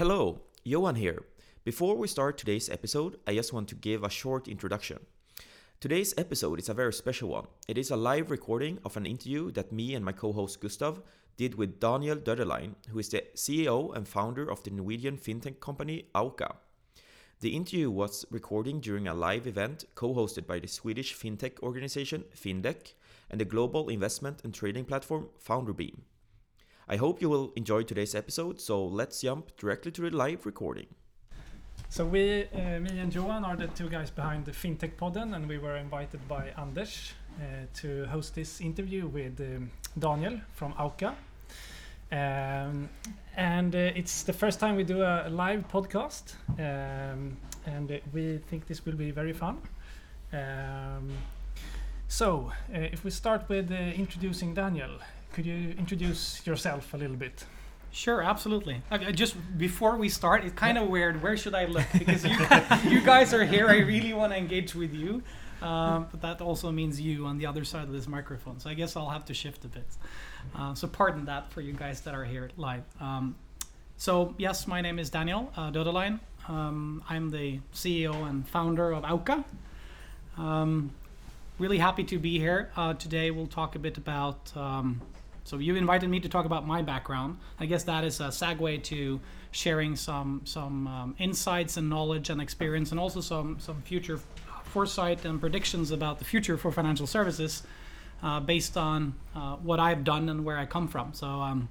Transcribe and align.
Hello, 0.00 0.40
Johan 0.64 0.94
here. 0.94 1.24
Before 1.62 1.94
we 1.94 2.08
start 2.08 2.38
today's 2.38 2.70
episode, 2.70 3.18
I 3.26 3.34
just 3.34 3.52
want 3.52 3.68
to 3.68 3.74
give 3.74 4.02
a 4.02 4.08
short 4.08 4.48
introduction. 4.48 4.98
Today's 5.78 6.14
episode 6.16 6.58
is 6.58 6.70
a 6.70 6.72
very 6.72 6.94
special 6.94 7.28
one. 7.28 7.48
It 7.68 7.76
is 7.76 7.90
a 7.90 7.96
live 7.96 8.30
recording 8.30 8.78
of 8.82 8.96
an 8.96 9.04
interview 9.04 9.50
that 9.50 9.72
me 9.72 9.94
and 9.94 10.02
my 10.02 10.12
co 10.12 10.32
host 10.32 10.58
Gustav 10.62 11.02
did 11.36 11.56
with 11.56 11.80
Daniel 11.80 12.16
Döderlein, 12.16 12.76
who 12.88 12.98
is 12.98 13.10
the 13.10 13.24
CEO 13.34 13.94
and 13.94 14.08
founder 14.08 14.50
of 14.50 14.62
the 14.62 14.70
Norwegian 14.70 15.18
fintech 15.18 15.60
company 15.60 16.06
Auka. 16.14 16.56
The 17.40 17.54
interview 17.54 17.90
was 17.90 18.24
recorded 18.30 18.80
during 18.80 19.06
a 19.06 19.12
live 19.12 19.46
event 19.46 19.84
co 19.96 20.14
hosted 20.14 20.46
by 20.46 20.60
the 20.60 20.66
Swedish 20.66 21.14
fintech 21.14 21.60
organization 21.60 22.24
Findec 22.34 22.94
and 23.28 23.38
the 23.38 23.44
global 23.44 23.90
investment 23.90 24.40
and 24.44 24.54
trading 24.54 24.86
platform 24.86 25.28
Funderbeam. 25.46 26.04
I 26.92 26.96
hope 26.96 27.22
you 27.22 27.30
will 27.30 27.52
enjoy 27.54 27.84
today's 27.84 28.16
episode, 28.16 28.60
so 28.60 28.84
let's 28.84 29.20
jump 29.20 29.56
directly 29.56 29.92
to 29.92 30.00
the 30.00 30.10
live 30.10 30.44
recording. 30.44 30.88
So 31.88 32.04
we, 32.04 32.48
uh, 32.52 32.80
me 32.80 32.98
and 32.98 33.14
Johan, 33.14 33.44
are 33.44 33.54
the 33.54 33.68
two 33.68 33.88
guys 33.88 34.10
behind 34.10 34.44
the 34.44 34.50
FinTech 34.50 34.96
Podden, 34.96 35.36
and 35.36 35.48
we 35.48 35.58
were 35.58 35.76
invited 35.76 36.26
by 36.26 36.52
Anders 36.58 37.12
uh, 37.38 37.66
to 37.74 38.06
host 38.06 38.34
this 38.34 38.60
interview 38.60 39.06
with 39.06 39.40
um, 39.40 39.70
Daniel 40.00 40.40
from 40.52 40.72
Auka. 40.72 41.14
Um, 42.10 42.88
and 43.36 43.72
uh, 43.72 43.92
it's 43.94 44.24
the 44.24 44.32
first 44.32 44.58
time 44.58 44.74
we 44.74 44.82
do 44.82 45.02
a 45.02 45.28
live 45.30 45.68
podcast, 45.68 46.34
um, 46.58 47.36
and 47.66 48.00
we 48.12 48.38
think 48.48 48.66
this 48.66 48.84
will 48.84 48.96
be 48.96 49.12
very 49.12 49.32
fun. 49.32 49.58
Um, 50.32 51.08
so, 52.08 52.50
uh, 52.74 52.78
if 52.78 53.04
we 53.04 53.12
start 53.12 53.48
with 53.48 53.70
uh, 53.70 53.76
introducing 53.76 54.54
Daniel, 54.54 54.98
could 55.32 55.46
you 55.46 55.74
introduce 55.78 56.44
yourself 56.46 56.92
a 56.94 56.96
little 56.96 57.16
bit? 57.16 57.44
Sure, 57.92 58.22
absolutely. 58.22 58.82
Okay, 58.92 59.12
just 59.12 59.34
before 59.58 59.96
we 59.96 60.08
start, 60.08 60.44
it's 60.44 60.54
kind 60.54 60.78
of 60.78 60.88
weird. 60.88 61.22
Where 61.22 61.36
should 61.36 61.54
I 61.54 61.64
look? 61.64 61.86
Because 61.98 62.24
you, 62.24 62.36
you 62.88 63.00
guys 63.00 63.34
are 63.34 63.44
here. 63.44 63.68
I 63.68 63.78
really 63.78 64.12
want 64.12 64.32
to 64.32 64.38
engage 64.38 64.74
with 64.74 64.94
you, 64.94 65.22
um, 65.60 66.06
but 66.10 66.20
that 66.22 66.40
also 66.40 66.70
means 66.70 67.00
you 67.00 67.26
on 67.26 67.38
the 67.38 67.46
other 67.46 67.64
side 67.64 67.82
of 67.82 67.92
this 67.92 68.06
microphone. 68.06 68.60
So 68.60 68.70
I 68.70 68.74
guess 68.74 68.96
I'll 68.96 69.08
have 69.08 69.24
to 69.26 69.34
shift 69.34 69.64
a 69.64 69.68
bit. 69.68 69.86
Uh, 70.54 70.74
so 70.74 70.86
pardon 70.86 71.24
that 71.24 71.50
for 71.52 71.60
you 71.60 71.72
guys 71.72 72.00
that 72.02 72.14
are 72.14 72.24
here 72.24 72.50
live. 72.56 72.84
Um, 73.00 73.34
so 73.96 74.34
yes, 74.38 74.66
my 74.66 74.80
name 74.80 74.98
is 74.98 75.10
Daniel 75.10 75.52
uh, 75.56 75.70
Döderlein. 75.72 76.20
Um, 76.48 77.02
I'm 77.08 77.30
the 77.30 77.60
CEO 77.74 78.14
and 78.28 78.46
founder 78.48 78.92
of 78.92 79.02
Auka. 79.02 79.44
Um, 80.38 80.92
really 81.58 81.78
happy 81.78 82.04
to 82.04 82.18
be 82.18 82.38
here 82.38 82.70
uh, 82.76 82.94
today. 82.94 83.32
We'll 83.32 83.46
talk 83.48 83.74
a 83.74 83.80
bit 83.80 83.98
about. 83.98 84.52
So 85.50 85.58
you 85.58 85.74
invited 85.74 86.08
me 86.08 86.20
to 86.20 86.28
talk 86.28 86.46
about 86.46 86.64
my 86.64 86.80
background. 86.80 87.36
I 87.58 87.66
guess 87.66 87.82
that 87.82 88.04
is 88.04 88.20
a 88.20 88.28
segue 88.28 88.84
to 88.84 89.18
sharing 89.50 89.96
some 89.96 90.42
some 90.44 90.86
um, 90.86 91.16
insights 91.18 91.76
and 91.76 91.90
knowledge 91.90 92.30
and 92.30 92.40
experience, 92.40 92.92
and 92.92 93.00
also 93.00 93.20
some 93.20 93.58
some 93.58 93.82
future 93.82 94.20
foresight 94.62 95.24
and 95.24 95.40
predictions 95.40 95.90
about 95.90 96.20
the 96.20 96.24
future 96.24 96.56
for 96.56 96.70
financial 96.70 97.04
services, 97.04 97.64
uh, 98.22 98.38
based 98.38 98.76
on 98.76 99.14
uh, 99.34 99.56
what 99.56 99.80
I've 99.80 100.04
done 100.04 100.28
and 100.28 100.44
where 100.44 100.56
I 100.56 100.66
come 100.66 100.86
from. 100.86 101.14
So. 101.14 101.26
Um, 101.26 101.68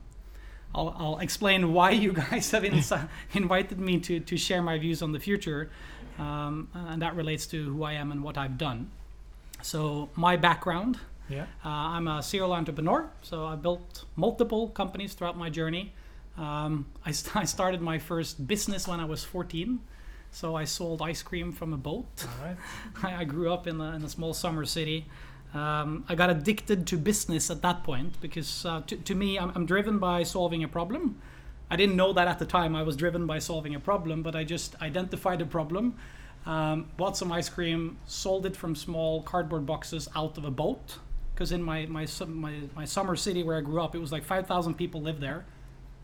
I'll, 0.75 0.95
I'll, 0.99 1.17
explain 1.17 1.73
why 1.73 1.89
you 1.89 2.13
guys 2.13 2.51
have 2.51 2.63
invited 3.33 3.79
me 3.79 3.99
to, 4.01 4.19
to 4.19 4.37
share 4.37 4.61
my 4.61 4.77
views 4.77 5.01
on 5.01 5.13
the 5.13 5.19
future, 5.19 5.71
um, 6.19 6.67
and 6.75 7.01
that 7.01 7.15
relates 7.15 7.47
to 7.47 7.73
who 7.73 7.81
I 7.81 7.93
am 7.93 8.11
and 8.11 8.23
what 8.23 8.37
I've 8.37 8.59
done. 8.59 8.91
So, 9.63 10.09
my 10.15 10.37
background 10.37 10.99
Yeah. 11.29 11.43
uh, 11.63 11.69
I'm 11.69 12.07
a 12.07 12.23
serial 12.23 12.53
entrepreneur, 12.53 13.09
so 13.21 13.45
I 13.45 13.55
built 13.55 14.05
multiple 14.15 14.69
companies 14.69 15.13
throughout 15.13 15.37
my 15.37 15.49
journey. 15.49 15.93
Um, 16.37 16.85
I, 17.05 17.11
st- 17.11 17.35
I 17.43 17.45
started 17.45 17.81
my 17.81 17.99
first 17.99 18.47
business 18.47 18.87
when 18.87 18.99
I 18.99 19.05
was 19.05 19.23
14, 19.23 19.79
so 20.31 20.55
I 20.55 20.65
sold 20.65 21.01
ice 21.01 21.21
cream 21.21 21.51
from 21.51 21.73
a 21.73 21.77
boat. 21.77 22.05
All 22.23 22.45
right. 22.45 22.57
I 23.03 23.15
I 23.21 23.23
grew 23.25 23.51
up 23.51 23.67
in 23.67 23.79
a, 23.81 23.95
in 23.95 24.03
a 24.03 24.09
small 24.09 24.33
summer 24.33 24.65
city. 24.65 25.05
Um, 25.53 26.05
I 26.07 26.13
got 26.15 26.29
addicted 26.29 26.85
to 26.87 26.97
business 26.97 27.49
at 27.49 27.61
that 27.63 27.83
point 27.83 28.21
because 28.21 28.65
uh, 28.65 28.81
to, 28.87 28.95
to 28.97 29.15
me, 29.15 29.39
I'm, 29.39 29.51
I'm 29.55 29.65
driven 29.65 29.97
by 29.97 30.23
solving 30.23 30.63
a 30.63 30.67
problem. 30.67 31.19
I 31.71 31.75
didn't 31.75 31.95
know 31.95 32.13
that 32.13 32.27
at 32.27 32.39
the 32.39 32.45
time 32.45 32.75
I 32.75 32.83
was 32.83 32.95
driven 32.95 33.25
by 33.25 33.39
solving 33.39 33.75
a 33.75 33.79
problem, 33.79 34.23
but 34.23 34.35
I 34.35 34.43
just 34.43 34.79
identified 34.81 35.41
a 35.41 35.45
problem, 35.45 35.95
um, 36.45 36.89
bought 36.97 37.17
some 37.17 37.31
ice 37.31 37.49
cream, 37.49 37.97
sold 38.05 38.45
it 38.45 38.55
from 38.55 38.75
small 38.75 39.21
cardboard 39.23 39.65
boxes 39.65 40.07
out 40.15 40.37
of 40.37 40.45
a 40.45 40.51
boat. 40.51 40.97
Because 41.39 41.53
in 41.53 41.63
my, 41.63 41.85
my, 41.85 42.05
my, 42.27 42.53
my 42.75 42.83
summer 42.83 43.15
city 43.15 43.43
where 43.43 43.55
I 43.55 43.61
grew 43.61 43.81
up, 43.81 43.95
it 43.95 43.99
was 43.99 44.11
like 44.11 44.25
5,000 44.25 44.73
people 44.73 45.01
live 45.01 45.21
there. 45.21 45.45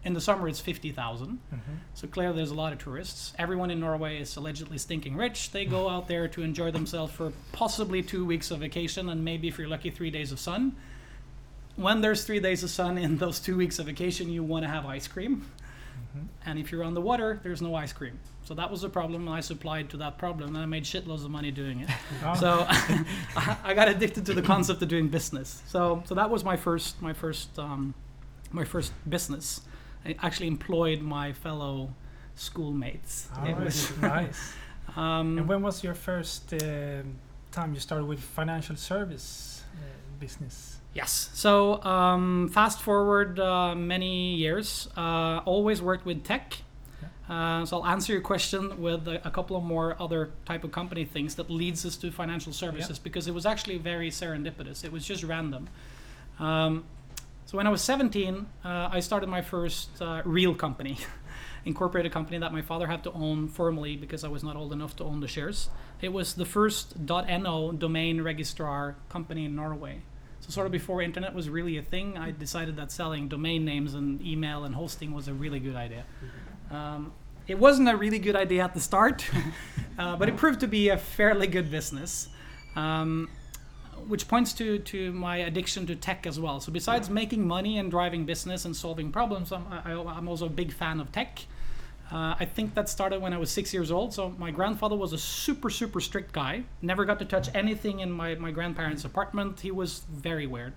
In 0.06 0.14
the 0.14 0.22
summer, 0.22 0.48
it's 0.48 0.62
50,000. 0.62 1.28
Mm-hmm. 1.28 1.60
So 1.94 2.08
clearly, 2.08 2.38
there's 2.38 2.52
a 2.52 2.56
lot 2.56 2.72
of 2.72 2.80
tourists. 2.80 3.34
Everyone 3.38 3.70
in 3.70 3.82
Norway 3.82 4.22
is 4.22 4.34
allegedly 4.38 4.78
stinking 4.78 5.18
rich. 5.18 5.52
They 5.52 5.66
go 5.66 5.88
mm. 5.88 5.92
out 5.92 6.08
there 6.08 6.30
to 6.30 6.42
enjoy 6.42 6.72
themselves 6.72 7.12
for 7.12 7.34
possibly 7.52 8.02
two 8.02 8.26
weeks 8.26 8.50
of 8.50 8.60
vacation 8.60 9.10
and 9.10 9.26
maybe, 9.26 9.50
if 9.50 9.58
you're 9.58 9.68
lucky, 9.68 9.90
three 9.90 10.10
days 10.10 10.32
of 10.32 10.40
sun. 10.40 10.78
When 11.76 12.00
there's 12.00 12.24
three 12.24 12.40
days 12.40 12.64
of 12.64 12.70
sun 12.70 12.98
in 12.98 13.18
those 13.18 13.42
two 13.42 13.58
weeks 13.58 13.78
of 13.78 13.88
vacation, 13.88 14.30
you 14.30 14.42
want 14.42 14.64
to 14.64 14.70
have 14.70 14.86
ice 14.86 15.06
cream. 15.06 15.46
Mm-hmm. 15.98 16.28
And 16.50 16.60
if 16.60 16.72
you're 16.72 16.86
on 16.86 16.94
the 16.94 17.02
water, 17.02 17.42
there's 17.44 17.62
no 17.62 17.76
ice 17.76 17.92
cream. 17.92 18.20
So 18.46 18.54
that 18.54 18.70
was 18.70 18.84
a 18.84 18.90
problem, 18.90 19.28
and 19.28 19.36
I 19.36 19.42
supplied 19.42 19.90
to 19.90 19.98
that 19.98 20.18
problem, 20.20 20.50
and 20.56 20.58
I 20.58 20.68
made 20.68 20.84
shitloads 20.84 21.26
of 21.26 21.32
money 21.32 21.50
doing 21.52 21.80
it. 21.82 21.90
Oh. 22.24 22.36
So 22.36 22.66
I 23.64 23.74
got 23.74 23.88
addicted 23.90 24.26
to 24.28 24.34
the 24.34 24.42
concept 24.44 24.82
of 24.84 24.88
doing 24.88 25.08
business. 25.10 25.64
So 25.68 26.04
so 26.06 26.14
that 26.16 26.30
was 26.30 26.44
my 26.44 26.56
first 26.56 27.02
my 27.02 27.12
first 27.14 27.58
um, 27.60 27.94
my 28.52 28.64
first 28.64 28.94
business. 29.10 29.62
I 30.06 30.16
actually 30.22 30.48
employed 30.48 31.02
my 31.02 31.34
fellow 31.34 31.90
schoolmates. 32.36 33.28
All 33.36 33.48
It 33.48 33.58
was- 33.58 33.98
nice. 34.02 34.54
um, 34.96 35.38
And 35.40 35.48
when 35.48 35.62
was 35.64 35.84
your 35.84 35.96
first 35.96 36.54
uh, 36.54 37.02
time 37.52 37.74
you 37.74 37.80
started 37.80 38.06
with 38.06 38.20
financial 38.20 38.76
service 38.76 39.64
uh, 39.76 39.80
business? 40.20 40.78
Yes. 40.94 41.30
So 41.34 41.84
um, 41.84 42.50
fast 42.50 42.80
forward 42.82 43.40
uh, 43.40 43.76
many 43.76 44.36
years, 44.36 44.88
uh, 44.96 45.42
always 45.46 45.82
worked 45.82 46.06
with 46.06 46.24
tech. 46.24 46.58
Uh, 47.30 47.66
so 47.66 47.78
I'll 47.78 47.88
answer 47.88 48.14
your 48.14 48.22
question 48.22 48.82
with 48.82 49.08
a, 49.08 49.26
a 49.28 49.32
couple 49.32 49.58
of 49.58 49.64
more 49.64 49.96
other 50.00 50.32
type 50.46 50.64
of 50.64 50.72
company 50.72 51.06
things 51.06 51.36
that 51.36 51.50
leads 51.50 51.86
us 51.86 51.96
to 51.98 52.12
financial 52.12 52.54
services 52.54 53.00
because 53.00 53.28
it 53.28 53.34
was 53.34 53.46
actually 53.46 53.78
very 53.78 54.12
serendipitous. 54.12 54.84
It 54.84 54.92
was 54.92 55.06
just 55.06 55.24
random. 55.24 55.68
Um, 56.40 56.84
so 57.46 57.58
when 57.58 57.68
I 57.68 57.70
was 57.70 57.82
17, 57.82 58.46
uh, 58.64 58.90
I 58.92 59.00
started 59.00 59.30
my 59.30 59.42
first 59.42 59.90
uh, 60.02 60.22
real 60.26 60.54
company, 60.54 60.98
incorporated 61.66 62.12
company 62.12 62.38
that 62.40 62.54
my 62.54 62.62
father 62.62 62.88
had 62.88 63.04
to 63.06 63.12
own 63.14 63.48
formally 63.48 63.96
because 63.96 64.24
I 64.24 64.28
was 64.28 64.44
not 64.44 64.56
old 64.56 64.72
enough 64.72 64.96
to 64.98 65.04
own 65.04 65.20
the 65.20 65.28
shares. 65.28 65.70
It 66.02 66.14
was 66.14 66.36
the 66.36 66.46
first 66.46 66.98
.no 67.00 67.72
domain 67.72 68.22
registrar 68.22 68.96
company 69.10 69.46
in 69.46 69.56
Norway. 69.56 70.02
So 70.42 70.52
sort 70.52 70.66
of 70.68 70.72
before 70.72 71.02
internet 71.02 71.34
was 71.34 71.50
really 71.50 71.78
a 71.78 71.82
thing, 71.82 72.18
I 72.18 72.30
decided 72.30 72.76
that 72.76 72.92
selling 72.92 73.28
domain 73.28 73.66
names 73.66 73.96
and 73.96 74.22
email 74.22 74.64
and 74.64 74.76
hosting 74.76 75.12
was 75.12 75.28
a 75.28 75.34
really 75.34 75.60
good 75.60 75.76
idea. 75.76 76.06
Um, 76.72 77.14
it 77.48 77.60
wasn't 77.60 77.90
a 77.90 77.96
really 77.96 78.20
good 78.20 78.36
idea 78.36 78.64
at 78.64 78.74
the 78.74 78.80
start, 78.80 79.26
uh, 80.00 80.16
but 80.16 80.30
it 80.30 80.38
proved 80.38 80.60
to 80.62 80.68
be 80.68 80.90
a 80.90 80.98
fairly 80.98 81.48
good 81.48 81.70
business. 81.70 82.30
Um, 82.76 83.30
which 84.08 84.28
points 84.28 84.54
to, 84.54 84.80
to 84.80 85.12
my 85.14 85.38
addiction 85.38 85.88
to 85.88 85.96
tech 85.96 86.28
as 86.28 86.40
well. 86.40 86.60
So 86.60 86.72
besides 86.72 87.10
making 87.10 87.48
money 87.48 87.80
and 87.80 87.90
driving 87.90 88.26
business 88.26 88.66
and 88.66 88.76
solving 88.76 89.12
problems, 89.12 89.52
I'm, 89.52 89.66
I, 89.72 89.94
I'm 89.94 90.28
also 90.28 90.46
a 90.46 90.50
big 90.50 90.72
fan 90.72 91.00
of 91.00 91.12
tech. 91.12 91.40
Uh, 92.12 92.36
I 92.40 92.46
think 92.46 92.76
that 92.76 92.88
started 92.88 93.20
when 93.20 93.34
I 93.34 93.38
was 93.38 93.50
six 93.50 93.74
years 93.74 93.92
old. 93.92 94.14
So 94.14 94.30
my 94.38 94.52
grandfather 94.52 94.96
was 94.96 95.14
a 95.14 95.18
super, 95.18 95.70
super 95.70 96.00
strict 96.00 96.34
guy. 96.34 96.64
Never 96.82 97.04
got 97.04 97.18
to 97.20 97.26
touch 97.26 97.50
anything 97.56 98.02
in 98.02 98.12
my, 98.12 98.36
my 98.36 98.52
grandparents' 98.52 99.06
apartment. 99.06 99.60
He 99.60 99.72
was 99.72 100.04
very 100.12 100.46
weird. 100.46 100.74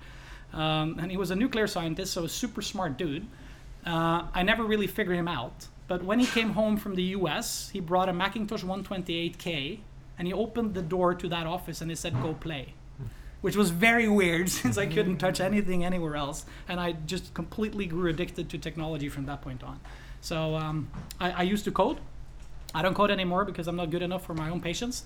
Um, 0.54 0.98
and 0.98 1.10
he 1.10 1.19
was 1.19 1.31
a 1.31 1.37
nuclear 1.37 1.66
scientist, 1.66 2.15
so 2.15 2.25
a 2.25 2.28
super 2.28 2.62
smart 2.62 2.97
dude. 2.97 3.27
Uh, 3.84 4.27
I 4.32 4.43
never 4.43 4.65
really 4.65 4.87
figured 4.87 5.16
him 5.16 5.28
out. 5.28 5.66
But 5.88 6.04
when 6.04 6.21
he 6.21 6.26
came 6.26 6.50
home 6.50 6.76
from 6.76 6.94
the 6.94 7.03
US, 7.16 7.71
he 7.71 7.80
brought 7.80 8.09
a 8.09 8.13
Macintosh 8.13 8.63
128K 8.63 9.80
and 10.18 10.28
he 10.28 10.34
opened 10.34 10.74
the 10.74 10.83
door 10.83 11.15
to 11.15 11.28
that 11.28 11.47
office 11.47 11.80
and 11.80 11.91
he 11.91 11.97
said, 11.97 12.22
Go 12.22 12.34
play. 12.34 12.74
Which 13.41 13.57
was 13.57 13.71
very 13.71 14.09
weird 14.09 14.48
since 14.60 14.77
I 14.77 14.86
couldn't 14.86 15.18
touch 15.18 15.41
anything 15.41 15.84
anywhere 15.84 16.16
else. 16.16 16.45
And 16.68 16.78
I 16.78 16.92
just 16.92 17.33
completely 17.34 17.86
grew 17.86 18.10
addicted 18.10 18.51
to 18.51 18.59
technology 18.59 19.09
from 19.09 19.27
that 19.27 19.41
point 19.41 19.65
on. 19.65 19.80
So 20.21 20.57
um, 20.57 20.91
I, 21.18 21.30
I 21.30 21.42
used 21.42 21.65
to 21.65 21.72
code. 21.72 21.98
I 22.74 22.83
don't 22.83 22.95
code 22.95 23.10
anymore 23.10 23.47
because 23.47 23.66
I'm 23.66 23.77
not 23.77 23.91
good 23.91 24.03
enough 24.03 24.27
for 24.27 24.34
my 24.34 24.51
own 24.51 24.60
patience. 24.60 25.04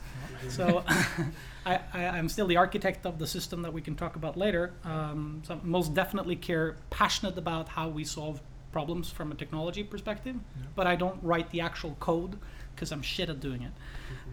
So 0.48 0.82
I, 1.66 1.78
I'm 1.94 2.28
still 2.28 2.48
the 2.48 2.56
architect 2.56 3.06
of 3.06 3.20
the 3.20 3.26
system 3.26 3.62
that 3.62 3.72
we 3.72 3.80
can 3.80 3.94
talk 3.94 4.16
about 4.16 4.36
later. 4.36 4.72
Um, 4.84 5.42
so 5.46 5.60
most 5.62 5.94
definitely 5.94 6.34
care 6.34 6.76
passionate 6.90 7.38
about 7.38 7.68
how 7.68 7.88
we 7.88 8.02
solve 8.02 8.40
problems 8.72 9.10
from 9.10 9.32
a 9.32 9.34
technology 9.34 9.84
perspective, 9.84 10.36
but 10.74 10.86
I 10.86 10.96
don't 10.96 11.18
write 11.22 11.50
the 11.50 11.60
actual 11.60 11.96
code 12.00 12.38
because 12.74 12.90
I'm 12.94 13.02
shit 13.02 13.28
at 13.28 13.40
doing 13.40 13.62
it. 13.62 13.72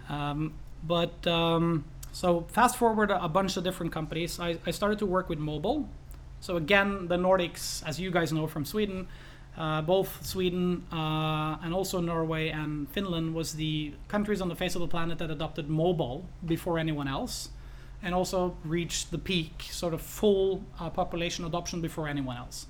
Um, 0.09 0.53
but 0.83 1.27
um, 1.27 1.83
so 2.11 2.45
fast 2.47 2.77
forward 2.77 3.11
a, 3.11 3.23
a 3.23 3.29
bunch 3.29 3.57
of 3.57 3.63
different 3.63 3.91
companies. 3.91 4.39
I, 4.39 4.57
I 4.65 4.71
started 4.71 4.99
to 4.99 5.05
work 5.05 5.29
with 5.29 5.39
mobile. 5.39 5.87
So 6.39 6.55
again, 6.55 7.07
the 7.07 7.17
Nordics, 7.17 7.83
as 7.85 7.99
you 7.99 8.11
guys 8.11 8.31
know 8.31 8.47
from 8.47 8.65
Sweden, 8.65 9.07
Uh, 9.57 9.81
both 9.81 10.09
Sweden 10.23 10.85
uh, 10.91 11.63
and 11.63 11.73
also 11.73 11.99
Norway 11.99 12.51
and 12.51 12.87
Finland 12.93 13.33
was 13.33 13.53
the 13.53 13.91
countries 14.07 14.41
on 14.41 14.47
the 14.47 14.55
face 14.55 14.77
of 14.77 14.81
the 14.81 14.87
planet 14.87 15.17
that 15.17 15.29
adopted 15.29 15.67
mobile 15.67 16.23
before 16.45 16.79
anyone 16.79 17.09
else, 17.11 17.49
and 18.01 18.13
also 18.15 18.55
reached 18.63 19.11
the 19.11 19.17
peak, 19.17 19.53
sort 19.71 19.93
of 19.93 20.01
full 20.01 20.61
uh, 20.79 20.89
population 20.89 21.45
adoption 21.45 21.81
before 21.81 22.09
anyone 22.09 22.37
else. 22.37 22.67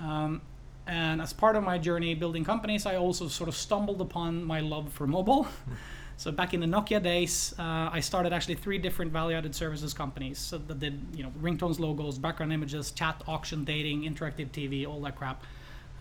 Um, 0.00 0.40
and 0.86 1.22
as 1.22 1.32
part 1.32 1.56
of 1.56 1.62
my 1.62 1.78
journey 1.78 2.14
building 2.14 2.44
companies, 2.44 2.84
I 2.86 2.96
also 2.96 3.28
sort 3.28 3.48
of 3.48 3.56
stumbled 3.56 4.00
upon 4.00 4.44
my 4.44 4.60
love 4.60 4.92
for 4.92 5.06
mobile. 5.06 5.46
so 6.16 6.30
back 6.30 6.52
in 6.52 6.60
the 6.60 6.66
Nokia 6.66 7.02
days, 7.02 7.54
uh, 7.58 7.88
I 7.90 8.00
started 8.00 8.32
actually 8.32 8.56
three 8.56 8.78
different 8.78 9.12
value-added 9.12 9.54
services 9.54 9.94
companies 9.94 10.38
so 10.38 10.58
that 10.58 10.78
did 10.78 11.00
you 11.14 11.22
know 11.22 11.32
ringtones, 11.40 11.78
logos, 11.78 12.18
background 12.18 12.52
images, 12.52 12.90
chat, 12.90 13.22
auction, 13.26 13.64
dating, 13.64 14.02
interactive 14.02 14.50
TV, 14.50 14.86
all 14.86 15.00
that 15.02 15.16
crap. 15.16 15.42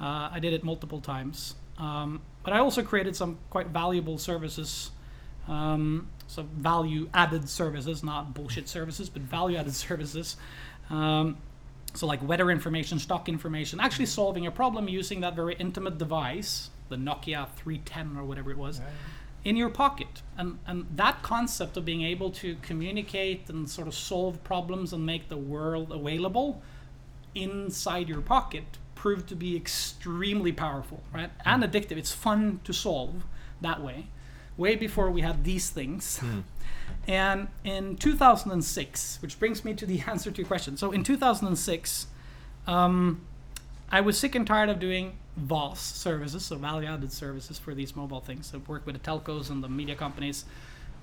Uh, 0.01 0.29
I 0.31 0.39
did 0.39 0.53
it 0.53 0.63
multiple 0.63 0.99
times. 0.99 1.55
Um, 1.77 2.21
but 2.43 2.53
I 2.53 2.59
also 2.59 2.83
created 2.83 3.15
some 3.15 3.39
quite 3.49 3.67
valuable 3.67 4.17
services. 4.17 4.91
Um, 5.47 6.09
so 6.27 6.43
value 6.43 7.09
added 7.13 7.49
services, 7.49 8.03
not 8.03 8.33
bullshit 8.33 8.67
services, 8.67 9.09
but 9.09 9.21
value 9.21 9.57
added 9.57 9.75
services. 9.87 10.35
Um, 10.89 11.37
so 11.93 12.07
like 12.07 12.27
weather 12.27 12.49
information, 12.49 12.99
stock 12.99 13.29
information, 13.29 13.79
actually 13.79 14.07
solving 14.07 14.47
a 14.47 14.51
problem 14.51 14.87
using 14.87 15.21
that 15.21 15.35
very 15.35 15.55
intimate 15.55 15.97
device, 15.97 16.69
the 16.89 16.95
Nokia 16.95 17.47
310 17.55 18.17
or 18.17 18.25
whatever 18.25 18.51
it 18.51 18.57
was, 18.57 18.81
in 19.45 19.55
your 19.55 19.69
pocket. 19.69 20.21
And, 20.37 20.59
and 20.65 20.87
that 20.95 21.21
concept 21.21 21.77
of 21.77 21.85
being 21.85 22.01
able 22.03 22.31
to 22.31 22.55
communicate 22.61 23.49
and 23.49 23.69
sort 23.69 23.87
of 23.87 23.93
solve 23.93 24.43
problems 24.43 24.93
and 24.93 25.05
make 25.05 25.29
the 25.29 25.37
world 25.37 25.91
available 25.91 26.61
inside 27.35 28.09
your 28.09 28.21
pocket 28.21 28.63
proved 28.95 29.27
to 29.27 29.35
be 29.35 29.55
extremely 29.55 30.51
powerful, 30.51 31.03
right? 31.13 31.29
And 31.45 31.63
hmm. 31.63 31.69
addictive. 31.69 31.97
It's 31.97 32.11
fun 32.11 32.61
to 32.63 32.73
solve 32.73 33.25
that 33.61 33.83
way. 33.83 34.07
Way 34.57 34.75
before 34.75 35.09
we 35.09 35.21
had 35.21 35.43
these 35.43 35.69
things. 35.69 36.21
And 37.07 37.47
in 37.63 37.97
2006, 37.97 39.21
which 39.21 39.39
brings 39.39 39.65
me 39.65 39.73
to 39.73 39.85
the 39.85 40.01
answer 40.07 40.31
to 40.31 40.37
your 40.37 40.47
question. 40.47 40.77
So 40.77 40.91
in 40.91 41.03
2006, 41.03 42.07
um, 42.67 43.21
I 43.91 44.01
was 44.01 44.17
sick 44.17 44.35
and 44.35 44.47
tired 44.47 44.69
of 44.69 44.79
doing 44.79 45.17
VAS 45.35 45.79
services, 45.79 46.45
so 46.45 46.55
value 46.55 46.87
added 46.87 47.11
services 47.11 47.59
for 47.59 47.73
these 47.73 47.95
mobile 47.95 48.21
things. 48.21 48.53
I 48.53 48.57
work 48.57 48.85
with 48.85 48.95
the 48.95 49.01
telcos 49.01 49.49
and 49.49 49.63
the 49.63 49.69
media 49.69 49.95
companies. 49.95 50.45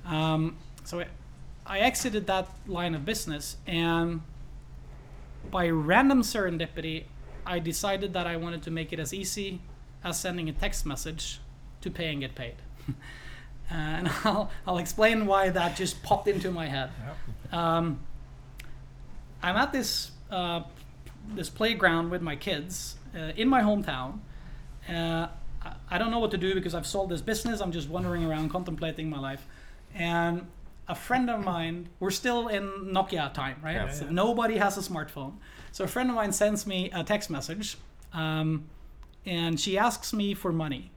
Um, 0.07 0.57
so 0.85 1.01
I, 1.01 1.07
I 1.67 1.79
exited 1.81 2.27
that 2.29 2.49
line 2.67 2.95
of 2.95 3.05
business, 3.05 3.57
and 3.67 4.23
by 5.51 5.69
random 5.69 6.23
serendipity, 6.23 7.05
I 7.45 7.59
decided 7.59 8.13
that 8.15 8.27
I 8.27 8.37
wanted 8.37 8.63
to 8.63 8.71
make 8.71 8.93
it 8.93 8.99
as 8.99 9.13
easy 9.13 9.61
as 10.03 10.19
sending 10.19 10.49
a 10.49 10.53
text 10.53 10.87
message 10.87 11.41
to 11.83 11.91
pay 11.91 12.11
and 12.11 12.21
get 12.21 12.35
paid. 12.35 12.55
and 13.71 14.09
I'll, 14.25 14.51
I'll 14.67 14.79
explain 14.79 15.27
why 15.27 15.51
that 15.51 15.77
just 15.77 16.03
popped 16.03 16.29
into 16.29 16.51
my 16.51 16.67
head. 16.67 16.91
Um, 17.53 18.01
I'm 19.43 19.57
at 19.57 19.73
this 19.73 20.11
uh, 20.31 20.63
this 21.35 21.49
playground 21.51 22.11
with 22.11 22.23
my 22.23 22.37
kids 22.37 22.97
uh, 23.15 23.33
in 23.37 23.49
my 23.49 23.63
hometown. 23.63 24.19
Uh, 24.89 24.93
I- 25.63 25.75
I 25.93 25.99
don't 25.99 26.11
know 26.11 26.21
what 26.21 26.31
to 26.31 26.39
do 26.39 26.55
because 26.55 26.75
I've 26.75 26.87
sold 26.87 27.11
this 27.11 27.21
business. 27.21 27.61
I'm 27.61 27.73
just 27.73 27.89
wandering 27.89 28.25
around 28.25 28.49
contemplating 28.51 29.11
my 29.11 29.19
life. 29.19 29.45
And 29.95 30.47
a 30.89 30.95
friend 30.95 31.29
of 31.29 31.45
mine, 31.45 31.89
we're 31.99 32.13
still 32.13 32.49
in 32.49 32.63
Nokia 32.95 33.33
time, 33.35 33.57
right? 33.63 33.75
Yeah. 33.75 33.91
So 33.91 34.05
Yeah. 34.07 34.11
nobody 34.13 34.57
has 34.57 34.79
a 34.79 34.81
smartphone. 34.81 35.35
So 35.73 35.85
a 35.85 35.89
friend 35.89 36.09
of 36.09 36.17
mine 36.17 36.33
sends 36.33 36.67
me 36.67 36.91
a 36.95 37.03
text 37.05 37.29
message, 37.29 37.77
um, 38.15 38.69
and 39.27 39.59
she 39.61 39.77
asks 39.77 40.13
me 40.13 40.33
for 40.35 40.51
money 40.53 40.91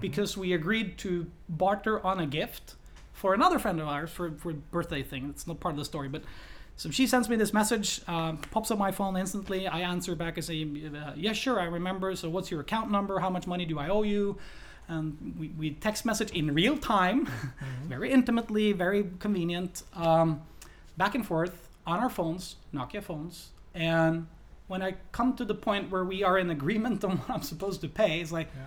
because 0.00 0.36
we 0.36 0.52
agreed 0.52 0.98
to 0.98 1.26
barter 1.48 2.04
on 2.04 2.20
a 2.20 2.26
gift 2.26 2.74
for 3.12 3.34
another 3.34 3.58
friend 3.58 3.80
of 3.80 3.88
ours 3.88 4.10
for 4.10 4.32
for 4.32 4.52
birthday 4.52 5.02
thing. 5.02 5.28
It's 5.30 5.46
not 5.46 5.60
part 5.60 5.72
of 5.74 5.78
the 5.78 5.84
story, 5.84 6.08
but 6.08 6.22
so 6.76 6.90
she 6.90 7.06
sends 7.06 7.28
me 7.30 7.36
this 7.36 7.54
message, 7.54 8.02
um, 8.06 8.36
pops 8.50 8.70
up 8.70 8.78
my 8.78 8.92
phone 8.92 9.16
instantly. 9.16 9.66
I 9.66 9.80
answer 9.80 10.14
back 10.14 10.36
and 10.36 10.44
say, 10.44 10.62
uh, 10.62 11.12
"Yeah, 11.16 11.32
sure, 11.32 11.58
I 11.58 11.64
remember. 11.64 12.14
So 12.16 12.28
what's 12.28 12.50
your 12.50 12.60
account 12.60 12.90
number? 12.90 13.18
How 13.18 13.30
much 13.30 13.46
money 13.46 13.64
do 13.64 13.78
I 13.78 13.88
owe 13.88 14.02
you?" 14.02 14.36
And 14.88 15.34
we, 15.38 15.48
we 15.48 15.70
text 15.72 16.04
message 16.04 16.30
in 16.30 16.54
real 16.54 16.76
time, 16.78 17.28
very 17.86 18.12
intimately, 18.12 18.72
very 18.72 19.10
convenient, 19.18 19.82
um, 19.94 20.42
back 20.96 21.14
and 21.14 21.26
forth 21.26 21.68
on 21.86 21.98
our 21.98 22.10
phones, 22.10 22.56
Nokia 22.72 23.02
phones. 23.02 23.50
And 23.74 24.26
when 24.68 24.82
I 24.82 24.94
come 25.12 25.34
to 25.36 25.44
the 25.44 25.54
point 25.54 25.90
where 25.90 26.04
we 26.04 26.22
are 26.22 26.38
in 26.38 26.50
agreement 26.50 27.02
on 27.08 27.16
what 27.18 27.30
I'm 27.30 27.42
supposed 27.42 27.80
to 27.80 27.88
pay, 27.88 28.20
it's 28.20 28.30
like, 28.32 28.48
Yeah. 28.54 28.62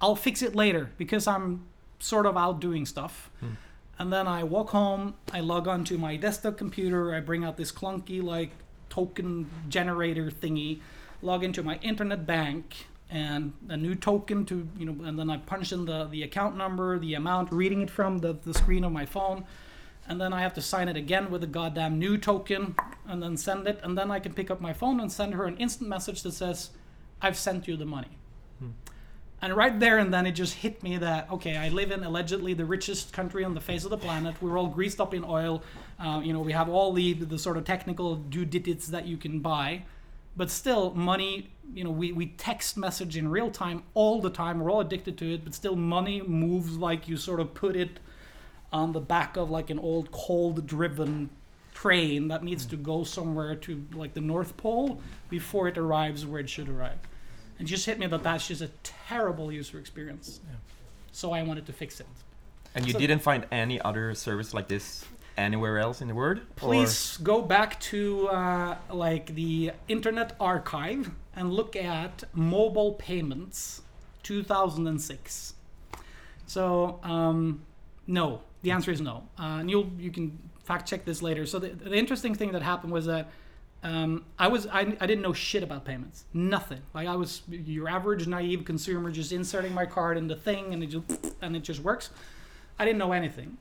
I'll 0.00 0.16
fix 0.16 0.42
it 0.42 0.54
later 0.54 0.90
because 0.98 1.26
I'm 1.26 1.64
sort 1.98 2.26
of 2.26 2.36
out 2.36 2.60
doing 2.60 2.86
stuff. 2.86 3.30
Hmm. 3.40 3.54
And 3.98 4.12
then 4.12 4.26
I 4.26 4.42
walk 4.42 4.70
home, 4.70 5.14
I 5.32 5.40
log 5.40 5.68
onto 5.68 5.96
my 5.96 6.16
desktop 6.16 6.58
computer, 6.58 7.14
I 7.14 7.20
bring 7.20 7.44
out 7.44 7.56
this 7.56 7.70
clunky 7.70 8.22
like 8.22 8.50
token 8.88 9.48
generator 9.68 10.30
thingy, 10.30 10.80
log 11.22 11.44
into 11.44 11.62
my 11.62 11.76
internet 11.76 12.26
bank 12.26 12.86
and 13.08 13.52
a 13.68 13.76
new 13.76 13.94
token 13.94 14.44
to 14.46 14.66
you 14.76 14.86
know 14.86 15.04
and 15.04 15.18
then 15.18 15.30
I 15.30 15.36
punch 15.36 15.72
in 15.72 15.84
the, 15.84 16.06
the 16.06 16.22
account 16.22 16.56
number, 16.56 16.98
the 16.98 17.14
amount, 17.14 17.52
reading 17.52 17.82
it 17.82 17.90
from 17.90 18.18
the, 18.18 18.32
the 18.32 18.54
screen 18.54 18.84
of 18.84 18.92
my 18.92 19.06
phone. 19.06 19.44
And 20.06 20.20
then 20.20 20.32
I 20.32 20.42
have 20.42 20.52
to 20.54 20.60
sign 20.60 20.88
it 20.88 20.96
again 20.96 21.30
with 21.30 21.42
a 21.42 21.46
goddamn 21.46 21.98
new 21.98 22.18
token 22.18 22.76
and 23.08 23.22
then 23.22 23.36
send 23.38 23.66
it. 23.66 23.80
And 23.82 23.96
then 23.96 24.10
I 24.10 24.20
can 24.20 24.34
pick 24.34 24.50
up 24.50 24.60
my 24.60 24.74
phone 24.74 25.00
and 25.00 25.10
send 25.10 25.34
her 25.34 25.46
an 25.46 25.56
instant 25.56 25.88
message 25.88 26.22
that 26.22 26.32
says, 26.32 26.70
I've 27.22 27.38
sent 27.38 27.66
you 27.66 27.76
the 27.78 27.86
money. 27.86 28.18
Hmm. 28.58 28.70
And 29.44 29.54
right 29.54 29.78
there 29.78 29.98
and 29.98 30.12
then 30.12 30.24
it 30.24 30.32
just 30.32 30.54
hit 30.54 30.82
me 30.82 30.96
that 30.96 31.30
okay, 31.30 31.58
I 31.58 31.68
live 31.68 31.90
in 31.90 32.02
allegedly 32.02 32.54
the 32.54 32.64
richest 32.64 33.12
country 33.12 33.44
on 33.44 33.52
the 33.52 33.60
face 33.60 33.84
of 33.84 33.90
the 33.90 33.98
planet. 33.98 34.40
We're 34.40 34.58
all 34.58 34.68
greased 34.68 35.02
up 35.02 35.12
in 35.12 35.22
oil. 35.22 35.62
Uh, 36.00 36.22
you 36.24 36.32
know, 36.32 36.40
we 36.40 36.52
have 36.52 36.70
all 36.70 36.94
the 36.94 37.12
the 37.12 37.38
sort 37.38 37.58
of 37.58 37.64
technical 37.66 38.16
due 38.16 38.46
digits 38.46 38.86
that 38.86 39.06
you 39.06 39.18
can 39.18 39.40
buy, 39.40 39.82
but 40.34 40.50
still, 40.50 40.94
money. 40.94 41.50
You 41.74 41.84
know, 41.84 41.90
we 41.90 42.10
we 42.10 42.28
text 42.28 42.78
message 42.78 43.18
in 43.18 43.28
real 43.28 43.50
time 43.50 43.82
all 43.92 44.22
the 44.22 44.30
time. 44.30 44.60
We're 44.60 44.70
all 44.70 44.80
addicted 44.80 45.18
to 45.18 45.34
it, 45.34 45.44
but 45.44 45.52
still, 45.52 45.76
money 45.76 46.22
moves 46.22 46.78
like 46.78 47.06
you 47.06 47.18
sort 47.18 47.38
of 47.38 47.52
put 47.52 47.76
it 47.76 48.00
on 48.72 48.92
the 48.92 49.00
back 49.00 49.36
of 49.36 49.50
like 49.50 49.68
an 49.68 49.78
old 49.78 50.10
cold-driven 50.10 51.28
train 51.74 52.28
that 52.28 52.42
needs 52.42 52.64
to 52.64 52.76
go 52.76 53.04
somewhere 53.04 53.54
to 53.56 53.84
like 53.92 54.14
the 54.14 54.22
North 54.22 54.56
Pole 54.56 55.02
before 55.28 55.68
it 55.68 55.76
arrives 55.76 56.24
where 56.24 56.40
it 56.40 56.48
should 56.48 56.70
arrive. 56.70 56.98
And 57.58 57.68
just 57.68 57.86
hit 57.86 57.98
me 57.98 58.06
that 58.06 58.22
that's 58.22 58.48
just 58.48 58.62
a 58.62 58.70
terrible 58.82 59.52
user 59.52 59.78
experience. 59.78 60.40
Yeah. 60.48 60.56
So 61.12 61.32
I 61.32 61.42
wanted 61.42 61.66
to 61.66 61.72
fix 61.72 62.00
it. 62.00 62.06
And 62.74 62.86
you 62.86 62.92
So- 62.92 62.98
didn't 62.98 63.20
find 63.20 63.46
any 63.52 63.80
other 63.80 64.14
service 64.14 64.52
like 64.52 64.68
this 64.68 65.04
anywhere 65.36 65.78
else 65.78 66.00
in 66.00 66.08
the 66.08 66.14
world? 66.14 66.38
Or- 66.38 66.42
Please 66.56 67.16
go 67.18 67.42
back 67.42 67.78
to 67.80 68.28
uh, 68.28 68.76
like 68.90 69.34
the 69.34 69.72
Internet 69.88 70.34
Archive 70.40 71.10
and 71.36 71.52
look 71.52 71.76
at 71.76 72.24
mobile 72.32 72.94
payments 72.94 73.82
2006. 74.22 75.54
So 76.46 76.98
um, 77.02 77.62
no, 78.06 78.40
the 78.62 78.70
answer 78.72 78.90
is 78.90 79.00
no. 79.00 79.24
Uh, 79.38 79.58
and 79.60 79.70
you'll 79.70 79.90
you 79.98 80.10
can 80.10 80.38
fact 80.64 80.88
check 80.88 81.04
this 81.04 81.22
later. 81.22 81.46
So 81.46 81.58
the, 81.58 81.68
the 81.68 81.96
interesting 81.96 82.34
thing 82.34 82.52
that 82.52 82.62
happened 82.62 82.92
was 82.92 83.06
that 83.06 83.30
um, 83.84 84.24
I 84.38 84.48
was 84.48 84.66
I, 84.66 84.80
I 84.80 85.06
didn't 85.06 85.22
know 85.22 85.34
shit 85.34 85.62
about 85.62 85.84
payments, 85.84 86.24
nothing. 86.32 86.80
Like 86.94 87.06
I 87.06 87.14
was 87.14 87.42
your 87.48 87.88
average 87.88 88.26
naive 88.26 88.64
consumer, 88.64 89.10
just 89.10 89.30
inserting 89.30 89.72
my 89.72 89.84
card 89.86 90.16
in 90.16 90.26
the 90.26 90.36
thing 90.36 90.72
and 90.72 90.82
it 90.82 90.86
just 90.86 91.34
and 91.42 91.54
it 91.54 91.62
just 91.62 91.80
works. 91.80 92.10
I 92.78 92.84
didn't 92.84 92.98
know 92.98 93.12
anything, 93.12 93.58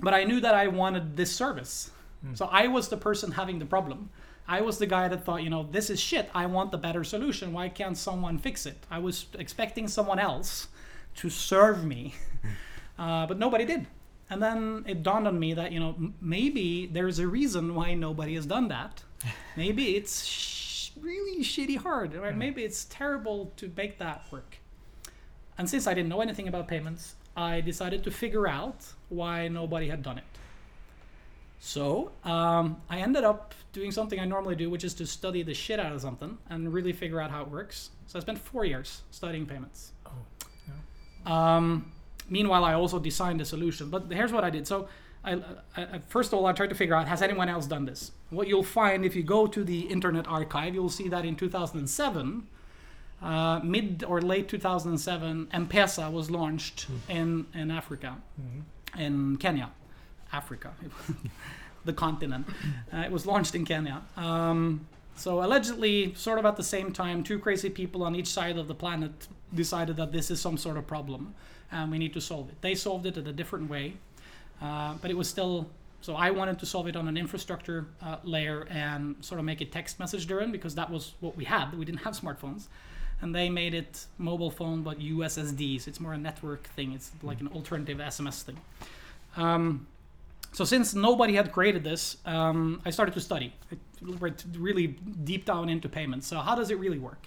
but 0.00 0.12
I 0.12 0.24
knew 0.24 0.40
that 0.40 0.54
I 0.54 0.66
wanted 0.66 1.16
this 1.16 1.34
service. 1.34 1.90
So 2.34 2.46
I 2.46 2.68
was 2.68 2.88
the 2.88 2.96
person 2.96 3.32
having 3.32 3.58
the 3.58 3.66
problem. 3.66 4.10
I 4.46 4.60
was 4.60 4.78
the 4.78 4.86
guy 4.86 5.08
that 5.08 5.24
thought, 5.24 5.42
you 5.42 5.50
know, 5.50 5.66
this 5.70 5.90
is 5.90 6.00
shit. 6.00 6.30
I 6.34 6.46
want 6.46 6.70
the 6.70 6.78
better 6.78 7.04
solution. 7.04 7.52
Why 7.52 7.68
can't 7.68 7.96
someone 7.96 8.38
fix 8.38 8.66
it? 8.66 8.76
I 8.90 8.98
was 8.98 9.26
expecting 9.38 9.88
someone 9.88 10.18
else 10.18 10.68
to 11.16 11.30
serve 11.30 11.84
me, 11.84 12.14
uh, 12.98 13.26
but 13.26 13.38
nobody 13.38 13.64
did. 13.64 13.86
And 14.30 14.42
then 14.42 14.84
it 14.86 15.02
dawned 15.02 15.26
on 15.26 15.38
me 15.38 15.52
that, 15.54 15.72
you 15.72 15.80
know, 15.80 16.12
maybe 16.20 16.86
there's 16.86 17.18
a 17.18 17.26
reason 17.26 17.74
why 17.74 17.94
nobody 17.94 18.34
has 18.34 18.46
done 18.46 18.68
that. 18.68 19.02
Maybe 19.56 19.96
it's 19.96 20.24
sh- 20.24 20.90
really 21.00 21.42
shitty 21.44 21.76
hard, 21.76 22.14
right? 22.14 22.36
Maybe 22.36 22.64
it's 22.64 22.84
terrible 22.86 23.52
to 23.56 23.70
make 23.76 23.98
that 23.98 24.24
work. 24.30 24.58
And 25.58 25.68
since 25.68 25.86
I 25.86 25.94
didn't 25.94 26.08
know 26.08 26.20
anything 26.20 26.48
about 26.48 26.68
payments, 26.68 27.14
I 27.36 27.60
decided 27.60 28.02
to 28.04 28.10
figure 28.10 28.48
out 28.48 28.84
why 29.08 29.48
nobody 29.48 29.88
had 29.88 30.02
done 30.02 30.18
it. 30.18 30.24
So 31.60 32.10
um, 32.24 32.78
I 32.90 32.98
ended 32.98 33.24
up 33.24 33.54
doing 33.72 33.92
something 33.92 34.18
I 34.18 34.24
normally 34.24 34.56
do, 34.56 34.68
which 34.68 34.82
is 34.84 34.94
to 34.94 35.06
study 35.06 35.42
the 35.42 35.54
shit 35.54 35.78
out 35.78 35.92
of 35.92 36.00
something 36.00 36.36
and 36.50 36.72
really 36.72 36.92
figure 36.92 37.20
out 37.20 37.30
how 37.30 37.42
it 37.42 37.48
works. 37.48 37.90
So 38.06 38.18
I 38.18 38.22
spent 38.22 38.38
four 38.38 38.64
years 38.64 39.02
studying 39.10 39.46
payments. 39.46 39.92
Oh, 40.06 41.30
Um, 41.32 41.92
meanwhile, 42.28 42.64
I 42.64 42.74
also 42.74 42.98
designed 42.98 43.40
a 43.40 43.44
solution. 43.44 43.90
But 43.90 44.10
here's 44.10 44.32
what 44.32 44.42
I 44.42 44.50
did. 44.50 44.66
So, 44.66 44.88
I, 45.24 45.40
I, 45.76 46.00
first 46.08 46.32
of 46.32 46.38
all, 46.38 46.46
I 46.46 46.52
tried 46.52 46.70
to 46.70 46.74
figure 46.74 46.94
out 46.94 47.06
has 47.06 47.22
anyone 47.22 47.48
else 47.48 47.66
done 47.66 47.84
this. 47.84 48.10
What 48.30 48.48
you'll 48.48 48.64
find 48.64 49.04
if 49.04 49.14
you 49.14 49.22
go 49.22 49.46
to 49.46 49.62
the 49.64 49.80
Internet 49.82 50.26
Archive, 50.26 50.74
you'll 50.74 50.88
see 50.88 51.08
that 51.08 51.24
in 51.24 51.36
2007, 51.36 52.46
uh, 53.22 53.60
mid 53.62 54.04
or 54.06 54.20
late 54.20 54.48
2007, 54.48 55.48
M-Pesa 55.52 56.10
was 56.10 56.30
launched 56.30 56.86
in 57.08 57.46
in 57.54 57.70
Africa, 57.70 58.16
in 58.98 59.36
Kenya, 59.36 59.70
Africa, 60.32 60.72
the 61.84 61.92
continent. 61.92 62.46
Uh, 62.92 62.98
it 62.98 63.10
was 63.10 63.24
launched 63.24 63.54
in 63.54 63.64
Kenya. 63.64 64.02
Um, 64.18 64.86
so 65.16 65.42
allegedly, 65.42 66.12
sort 66.14 66.38
of 66.38 66.44
at 66.44 66.56
the 66.56 66.62
same 66.62 66.92
time, 66.92 67.22
two 67.22 67.38
crazy 67.38 67.70
people 67.70 68.02
on 68.02 68.14
each 68.14 68.26
side 68.26 68.58
of 68.58 68.68
the 68.68 68.74
planet 68.74 69.28
decided 69.54 69.96
that 69.96 70.12
this 70.12 70.30
is 70.30 70.38
some 70.38 70.58
sort 70.58 70.76
of 70.76 70.86
problem, 70.86 71.34
and 71.70 71.90
we 71.90 71.98
need 71.98 72.12
to 72.12 72.20
solve 72.20 72.50
it. 72.50 72.60
They 72.60 72.74
solved 72.74 73.06
it 73.06 73.16
in 73.16 73.26
a 73.26 73.32
different 73.32 73.70
way, 73.70 73.94
uh, 74.62 74.94
but 75.00 75.10
it 75.10 75.16
was 75.16 75.28
still. 75.28 75.68
So 76.00 76.16
I 76.16 76.30
wanted 76.30 76.58
to 76.58 76.66
solve 76.66 76.88
it 76.88 76.96
on 76.96 77.06
an 77.06 77.16
infrastructure 77.16 77.86
uh, 78.02 78.16
layer 78.24 78.66
and 78.70 79.16
sort 79.24 79.38
of 79.38 79.44
make 79.44 79.60
it 79.60 79.70
text 79.70 80.00
message 80.00 80.26
driven 80.26 80.50
because 80.50 80.74
that 80.74 80.90
was 80.90 81.14
what 81.20 81.36
we 81.36 81.44
had. 81.44 81.72
We 81.78 81.84
didn't 81.84 82.00
have 82.00 82.14
smartphones, 82.14 82.66
and 83.20 83.34
they 83.34 83.48
made 83.48 83.72
it 83.74 84.06
mobile 84.18 84.50
phone 84.50 84.82
but 84.82 84.98
USSDs. 84.98 85.86
It's 85.86 86.00
more 86.00 86.12
a 86.12 86.18
network 86.18 86.64
thing. 86.68 86.92
It's 86.92 87.12
like 87.22 87.40
an 87.40 87.48
alternative 87.48 87.98
SMS 87.98 88.42
thing. 88.42 88.58
Um, 89.36 89.86
so 90.52 90.64
since 90.64 90.94
nobody 90.94 91.34
had 91.34 91.50
created 91.50 91.82
this, 91.82 92.18
um, 92.26 92.82
I 92.84 92.90
started 92.90 93.14
to 93.14 93.20
study. 93.20 93.54
I 93.72 93.76
really 94.58 94.88
deep 95.24 95.44
down 95.44 95.68
into 95.68 95.88
payments. 95.88 96.26
So 96.26 96.38
how 96.40 96.54
does 96.54 96.70
it 96.70 96.78
really 96.78 96.98
work? 96.98 97.26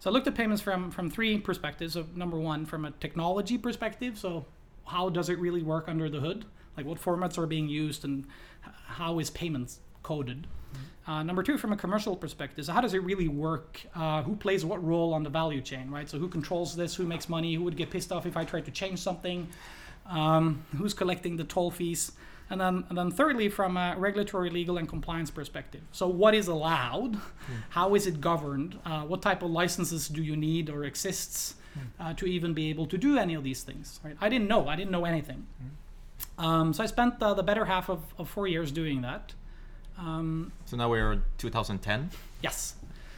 So 0.00 0.10
I 0.10 0.12
looked 0.12 0.26
at 0.26 0.34
payments 0.34 0.60
from 0.60 0.90
from 0.90 1.10
three 1.10 1.38
perspectives. 1.38 1.94
So 1.94 2.06
number 2.14 2.38
one, 2.38 2.66
from 2.66 2.84
a 2.84 2.90
technology 2.90 3.58
perspective. 3.58 4.18
So 4.18 4.44
how 4.86 5.08
does 5.08 5.28
it 5.28 5.38
really 5.38 5.62
work 5.62 5.88
under 5.88 6.08
the 6.10 6.20
hood? 6.20 6.44
Like 6.78 6.86
what 6.86 7.02
formats 7.02 7.36
are 7.36 7.46
being 7.46 7.68
used 7.68 8.04
and 8.04 8.24
how 8.86 9.18
is 9.18 9.30
payments 9.30 9.80
coded? 10.02 10.46
Uh, 11.08 11.22
number 11.22 11.42
two, 11.42 11.56
from 11.58 11.72
a 11.72 11.76
commercial 11.76 12.14
perspective, 12.14 12.66
so 12.66 12.72
how 12.72 12.82
does 12.82 12.92
it 12.92 13.02
really 13.02 13.28
work? 13.28 13.80
Uh, 13.96 14.22
who 14.22 14.36
plays 14.36 14.64
what 14.64 14.84
role 14.84 15.14
on 15.14 15.22
the 15.22 15.30
value 15.30 15.60
chain, 15.60 15.90
right? 15.90 16.08
So 16.08 16.18
who 16.18 16.28
controls 16.28 16.76
this? 16.76 16.94
Who 16.94 17.04
makes 17.04 17.28
money? 17.28 17.54
Who 17.54 17.64
would 17.64 17.76
get 17.76 17.90
pissed 17.90 18.12
off 18.12 18.26
if 18.26 18.36
I 18.36 18.44
tried 18.44 18.66
to 18.66 18.70
change 18.70 18.98
something? 19.00 19.48
Um, 20.08 20.64
who's 20.76 20.94
collecting 20.94 21.36
the 21.36 21.44
toll 21.44 21.70
fees? 21.70 22.12
And 22.50 22.60
then, 22.60 22.84
and 22.88 22.96
then 22.96 23.10
thirdly, 23.10 23.48
from 23.48 23.76
a 23.76 23.94
regulatory, 23.98 24.50
legal, 24.50 24.78
and 24.78 24.88
compliance 24.88 25.30
perspective. 25.30 25.80
So 25.92 26.06
what 26.06 26.34
is 26.34 26.46
allowed? 26.46 27.16
How 27.70 27.94
is 27.94 28.06
it 28.06 28.20
governed? 28.20 28.78
Uh, 28.84 29.02
what 29.02 29.20
type 29.22 29.42
of 29.42 29.50
licenses 29.50 30.08
do 30.08 30.22
you 30.22 30.36
need 30.36 30.70
or 30.70 30.84
exists 30.84 31.54
uh, 31.98 32.14
to 32.14 32.26
even 32.26 32.54
be 32.54 32.70
able 32.70 32.86
to 32.86 32.98
do 32.98 33.18
any 33.18 33.34
of 33.34 33.44
these 33.44 33.62
things? 33.62 33.98
Right? 34.04 34.16
I 34.20 34.28
didn't 34.28 34.48
know. 34.48 34.68
I 34.68 34.76
didn't 34.76 34.90
know 34.90 35.04
anything. 35.04 35.46
Um, 36.36 36.72
so 36.72 36.82
I 36.82 36.86
spent 36.86 37.22
uh, 37.22 37.34
the 37.34 37.42
better 37.42 37.64
half 37.64 37.88
of, 37.88 38.02
of 38.18 38.28
four 38.28 38.46
years 38.46 38.70
doing 38.70 39.02
that. 39.02 39.34
Um, 39.98 40.52
So 40.66 40.76
now 40.76 40.88
we're 40.88 41.22
2010. 41.38 42.10
Yes. 42.42 42.74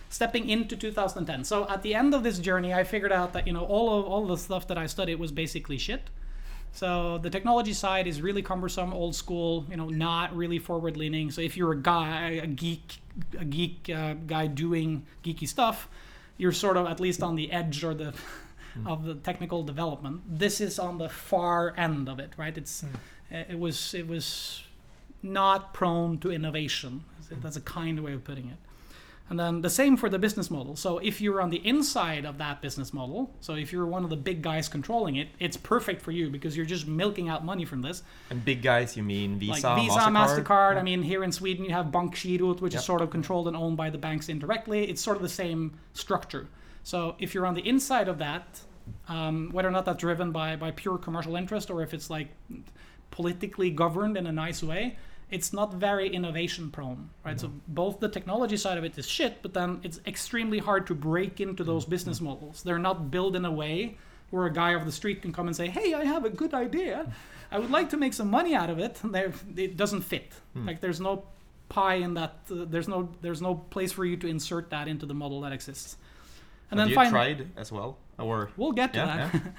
Stepping 0.09 0.49
into 0.49 0.77
2010. 0.77 1.45
So 1.45 1.69
at 1.69 1.83
the 1.83 1.95
end 1.95 2.15
of 2.15 2.23
this 2.23 2.39
journey, 2.39 2.73
I 2.75 2.85
figured 2.85 3.13
out 3.13 3.33
that 3.35 3.47
you 3.47 3.53
know 3.53 3.65
all 3.65 3.99
of 3.99 4.07
all 4.07 4.27
the 4.27 4.37
stuff 4.37 4.67
that 4.69 4.79
I 4.79 4.87
studied 4.87 5.17
was 5.17 5.31
basically 5.31 5.79
shit. 5.79 6.11
So 6.73 7.19
the 7.19 7.31
technology 7.31 7.73
side 7.73 8.07
is 8.07 8.23
really 8.23 8.43
cumbersome, 8.43 8.93
old 8.93 9.15
school, 9.15 9.67
you 9.69 9.77
know, 9.77 9.89
not 9.89 10.35
really 10.37 10.59
forward 10.59 10.97
leaning. 10.97 11.31
So 11.31 11.41
if 11.41 11.57
you're 11.57 11.73
a 11.73 11.77
guy, 11.83 12.41
a 12.43 12.47
geek, 12.47 12.99
a 13.39 13.45
geek 13.45 13.91
uh, 13.95 14.15
guy 14.27 14.47
doing 14.47 15.05
geeky 15.25 15.49
stuff, 15.49 15.89
you're 16.39 16.53
sort 16.53 16.77
of 16.77 16.87
at 16.87 17.01
least 17.01 17.23
on 17.23 17.35
the 17.35 17.51
edge 17.53 17.83
or 17.85 17.93
the 17.93 18.15
of 18.87 19.05
the 19.05 19.15
technical 19.15 19.63
development. 19.63 20.23
This 20.27 20.61
is 20.61 20.79
on 20.79 20.99
the 20.99 21.09
far 21.09 21.75
end 21.77 22.09
of 22.09 22.19
it, 22.19 22.33
right? 22.37 22.57
It's 22.57 22.83
hmm. 22.83 22.89
eh, 23.31 23.45
it 23.51 23.59
was 23.59 23.95
it 23.95 24.07
was 24.07 24.63
not 25.23 25.75
prone 25.75 26.19
to 26.19 26.31
innovation. 26.31 27.05
That's 27.43 27.57
a 27.57 27.61
kind 27.61 28.01
way 28.01 28.13
of 28.15 28.25
putting 28.25 28.49
it. 28.49 28.57
And 29.31 29.39
then 29.39 29.61
the 29.61 29.71
same 29.71 29.97
for 29.97 30.09
the 30.09 30.19
business 30.19 30.51
model. 30.51 30.75
So 30.75 30.99
if 30.99 31.21
you're 31.21 31.41
on 31.41 31.51
the 31.51 31.65
inside 31.65 32.25
of 32.25 32.39
that 32.39 32.61
business 32.61 32.93
model, 32.93 33.33
so 33.41 33.55
if 33.55 33.73
you're 33.73 33.87
one 33.87 34.03
of 34.03 34.11
the 34.11 34.17
big 34.17 34.43
guys 34.43 34.69
controlling 34.69 35.17
it, 35.17 35.29
it's 35.39 35.57
perfect 35.57 36.03
for 36.03 36.11
you 36.11 36.31
because 36.31 36.57
you're 36.57 36.67
just 36.67 36.89
milking 36.89 37.29
out 37.29 37.45
money 37.45 37.65
from 37.65 37.81
this. 37.81 38.03
And 38.31 38.45
big 38.45 38.61
guys, 38.61 38.97
you 38.97 39.05
mean 39.05 39.39
Visa, 39.39 39.69
like 39.69 39.83
Visa, 39.85 39.99
Mastercard? 40.01 40.45
Mastercard. 40.45 40.77
I 40.79 40.83
mean, 40.83 41.03
here 41.03 41.23
in 41.23 41.31
Sweden 41.31 41.65
you 41.65 41.71
have 41.71 41.87
Bankgirot, 41.87 42.61
which 42.61 42.73
Yep. 42.73 42.81
is 42.81 42.85
sort 42.85 43.03
of 43.03 43.11
controlled 43.11 43.47
and 43.47 43.57
owned 43.57 43.77
by 43.77 43.89
the 43.89 43.99
banks 43.99 44.29
indirectly. 44.29 44.91
It's 44.91 45.01
sort 45.01 45.17
of 45.17 45.23
the 45.23 45.29
same 45.29 45.79
structure. 45.95 46.49
So 46.83 47.17
if 47.19 47.35
you're 47.35 47.47
on 47.47 47.55
the 47.55 47.67
inside 47.69 48.09
of 48.09 48.19
that, 48.19 48.61
um, 49.09 49.51
whether 49.53 49.69
or 49.69 49.71
not 49.71 49.85
that's 49.85 50.01
driven 50.01 50.33
by 50.33 50.57
by 50.57 50.71
pure 50.71 50.99
commercial 50.99 51.37
interest 51.37 51.71
or 51.71 51.83
if 51.83 51.95
it's 51.95 52.11
like 52.11 52.29
politically 53.11 53.71
governed 53.71 54.17
in 54.17 54.27
a 54.27 54.33
nice 54.33 54.63
way, 54.63 54.97
it's 55.31 55.53
not 55.53 55.75
very 55.75 56.09
innovation 56.09 56.71
prone, 56.71 57.11
right? 57.25 57.39
So 57.39 57.53
both 57.69 58.01
the 58.01 58.09
technology 58.09 58.57
side 58.57 58.79
of 58.79 58.85
it 58.85 58.99
is 58.99 59.07
shit, 59.07 59.43
but 59.43 59.55
then 59.55 59.81
it's 59.83 60.01
extremely 60.07 60.59
hard 60.59 60.87
to 60.89 60.95
break 60.95 61.41
into 61.41 61.63
those 61.63 61.85
business 61.85 62.21
models. 62.21 62.63
They're 62.63 62.79
not 62.79 63.11
built 63.11 63.37
in 63.37 63.45
a 63.45 63.51
way 63.51 63.97
where 64.31 64.47
a 64.47 64.53
guy 64.53 64.75
off 64.75 64.85
the 64.85 64.93
street 64.93 65.23
can 65.23 65.33
come 65.33 65.47
and 65.47 65.57
say, 65.57 65.69
"Hey, 65.69 65.95
I 65.95 66.05
have 66.05 66.25
a 66.25 66.31
good 66.31 66.55
idea. 66.55 67.13
I 67.53 67.59
would 67.59 67.71
like 67.71 67.91
to 67.91 67.97
make 67.97 68.13
some 68.13 68.31
money 68.31 68.55
out 68.55 68.71
of 68.71 68.79
it." 68.79 69.03
And 69.03 69.15
it 69.59 69.77
doesn't 69.77 70.03
fit. 70.03 70.33
Like 70.67 70.81
there's 70.81 71.01
no 71.01 71.25
pie 71.69 71.97
in 71.97 72.15
that. 72.15 72.37
Uh, 72.51 72.65
there's 72.69 72.89
no 72.89 73.09
there's 73.23 73.43
no 73.43 73.55
place 73.55 73.93
for 73.93 74.05
you 74.05 74.17
to 74.19 74.27
insert 74.29 74.71
that 74.71 74.89
into 74.89 75.07
the 75.07 75.15
model 75.15 75.41
that 75.43 75.53
exists. 75.53 75.97
And 76.71 76.79
Have 76.81 76.89
you 76.89 76.95
fin- 76.95 77.11
tried 77.11 77.49
as 77.57 77.73
well? 77.73 77.97
Or 78.19 78.51
We'll 78.57 78.73
get 78.73 78.93
to 78.93 78.99
Yeah, 79.01 79.31
that. 79.33 79.53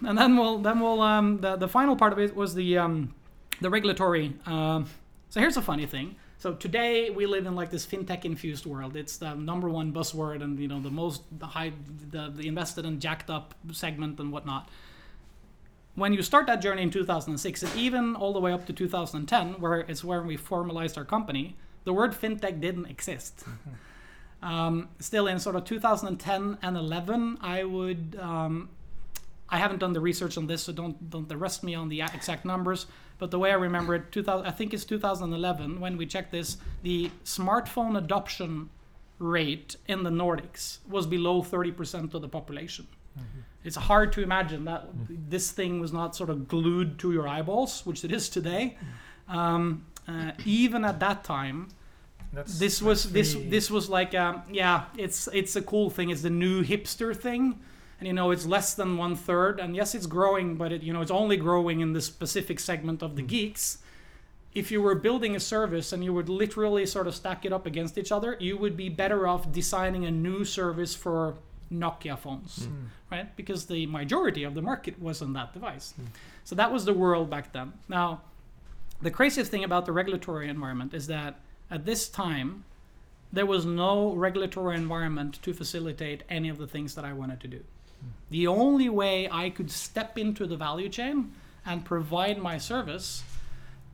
and 0.08 0.16
then 0.18 0.36
we'll 0.36 0.58
then 0.58 0.80
we'll 0.80 1.00
um 1.02 1.38
the, 1.40 1.56
the 1.56 1.68
final 1.68 1.96
part 1.96 2.12
of 2.12 2.18
it 2.18 2.34
was 2.36 2.54
the 2.54 2.78
um 2.78 3.14
the 3.60 3.68
regulatory 3.70 4.32
um 4.46 4.86
so 5.28 5.40
here's 5.40 5.56
a 5.56 5.62
funny 5.62 5.86
thing 5.86 6.16
so 6.38 6.52
today 6.54 7.10
we 7.10 7.24
live 7.26 7.46
in 7.46 7.54
like 7.54 7.70
this 7.70 7.86
fintech 7.86 8.24
infused 8.24 8.66
world 8.66 8.96
it's 8.96 9.16
the 9.18 9.34
number 9.34 9.68
one 9.68 9.92
buzzword 9.92 10.42
and 10.42 10.58
you 10.58 10.68
know 10.68 10.80
the 10.80 10.90
most 10.90 11.22
the 11.38 11.46
high 11.46 11.72
the, 12.10 12.32
the 12.34 12.46
invested 12.48 12.84
and 12.84 13.00
jacked 13.00 13.30
up 13.30 13.54
segment 13.72 14.18
and 14.20 14.30
whatnot 14.32 14.68
when 15.94 16.12
you 16.12 16.20
start 16.22 16.46
that 16.46 16.60
journey 16.60 16.82
in 16.82 16.90
2006 16.90 17.62
and 17.62 17.74
even 17.76 18.14
all 18.16 18.32
the 18.32 18.40
way 18.40 18.52
up 18.52 18.66
to 18.66 18.72
2010 18.72 19.54
where 19.60 19.80
it's 19.80 20.02
where 20.04 20.22
we 20.22 20.36
formalized 20.36 20.98
our 20.98 21.04
company 21.04 21.56
the 21.84 21.92
word 21.92 22.12
fintech 22.12 22.60
didn't 22.60 22.86
exist 22.86 23.44
um, 24.46 24.88
still 25.00 25.26
in 25.26 25.38
sort 25.38 25.56
of 25.56 25.64
2010 25.64 26.58
and 26.62 26.76
11 26.76 27.38
i 27.40 27.64
would 27.64 28.18
um, 28.20 28.68
i 29.48 29.58
haven't 29.58 29.78
done 29.78 29.92
the 29.92 30.00
research 30.00 30.36
on 30.38 30.46
this 30.46 30.62
so 30.64 30.72
don't 30.72 31.10
don't 31.10 31.30
arrest 31.32 31.62
me 31.62 31.74
on 31.74 31.88
the 31.88 32.00
exact 32.02 32.44
numbers 32.44 32.86
but 33.18 33.30
the 33.30 33.38
way 33.38 33.50
i 33.50 33.54
remember 33.54 33.94
it 33.94 34.12
2000 34.12 34.46
i 34.46 34.50
think 34.50 34.72
it's 34.74 34.84
2011 34.84 35.80
when 35.80 35.96
we 35.96 36.06
checked 36.06 36.32
this 36.32 36.58
the 36.82 37.10
smartphone 37.24 37.96
adoption 37.98 38.70
rate 39.18 39.76
in 39.86 40.02
the 40.02 40.10
nordics 40.10 40.78
was 40.88 41.06
below 41.06 41.42
30% 41.42 42.14
of 42.14 42.20
the 42.20 42.28
population. 42.28 42.86
It's 43.64 43.76
hard 43.76 44.12
to 44.12 44.22
imagine 44.22 44.64
that 44.66 44.88
this 45.08 45.50
thing 45.50 45.80
was 45.80 45.92
not 45.92 46.14
sort 46.14 46.30
of 46.30 46.46
glued 46.46 46.98
to 47.00 47.12
your 47.12 47.26
eyeballs 47.26 47.84
which 47.84 48.04
it 48.04 48.12
is 48.12 48.28
today. 48.28 48.76
Um, 49.28 49.86
uh, 50.06 50.32
even 50.44 50.84
at 50.84 51.00
that 51.00 51.24
time 51.24 51.68
That's, 52.36 52.58
this 52.58 52.82
was 52.82 53.10
this 53.12 53.34
this 53.48 53.70
was 53.70 53.88
like 53.88 54.14
um, 54.14 54.42
yeah 54.50 54.84
it's 54.98 55.26
it's 55.32 55.56
a 55.56 55.62
cool 55.62 55.88
thing. 55.88 56.10
It's 56.10 56.20
the 56.20 56.30
new 56.30 56.62
hipster 56.62 57.16
thing. 57.16 57.58
And 57.98 58.06
you 58.06 58.12
know 58.12 58.30
it's 58.30 58.44
less 58.44 58.74
than 58.74 58.98
one 58.98 59.16
third. 59.16 59.58
And 59.58 59.74
yes 59.74 59.94
it's 59.94 60.04
growing 60.06 60.56
but 60.56 60.70
it 60.70 60.82
you 60.82 60.92
know 60.92 61.00
it's 61.00 61.10
only 61.10 61.38
growing 61.38 61.80
in 61.80 61.94
this 61.94 62.04
specific 62.04 62.60
segment 62.60 63.02
of 63.02 63.16
the 63.16 63.22
mm-hmm. 63.22 63.28
geeks. 63.28 63.78
If 64.54 64.70
you 64.70 64.82
were 64.82 64.94
building 64.94 65.34
a 65.34 65.40
service 65.40 65.92
and 65.94 66.04
you 66.04 66.12
would 66.12 66.28
literally 66.28 66.84
sort 66.84 67.06
of 67.06 67.14
stack 67.14 67.46
it 67.46 67.52
up 67.54 67.64
against 67.64 67.96
each 67.96 68.12
other 68.12 68.36
you 68.38 68.58
would 68.58 68.76
be 68.76 68.90
better 68.90 69.26
off 69.26 69.50
designing 69.50 70.04
a 70.04 70.10
new 70.10 70.44
service 70.44 70.94
for 70.94 71.36
nokia 71.72 72.18
phones 72.18 72.60
mm-hmm. 72.60 72.84
right? 73.10 73.34
Because 73.36 73.66
the 73.66 73.86
majority 73.86 74.44
of 74.44 74.54
the 74.54 74.62
market 74.62 75.00
was 75.00 75.22
on 75.22 75.32
that 75.32 75.52
device. 75.52 75.94
Mm-hmm. 75.94 76.10
So 76.44 76.54
that 76.54 76.70
was 76.70 76.84
the 76.84 76.94
world 76.94 77.28
back 77.30 77.52
then. 77.52 77.72
Now 77.88 78.20
the 79.00 79.10
craziest 79.10 79.50
thing 79.50 79.64
about 79.64 79.86
the 79.86 79.92
regulatory 79.92 80.48
environment 80.48 80.94
is 80.94 81.06
that 81.06 81.40
at 81.70 81.84
this 81.84 82.08
time 82.08 82.64
there 83.32 83.46
was 83.46 83.66
no 83.66 84.12
regulatory 84.14 84.76
environment 84.76 85.40
to 85.42 85.52
facilitate 85.52 86.22
any 86.28 86.48
of 86.48 86.58
the 86.58 86.66
things 86.66 86.94
that 86.94 87.04
I 87.04 87.12
wanted 87.12 87.40
to 87.40 87.48
do. 87.48 87.60
The 88.30 88.46
only 88.46 88.88
way 88.88 89.28
I 89.30 89.50
could 89.50 89.70
step 89.70 90.16
into 90.16 90.46
the 90.46 90.56
value 90.56 90.88
chain 90.88 91.32
and 91.64 91.84
provide 91.84 92.38
my 92.38 92.58
service 92.58 93.24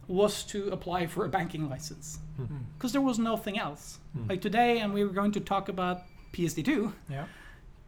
was 0.07 0.45
to 0.45 0.69
apply 0.69 1.07
for 1.07 1.25
a 1.25 1.29
banking 1.29 1.71
license 1.71 2.19
hmm. 2.37 2.45
because 2.77 2.93
there 2.93 3.01
was 3.01 3.19
nothing 3.19 3.59
else. 3.59 3.99
Hmm. 4.13 4.29
Like 4.29 4.41
today, 4.43 4.81
and 4.81 4.93
we 4.93 5.05
were 5.05 5.13
going 5.13 5.33
to 5.33 5.41
talk 5.41 5.69
about 5.69 6.03
PSD2. 6.33 6.93
yeah 7.09 7.27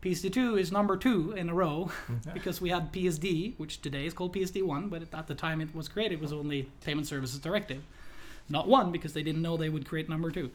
PSD2 0.05 0.61
is 0.61 0.71
number 0.71 0.99
two 0.99 1.33
in 1.33 1.49
a 1.49 1.55
row 1.55 1.91
hmm. 2.07 2.17
because 2.35 2.61
we 2.61 2.69
had 2.69 2.93
PSD, 2.93 3.55
which 3.57 3.81
today 3.81 4.05
is 4.05 4.13
called 4.13 4.35
PSD1, 4.35 4.91
but 4.91 5.03
at 5.15 5.27
the 5.27 5.35
time 5.35 5.61
it 5.61 5.75
was 5.75 5.89
created, 5.89 6.17
it 6.17 6.21
was 6.21 6.33
only 6.33 6.69
Payment 6.85 7.07
Services 7.07 7.41
Directive. 7.41 7.83
Not 8.49 8.69
one, 8.69 8.93
because 8.93 9.13
they 9.13 9.23
didn't 9.23 9.43
know 9.43 9.57
they 9.57 9.69
would 9.69 9.87
create 9.87 10.09
number 10.09 10.31
two. 10.31 10.51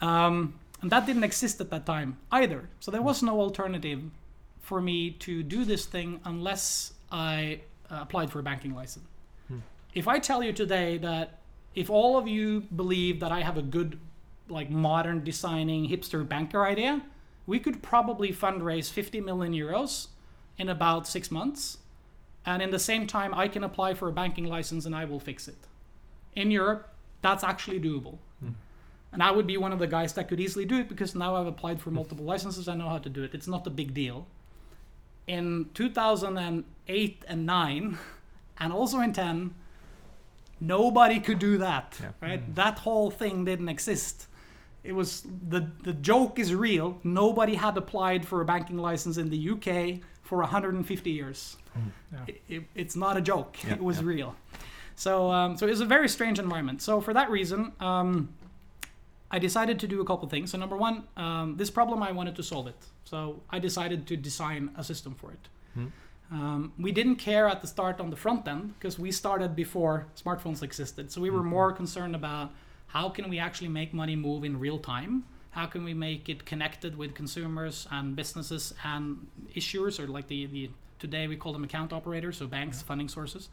Um, 0.00 0.54
and 0.82 0.90
that 0.90 1.06
didn't 1.06 1.24
exist 1.24 1.60
at 1.60 1.70
that 1.70 1.86
time 1.86 2.18
either. 2.30 2.68
So 2.80 2.90
there 2.90 3.02
was 3.02 3.22
no 3.22 3.40
alternative 3.40 4.02
for 4.60 4.80
me 4.80 5.10
to 5.10 5.42
do 5.42 5.64
this 5.64 5.86
thing 5.86 6.20
unless 6.24 6.92
I 7.10 7.60
uh, 7.90 7.98
applied 8.02 8.30
for 8.30 8.38
a 8.38 8.42
banking 8.42 8.74
license. 8.74 9.06
If 9.94 10.08
I 10.08 10.18
tell 10.18 10.42
you 10.42 10.52
today 10.52 10.98
that 10.98 11.38
if 11.74 11.88
all 11.88 12.18
of 12.18 12.26
you 12.26 12.62
believe 12.74 13.20
that 13.20 13.30
I 13.30 13.42
have 13.42 13.56
a 13.56 13.62
good, 13.62 13.98
like 14.48 14.68
modern 14.68 15.22
designing 15.22 15.88
hipster 15.88 16.28
banker 16.28 16.64
idea, 16.64 17.02
we 17.46 17.60
could 17.60 17.82
probably 17.82 18.32
fundraise 18.32 18.90
50 18.90 19.20
million 19.20 19.52
euros 19.52 20.08
in 20.58 20.68
about 20.68 21.06
six 21.06 21.30
months. 21.30 21.78
And 22.44 22.60
in 22.60 22.70
the 22.70 22.78
same 22.78 23.06
time, 23.06 23.32
I 23.34 23.48
can 23.48 23.64
apply 23.64 23.94
for 23.94 24.08
a 24.08 24.12
banking 24.12 24.46
license 24.46 24.84
and 24.84 24.94
I 24.94 25.04
will 25.04 25.20
fix 25.20 25.48
it. 25.48 25.56
In 26.34 26.50
Europe, 26.50 26.93
that's 27.24 27.42
actually 27.42 27.80
doable. 27.80 28.18
Hmm. 28.40 28.50
And 29.12 29.22
I 29.22 29.30
would 29.30 29.46
be 29.46 29.56
one 29.56 29.72
of 29.72 29.78
the 29.78 29.86
guys 29.86 30.12
that 30.12 30.28
could 30.28 30.40
easily 30.40 30.66
do 30.66 30.76
it 30.78 30.88
because 30.90 31.14
now 31.14 31.36
I've 31.36 31.46
applied 31.46 31.80
for 31.80 31.90
multiple 31.90 32.26
licenses. 32.26 32.68
I 32.68 32.74
know 32.76 32.88
how 32.88 32.98
to 32.98 33.08
do 33.08 33.22
it. 33.22 33.30
It's 33.32 33.48
not 33.48 33.66
a 33.66 33.70
big 33.70 33.94
deal. 33.94 34.26
In 35.26 35.70
2008 35.72 37.24
and 37.26 37.46
9, 37.46 37.98
and 38.58 38.72
also 38.72 39.00
in 39.00 39.14
10, 39.14 39.54
nobody 40.60 41.18
could 41.18 41.38
do 41.38 41.56
that. 41.58 41.98
Yeah. 41.98 42.10
Right? 42.20 42.40
Hmm. 42.40 42.54
That 42.54 42.78
whole 42.80 43.10
thing 43.10 43.46
didn't 43.46 43.70
exist. 43.70 44.26
It 44.82 44.92
was 44.92 45.22
the 45.48 45.66
the 45.82 45.94
joke 45.94 46.38
is 46.38 46.54
real. 46.54 46.98
Nobody 47.02 47.54
had 47.54 47.74
applied 47.78 48.28
for 48.28 48.42
a 48.42 48.44
banking 48.44 48.76
license 48.76 49.16
in 49.16 49.30
the 49.30 49.40
UK 49.52 50.00
for 50.20 50.38
150 50.40 51.10
years. 51.10 51.56
Hmm. 51.72 51.80
Yeah. 52.12 52.18
It, 52.28 52.42
it, 52.48 52.62
it's 52.74 52.96
not 52.96 53.16
a 53.16 53.22
joke. 53.22 53.56
Yeah, 53.64 53.74
it 53.74 53.82
was 53.82 54.00
yeah. 54.00 54.12
real. 54.14 54.36
So 54.96 55.30
um, 55.30 55.56
so 55.56 55.66
it 55.66 55.70
was 55.70 55.80
a 55.80 55.86
very 55.86 56.08
strange 56.08 56.38
environment. 56.38 56.82
So 56.82 57.00
for 57.00 57.14
that 57.14 57.30
reason, 57.30 57.72
um, 57.80 58.34
I 59.30 59.38
decided 59.38 59.80
to 59.80 59.88
do 59.88 60.00
a 60.00 60.04
couple 60.04 60.28
things. 60.28 60.52
So 60.52 60.58
number 60.58 60.76
one, 60.76 61.04
um, 61.16 61.56
this 61.56 61.70
problem 61.70 62.02
I 62.02 62.12
wanted 62.12 62.36
to 62.36 62.42
solve 62.42 62.66
it. 62.68 62.76
So 63.04 63.42
I 63.50 63.58
decided 63.58 64.06
to 64.06 64.16
design 64.16 64.70
a 64.76 64.84
system 64.84 65.14
for 65.14 65.32
it. 65.32 65.48
Hmm. 65.74 65.86
Um, 66.30 66.72
we 66.78 66.92
didn't 66.92 67.16
care 67.16 67.48
at 67.48 67.60
the 67.60 67.66
start 67.66 68.00
on 68.00 68.10
the 68.10 68.16
front 68.16 68.46
end 68.48 68.74
because 68.78 68.98
we 68.98 69.12
started 69.12 69.54
before 69.54 70.06
smartphones 70.16 70.62
existed. 70.62 71.10
So 71.12 71.20
we 71.20 71.30
were 71.30 71.42
more 71.42 71.72
concerned 71.72 72.14
about 72.14 72.50
how 72.86 73.08
can 73.08 73.28
we 73.28 73.38
actually 73.38 73.68
make 73.68 73.92
money 73.92 74.16
move 74.16 74.44
in 74.44 74.58
real 74.58 74.78
time. 74.78 75.24
How 75.50 75.66
can 75.66 75.84
we 75.84 75.94
make 75.94 76.28
it 76.28 76.44
connected 76.44 76.96
with 76.96 77.14
consumers 77.14 77.86
and 77.90 78.16
businesses 78.16 78.74
and 78.84 79.26
issuers, 79.54 80.00
or 80.00 80.06
like 80.08 80.26
the, 80.28 80.46
the 80.46 80.70
today 80.98 81.28
we 81.28 81.36
call 81.36 81.52
them 81.52 81.64
account 81.64 81.92
operators, 81.92 82.38
so 82.38 82.46
banks, 82.46 82.82
funding 82.82 83.08
sources. 83.08 83.48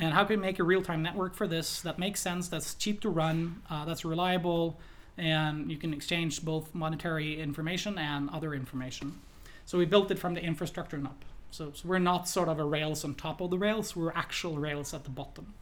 And 0.00 0.14
how 0.14 0.24
can 0.24 0.40
we 0.40 0.42
make 0.42 0.58
a 0.58 0.64
real 0.64 0.82
time 0.82 1.02
network 1.02 1.34
for 1.34 1.46
this 1.46 1.82
that 1.82 1.98
makes 1.98 2.20
sense, 2.20 2.48
that's 2.48 2.74
cheap 2.74 3.00
to 3.02 3.10
run, 3.10 3.62
uh, 3.68 3.84
that's 3.84 4.04
reliable, 4.04 4.80
and 5.18 5.70
you 5.70 5.76
can 5.76 5.92
exchange 5.92 6.42
both 6.42 6.74
monetary 6.74 7.38
information 7.38 7.98
and 7.98 8.30
other 8.30 8.54
information. 8.54 9.20
So 9.66 9.76
we 9.76 9.84
built 9.84 10.10
it 10.10 10.18
from 10.18 10.34
the 10.34 10.42
infrastructure 10.42 10.96
and 10.96 11.06
up. 11.06 11.24
So, 11.50 11.72
so 11.74 11.86
we're 11.86 11.98
not 11.98 12.28
sort 12.28 12.48
of 12.48 12.58
a 12.58 12.64
rails 12.64 13.04
on 13.04 13.14
top 13.14 13.40
of 13.40 13.50
the 13.50 13.58
rails, 13.58 13.94
we're 13.94 14.12
actual 14.12 14.56
rails 14.56 14.94
at 14.94 15.04
the 15.04 15.10
bottom, 15.10 15.52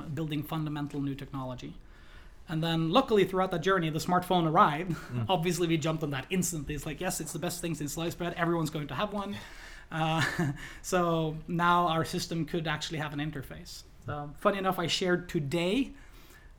uh, 0.00 0.04
building 0.04 0.42
fundamental 0.42 1.00
new 1.00 1.14
technology. 1.14 1.74
And 2.50 2.64
then, 2.64 2.90
luckily, 2.90 3.24
throughout 3.24 3.50
that 3.50 3.60
journey, 3.60 3.90
the 3.90 3.98
smartphone 3.98 4.50
arrived. 4.50 4.96
Obviously, 5.28 5.68
we 5.68 5.76
jumped 5.76 6.02
on 6.02 6.10
that 6.10 6.24
instantly. 6.30 6.74
It's 6.74 6.86
like, 6.86 6.98
yes, 6.98 7.20
it's 7.20 7.34
the 7.34 7.38
best 7.38 7.60
thing 7.60 7.74
since 7.74 7.92
sliced 7.92 8.16
bread. 8.16 8.32
Everyone's 8.38 8.70
going 8.70 8.88
to 8.88 8.94
have 8.94 9.12
one. 9.12 9.36
Uh, 9.90 10.22
so 10.82 11.36
now 11.48 11.88
our 11.88 12.04
system 12.04 12.44
could 12.44 12.66
actually 12.66 12.98
have 12.98 13.12
an 13.12 13.18
interface. 13.20 13.82
So, 14.06 14.30
funny 14.38 14.58
enough, 14.58 14.78
I 14.78 14.86
shared 14.86 15.28
today. 15.28 15.90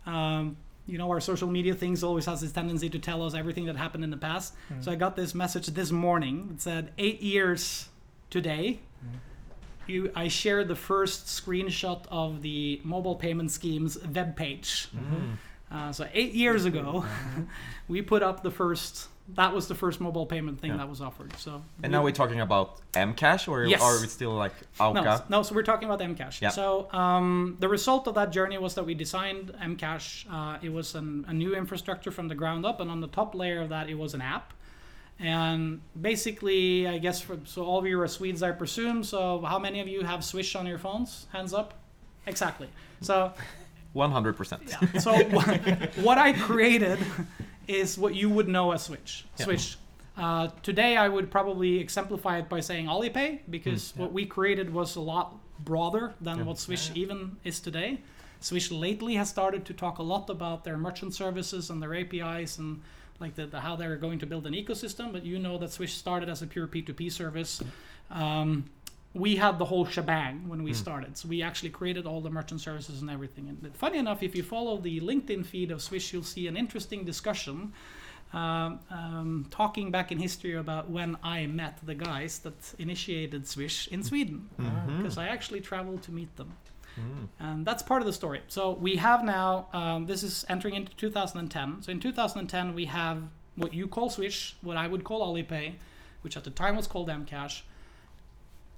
Um, 0.06 0.58
you 0.86 0.98
know, 0.98 1.10
our 1.12 1.20
social 1.20 1.48
media 1.48 1.74
things 1.76 2.04
always 2.04 2.26
has 2.26 2.42
this 2.42 2.52
tendency 2.52 2.90
to 2.90 3.00
tell 3.00 3.22
us 3.24 3.34
everything 3.36 3.66
that 3.66 3.76
happened 3.76 4.04
in 4.04 4.10
the 4.10 4.18
past. 4.18 4.54
So 4.82 4.92
I 4.92 4.96
got 4.96 5.16
this 5.16 5.36
message 5.36 5.68
this 5.68 5.92
morning. 5.92 6.50
It 6.56 6.62
said 6.62 6.92
eight 6.98 7.22
years 7.22 7.90
today. 8.32 8.80
You, 9.88 10.12
I 10.16 10.28
shared 10.28 10.68
the 10.68 10.76
first 10.76 11.26
screenshot 11.26 12.06
of 12.12 12.42
the 12.44 12.80
mobile 12.84 13.16
payment 13.16 13.50
scheme's 13.52 13.98
web 14.08 14.36
page. 14.36 14.88
Uh, 15.72 15.92
so 15.92 16.08
eight 16.14 16.34
years 16.34 16.66
ago, 16.66 17.06
we 17.88 18.02
put 18.02 18.24
up 18.24 18.44
the 18.44 18.52
first. 18.52 19.08
That 19.36 19.54
was 19.54 19.68
the 19.68 19.76
first 19.76 20.02
mobile 20.02 20.26
payment 20.26 20.60
thing 20.60 20.72
Yeah. 20.72 20.78
that 20.78 20.90
was 20.90 21.02
offered. 21.02 21.36
So 21.38 21.62
And 21.84 21.92
now 21.92 22.04
we're 22.04 22.12
talking 22.14 22.42
about 22.42 22.80
Mcash, 22.94 23.48
or 23.48 23.64
Yes. 23.64 23.80
are 23.80 24.02
we 24.02 24.08
still 24.08 24.34
like 24.34 24.54
no, 24.80 24.92
Auka? 24.94 25.30
no, 25.30 25.44
so 25.44 25.54
we're 25.54 25.62
talking 25.62 25.88
about 25.88 26.00
Mcash. 26.00 26.42
Yeah. 26.42 26.50
So 26.50 26.92
um, 26.92 27.56
the 27.60 27.70
result 27.70 28.08
of 28.08 28.16
that 28.16 28.32
journey 28.32 28.58
was 28.58 28.74
that 28.74 28.86
we 28.88 28.96
designed 28.96 29.54
Mcash. 29.62 30.26
Uh, 30.32 30.58
it 30.64 30.74
was 30.74 30.96
an, 30.96 31.26
a 31.28 31.34
new 31.34 31.56
infrastructure 31.56 32.10
from 32.10 32.28
the 32.28 32.34
ground 32.34 32.66
up, 32.66 32.80
and 32.80 32.90
on 32.90 33.02
the 33.02 33.08
top 33.08 33.36
layer 33.36 33.62
of 33.62 33.70
that, 33.70 33.88
it 33.88 33.94
was 34.00 34.16
an 34.16 34.22
app. 34.22 34.52
And 35.20 35.82
basically, 36.00 36.88
I 36.88 36.98
guess 36.98 37.22
for, 37.22 37.38
so. 37.46 37.64
All 37.66 37.78
of 37.78 37.86
you 37.86 38.00
are 38.02 38.08
Swedes, 38.08 38.42
I 38.42 38.52
presume. 38.52 39.04
So 39.04 39.42
how 39.42 39.60
many 39.60 39.80
of 39.82 39.88
you 39.88 40.04
have 40.04 40.24
Swish 40.24 40.56
on 40.56 40.66
your 40.66 40.80
phones? 40.80 41.28
Hands 41.34 41.54
up. 41.54 41.76
Exactly. 42.26 42.68
So 43.02 43.32
100%. 43.96 45.02
so 45.02 45.14
what, 46.02 46.18
I 46.18 46.34
created 46.34 47.00
is 47.68 47.98
what 47.98 48.16
you 48.16 48.30
would 48.30 48.48
know 48.48 48.72
as 48.72 48.84
Swish. 48.84 49.26
Yeah. 49.38 49.46
Swish. 49.46 49.78
Uh, 50.18 50.50
today, 50.64 50.98
I 50.98 51.08
would 51.08 51.32
probably 51.32 51.80
exemplify 51.80 52.40
it 52.40 52.50
by 52.50 52.60
saying 52.60 52.88
Alipay 52.88 53.40
because 53.50 53.92
Hmm. 53.92 54.02
what 54.02 54.12
we 54.14 54.26
created 54.26 54.74
was 54.74 54.96
a 54.96 55.02
lot 55.02 55.36
broader 55.60 56.14
than 56.22 56.40
Yeah. 56.40 56.44
what 56.44 56.60
Swish 56.60 56.92
even 56.96 57.38
is 57.44 57.60
today. 57.60 58.00
Swish 58.42 58.72
lately 58.72 59.16
has 59.16 59.30
started 59.30 59.66
to 59.66 59.74
talk 59.74 59.98
a 60.00 60.04
lot 60.04 60.30
about 60.30 60.64
their 60.64 60.78
merchant 60.78 61.14
services 61.14 61.70
and 61.70 61.82
their 61.82 61.94
APIs 61.94 62.58
and 62.58 62.82
like 63.20 63.36
the, 63.36 63.46
the 63.48 63.60
how 63.60 63.76
they're 63.76 63.98
going 63.98 64.18
to 64.20 64.26
build 64.26 64.48
an 64.48 64.54
ecosystem. 64.54 65.12
But 65.12 65.24
you 65.26 65.40
know 65.40 65.58
that 65.58 65.72
Swish 65.72 65.96
started 65.96 66.30
as 66.30 66.42
a 66.42 66.48
pure 66.48 66.68
P2P 66.68 67.12
service. 67.12 67.62
Um, 68.12 68.66
we 69.14 69.36
had 69.36 69.58
the 69.58 69.66
whole 69.66 69.86
shebang 69.86 70.48
when 70.48 70.64
we 70.64 70.74
started. 70.74 71.18
So 71.18 71.28
we 71.28 71.42
actually 71.42 71.72
created 71.72 72.06
all 72.06 72.22
the 72.22 72.30
merchant 72.30 72.62
services 72.62 73.02
and 73.02 73.10
everything. 73.10 73.50
And 73.50 73.76
funny 73.76 73.98
enough, 73.98 74.22
if 74.22 74.36
you 74.36 74.44
follow 74.44 74.78
the 74.78 75.00
LinkedIn 75.02 75.46
feed 75.46 75.72
of 75.72 75.82
Swish, 75.82 76.14
you'll 76.14 76.24
see 76.24 76.48
an 76.48 76.56
interesting 76.56 77.06
discussion 77.06 77.74
um, 78.34 78.80
um, 78.92 79.48
talking 79.50 79.90
back 79.90 80.12
in 80.12 80.20
history 80.20 80.54
about 80.54 80.92
when 80.92 81.18
I 81.24 81.48
met 81.48 81.80
the 81.84 81.96
guys 81.96 82.38
that 82.40 82.76
initiated 82.78 83.48
Swish 83.48 83.88
in 83.88 84.04
Sweden. 84.04 84.48
Because 84.98 85.18
I 85.18 85.28
actually 85.30 85.62
traveled 85.62 86.04
to 86.04 86.12
meet 86.12 86.36
them. 86.36 86.54
And 87.40 87.66
that's 87.66 87.82
part 87.82 88.02
of 88.02 88.06
the 88.06 88.14
story. 88.14 88.42
So 88.48 88.72
we 88.74 88.98
have 88.98 89.24
now, 89.24 89.68
um, 89.74 90.06
this 90.06 90.22
is 90.22 90.46
entering 90.50 90.76
into 90.76 90.94
2010. 90.98 91.82
So 91.82 91.92
in 91.92 92.00
2010, 92.00 92.76
we 92.76 92.86
have 92.86 93.24
what 93.56 93.74
you 93.74 93.88
call 93.88 94.10
Swish, 94.10 94.56
what 94.62 94.78
I 94.78 94.88
would 94.88 95.04
call 95.04 95.34
Alipay, 95.34 95.74
which 96.22 96.38
at 96.38 96.44
the 96.44 96.50
time 96.52 96.76
was 96.76 96.88
called 96.88 97.08
Mcash, 97.08 97.62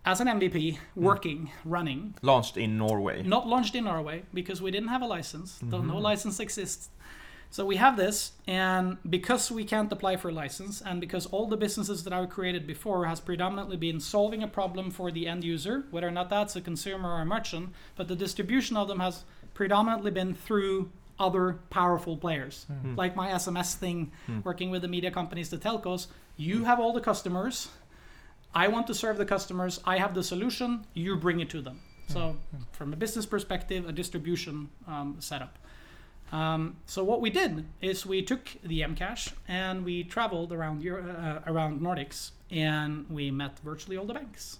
as 0.05 0.19
an 0.19 0.27
MVP, 0.27 0.51
mm. 0.53 0.77
working, 0.95 1.51
running, 1.63 2.15
Launched 2.21 2.57
in 2.57 2.77
Norway. 2.77 3.23
not 3.23 3.47
launched 3.47 3.75
in 3.75 3.83
Norway 3.83 4.23
because 4.33 4.61
we 4.61 4.71
didn't 4.71 4.89
have 4.89 5.01
a 5.01 5.07
license. 5.07 5.59
Though 5.61 5.77
mm-hmm. 5.77 5.89
no 5.89 5.97
license 5.97 6.39
exists. 6.39 6.89
So 7.51 7.65
we 7.65 7.75
have 7.75 7.97
this, 7.97 8.31
and 8.47 8.97
because 9.07 9.51
we 9.51 9.65
can't 9.65 9.91
apply 9.91 10.15
for 10.15 10.29
a 10.29 10.31
license, 10.31 10.81
and 10.81 11.01
because 11.01 11.25
all 11.25 11.47
the 11.47 11.57
businesses 11.57 12.05
that 12.05 12.13
I 12.13 12.25
created 12.25 12.65
before 12.65 13.05
has 13.07 13.19
predominantly 13.19 13.75
been 13.75 13.99
solving 13.99 14.41
a 14.41 14.47
problem 14.47 14.89
for 14.89 15.11
the 15.11 15.27
end 15.27 15.43
user, 15.43 15.83
whether 15.91 16.07
or 16.07 16.11
not 16.11 16.29
that's 16.29 16.55
a 16.55 16.61
consumer 16.61 17.09
or 17.09 17.19
a 17.19 17.25
merchant, 17.25 17.73
but 17.97 18.07
the 18.07 18.15
distribution 18.15 18.77
of 18.77 18.87
them 18.87 19.01
has 19.01 19.25
predominantly 19.53 20.11
been 20.11 20.33
through 20.33 20.91
other 21.19 21.59
powerful 21.69 22.15
players, 22.15 22.65
mm. 22.71 22.97
like 22.97 23.17
my 23.17 23.31
SMS 23.31 23.75
thing, 23.75 24.13
mm. 24.29 24.43
working 24.45 24.71
with 24.71 24.81
the 24.81 24.87
media 24.87 25.11
companies, 25.11 25.49
the 25.49 25.57
telcos. 25.57 26.07
You 26.37 26.63
have 26.63 26.79
all 26.79 26.93
the 26.93 27.01
customers. 27.01 27.67
I 28.53 28.67
want 28.67 28.87
to 28.87 28.93
serve 28.93 29.17
the 29.17 29.25
customers. 29.25 29.79
I 29.85 29.97
have 29.97 30.13
the 30.13 30.23
solution. 30.23 30.85
You 30.93 31.15
bring 31.15 31.39
it 31.39 31.49
to 31.51 31.61
them. 31.61 31.79
So, 32.07 32.35
from 32.73 32.91
a 32.91 32.97
business 32.97 33.25
perspective, 33.25 33.87
a 33.87 33.93
distribution 33.93 34.69
um, 34.85 35.15
setup. 35.19 35.57
Um, 36.31 36.77
so 36.85 37.03
what 37.03 37.21
we 37.21 37.29
did 37.29 37.65
is 37.81 38.05
we 38.05 38.21
took 38.21 38.49
the 38.63 38.81
Mcash 38.81 39.33
and 39.47 39.83
we 39.83 40.03
traveled 40.03 40.53
around 40.53 40.81
Euro- 40.81 41.03
uh, 41.03 41.51
around 41.51 41.81
Nordics 41.81 42.31
and 42.49 43.05
we 43.09 43.31
met 43.31 43.59
virtually 43.59 43.97
all 43.97 44.05
the 44.05 44.13
banks. 44.13 44.59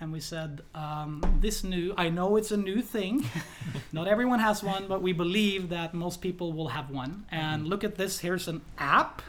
And 0.00 0.12
we 0.12 0.18
said, 0.18 0.62
um, 0.74 1.22
this 1.40 1.62
new, 1.62 1.94
I 1.96 2.08
know 2.08 2.34
it's 2.36 2.50
a 2.50 2.56
new 2.56 2.82
thing. 2.82 3.24
Not 3.92 4.08
everyone 4.08 4.40
has 4.40 4.60
one, 4.60 4.88
but 4.88 5.02
we 5.02 5.12
believe 5.12 5.68
that 5.68 5.94
most 5.94 6.20
people 6.20 6.52
will 6.52 6.66
have 6.68 6.90
one. 6.90 7.26
And 7.30 7.68
look 7.68 7.84
at 7.84 7.94
this 7.94 8.18
here's 8.18 8.48
an 8.48 8.60
app. 8.76 9.22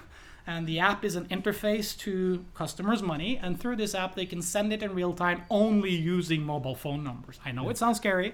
And 0.46 0.68
the 0.68 0.80
app 0.80 1.06
is 1.06 1.16
an 1.16 1.26
interface 1.28 1.98
to 2.00 2.44
customers' 2.54 3.02
money. 3.02 3.40
And 3.42 3.60
through 3.60 3.78
this 3.78 3.96
app, 3.96 4.16
they 4.16 4.26
can 4.26 4.42
send 4.42 4.74
it 4.74 4.84
in 4.84 4.94
real 4.94 5.14
time 5.14 5.44
only 5.50 5.92
using 5.92 6.44
mobile 6.44 6.76
phone 6.76 7.04
numbers. 7.04 7.40
I 7.46 7.52
know 7.52 7.70
it 7.70 7.78
sounds 7.78 7.98
scary. 7.98 8.34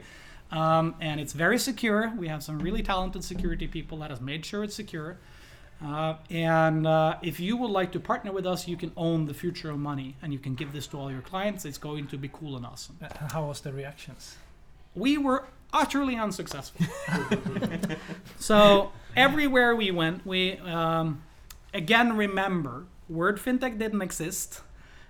Um, 0.52 0.96
and 1.00 1.20
it's 1.20 1.34
very 1.34 1.60
secure. 1.60 2.12
We 2.18 2.28
have 2.28 2.42
some 2.42 2.60
really 2.60 2.82
talented 2.82 3.24
security 3.24 3.68
people 3.68 4.00
that 4.00 4.10
has 4.10 4.20
made 4.20 4.46
sure 4.46 4.64
it's 4.64 4.76
secure. 4.76 5.20
Uh, 5.84 6.16
and 6.30 6.86
uh, 6.86 7.16
if 7.22 7.40
you 7.40 7.56
would 7.56 7.72
like 7.72 7.92
to 7.94 8.00
partner 8.00 8.32
with 8.32 8.46
us, 8.46 8.68
you 8.68 8.76
can 8.76 8.92
own 8.98 9.26
the 9.26 9.34
future 9.34 9.70
of 9.70 9.78
money, 9.78 10.18
and 10.22 10.34
you 10.34 10.40
can 10.40 10.56
give 10.56 10.74
this 10.74 10.88
to 10.88 10.98
all 10.98 11.12
your 11.12 11.22
clients. 11.22 11.64
It's 11.64 11.78
going 11.78 12.08
to 12.08 12.18
be 12.18 12.30
cool 12.34 12.58
and 12.58 12.66
awesome. 12.66 12.98
Uh, 13.02 13.08
How 13.32 13.46
was 13.46 13.62
the 13.62 13.72
reactions? 13.72 14.36
We 14.94 15.18
were 15.18 15.46
utterly 15.72 16.16
unsuccessful. 16.16 16.86
so 18.40 18.92
everywhere 19.16 19.76
we 19.76 19.92
went, 19.92 20.26
we 20.26 20.58
um, 20.58 21.22
again 21.74 22.16
remember 22.16 22.86
word 23.08 23.38
fintech 23.38 23.78
didn't 23.78 24.02
exist. 24.02 24.62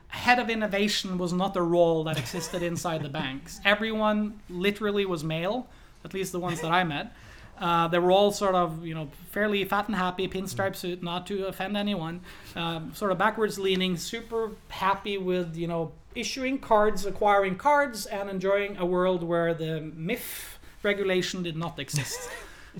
Head 0.07 0.39
of 0.39 0.49
innovation 0.49 1.17
was 1.17 1.33
not 1.33 1.55
a 1.55 1.61
role 1.61 2.03
that 2.05 2.17
existed 2.17 2.63
inside 2.63 3.03
the 3.03 3.09
banks. 3.09 3.59
Everyone 3.63 4.39
literally 4.49 5.05
was 5.05 5.23
male, 5.23 5.67
at 6.03 6.13
least 6.13 6.31
the 6.31 6.39
ones 6.39 6.61
that 6.61 6.71
I 6.71 6.83
met. 6.83 7.13
Uh, 7.59 7.87
they 7.89 7.99
were 7.99 8.11
all 8.11 8.31
sort 8.31 8.55
of, 8.55 8.85
you 8.85 8.95
know, 8.95 9.09
fairly 9.31 9.63
fat 9.65 9.87
and 9.87 9.95
happy, 9.95 10.27
pinstripe 10.27 10.75
suit, 10.75 11.03
not 11.03 11.27
to 11.27 11.45
offend 11.47 11.75
anyone. 11.75 12.21
Um, 12.55 12.93
sort 12.95 13.11
of 13.11 13.17
backwards 13.17 13.59
leaning, 13.59 13.97
super 13.97 14.51
happy 14.69 15.17
with, 15.17 15.55
you 15.57 15.67
know, 15.67 15.91
issuing 16.15 16.57
cards, 16.59 17.05
acquiring 17.05 17.57
cards, 17.57 18.05
and 18.05 18.29
enjoying 18.29 18.77
a 18.77 18.85
world 18.85 19.23
where 19.23 19.53
the 19.53 19.91
MIF 19.95 20.57
regulation 20.83 21.43
did 21.43 21.57
not 21.57 21.77
exist. 21.79 22.29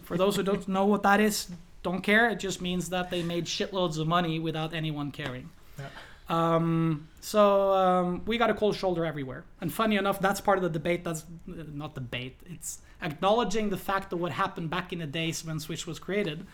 For 0.03 0.17
those 0.17 0.37
who 0.37 0.43
don't 0.43 0.67
know 0.67 0.85
what 0.85 1.03
that 1.03 1.19
is, 1.19 1.49
don't 1.83 2.01
care. 2.01 2.29
It 2.29 2.39
just 2.39 2.61
means 2.61 2.89
that 2.89 3.09
they 3.09 3.23
made 3.23 3.45
shitloads 3.45 3.97
of 3.99 4.07
money 4.07 4.39
without 4.39 4.73
anyone 4.73 5.11
caring. 5.11 5.49
Yeah. 5.77 5.85
Um, 6.29 7.07
so 7.21 7.73
um, 7.73 8.21
we 8.25 8.37
got 8.37 8.49
a 8.49 8.53
cold 8.53 8.75
shoulder 8.75 9.05
everywhere. 9.05 9.43
And 9.61 9.73
funny 9.73 9.97
enough, 9.97 10.19
that's 10.19 10.39
part 10.39 10.57
of 10.57 10.63
the 10.63 10.69
debate. 10.69 11.03
That's 11.03 11.23
uh, 11.23 11.63
not 11.73 11.95
debate. 11.95 12.39
It's 12.45 12.79
acknowledging 13.01 13.69
the 13.69 13.77
fact 13.77 14.09
that 14.11 14.17
what 14.17 14.31
happened 14.31 14.69
back 14.69 14.93
in 14.93 14.99
the 14.99 15.07
days 15.07 15.43
when 15.43 15.59
Swish 15.59 15.87
was 15.87 15.99
created 15.99 16.45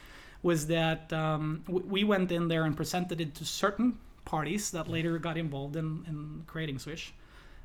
was 0.43 0.67
that 0.67 1.11
um, 1.11 1.63
we 1.67 2.03
went 2.03 2.31
in 2.31 2.47
there 2.47 2.65
and 2.65 2.77
presented 2.77 3.19
it 3.19 3.35
to 3.35 3.45
certain 3.45 3.97
parties 4.25 4.71
that 4.71 4.87
later 4.87 5.17
got 5.17 5.37
involved 5.37 5.75
in, 5.75 6.05
in 6.07 6.43
creating 6.47 6.79
Swish. 6.79 7.13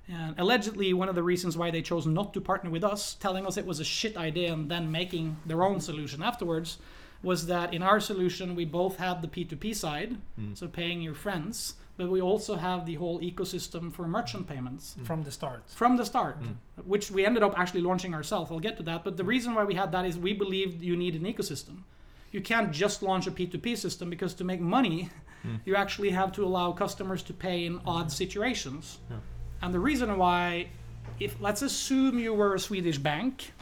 And 0.09 0.35
allegedly, 0.39 0.93
one 0.93 1.09
of 1.09 1.15
the 1.15 1.23
reasons 1.23 1.57
why 1.57 1.71
they 1.71 1.83
chose 1.83 2.07
not 2.07 2.35
to 2.35 2.41
partner 2.41 2.71
with 2.71 2.83
us, 2.83 3.15
telling 3.15 3.47
us 3.47 3.57
it 3.57 3.67
was 3.67 3.81
a 3.81 3.85
shit 3.85 4.17
idea 4.17 4.53
and 4.53 4.69
then 4.71 4.91
making 4.91 5.37
their 5.47 5.63
own 5.63 5.81
solution 5.81 6.23
afterwards, 6.23 6.79
was 7.23 7.47
that 7.47 7.75
in 7.75 7.83
our 7.83 8.01
solution, 8.01 8.55
we 8.55 8.65
both 8.65 8.97
had 8.97 9.23
the 9.23 9.29
P2P 9.29 9.75
side, 9.75 10.17
hmm. 10.37 10.55
so 10.55 10.67
paying 10.67 11.03
your 11.03 11.15
friends, 11.15 11.75
but 11.97 12.11
we 12.11 12.21
also 12.21 12.57
have 12.57 12.87
the 12.87 12.95
whole 12.95 13.21
ecosystem 13.21 13.93
for 13.93 14.09
merchant 14.09 14.47
payments 14.49 14.95
hmm. 14.95 15.05
from 15.05 15.23
the 15.23 15.31
start. 15.31 15.63
from 15.69 15.97
the 15.97 16.07
start, 16.07 16.37
hmm. 16.37 16.53
which 16.85 17.11
we 17.11 17.27
ended 17.27 17.43
up 17.43 17.59
actually 17.59 17.83
launching 17.83 18.15
ourselves. 18.15 18.51
I'll 18.51 18.61
get 18.61 18.77
to 18.79 18.83
that. 18.85 19.05
But 19.05 19.17
the 19.17 19.25
reason 19.25 19.55
why 19.55 19.65
we 19.65 19.75
had 19.75 19.93
that 19.93 20.07
is 20.07 20.17
we 20.17 20.33
believed 20.33 20.83
you 20.83 20.97
need 20.97 21.15
an 21.15 21.23
ecosystem. 21.23 21.83
You 22.33 22.41
can't 22.41 22.71
just 22.71 23.03
launch 23.03 23.27
a 23.27 23.31
P2P 23.31 23.77
system 23.77 24.09
because 24.09 24.35
to 24.35 24.45
make 24.45 24.61
money, 24.61 25.11
you 25.65 25.75
actually 25.75 26.11
have 26.11 26.33
to 26.33 26.45
allow 26.45 26.73
customers 26.73 27.23
to 27.25 27.33
pay 27.33 27.67
in 27.67 27.81
odd 27.85 28.13
situations. 28.13 28.99
And 29.63 29.75
the 29.75 29.81
reason 29.81 30.17
why, 30.17 30.69
if 31.19 31.41
let's 31.41 31.63
assume 31.63 32.19
you 32.19 32.33
were 32.33 32.55
a 32.55 32.61
Swedish 32.61 32.99
bank, 32.99 33.53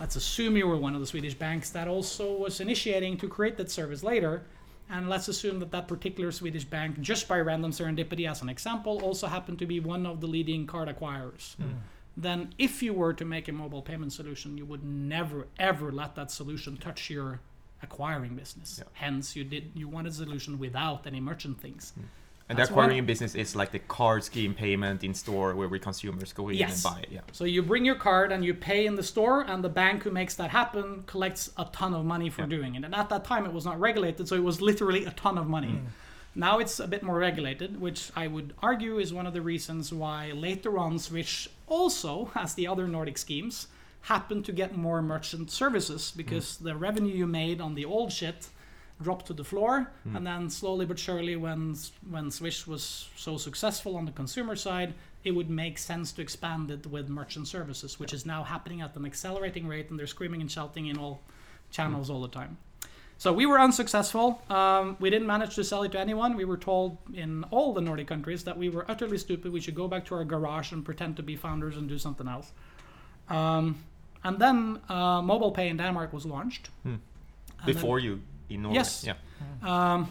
let's 0.00 0.16
assume 0.16 0.56
you 0.56 0.66
were 0.66 0.76
one 0.76 0.94
of 0.94 1.00
the 1.00 1.06
Swedish 1.06 1.34
banks 1.34 1.70
that 1.70 1.88
also 1.88 2.36
was 2.36 2.60
initiating 2.60 3.16
to 3.18 3.28
create 3.28 3.56
that 3.56 3.70
service 3.70 4.02
later, 4.02 4.42
and 4.90 5.08
let's 5.08 5.28
assume 5.28 5.58
that 5.58 5.70
that 5.70 5.88
particular 5.88 6.32
Swedish 6.32 6.64
bank, 6.64 7.00
just 7.00 7.28
by 7.28 7.38
random 7.40 7.72
serendipity 7.72 8.28
as 8.30 8.42
an 8.42 8.48
example, 8.48 9.00
also 9.02 9.26
happened 9.26 9.58
to 9.58 9.66
be 9.66 9.80
one 9.80 10.06
of 10.06 10.20
the 10.20 10.26
leading 10.26 10.66
card 10.66 10.88
acquirers. 10.88 11.56
Hmm. 11.56 11.78
Then, 12.16 12.54
if 12.58 12.82
you 12.82 12.94
were 12.94 13.12
to 13.12 13.24
make 13.24 13.48
a 13.48 13.52
mobile 13.52 13.82
payment 13.82 14.12
solution, 14.12 14.58
you 14.58 14.64
would 14.66 14.82
never 14.82 15.46
ever 15.58 15.92
let 15.92 16.16
that 16.16 16.30
solution 16.30 16.76
touch 16.76 17.10
your 17.10 17.40
acquiring 17.82 18.34
business. 18.34 18.78
Yeah. 18.78 18.88
Hence, 18.94 19.36
you 19.36 19.44
did 19.44 19.70
you 19.74 19.88
wanted 19.88 20.12
a 20.12 20.14
solution 20.16 20.58
without 20.58 21.06
any 21.06 21.20
merchant 21.20 21.60
things. 21.60 21.92
Hmm. 21.94 22.06
And 22.48 22.58
That's 22.58 22.70
the 22.70 22.74
acquiring 22.74 23.04
business 23.04 23.34
is 23.34 23.54
like 23.54 23.72
the 23.72 23.78
card 23.78 24.24
scheme 24.24 24.54
payment 24.54 25.04
in 25.04 25.12
store 25.12 25.54
where 25.54 25.68
we 25.68 25.78
consumers 25.78 26.32
go 26.32 26.48
in 26.48 26.56
Yes. 26.56 26.82
and 26.82 26.94
buy 26.94 27.00
it. 27.00 27.08
Yeah. 27.10 27.20
So 27.32 27.44
you 27.44 27.62
bring 27.62 27.84
your 27.84 27.94
card 27.94 28.32
and 28.32 28.42
you 28.42 28.54
pay 28.54 28.86
in 28.86 28.94
the 28.94 29.02
store, 29.02 29.42
and 29.42 29.62
the 29.62 29.68
bank 29.68 30.04
who 30.04 30.10
makes 30.10 30.34
that 30.36 30.50
happen 30.50 31.02
collects 31.06 31.50
a 31.58 31.66
ton 31.66 31.92
of 31.92 32.06
money 32.06 32.30
for 32.30 32.42
Yeah. 32.42 32.48
doing 32.48 32.74
it. 32.74 32.84
And 32.84 32.94
at 32.94 33.10
that 33.10 33.24
time, 33.24 33.44
it 33.44 33.52
was 33.52 33.66
not 33.66 33.78
regulated, 33.78 34.28
so 34.28 34.34
it 34.34 34.42
was 34.42 34.62
literally 34.62 35.04
a 35.04 35.10
ton 35.10 35.36
of 35.36 35.46
money. 35.46 35.68
Mm. 35.68 35.86
Now 36.34 36.58
it's 36.58 36.80
a 36.80 36.86
bit 36.86 37.02
more 37.02 37.18
regulated, 37.18 37.80
which 37.80 38.10
I 38.16 38.28
would 38.28 38.54
argue 38.62 38.98
is 38.98 39.12
one 39.12 39.26
of 39.26 39.34
the 39.34 39.42
reasons 39.42 39.92
why 39.92 40.32
later 40.32 40.78
on 40.78 40.98
Swish 40.98 41.48
also, 41.66 42.30
as 42.34 42.54
the 42.54 42.66
other 42.66 42.86
Nordic 42.86 43.18
schemes, 43.18 43.66
happened 44.02 44.44
to 44.46 44.52
get 44.52 44.76
more 44.76 45.02
merchant 45.02 45.50
services 45.50 46.12
mm. 46.12 46.16
because 46.16 46.56
the 46.56 46.76
revenue 46.76 47.14
you 47.14 47.26
made 47.26 47.60
on 47.60 47.74
the 47.74 47.84
old 47.84 48.12
shit 48.12 48.48
dropped 49.02 49.26
to 49.26 49.34
the 49.34 49.44
floor, 49.44 49.90
and 50.16 50.26
then 50.26 50.50
slowly 50.50 50.86
but 50.86 50.98
surely, 50.98 51.36
when 51.36 51.74
when 52.10 52.30
Swish 52.30 52.66
was 52.66 53.08
so 53.16 53.36
successful 53.38 53.96
on 53.96 54.04
the 54.06 54.12
consumer 54.12 54.56
side, 54.56 54.92
it 55.24 55.32
would 55.34 55.50
make 55.50 55.78
sense 55.78 56.12
to 56.14 56.22
expand 56.22 56.70
it 56.70 56.86
with 56.86 57.08
merchant 57.08 57.46
services, 57.48 58.00
which 58.00 58.12
is 58.12 58.24
now 58.26 58.42
happening 58.44 58.80
at 58.82 58.96
an 58.96 59.04
accelerating 59.06 59.68
rate, 59.68 59.90
and 59.90 59.98
they're 59.98 60.06
screaming 60.16 60.40
and 60.40 60.50
shouting 60.50 60.86
in 60.86 60.98
all 60.98 61.20
channels 61.70 62.10
all 62.10 62.22
the 62.22 62.28
time. 62.40 62.56
So 63.18 63.32
we 63.32 63.46
were 63.46 63.60
unsuccessful. 63.60 64.40
Um, 64.48 64.96
we 65.00 65.10
didn't 65.10 65.26
manage 65.26 65.54
to 65.56 65.64
sell 65.64 65.82
it 65.84 65.92
to 65.92 65.98
anyone. 66.00 66.36
We 66.36 66.44
were 66.44 66.56
told 66.60 66.96
in 67.14 67.44
all 67.50 67.72
the 67.74 67.80
Nordic 67.80 68.06
countries 68.08 68.44
that 68.44 68.56
we 68.56 68.68
were 68.68 68.84
utterly 68.90 69.18
stupid. 69.18 69.52
We 69.52 69.60
should 69.60 69.74
go 69.74 69.88
back 69.88 70.04
to 70.06 70.14
our 70.14 70.24
garage 70.24 70.72
and 70.72 70.84
pretend 70.84 71.16
to 71.16 71.22
be 71.22 71.36
founders 71.36 71.76
and 71.76 71.88
do 71.88 71.98
something 71.98 72.28
else. 72.28 72.52
Um, 73.28 73.76
and 74.24 74.38
then 74.38 74.80
uh, 74.88 75.20
mobile 75.22 75.50
pay 75.52 75.68
in 75.68 75.76
Denmark 75.76 76.12
was 76.12 76.24
launched. 76.26 76.70
Then- 76.84 77.00
Before 77.74 77.98
you 77.98 78.20
in 78.48 78.62
Norway. 78.62 78.76
Yes. 78.76 79.04
Yeah. 79.04 79.14
um, 79.62 80.08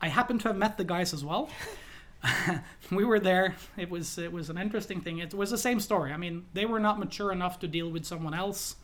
I 0.00 0.08
happen 0.08 0.38
to 0.40 0.48
have 0.48 0.56
met 0.56 0.76
the 0.76 0.84
guys 0.84 1.12
as 1.14 1.24
well. 1.24 1.48
we 2.90 3.04
were 3.04 3.20
there. 3.20 3.54
It 3.76 3.90
was 3.90 4.18
it 4.18 4.32
was 4.32 4.50
an 4.50 4.58
interesting 4.58 5.00
thing. 5.00 5.18
It 5.18 5.32
was 5.34 5.50
the 5.50 5.58
same 5.58 5.80
story. 5.80 6.12
I 6.12 6.16
mean, 6.16 6.44
they 6.54 6.66
were 6.66 6.80
not 6.80 6.98
mature 6.98 7.32
enough 7.32 7.58
to 7.60 7.68
deal 7.68 7.88
with 7.90 8.04
someone 8.04 8.34
else. 8.34 8.76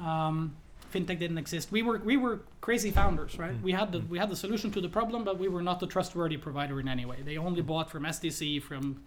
Um, 0.00 0.56
fintech 0.92 1.18
didn't 1.18 1.38
exist. 1.38 1.70
We 1.70 1.82
were 1.82 1.98
we 1.98 2.16
were 2.16 2.40
crazy 2.60 2.90
founders, 2.90 3.38
right? 3.38 3.60
We 3.62 3.72
had 3.72 3.92
the 3.92 4.00
we 4.00 4.18
had 4.18 4.30
the 4.30 4.36
solution 4.36 4.70
to 4.72 4.80
the 4.80 4.88
problem, 4.88 5.24
but 5.24 5.38
we 5.38 5.48
were 5.48 5.62
not 5.62 5.80
the 5.80 5.86
trustworthy 5.86 6.36
provider 6.38 6.80
in 6.80 6.88
any 6.88 7.04
way. 7.04 7.18
They 7.24 7.36
only 7.36 7.62
bought 7.62 7.90
from 7.90 8.04
SDC, 8.04 8.62
from 8.62 9.02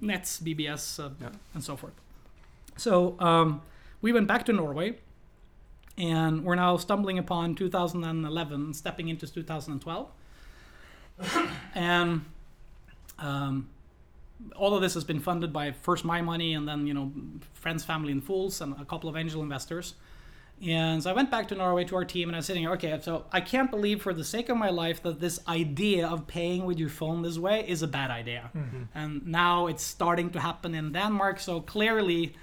Nets, 0.00 0.40
BBS, 0.40 0.98
uh, 1.04 1.10
Yeah. 1.20 1.30
and 1.54 1.62
so 1.64 1.76
forth. 1.76 1.94
So 2.76 3.16
um, 3.20 3.62
we 4.00 4.12
went 4.12 4.28
back 4.28 4.44
to 4.46 4.52
Norway, 4.52 4.98
and 5.98 6.44
we're 6.44 6.54
now 6.54 6.76
stumbling 6.76 7.18
upon 7.18 7.54
2011, 7.56 8.72
stepping 8.72 9.08
into 9.08 9.26
2012, 9.26 10.08
and 11.74 12.24
um, 13.18 13.68
all 14.54 14.74
of 14.74 14.80
this 14.80 14.94
has 14.94 15.02
been 15.04 15.18
funded 15.18 15.52
by 15.52 15.72
first 15.72 16.04
my 16.04 16.22
money 16.22 16.54
and 16.54 16.68
then 16.68 16.86
you 16.86 16.94
know 16.94 17.12
friends, 17.54 17.84
family, 17.84 18.12
and 18.12 18.22
fools, 18.22 18.60
and 18.60 18.74
a 18.80 18.84
couple 18.84 19.10
of 19.10 19.16
angel 19.16 19.42
investors. 19.42 19.94
And 20.66 21.02
so 21.02 21.10
I 21.10 21.12
went 21.12 21.30
back 21.30 21.46
to 21.48 21.54
Norway 21.54 21.84
to 21.84 21.96
our 21.96 22.04
team, 22.04 22.28
and 22.28 22.34
I 22.34 22.38
was 22.38 22.46
sitting 22.46 22.62
here. 22.62 22.72
Okay, 22.72 22.98
so 23.00 23.26
I 23.30 23.40
can't 23.40 23.70
believe 23.70 24.02
for 24.02 24.12
the 24.12 24.24
sake 24.24 24.48
of 24.48 24.56
my 24.56 24.70
life 24.70 25.02
that 25.04 25.20
this 25.20 25.38
idea 25.46 26.08
of 26.08 26.26
paying 26.26 26.64
with 26.64 26.78
your 26.78 26.88
phone 26.88 27.22
this 27.22 27.38
way 27.38 27.64
is 27.68 27.82
a 27.82 27.86
bad 27.86 28.10
idea. 28.10 28.50
And 28.94 29.26
now 29.26 29.68
it's 29.68 29.84
starting 29.84 30.30
to 30.30 30.40
happen 30.40 30.74
in 30.74 30.92
Denmark. 30.92 31.38
So 31.38 31.60
clearly, 31.60 32.34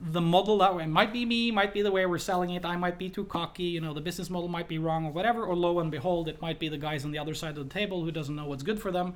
the 0.00 0.20
model 0.20 0.58
that 0.58 0.74
way 0.74 0.86
might 0.86 1.12
be 1.12 1.24
me, 1.24 1.50
might 1.50 1.72
be 1.72 1.82
the 1.82 1.90
way 1.90 2.06
we're 2.06 2.18
selling 2.18 2.50
it. 2.50 2.64
I 2.64 2.76
might 2.76 2.98
be 2.98 3.08
too 3.08 3.24
cocky. 3.24 3.64
You 3.64 3.80
know, 3.80 3.92
the 3.94 4.00
business 4.00 4.30
model 4.30 4.48
might 4.48 4.68
be 4.68 4.78
wrong 4.78 5.06
or 5.06 5.12
whatever. 5.12 5.44
Or 5.44 5.56
lo 5.56 5.80
and 5.80 5.90
behold, 5.90 6.28
it 6.28 6.40
might 6.40 6.58
be 6.58 6.68
the 6.68 6.78
guys 6.78 7.04
on 7.04 7.10
the 7.10 7.18
other 7.18 7.34
side 7.34 7.58
of 7.58 7.68
the 7.68 7.72
table 7.72 8.04
who 8.04 8.10
doesn't 8.10 8.34
know 8.34 8.46
what's 8.46 8.62
good 8.62 8.80
for 8.80 8.90
them. 8.90 9.14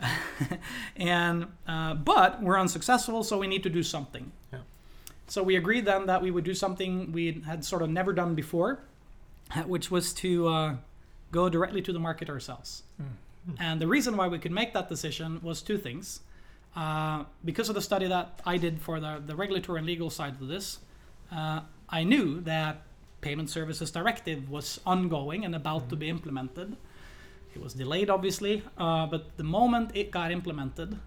and 0.96 1.46
uh, 1.68 1.94
but 1.94 2.42
we're 2.42 2.58
unsuccessful, 2.58 3.22
so 3.22 3.38
we 3.38 3.46
need 3.46 3.62
to 3.62 3.70
do 3.70 3.82
something. 3.82 4.32
Yeah. 4.52 4.60
So 5.26 5.42
we 5.42 5.56
agreed 5.56 5.84
then 5.84 6.06
that 6.06 6.20
we 6.20 6.30
would 6.30 6.44
do 6.44 6.54
something 6.54 7.12
we 7.12 7.42
had 7.46 7.64
sort 7.64 7.82
of 7.82 7.90
never 7.90 8.12
done 8.12 8.34
before, 8.34 8.80
which 9.66 9.90
was 9.90 10.12
to 10.14 10.48
uh, 10.48 10.76
go 11.30 11.48
directly 11.48 11.80
to 11.82 11.92
the 11.92 11.98
market 11.98 12.28
ourselves. 12.28 12.82
And 13.58 13.80
the 13.80 13.86
reason 13.86 14.16
why 14.16 14.28
we 14.28 14.38
could 14.38 14.52
make 14.52 14.72
that 14.72 14.88
decision 14.88 15.40
was 15.42 15.60
two 15.60 15.76
things. 15.76 16.20
Uh, 16.76 17.24
because 17.44 17.68
of 17.68 17.74
the 17.74 17.80
study 17.80 18.06
that 18.08 18.40
I 18.44 18.56
did 18.56 18.80
for 18.80 18.98
the, 19.00 19.22
the 19.24 19.36
regulatory 19.36 19.78
and 19.78 19.86
legal 19.86 20.10
side 20.10 20.40
of 20.40 20.48
this, 20.48 20.78
uh, 21.30 21.60
I 21.88 22.02
knew 22.04 22.40
that 22.42 22.82
Payment 23.20 23.48
Services 23.48 23.90
Directive 23.90 24.50
was 24.50 24.80
ongoing 24.84 25.44
and 25.44 25.54
about 25.54 25.88
to 25.90 25.96
be 25.96 26.08
implemented. 26.08 26.76
It 27.54 27.62
was 27.62 27.74
delayed, 27.74 28.10
obviously, 28.10 28.62
uh, 28.76 29.06
but 29.06 29.36
the 29.36 29.44
moment 29.44 29.92
it 29.94 30.10
got 30.10 30.32
implemented, 30.32 30.98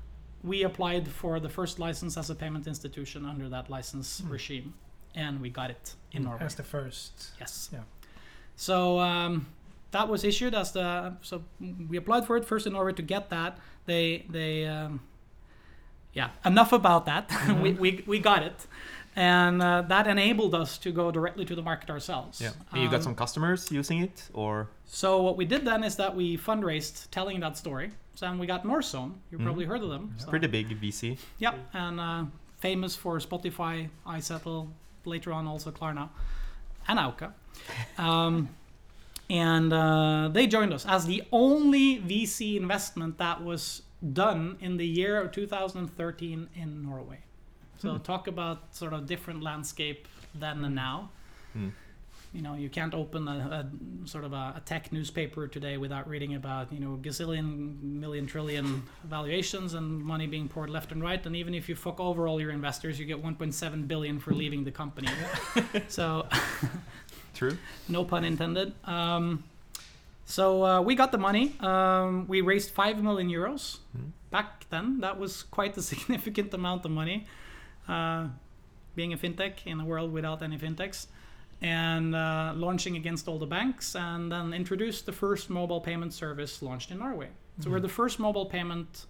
we 0.44 0.64
applied 0.64 1.08
for 1.08 1.40
the 1.40 1.50
first 1.50 1.80
license 1.80 2.16
as 2.16 2.30
a 2.30 2.36
payment 2.36 2.68
institution 2.68 3.26
under 3.26 3.50
that 3.50 3.70
license 3.70 4.24
regime, 4.28 4.74
and 5.14 5.42
we 5.42 5.50
got 5.50 5.70
it 5.70 5.96
in 6.14 6.24
Norway. 6.24 6.46
As 6.46 6.56
the 6.56 6.64
first. 6.64 7.32
Yes. 7.40 7.70
Yeah. 7.74 7.80
So 8.56 9.00
um, 9.00 9.48
that 9.92 10.08
was 10.08 10.24
issued 10.24 10.56
as 10.56 10.72
the 10.72 11.14
so 11.22 11.44
we 11.90 11.98
applied 11.98 12.26
for 12.26 12.38
it 12.38 12.46
first 12.46 12.66
in 12.66 12.76
order 12.76 12.94
to 12.94 13.02
get 13.02 13.30
that. 13.30 13.58
They 13.86 14.26
they 14.30 14.66
um, 14.66 15.02
yeah 16.20 16.30
enough 16.52 16.72
about 16.82 17.04
that. 17.12 17.26
we, 17.64 17.70
we 17.84 17.90
we 18.12 18.18
got 18.30 18.42
it, 18.50 18.60
and 19.16 19.56
uh, 19.62 19.82
that 19.94 20.06
enabled 20.08 20.54
us 20.62 20.78
to 20.86 20.90
go 20.92 21.06
directly 21.18 21.46
to 21.46 21.56
the 21.60 21.62
market 21.72 21.90
ourselves. 21.96 22.36
Yeah. 22.42 22.52
And 22.72 22.82
you 22.84 22.88
got 22.90 22.98
Um, 23.02 23.08
some 23.08 23.16
customers 23.24 23.60
using 23.80 24.00
it 24.08 24.18
or 24.34 24.52
So 24.86 25.10
what 25.26 25.36
we 25.40 25.46
did 25.54 25.62
then 25.72 25.84
is 25.84 25.96
that 25.96 26.12
we 26.20 26.38
fundraised 26.50 26.96
telling 27.18 27.38
that 27.46 27.56
story. 27.58 27.90
So 28.16 28.26
then 28.26 28.40
we 28.42 28.48
got 28.54 28.62
Northzone. 28.64 29.12
You 29.32 29.38
probably 29.48 29.66
heard 29.72 29.84
of 29.84 29.90
them. 29.96 30.04
So- 30.18 30.30
pretty 30.34 30.48
big 30.58 30.68
VC. 30.82 31.18
Yep, 31.46 31.56
and 31.74 31.96
uh, 32.00 32.24
famous 32.68 32.96
for 32.96 33.20
Spotify, 33.20 33.76
iZettle, 34.16 34.68
later 35.06 35.32
on 35.38 35.44
also 35.52 35.70
Klarna, 35.72 36.06
and 36.88 36.98
Auka. 37.00 37.30
Um, 37.98 38.50
and 39.30 39.72
uh, 39.74 40.30
they 40.36 40.48
joined 40.48 40.74
us 40.74 40.86
as 40.86 41.06
the 41.06 41.22
only 41.32 42.00
VC 42.00 42.40
investment 42.64 43.18
that 43.18 43.38
was 43.50 43.82
done 44.14 44.58
in 44.60 44.78
the 44.78 44.86
year 44.86 45.20
of 45.20 45.32
2013 45.32 46.50
in 46.56 46.84
Norway. 46.84 47.20
So 47.80 47.98
talk 47.98 48.28
about 48.28 48.76
sort 48.76 48.94
of 48.94 49.06
different 49.06 49.44
landscape 49.44 50.08
then 50.34 50.64
and 50.66 50.76
now. 50.76 51.10
Hmm. 51.54 51.70
you 52.34 52.42
know 52.42 52.56
you 52.56 52.70
can't 52.70 52.94
open 52.94 53.28
a, 53.28 53.32
a 53.32 54.08
sort 54.08 54.26
of 54.26 54.34
a, 54.34 54.54
a 54.58 54.62
tech 54.66 54.92
newspaper 54.92 55.48
today 55.48 55.78
without 55.78 56.08
reading 56.10 56.36
about 56.36 56.72
you 56.74 56.80
know 56.80 57.00
gazillion 57.02 57.82
million 57.82 58.28
trillion 58.28 58.84
valuations 59.06 59.74
and 59.74 60.04
money 60.04 60.28
being 60.28 60.50
poured 60.50 60.70
left 60.70 60.92
and 60.92 61.02
right 61.02 61.26
and 61.26 61.36
even 61.36 61.54
if 61.54 61.70
you 61.70 61.76
fuck 61.76 62.00
over 62.02 62.28
all 62.28 62.40
your 62.40 62.52
investors 62.52 63.00
you 63.00 63.06
get 63.06 63.24
1.7 63.24 63.88
billion 63.88 64.20
for 64.20 64.34
leaving 64.34 64.66
the 64.66 64.72
company 64.72 65.08
so 65.88 66.28
True. 67.34 67.58
no 67.88 68.04
pun 68.04 68.26
intended 68.26 68.74
um, 68.84 69.44
so 70.28 70.66
uh, 70.66 70.82
we 70.82 70.94
got 70.94 71.14
the 71.14 71.18
money. 71.18 71.56
Um, 71.62 72.28
we 72.28 72.42
raised 72.42 72.72
5 72.72 73.02
million 73.02 73.30
euros. 73.30 73.78
Back 74.30 74.66
then 74.70 75.00
that 75.00 75.18
was 75.18 75.44
quite 75.44 75.78
a 75.78 75.82
significant 75.94 76.54
amount 76.54 76.84
of 76.84 76.92
money. 76.92 77.26
Uh, 77.88 78.28
being 78.94 79.14
a 79.14 79.18
fintech 79.18 79.66
in 79.66 79.80
a 79.80 79.86
world 79.86 80.12
without 80.12 80.44
any 80.44 80.58
fintechs. 80.58 81.08
And 81.62 82.14
uh, 82.14 82.52
launching 82.56 82.98
against 82.98 83.30
all 83.30 83.40
the 83.40 83.46
banks 83.46 83.96
and 83.96 84.30
then 84.30 84.54
introduced 84.54 85.06
the 85.06 85.14
first 85.14 85.50
mobile 85.50 85.80
payment 85.80 86.14
service 86.14 86.62
launched 86.62 86.92
in 86.92 87.00
norway. 87.00 87.30
So 87.62 87.72
we're 87.72 87.80
the 87.80 87.90
first 87.90 88.20
mobile 88.20 88.46
payment 88.46 89.06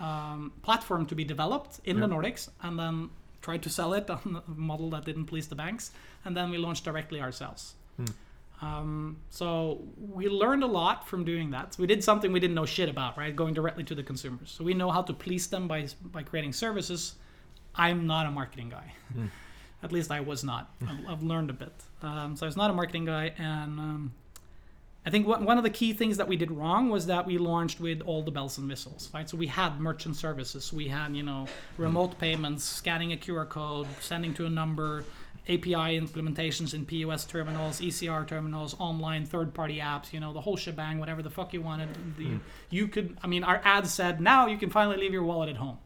um, 0.00 0.50
platform 0.62 1.04
to 1.06 1.14
be 1.14 1.24
developed 1.24 1.80
in 1.84 2.00
the 2.00 2.06
nordics 2.06 2.48
and 2.62 2.78
then 2.78 3.10
tried 3.42 3.62
to 3.64 3.70
sell 3.70 3.92
it 3.92 4.08
on 4.16 4.42
a 4.48 4.50
model 4.50 4.88
that 4.90 5.04
didn't 5.04 5.26
please 5.26 5.46
the 5.46 5.54
banks. 5.54 5.90
And 6.24 6.34
then 6.34 6.50
we 6.50 6.56
launched 6.56 6.84
directly 6.84 7.20
ourselves 7.20 7.74
um, 8.62 9.18
so 9.30 9.82
we 9.98 10.28
learned 10.28 10.62
a 10.62 10.66
lot 10.66 11.08
from 11.08 11.24
doing 11.24 11.50
that. 11.50 11.74
So 11.74 11.82
we 11.82 11.86
did 11.86 12.02
something 12.02 12.32
we 12.32 12.40
didn't 12.40 12.54
know 12.54 12.66
shit 12.66 12.88
about, 12.88 13.18
right? 13.18 13.34
Going 13.34 13.54
directly 13.54 13.84
to 13.84 13.94
the 13.94 14.02
consumers. 14.02 14.50
So 14.50 14.64
we 14.64 14.74
know 14.74 14.90
how 14.90 15.02
to 15.02 15.12
please 15.12 15.46
them 15.48 15.68
by 15.68 15.88
by 16.04 16.22
creating 16.22 16.52
services. 16.52 17.14
I'm 17.74 18.06
not 18.06 18.26
a 18.26 18.30
marketing 18.30 18.70
guy. 18.70 18.92
At 19.82 19.92
least 19.92 20.10
I 20.10 20.20
was 20.20 20.44
not. 20.44 20.74
I've, 20.88 21.08
I've 21.08 21.22
learned 21.22 21.50
a 21.50 21.52
bit. 21.52 21.74
Um, 22.02 22.36
so 22.36 22.46
I 22.46 22.48
was 22.48 22.56
not 22.56 22.70
a 22.70 22.72
marketing 22.72 23.04
guy, 23.04 23.34
and 23.36 23.78
um, 23.78 24.12
I 25.04 25.10
think 25.10 25.26
one 25.26 25.44
one 25.44 25.58
of 25.58 25.64
the 25.64 25.70
key 25.70 25.92
things 25.92 26.16
that 26.16 26.26
we 26.26 26.36
did 26.36 26.50
wrong 26.50 26.88
was 26.88 27.06
that 27.06 27.26
we 27.26 27.36
launched 27.36 27.80
with 27.80 28.00
all 28.02 28.22
the 28.22 28.30
bells 28.30 28.56
and 28.56 28.68
whistles, 28.68 29.10
right? 29.12 29.28
So 29.28 29.36
we 29.36 29.48
had 29.48 29.78
merchant 29.80 30.16
services, 30.16 30.72
we 30.72 30.88
had 30.88 31.14
you 31.14 31.22
know 31.22 31.46
remote 31.76 32.18
payments, 32.18 32.64
scanning 32.64 33.12
a 33.12 33.16
QR 33.16 33.46
code, 33.46 33.86
sending 34.00 34.32
to 34.34 34.46
a 34.46 34.50
number, 34.50 35.04
API 35.48 36.00
implementations 36.00 36.72
in 36.74 36.86
POS 36.86 37.24
terminals, 37.26 37.80
ECR 37.80 38.26
terminals, 38.26 38.74
online 38.78 39.26
third-party 39.26 39.78
apps, 39.78 40.12
you 40.12 40.20
know 40.20 40.32
the 40.32 40.40
whole 40.40 40.56
shebang, 40.56 40.98
whatever 40.98 41.22
the 41.22 41.30
fuck 41.30 41.52
you 41.52 41.60
wanted. 41.60 41.88
The, 42.16 42.28
You 42.70 42.88
could, 42.88 43.16
I 43.22 43.26
mean, 43.26 43.44
our 43.44 43.60
ad 43.64 43.86
said 43.86 44.20
now 44.20 44.46
you 44.46 44.56
can 44.58 44.70
finally 44.70 44.96
leave 44.96 45.12
your 45.12 45.22
wallet 45.24 45.48
at 45.50 45.56
home. 45.56 45.78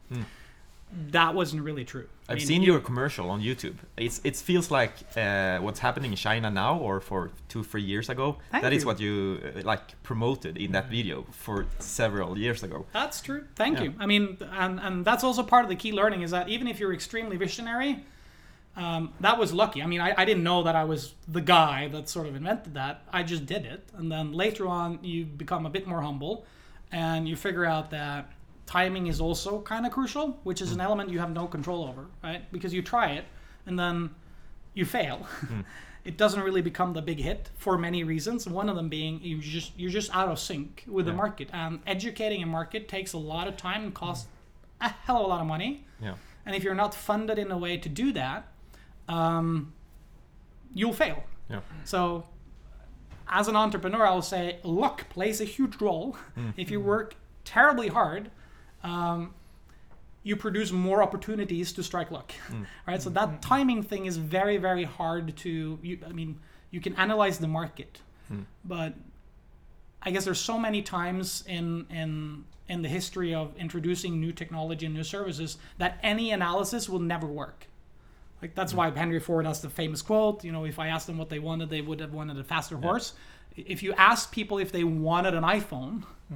That 1.11 1.35
wasn't 1.35 1.61
really 1.61 1.85
true. 1.85 2.07
I 2.27 2.31
I've 2.31 2.37
mean, 2.39 2.47
seen 2.47 2.61
you- 2.63 2.71
your 2.71 2.81
commercial 2.81 3.29
on 3.29 3.41
YouTube. 3.41 3.75
It's 3.95 4.19
it 4.23 4.35
feels 4.37 4.71
like 4.71 4.93
uh, 5.15 5.59
what's 5.59 5.79
happening 5.79 6.09
in 6.11 6.17
China 6.17 6.49
now, 6.49 6.79
or 6.79 6.99
for 6.99 7.29
two 7.47 7.63
three 7.63 7.83
years 7.83 8.09
ago. 8.09 8.37
Thank 8.51 8.63
That 8.63 8.73
is 8.73 8.81
you. 8.81 8.87
what 8.87 8.99
you 8.99 9.39
uh, 9.55 9.61
like 9.63 10.01
promoted 10.01 10.57
in 10.57 10.71
that 10.71 10.89
video 10.89 11.25
for 11.31 11.67
several 11.77 12.39
years 12.39 12.63
ago. 12.63 12.87
That's 12.91 13.21
true. 13.21 13.43
Thank 13.55 13.77
Yeah. 13.77 13.83
you. 13.83 13.93
I 13.99 14.07
mean, 14.07 14.37
and 14.63 14.79
and 14.79 15.05
that's 15.05 15.23
also 15.23 15.43
part 15.43 15.63
of 15.63 15.69
the 15.69 15.75
key 15.75 15.91
learning 15.91 16.23
is 16.23 16.31
that 16.31 16.49
even 16.49 16.67
if 16.67 16.79
you're 16.79 16.93
extremely 16.93 17.37
visionary, 17.37 18.03
um, 18.79 19.13
that 19.19 19.37
was 19.37 19.51
lucky. 19.51 19.83
I 19.83 19.85
mean, 19.87 19.99
I, 19.99 20.13
I 20.17 20.23
didn't 20.23 20.43
know 20.43 20.63
that 20.63 20.73
I 20.73 20.85
was 20.85 21.13
the 21.27 21.41
guy 21.41 21.89
that 21.89 22.07
sort 22.07 22.27
of 22.27 22.35
invented 22.35 22.75
that. 22.75 23.03
I 23.11 23.23
just 23.23 23.45
did 23.45 23.65
it, 23.65 23.83
and 23.97 24.09
then 24.09 24.31
later 24.31 24.67
on, 24.67 25.03
you 25.03 25.25
become 25.25 25.65
a 25.65 25.69
bit 25.69 25.85
more 25.85 26.01
humble, 26.01 26.45
and 26.89 27.27
you 27.27 27.35
figure 27.35 27.65
out 27.65 27.91
that 27.91 28.31
timing 28.65 29.07
is 29.07 29.19
also 29.19 29.59
kind 29.61 29.85
of 29.85 29.91
crucial, 29.91 30.39
which 30.43 30.61
is 30.61 30.71
an 30.71 30.77
hmm. 30.77 30.85
element 30.85 31.09
you 31.09 31.19
have 31.19 31.31
no 31.31 31.45
control 31.45 31.83
over, 31.83 32.05
right? 32.23 32.49
Because 32.53 32.73
you 32.73 32.81
try 32.81 33.09
it, 33.11 33.25
and 33.65 33.77
then 33.77 34.11
you 34.73 34.85
fail. 34.85 35.17
Hmm. 35.17 35.61
it 36.05 36.15
doesn't 36.15 36.41
really 36.41 36.61
become 36.61 36.93
the 36.93 37.01
big 37.01 37.19
hit 37.19 37.49
for 37.57 37.77
many 37.77 38.05
reasons. 38.05 38.47
One 38.47 38.69
of 38.69 38.77
them 38.77 38.87
being 38.87 39.19
you 39.21 39.39
just 39.39 39.77
you're 39.77 39.91
just 39.91 40.15
out 40.15 40.29
of 40.29 40.39
sync 40.39 40.85
with 40.87 41.05
the 41.05 41.11
market, 41.13 41.49
and 41.51 41.81
educating 41.85 42.41
a 42.43 42.45
market 42.45 42.87
takes 42.87 43.11
a 43.11 43.17
lot 43.17 43.49
of 43.49 43.57
time 43.57 43.83
and 43.83 43.93
costs 43.93 44.29
hmm. 44.79 44.85
a 44.85 44.89
hell 45.03 45.17
of 45.17 45.25
a 45.25 45.27
lot 45.27 45.41
of 45.41 45.47
money. 45.47 45.85
Yeah. 46.01 46.13
And 46.45 46.55
if 46.55 46.63
you're 46.63 46.75
not 46.75 46.95
funded 46.95 47.37
in 47.37 47.51
a 47.51 47.57
way 47.57 47.75
to 47.75 47.89
do 47.89 48.13
that, 48.13 48.47
um, 49.09 49.73
you'll 50.73 50.93
fail. 50.93 51.23
Yeah. 51.49 51.59
So, 51.83 52.23
as 53.27 53.47
an 53.47 53.55
entrepreneur, 53.55 54.05
I'll 54.05 54.21
say 54.21 54.59
luck 54.63 55.09
plays 55.09 55.41
a 55.41 55.45
huge 55.45 55.81
role. 55.81 56.15
Mm. 56.37 56.53
If 56.55 56.71
you 56.71 56.79
work 56.79 57.15
terribly 57.43 57.89
hard, 57.89 58.31
um, 58.83 59.33
you 60.23 60.35
produce 60.35 60.71
more 60.71 61.01
opportunities 61.03 61.73
to 61.73 61.83
strike 61.83 62.11
luck, 62.11 62.31
mm. 62.49 62.65
right? 62.87 63.01
So 63.01 63.09
mm. 63.09 63.15
that 63.15 63.41
timing 63.41 63.83
thing 63.83 64.05
is 64.05 64.17
very, 64.17 64.57
very 64.57 64.83
hard 64.83 65.35
to. 65.37 65.79
You, 65.81 65.99
I 66.07 66.11
mean, 66.11 66.39
you 66.71 66.79
can 66.79 66.95
analyze 66.95 67.39
the 67.39 67.47
market, 67.47 67.99
but 68.63 68.93
I 70.01 70.11
guess 70.11 70.25
there's 70.25 70.39
so 70.39 70.57
many 70.57 70.81
times 70.81 71.43
in 71.47 71.85
in 71.89 72.45
in 72.67 72.83
the 72.83 72.89
history 72.89 73.33
of 73.33 73.55
introducing 73.57 74.19
new 74.19 74.31
technology 74.31 74.85
and 74.85 74.95
new 74.95 75.03
services 75.03 75.57
that 75.79 75.99
any 76.03 76.31
analysis 76.31 76.87
will 76.87 76.99
never 76.99 77.25
work. 77.25 77.65
Like 78.41 78.55
that's 78.55 78.73
why 78.73 78.89
Henry 78.91 79.19
Ford 79.19 79.45
has 79.45 79.61
the 79.61 79.69
famous 79.69 80.01
quote. 80.01 80.43
You 80.43 80.51
know, 80.51 80.65
if 80.65 80.79
I 80.79 80.87
asked 80.87 81.07
them 81.07 81.17
what 81.17 81.29
they 81.29 81.39
wanted, 81.39 81.69
they 81.69 81.81
would 81.81 81.99
have 81.99 82.13
wanted 82.13 82.37
a 82.37 82.43
faster 82.43 82.77
horse. 82.77 83.13
If 83.55 83.83
you 83.83 83.93
ask 83.93 84.31
people 84.31 84.57
if 84.59 84.71
they 84.71 84.83
wanted 84.83 85.33
an 85.33 85.43
iPhone 85.43 86.03
hmm. 86.29 86.35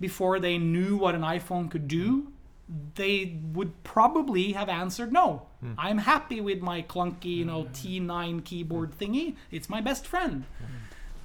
before 0.00 0.40
they 0.40 0.58
knew 0.58 0.96
what 0.96 1.14
an 1.14 1.22
iPhone 1.22 1.70
could 1.70 1.86
do, 1.86 2.32
they 2.94 3.38
would 3.52 3.84
probably 3.84 4.52
have 4.52 4.68
answered 4.68 5.12
no. 5.12 5.46
Hmm. 5.60 5.72
I'm 5.78 5.98
happy 5.98 6.40
with 6.40 6.60
my 6.60 6.82
clunky, 6.82 7.36
you 7.36 7.44
know, 7.44 7.62
hmm. 7.62 7.72
T9 7.72 8.44
keyboard 8.44 8.98
thingy. 8.98 9.36
It's 9.50 9.68
my 9.68 9.80
best 9.80 10.06
friend. 10.06 10.44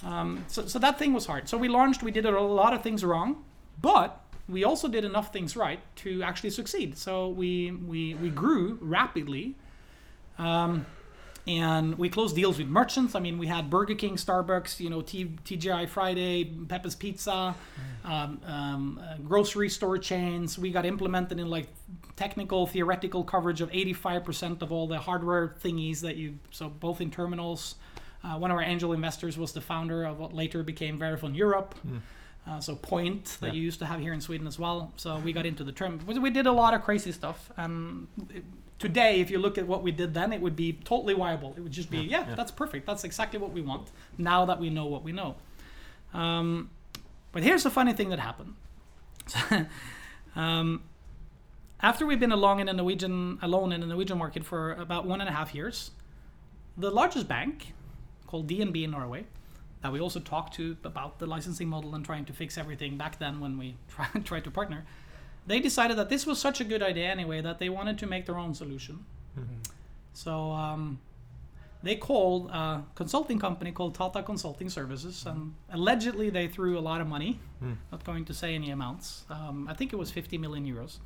Um, 0.04 0.46
so, 0.48 0.66
so 0.66 0.80
that 0.80 0.98
thing 0.98 1.14
was 1.14 1.26
hard. 1.26 1.50
So 1.50 1.58
we 1.58 1.68
launched. 1.68 2.04
We 2.04 2.12
did 2.12 2.26
a 2.26 2.40
lot 2.40 2.74
of 2.74 2.82
things 2.82 3.04
wrong, 3.04 3.44
but 3.82 4.22
we 4.48 4.64
also 4.64 4.88
did 4.88 5.04
enough 5.06 5.32
things 5.32 5.56
right 5.56 5.80
to 5.98 6.24
actually 6.24 6.50
succeed. 6.50 6.98
So 6.98 7.30
we 7.30 7.72
we 7.72 8.16
we 8.16 8.30
grew 8.30 8.78
rapidly. 8.82 9.56
Um, 10.40 10.86
and 11.48 11.98
we 11.98 12.10
closed 12.10 12.36
deals 12.36 12.58
with 12.60 12.68
merchants. 12.68 13.16
I 13.16 13.20
mean, 13.20 13.38
we 13.40 13.48
had 13.48 13.70
Burger 13.70 13.96
King, 13.96 14.18
Starbucks, 14.18 14.80
you 14.80 14.90
know, 14.90 15.02
T- 15.02 15.36
TGI 15.46 15.90
Friday, 15.90 16.46
Peppes 16.46 16.96
Pizza, 16.96 17.56
um, 18.06 18.40
um, 18.46 19.02
uh, 19.04 19.16
grocery 19.18 19.70
store 19.70 19.98
chains. 19.98 20.60
We 20.60 20.70
got 20.72 20.86
implemented 20.86 21.40
in 21.40 21.50
like 21.50 21.68
technical, 22.16 22.68
theoretical 22.68 23.24
coverage 23.24 23.62
of 23.62 23.72
85% 23.72 24.62
of 24.62 24.72
all 24.72 24.86
the 24.88 25.00
hardware 25.00 25.56
thingies 25.64 26.02
that 26.02 26.18
you, 26.18 26.38
so 26.52 26.70
both 26.70 27.02
in 27.02 27.10
terminals. 27.10 27.76
Uh, 28.24 28.38
one 28.38 28.52
of 28.52 28.58
our 28.58 28.64
angel 28.64 28.92
investors 28.94 29.38
was 29.38 29.52
the 29.54 29.62
founder 29.62 30.04
of 30.04 30.20
what 30.20 30.34
later 30.36 30.62
became 30.62 31.00
Verifone 31.00 31.36
Europe. 31.36 31.74
Uh, 32.48 32.60
so 32.60 32.76
Point 32.76 33.38
that 33.42 33.48
Yeah. 33.48 33.54
you 33.54 33.62
used 33.62 33.80
to 33.80 33.86
have 33.86 34.00
here 34.02 34.14
in 34.14 34.22
Sweden 34.22 34.46
as 34.46 34.60
well. 34.60 34.92
So 34.98 35.18
we 35.20 35.34
got 35.34 35.46
into 35.46 35.64
the 35.64 35.72
term. 35.72 36.00
we- 36.06 36.20
We 36.20 36.30
did 36.30 36.46
a 36.48 36.52
lot 36.52 36.74
of 36.74 36.84
crazy 36.84 37.12
stuff. 37.12 37.50
And 37.58 38.08
it- 38.30 38.44
today, 38.80 39.20
if 39.20 39.30
you 39.30 39.38
look 39.38 39.58
at 39.58 39.68
what 39.68 39.84
we 39.84 39.92
did 39.92 40.14
then, 40.14 40.34
it 40.34 40.42
would 40.42 40.56
be 40.56 40.74
totally 40.74 41.14
viable. 41.14 41.54
It 41.58 41.62
would 41.62 41.72
just 41.72 41.92
be, 41.92 42.00
yeah, 42.00 42.28
yeah. 42.28 42.36
that's 42.36 42.52
perfect. 42.52 42.88
That's 42.88 43.04
exactly 43.04 43.40
what 43.40 43.52
we 43.52 43.62
want. 43.62 43.90
Now 44.18 44.46
that 44.46 44.60
we 44.60 44.70
know 44.70 44.86
what 44.86 45.04
we 45.04 45.12
know. 45.12 45.36
Um, 46.14 46.70
but 47.32 47.44
here's 47.44 47.64
the 47.64 47.70
funny 47.70 47.94
thing 47.94 48.10
that 48.10 48.20
happened. 48.20 48.56
um, 50.36 50.82
after 51.82 52.06
we've 52.06 52.20
been 52.20 52.32
along 52.32 52.62
in 52.62 52.66
the 52.66 52.74
Norwegian 52.74 53.38
alone 53.42 53.72
in 53.72 53.82
the 53.82 53.88
Norwegian 53.88 54.18
market 54.18 54.44
for 54.44 54.74
about 54.74 55.06
one 55.06 55.22
and 55.22 55.30
a 55.30 55.34
half 55.34 55.54
years, 55.54 55.92
the 56.78 56.90
largest 56.90 57.28
bank 57.28 57.74
called 58.26 58.48
DNB 58.48 58.84
in 58.84 58.92
Norway 58.92 59.26
that 59.82 59.92
we 59.94 60.00
also 60.00 60.20
talked 60.20 60.54
to 60.56 60.76
about 60.84 61.20
the 61.20 61.26
licensing 61.26 61.70
model 61.70 61.96
and 61.96 62.04
trying 62.04 62.26
to 62.26 62.34
fix 62.34 62.58
everything 62.58 62.98
back 62.98 63.18
then 63.20 63.40
when 63.40 63.58
we 63.58 63.76
tried 64.24 64.44
to 64.44 64.52
partner. 64.52 64.86
They 65.48 65.60
decided 65.60 65.98
that 65.98 66.10
this 66.10 66.26
was 66.26 66.40
such 66.40 66.62
a 66.62 66.64
good 66.64 66.84
idea 66.84 67.08
anyway 67.10 67.42
that 67.42 67.58
they 67.60 67.70
wanted 67.70 67.98
to 68.00 68.08
make 68.08 68.26
their 68.26 68.38
own 68.38 68.54
solution. 68.54 69.06
So 70.14 70.52
um, 70.52 71.00
they 71.82 71.96
called 71.96 72.50
a 72.52 72.84
consulting 72.96 73.40
company 73.40 73.72
called 73.72 73.96
Tata 73.96 74.22
Consulting 74.22 74.70
Services, 74.70 75.26
and 75.26 75.54
allegedly 75.72 76.30
they 76.30 76.48
threw 76.48 76.78
a 76.78 76.82
lot 76.82 77.00
of 77.02 77.08
money. 77.08 77.40
Not 77.92 78.04
going 78.04 78.26
to 78.26 78.34
say 78.34 78.54
any 78.56 78.70
amounts. 78.72 79.26
Um, 79.30 79.68
I 79.70 79.74
think 79.74 79.94
it 79.94 79.96
was 79.96 80.12
50 80.12 80.38
million 80.38 80.66
euros. 80.66 80.98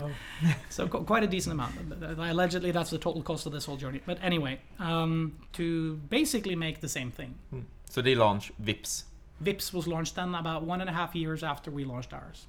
Oh. 0.00 0.10
So 0.70 0.88
qu- 0.88 1.04
quite 1.04 1.22
a 1.22 1.26
decent 1.26 1.52
amount. 1.52 1.74
Allegedly, 2.18 2.70
that's 2.70 2.90
the 2.90 2.98
total 2.98 3.22
cost 3.22 3.46
of 3.46 3.52
this 3.52 3.66
whole 3.66 3.76
journey. 3.76 4.00
But 4.06 4.18
anyway, 4.22 4.60
um, 4.78 5.34
to 5.54 5.96
basically 6.08 6.56
make 6.56 6.80
the 6.80 6.88
same 6.88 7.10
thing. 7.10 7.34
So 7.90 8.00
they 8.02 8.14
launch 8.14 8.52
Vipps. 8.62 9.04
Vipps 9.42 9.72
was 9.74 9.86
launched 9.86 10.14
then 10.16 10.34
about 10.34 10.62
one 10.64 10.80
and 10.80 10.88
a 10.88 10.92
half 10.92 11.14
years 11.14 11.42
after 11.42 11.70
we 11.70 11.84
launched 11.84 12.12
ours. 12.14 12.46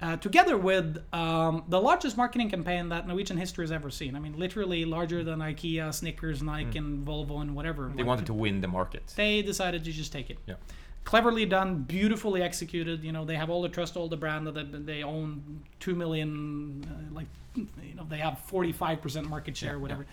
Uh, 0.00 0.14
together 0.18 0.58
with 0.58 1.02
um, 1.14 1.64
the 1.68 1.80
largest 1.80 2.18
marketing 2.18 2.50
campaign 2.50 2.90
that 2.90 3.06
Norwegian 3.06 3.38
history 3.38 3.62
has 3.64 3.72
ever 3.72 3.88
seen. 3.88 4.14
I 4.14 4.18
mean, 4.18 4.38
literally 4.38 4.84
larger 4.84 5.24
than 5.24 5.38
IKEA, 5.38 5.92
Snickers, 5.94 6.42
Nike, 6.42 6.76
and 6.76 7.06
Volvo, 7.06 7.40
and 7.40 7.54
whatever. 7.54 7.90
They 7.96 8.02
wanted 8.02 8.26
to 8.26 8.34
win 8.34 8.60
the 8.60 8.68
market. 8.68 9.14
They 9.16 9.40
decided 9.40 9.84
to 9.84 9.92
just 9.92 10.12
take 10.12 10.28
it. 10.28 10.38
Yeah. 10.46 10.56
Cleverly 11.04 11.46
done, 11.46 11.84
beautifully 11.84 12.42
executed. 12.42 13.04
You 13.04 13.12
know, 13.12 13.24
they 13.24 13.36
have 13.36 13.48
all 13.48 13.62
the 13.62 13.70
trust, 13.70 13.96
all 13.96 14.08
the 14.08 14.18
brand 14.18 14.46
that 14.48 14.84
they, 14.84 15.02
own. 15.02 15.62
Two 15.80 15.94
million, 15.94 16.84
uh, 16.90 17.14
like, 17.14 17.28
you 17.54 17.94
know, 17.94 18.04
they 18.06 18.18
have 18.18 18.40
forty-five 18.40 19.00
percent 19.00 19.28
market 19.30 19.56
share, 19.56 19.74
Yeah, 19.74 19.78
whatever. 19.78 20.06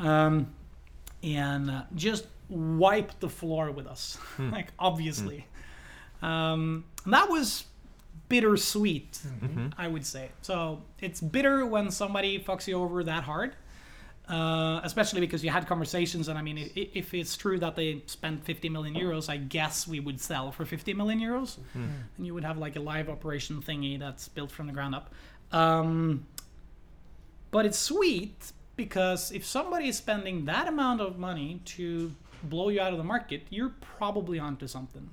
Um, 0.00 0.48
and 1.22 1.70
uh, 1.70 1.82
just 1.94 2.26
wipe 2.48 3.20
the 3.20 3.28
floor 3.28 3.70
with 3.70 3.86
us, 3.86 4.18
like 4.38 4.68
obviously. 4.78 5.46
Um, 6.22 6.84
and 7.04 7.14
that 7.14 7.28
was 7.28 7.64
bittersweet, 8.30 9.20
I 9.76 9.86
would 9.88 10.06
say. 10.06 10.30
So 10.40 10.82
it's 11.00 11.20
bitter 11.20 11.66
when 11.66 11.90
somebody 11.90 12.38
fucks 12.42 12.66
you 12.66 12.76
over 12.80 13.04
that 13.04 13.24
hard, 13.24 13.56
uh, 14.28 14.80
especially 14.84 15.20
because 15.20 15.42
you 15.44 15.50
had 15.50 15.66
conversations. 15.66 16.28
And 16.28 16.38
I 16.38 16.42
mean, 16.42 16.56
i- 16.58 16.88
if 16.94 17.12
it's 17.12 17.36
true 17.36 17.58
that 17.58 17.74
they 17.76 18.02
spent 18.06 18.44
50 18.44 18.68
million 18.70 18.94
euros, 18.94 19.28
I 19.28 19.36
guess 19.36 19.86
we 19.86 20.00
would 20.00 20.20
sell 20.20 20.52
for 20.52 20.64
50 20.64 20.94
million 20.94 21.20
euros, 21.20 21.58
and 21.74 22.26
you 22.26 22.32
would 22.34 22.44
have 22.44 22.56
like 22.56 22.76
a 22.76 22.80
live 22.80 23.08
operation 23.10 23.60
thingy 23.60 23.98
that's 23.98 24.28
built 24.28 24.50
from 24.50 24.66
the 24.68 24.72
ground 24.72 24.94
up. 24.94 25.12
Um, 25.52 26.26
but 27.50 27.66
it's 27.66 27.78
sweet 27.78 28.52
because 28.76 29.32
if 29.32 29.44
somebody 29.44 29.88
is 29.88 29.96
spending 29.96 30.44
that 30.46 30.68
amount 30.68 31.00
of 31.00 31.18
money 31.18 31.60
to 31.76 32.12
blow 32.44 32.68
you 32.68 32.80
out 32.80 32.92
of 32.92 32.98
the 32.98 33.04
market, 33.04 33.42
you're 33.50 33.74
probably 33.98 34.38
onto 34.38 34.66
something. 34.68 35.10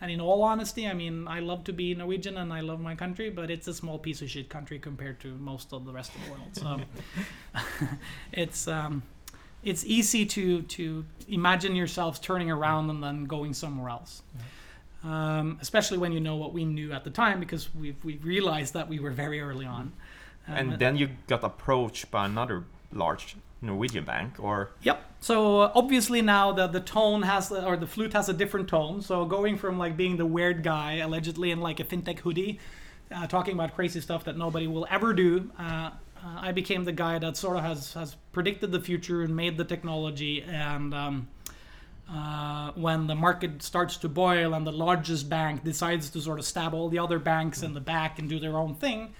And 0.00 0.10
in 0.10 0.20
all 0.20 0.42
honesty, 0.42 0.86
I 0.86 0.92
mean, 0.92 1.26
I 1.26 1.40
love 1.40 1.64
to 1.64 1.72
be 1.72 1.94
Norwegian 1.94 2.36
and 2.36 2.52
I 2.52 2.60
love 2.60 2.80
my 2.80 2.94
country, 2.94 3.30
but 3.30 3.50
it's 3.50 3.66
a 3.66 3.72
small 3.72 3.98
piece 3.98 4.20
of 4.20 4.28
shit 4.28 4.50
country 4.50 4.78
compared 4.78 5.20
to 5.20 5.28
most 5.38 5.72
of 5.72 5.86
the 5.86 5.92
rest 5.92 6.12
of 6.14 6.24
the 6.24 6.30
world. 6.32 6.48
So 6.52 6.80
it's 8.32 8.68
um, 8.68 9.02
it's 9.62 9.84
easy 9.86 10.26
to 10.26 10.62
to 10.62 11.04
imagine 11.28 11.74
yourselves 11.74 12.18
turning 12.18 12.50
around 12.50 12.90
and 12.90 13.02
then 13.02 13.24
going 13.24 13.54
somewhere 13.54 13.88
else. 13.88 14.22
Um, 15.02 15.58
especially 15.60 15.98
when 15.98 16.12
you 16.12 16.20
know 16.20 16.36
what 16.36 16.52
we 16.52 16.64
knew 16.64 16.92
at 16.92 17.04
the 17.04 17.10
time, 17.10 17.40
because 17.40 17.74
we've 17.74 18.02
we 18.04 18.16
realized 18.18 18.74
that 18.74 18.88
we 18.88 18.98
were 18.98 19.12
very 19.12 19.40
early 19.40 19.66
on. 19.66 19.92
Um, 20.48 20.56
And 20.56 20.78
then 20.78 20.96
you 20.96 21.08
got 21.26 21.42
approached 21.42 22.10
by 22.10 22.26
another 22.26 22.64
large 22.92 23.36
Norwegian 23.62 24.04
bank, 24.04 24.36
or 24.38 24.70
Yep. 24.82 25.02
So 25.20 25.60
uh, 25.60 25.72
obviously 25.74 26.22
now 26.22 26.52
the 26.52 26.66
the 26.66 26.80
tone 26.80 27.22
has 27.22 27.50
or 27.50 27.76
the 27.76 27.86
flute 27.86 28.12
has 28.12 28.28
a 28.28 28.34
different 28.34 28.68
tone. 28.68 29.02
So 29.02 29.24
going 29.24 29.56
from 29.56 29.78
like 29.78 29.96
being 29.96 30.16
the 30.16 30.26
weird 30.26 30.62
guy 30.62 30.96
allegedly 30.96 31.50
in 31.50 31.60
like 31.60 31.80
a 31.80 31.84
fintech 31.84 32.20
hoodie, 32.20 32.60
uh, 33.10 33.26
talking 33.26 33.54
about 33.54 33.74
crazy 33.74 34.00
stuff 34.00 34.24
that 34.24 34.36
nobody 34.36 34.66
will 34.66 34.86
ever 34.90 35.12
do. 35.12 35.50
Uh, 35.58 35.90
uh, 36.26 36.38
I 36.40 36.52
became 36.52 36.84
the 36.84 36.92
guy 36.92 37.18
that 37.18 37.36
sort 37.36 37.56
of 37.56 37.62
has 37.62 37.94
has 37.94 38.16
predicted 38.32 38.72
the 38.72 38.80
future 38.80 39.22
and 39.22 39.34
made 39.34 39.56
the 39.56 39.64
technology. 39.64 40.42
And 40.42 40.92
um, 40.94 41.28
uh, 42.10 42.72
when 42.74 43.06
the 43.06 43.14
market 43.14 43.62
starts 43.62 43.96
to 43.98 44.08
boil 44.08 44.54
and 44.54 44.66
the 44.66 44.72
largest 44.72 45.28
bank 45.28 45.64
decides 45.64 46.10
to 46.10 46.20
sort 46.20 46.38
of 46.38 46.44
stab 46.44 46.74
all 46.74 46.88
the 46.88 46.98
other 46.98 47.18
banks 47.18 47.62
in 47.62 47.74
the 47.74 47.80
back 47.80 48.18
and 48.18 48.28
do 48.28 48.38
their 48.38 48.56
own 48.56 48.74
thing, 48.74 49.14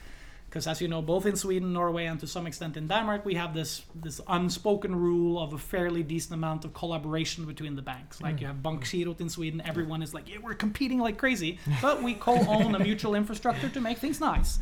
because 0.56 0.66
as 0.66 0.80
you 0.80 0.88
know, 0.88 1.02
both 1.02 1.26
in 1.26 1.36
Sweden, 1.36 1.74
Norway, 1.74 2.06
and 2.06 2.18
to 2.20 2.26
some 2.26 2.46
extent 2.46 2.78
in 2.78 2.88
Denmark, 2.88 3.26
we 3.26 3.34
have 3.34 3.52
this 3.52 3.82
this 3.94 4.22
unspoken 4.26 4.96
rule 4.96 5.38
of 5.38 5.52
a 5.52 5.58
fairly 5.58 6.02
decent 6.02 6.32
amount 6.32 6.64
of 6.64 6.72
collaboration 6.72 7.44
between 7.44 7.76
the 7.76 7.82
banks. 7.82 8.22
Like 8.22 8.40
you 8.40 8.46
have 8.46 8.62
Bankgirot 8.62 9.20
in 9.20 9.28
Sweden, 9.28 9.60
everyone 9.66 10.02
is 10.02 10.14
like, 10.14 10.30
yeah, 10.30 10.38
we're 10.42 10.54
competing 10.54 10.98
like 10.98 11.18
crazy, 11.18 11.58
but 11.82 12.02
we 12.02 12.14
co-own 12.14 12.74
a 12.74 12.78
mutual 12.78 13.14
infrastructure 13.14 13.68
to 13.68 13.80
make 13.80 13.98
things 13.98 14.18
nice 14.18 14.58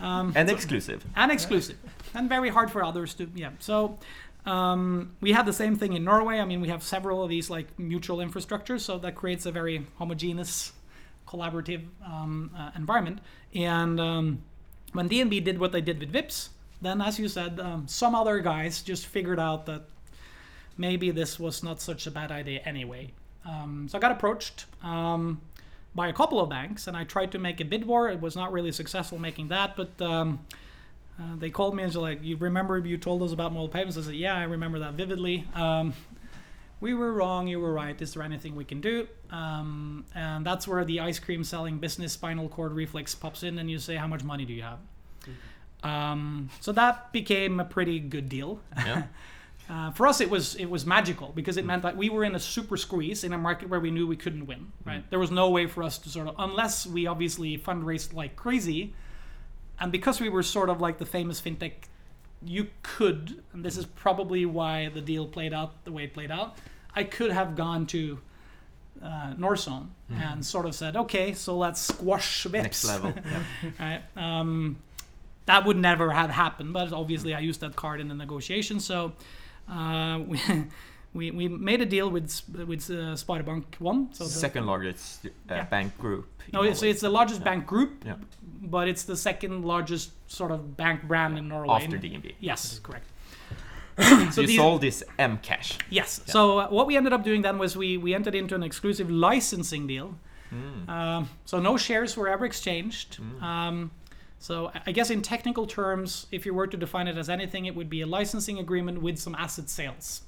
Um, 0.00 0.32
and 0.34 0.50
exclusive. 0.50 1.04
and 1.14 1.30
exclusive, 1.30 1.76
and 2.14 2.28
very 2.28 2.50
hard 2.50 2.70
for 2.70 2.82
others 2.82 3.14
to 3.14 3.24
yeah. 3.34 3.50
So. 3.58 3.98
Um, 4.46 5.10
we 5.20 5.32
have 5.32 5.44
the 5.44 5.52
same 5.52 5.76
thing 5.76 5.92
in 5.92 6.02
Norway. 6.04 6.40
I 6.40 6.46
mean, 6.46 6.62
we 6.62 6.70
have 6.70 6.82
several 6.82 7.22
of 7.22 7.28
these 7.28 7.50
like 7.56 7.66
mutual 7.78 8.18
infrastructures, 8.26 8.80
so 8.80 8.98
that 8.98 9.14
creates 9.14 9.46
a 9.46 9.52
very 9.52 9.86
homogeneous, 9.98 10.72
collaborative 11.26 11.82
um, 12.06 12.50
uh, 12.56 12.70
environment. 12.74 13.18
And 13.54 14.00
um, 14.00 14.38
when 14.92 15.08
DNB 15.08 15.44
did 15.44 15.58
what 15.58 15.72
they 15.72 15.80
did 15.80 16.00
with 16.00 16.12
Vipps, 16.12 16.48
then 16.82 17.00
as 17.00 17.18
you 17.18 17.28
said, 17.28 17.60
um, 17.60 17.86
some 17.86 18.14
other 18.14 18.40
guys 18.40 18.82
just 18.82 19.06
figured 19.06 19.38
out 19.38 19.66
that 19.66 19.82
maybe 20.76 21.10
this 21.10 21.38
was 21.38 21.62
not 21.62 21.80
such 21.80 22.06
a 22.06 22.10
bad 22.10 22.32
idea 22.32 22.60
anyway. 22.64 23.10
Um, 23.46 23.86
so 23.88 23.98
I 23.98 24.00
got 24.00 24.12
approached 24.12 24.66
um, 24.82 25.40
by 25.94 26.08
a 26.08 26.12
couple 26.12 26.40
of 26.40 26.48
banks, 26.48 26.86
and 26.86 26.96
I 26.96 27.04
tried 27.04 27.32
to 27.32 27.38
make 27.38 27.60
a 27.60 27.64
bid 27.64 27.86
war. 27.86 28.08
It 28.08 28.20
was 28.20 28.36
not 28.36 28.52
really 28.52 28.72
successful 28.72 29.18
making 29.18 29.48
that, 29.48 29.76
but 29.76 30.00
um, 30.00 30.40
uh, 31.18 31.36
they 31.38 31.50
called 31.50 31.74
me 31.74 31.82
and 31.82 31.92
said, 31.92 32.00
like, 32.00 32.22
"You 32.22 32.36
remember 32.36 32.78
you 32.78 32.96
told 32.96 33.22
us 33.22 33.32
about 33.32 33.52
mobile 33.52 33.68
payments?" 33.68 33.96
I 33.98 34.02
said, 34.02 34.14
"Yeah, 34.14 34.36
I 34.36 34.44
remember 34.44 34.78
that 34.80 34.94
vividly." 34.94 35.46
We 36.80 36.94
were 36.94 37.12
wrong. 37.12 37.46
You 37.46 37.60
were 37.60 37.72
right. 37.72 38.00
Is 38.00 38.14
there 38.14 38.22
anything 38.22 38.56
we 38.56 38.64
can 38.64 38.80
do? 38.80 39.06
Um, 39.30 40.04
and 40.14 40.46
that's 40.46 40.66
where 40.66 40.84
the 40.84 41.00
ice 41.00 41.18
cream 41.18 41.44
selling 41.44 41.78
business 41.78 42.12
spinal 42.14 42.48
cord 42.48 42.72
reflex 42.72 43.14
pops 43.14 43.42
in, 43.42 43.58
and 43.58 43.70
you 43.70 43.78
say, 43.78 43.96
"How 43.96 44.06
much 44.06 44.24
money 44.24 44.44
do 44.44 44.52
you 44.54 44.62
have?" 44.62 44.78
Um, 45.82 46.50
so 46.60 46.72
that 46.72 47.12
became 47.12 47.60
a 47.60 47.64
pretty 47.64 48.00
good 48.00 48.28
deal. 48.28 48.60
Yeah. 48.76 49.04
Uh, 49.70 49.88
for 49.92 50.08
us, 50.08 50.20
it 50.20 50.28
was 50.28 50.56
it 50.56 50.68
was 50.68 50.84
magical 50.84 51.30
because 51.32 51.56
it 51.56 51.64
meant 51.64 51.82
that 51.82 51.96
we 51.96 52.10
were 52.10 52.24
in 52.24 52.34
a 52.34 52.40
super 52.40 52.76
squeeze 52.76 53.22
in 53.22 53.32
a 53.32 53.38
market 53.38 53.68
where 53.68 53.78
we 53.78 53.92
knew 53.92 54.04
we 54.04 54.16
couldn't 54.16 54.46
win. 54.46 54.72
Right? 54.84 55.08
There 55.10 55.20
was 55.20 55.30
no 55.30 55.48
way 55.50 55.68
for 55.68 55.84
us 55.84 55.96
to 55.98 56.08
sort 56.08 56.26
of, 56.26 56.34
unless 56.40 56.88
we 56.88 57.06
obviously 57.06 57.56
fundraised 57.56 58.12
like 58.12 58.34
crazy, 58.34 58.94
and 59.78 59.92
because 59.92 60.20
we 60.20 60.28
were 60.28 60.42
sort 60.42 60.70
of 60.70 60.80
like 60.80 60.98
the 60.98 61.06
famous 61.06 61.40
fintech, 61.40 61.72
you 62.44 62.68
could, 62.82 63.42
and 63.52 63.64
this 63.64 63.76
is 63.76 63.86
probably 63.86 64.46
why 64.46 64.88
the 64.88 65.00
deal 65.00 65.26
played 65.26 65.52
out 65.52 65.84
the 65.84 65.92
way 65.92 66.04
it 66.04 66.14
played 66.14 66.30
out. 66.30 66.56
I 66.94 67.04
could 67.04 67.30
have 67.30 67.54
gone 67.56 67.86
to 67.88 68.18
uh, 69.02 69.34
Norzone 69.38 69.88
and 70.10 70.44
sort 70.44 70.66
of 70.66 70.74
said, 70.74 70.96
okay, 70.96 71.32
so 71.34 71.56
let's 71.56 71.80
squash 71.80 72.44
Vipps. 72.46 72.52
Next 72.62 72.84
level. 72.84 73.14
right? 73.80 74.02
Um, 74.16 74.76
that 75.46 75.64
would 75.64 75.76
never 75.76 76.10
have 76.12 76.30
happened, 76.30 76.72
but 76.72 76.92
obviously 76.92 77.34
I 77.34 77.40
used 77.40 77.60
that 77.60 77.76
card 77.76 78.00
in 78.00 78.08
the 78.08 78.14
negotiation. 78.14 78.80
So 78.80 79.12
uh, 79.68 80.20
we, 80.26 80.40
we 81.14 81.30
we 81.30 81.48
made 81.48 81.80
a 81.80 81.86
deal 81.86 82.08
with 82.10 82.40
with 82.66 82.90
uh, 82.90 83.14
Sparebank 83.16 83.64
One. 83.78 84.12
So 84.12 84.24
the, 84.24 84.30
Second 84.30 84.66
largest 84.66 85.26
uh, 85.26 85.30
Yeah. 85.48 85.64
bank 85.64 85.96
group. 85.98 86.28
no, 86.52 86.62
it's, 86.62 86.80
Norway. 86.80 86.90
it's 86.90 87.00
the 87.00 87.10
largest 87.10 87.42
bank 87.42 87.66
group, 87.66 88.04
Yeah. 88.04 88.16
But 88.60 88.88
it's 88.88 89.04
the 89.04 89.16
second 89.16 89.64
largest 89.64 90.10
sort 90.30 90.50
of 90.50 90.76
bank 90.76 91.04
brand 91.04 91.38
in 91.38 91.48
Norway. 91.48 91.74
after 91.84 91.98
DNB. 91.98 92.34
Yes, 92.40 92.78
correct. 92.82 93.06
So 94.32 94.40
you 94.40 94.46
these- 94.46 94.56
sold 94.56 94.80
this 94.80 95.02
M 95.18 95.38
Cash. 95.38 95.78
Yes. 95.90 96.20
So 96.26 96.58
uh, 96.60 96.68
what 96.68 96.86
we 96.86 96.96
ended 96.96 97.12
up 97.12 97.22
doing 97.24 97.42
then 97.42 97.58
was 97.58 97.76
we 97.76 97.96
we 97.98 98.14
entered 98.14 98.34
into 98.34 98.54
an 98.54 98.62
exclusive 98.62 99.10
licensing 99.10 99.86
deal. 99.86 100.14
Um, 100.88 101.28
so 101.44 101.60
no 101.60 101.76
shares 101.76 102.16
were 102.16 102.28
ever 102.28 102.44
exchanged. 102.44 103.18
Um, 103.40 103.90
so 104.38 104.72
I- 104.74 104.82
I 104.86 104.92
guess 104.92 105.10
in 105.10 105.22
technical 105.22 105.66
terms, 105.66 106.26
if 106.32 106.44
you 106.46 106.54
were 106.54 106.66
to 106.66 106.76
define 106.76 107.06
it 107.08 107.16
as 107.18 107.28
anything, 107.28 107.66
it 107.66 107.76
would 107.76 107.90
be 107.90 108.00
a 108.00 108.06
licensing 108.06 108.58
agreement 108.58 109.00
with 109.02 109.18
some 109.18 109.34
asset 109.36 109.68
sales. 109.68 110.22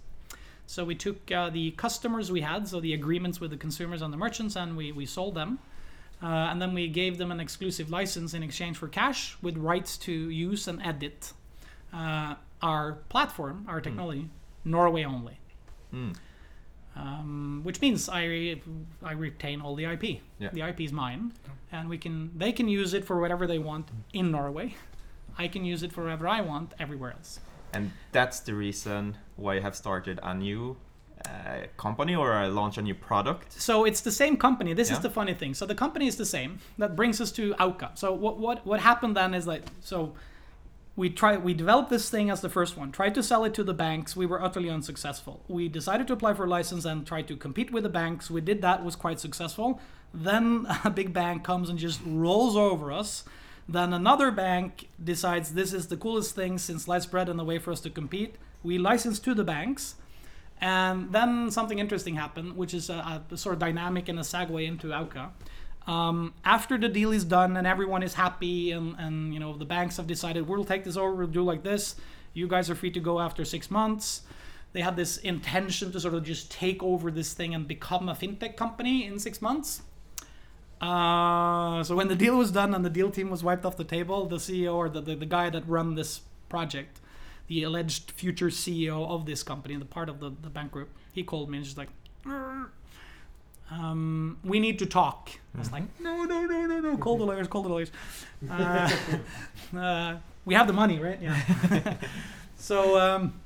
So 0.66 0.84
we 0.84 0.94
took 0.94 1.30
uh, 1.32 1.50
the 1.50 1.72
customers 1.72 2.30
we 2.30 2.42
had, 2.42 2.68
so 2.68 2.78
the 2.80 2.94
agreements 2.94 3.40
with 3.40 3.50
the 3.50 3.56
consumers 3.56 4.00
and 4.00 4.12
the 4.12 4.16
merchants, 4.16 4.54
and 4.54 4.76
we, 4.76 4.92
we 4.92 5.06
sold 5.06 5.34
them. 5.34 5.58
Uh, 6.22 6.26
and 6.50 6.62
then 6.62 6.72
we 6.72 6.86
gave 6.86 7.18
them 7.18 7.32
an 7.32 7.40
exclusive 7.40 7.90
license 7.90 8.32
in 8.32 8.42
exchange 8.42 8.76
for 8.76 8.86
cash 8.86 9.36
with 9.42 9.56
rights 9.56 9.96
to 9.98 10.12
use 10.12 10.68
and 10.68 10.80
edit 10.82 11.32
uh, 11.92 12.36
our 12.62 12.92
platform, 13.08 13.64
our 13.68 13.80
technology, 13.80 14.28
Norway 14.64 15.04
only. 15.04 15.38
Mm. 15.92 16.14
Um, 16.94 17.60
which 17.64 17.80
means 17.80 18.08
I 18.08 18.24
re- 18.24 18.62
I 19.02 19.12
retain 19.12 19.60
all 19.62 19.74
the 19.74 19.86
IP. 19.86 20.20
Yeah. 20.38 20.50
The 20.52 20.60
IP 20.60 20.82
is 20.82 20.92
mine, 20.92 21.32
and 21.72 21.88
we 21.88 21.96
can 21.96 22.30
they 22.36 22.52
can 22.52 22.68
use 22.68 22.92
it 22.92 23.04
for 23.04 23.18
whatever 23.18 23.46
they 23.46 23.58
want 23.58 23.88
in 24.12 24.30
Norway. 24.30 24.76
I 25.38 25.48
can 25.48 25.64
use 25.64 25.82
it 25.82 25.90
for 25.90 26.04
whatever 26.04 26.28
I 26.28 26.42
want 26.42 26.74
everywhere 26.78 27.12
else. 27.12 27.40
And 27.72 27.92
that's 28.12 28.40
the 28.40 28.54
reason 28.54 29.16
why 29.36 29.54
you 29.54 29.62
have 29.62 29.74
started 29.74 30.20
a 30.22 30.34
new 30.34 30.76
uh, 31.26 31.66
company 31.76 32.14
or 32.14 32.48
launch 32.48 32.78
a 32.78 32.82
new 32.82 32.94
product. 32.94 33.52
So 33.60 33.84
it's 33.84 34.00
the 34.00 34.10
same 34.10 34.36
company. 34.36 34.72
This 34.74 34.88
Yeah. 34.90 34.96
is 34.96 35.02
the 35.02 35.10
funny 35.10 35.34
thing. 35.34 35.54
So 35.54 35.66
the 35.66 35.74
company 35.74 36.06
is 36.06 36.16
the 36.16 36.26
same. 36.26 36.58
That 36.78 36.96
brings 36.96 37.20
us 37.20 37.30
to 37.32 37.54
Auka. 37.54 37.90
So 37.98 38.12
what 38.12 38.38
what 38.38 38.66
what 38.66 38.80
happened 38.80 39.16
then 39.16 39.34
is 39.34 39.46
like 39.46 39.64
so 39.80 40.14
we 40.94 41.08
try 41.08 41.36
we 41.38 41.54
developed 41.54 41.90
this 41.90 42.10
thing 42.10 42.30
as 42.30 42.40
the 42.40 42.48
first 42.50 42.76
one. 42.76 42.92
Tried 42.92 43.14
to 43.14 43.22
sell 43.22 43.44
it 43.44 43.54
to 43.54 43.64
the 43.64 43.74
banks. 43.74 44.14
We 44.16 44.26
were 44.26 44.42
utterly 44.42 44.68
unsuccessful. 44.70 45.42
We 45.48 45.68
decided 45.68 46.06
to 46.08 46.12
apply 46.12 46.34
for 46.34 46.44
a 46.44 46.48
license 46.48 46.84
and 46.84 47.06
try 47.06 47.22
to 47.22 47.36
compete 47.36 47.70
with 47.72 47.82
the 47.84 47.88
banks. 47.88 48.30
We 48.30 48.40
did 48.40 48.60
that. 48.62 48.84
Was 48.84 48.96
quite 48.96 49.18
successful. 49.20 49.80
Then 50.12 50.66
a 50.84 50.90
big 50.90 51.12
bank 51.12 51.44
comes 51.44 51.70
and 51.70 51.78
just 51.78 52.00
rolls 52.06 52.56
over 52.56 52.92
us. 52.92 53.24
Then 53.68 53.92
another 53.92 54.30
bank 54.30 54.88
decides 55.02 55.54
this 55.54 55.72
is 55.72 55.86
the 55.86 55.96
coolest 55.96 56.34
thing 56.34 56.58
since 56.58 56.82
sliced 56.84 57.10
bread 57.10 57.28
and 57.28 57.38
the 57.38 57.44
way 57.44 57.58
for 57.58 57.70
us 57.70 57.80
to 57.82 57.90
compete. 57.90 58.34
We 58.62 58.76
license 58.76 59.18
to 59.20 59.34
the 59.34 59.44
banks. 59.44 59.94
And 60.62 61.12
then 61.12 61.50
something 61.50 61.80
interesting 61.80 62.14
happened, 62.14 62.56
which 62.56 62.72
is 62.72 62.88
a, 62.88 63.20
a 63.28 63.36
sort 63.36 63.54
of 63.54 63.58
dynamic 63.58 64.08
and 64.08 64.16
a 64.20 64.22
segue 64.22 64.64
into 64.64 64.86
Auka. 64.88 65.30
Um, 65.88 66.34
after 66.44 66.78
the 66.78 66.88
deal 66.88 67.10
is 67.10 67.24
done 67.24 67.56
and 67.56 67.66
everyone 67.66 68.04
is 68.04 68.14
happy, 68.14 68.70
and, 68.70 68.94
and 68.96 69.34
you 69.34 69.40
know 69.40 69.58
the 69.58 69.64
banks 69.64 69.96
have 69.96 70.06
decided 70.06 70.46
we'll 70.46 70.64
take 70.64 70.84
this 70.84 70.96
over, 70.96 71.12
we'll 71.12 71.26
do 71.26 71.42
like 71.42 71.64
this. 71.64 71.96
You 72.32 72.46
guys 72.46 72.70
are 72.70 72.76
free 72.76 72.92
to 72.92 73.00
go 73.00 73.18
after 73.18 73.44
six 73.44 73.72
months. 73.72 74.22
They 74.72 74.82
had 74.82 74.94
this 74.94 75.16
intention 75.18 75.90
to 75.92 76.00
sort 76.00 76.14
of 76.14 76.22
just 76.22 76.52
take 76.52 76.80
over 76.80 77.10
this 77.10 77.34
thing 77.34 77.54
and 77.56 77.66
become 77.66 78.08
a 78.08 78.14
fintech 78.14 78.56
company 78.56 79.04
in 79.04 79.18
six 79.18 79.42
months. 79.42 79.82
Uh, 80.80 81.82
so 81.82 81.96
when 81.96 82.06
the 82.06 82.14
deal 82.14 82.38
was 82.38 82.52
done 82.52 82.72
and 82.72 82.84
the 82.84 82.90
deal 82.90 83.10
team 83.10 83.30
was 83.30 83.42
wiped 83.42 83.66
off 83.66 83.76
the 83.76 83.84
table, 83.84 84.26
the 84.26 84.36
CEO 84.36 84.74
or 84.74 84.88
the, 84.88 85.00
the, 85.00 85.16
the 85.16 85.26
guy 85.26 85.50
that 85.50 85.68
run 85.68 85.96
this 85.96 86.20
project 86.48 87.00
the 87.48 87.62
alleged 87.62 88.10
future 88.12 88.48
CEO 88.48 89.08
of 89.08 89.26
this 89.26 89.42
company, 89.42 89.76
the 89.76 89.84
part 89.84 90.08
of 90.08 90.20
the, 90.20 90.30
the 90.42 90.50
bank 90.50 90.72
group, 90.72 90.90
he 91.12 91.22
called 91.22 91.50
me 91.50 91.58
and 91.58 91.64
just 91.64 91.76
like, 91.78 91.88
um, 93.70 94.38
we 94.44 94.60
need 94.60 94.78
to 94.80 94.86
talk. 94.86 95.30
I 95.54 95.58
was 95.58 95.72
like, 95.72 95.84
no, 96.00 96.24
no, 96.24 96.44
no, 96.44 96.66
no, 96.66 96.80
no, 96.80 96.96
call 96.96 97.16
the 97.16 97.24
lawyers, 97.24 97.48
call 97.48 97.62
the 97.62 97.68
lawyers. 97.68 97.90
Uh, 98.50 98.90
uh, 99.76 100.16
we 100.44 100.54
have 100.54 100.66
the 100.66 100.72
money, 100.72 100.98
right? 100.98 101.20
Yeah. 101.22 101.94
so 102.56 102.98
um, 102.98 103.40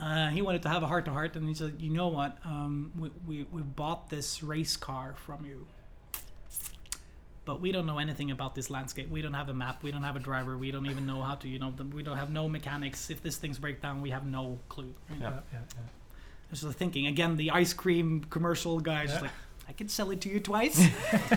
uh, 0.00 0.28
he 0.30 0.42
wanted 0.42 0.62
to 0.62 0.68
have 0.68 0.82
a 0.82 0.86
heart 0.86 1.04
to 1.04 1.12
heart, 1.12 1.36
and 1.36 1.48
he 1.48 1.54
said, 1.54 1.74
you 1.78 1.90
know 1.90 2.08
what? 2.08 2.36
Um, 2.44 2.90
we, 2.98 3.10
we, 3.26 3.46
we 3.52 3.62
bought 3.62 4.10
this 4.10 4.42
race 4.42 4.76
car 4.76 5.14
from 5.16 5.46
you. 5.46 5.66
But 7.46 7.60
we 7.60 7.72
don't 7.72 7.86
know 7.86 7.98
anything 7.98 8.30
about 8.32 8.54
this 8.54 8.68
landscape. 8.70 9.08
We 9.08 9.22
don't 9.22 9.32
have 9.32 9.48
a 9.48 9.54
map. 9.54 9.82
We 9.82 9.92
don't 9.92 10.02
have 10.02 10.16
a 10.16 10.18
driver. 10.18 10.58
We 10.58 10.70
don't 10.72 10.86
even 10.86 11.06
know 11.06 11.22
how 11.22 11.36
to, 11.36 11.48
you 11.48 11.58
know, 11.58 11.72
the, 11.74 11.84
we 11.84 12.02
don't 12.02 12.18
have 12.18 12.28
no 12.28 12.48
mechanics. 12.48 13.08
If 13.08 13.22
this 13.22 13.36
thing's 13.36 13.58
break 13.58 13.80
down, 13.80 14.02
we 14.02 14.10
have 14.10 14.26
no 14.26 14.58
clue. 14.68 14.92
right? 15.08 15.20
Yeah. 15.20 15.30
Yeah, 15.30 15.40
yeah, 15.52 15.58
yeah. 15.76 16.62
I 16.62 16.66
was 16.66 16.74
thinking 16.76 17.06
again, 17.06 17.36
the 17.36 17.52
ice 17.52 17.72
cream 17.72 18.24
commercial 18.30 18.80
guys 18.80 19.10
Yeah. 19.12 19.20
like, 19.22 19.30
I 19.68 19.72
can 19.72 19.88
sell 19.88 20.10
it 20.10 20.20
to 20.22 20.28
you 20.28 20.40
twice. 20.40 20.86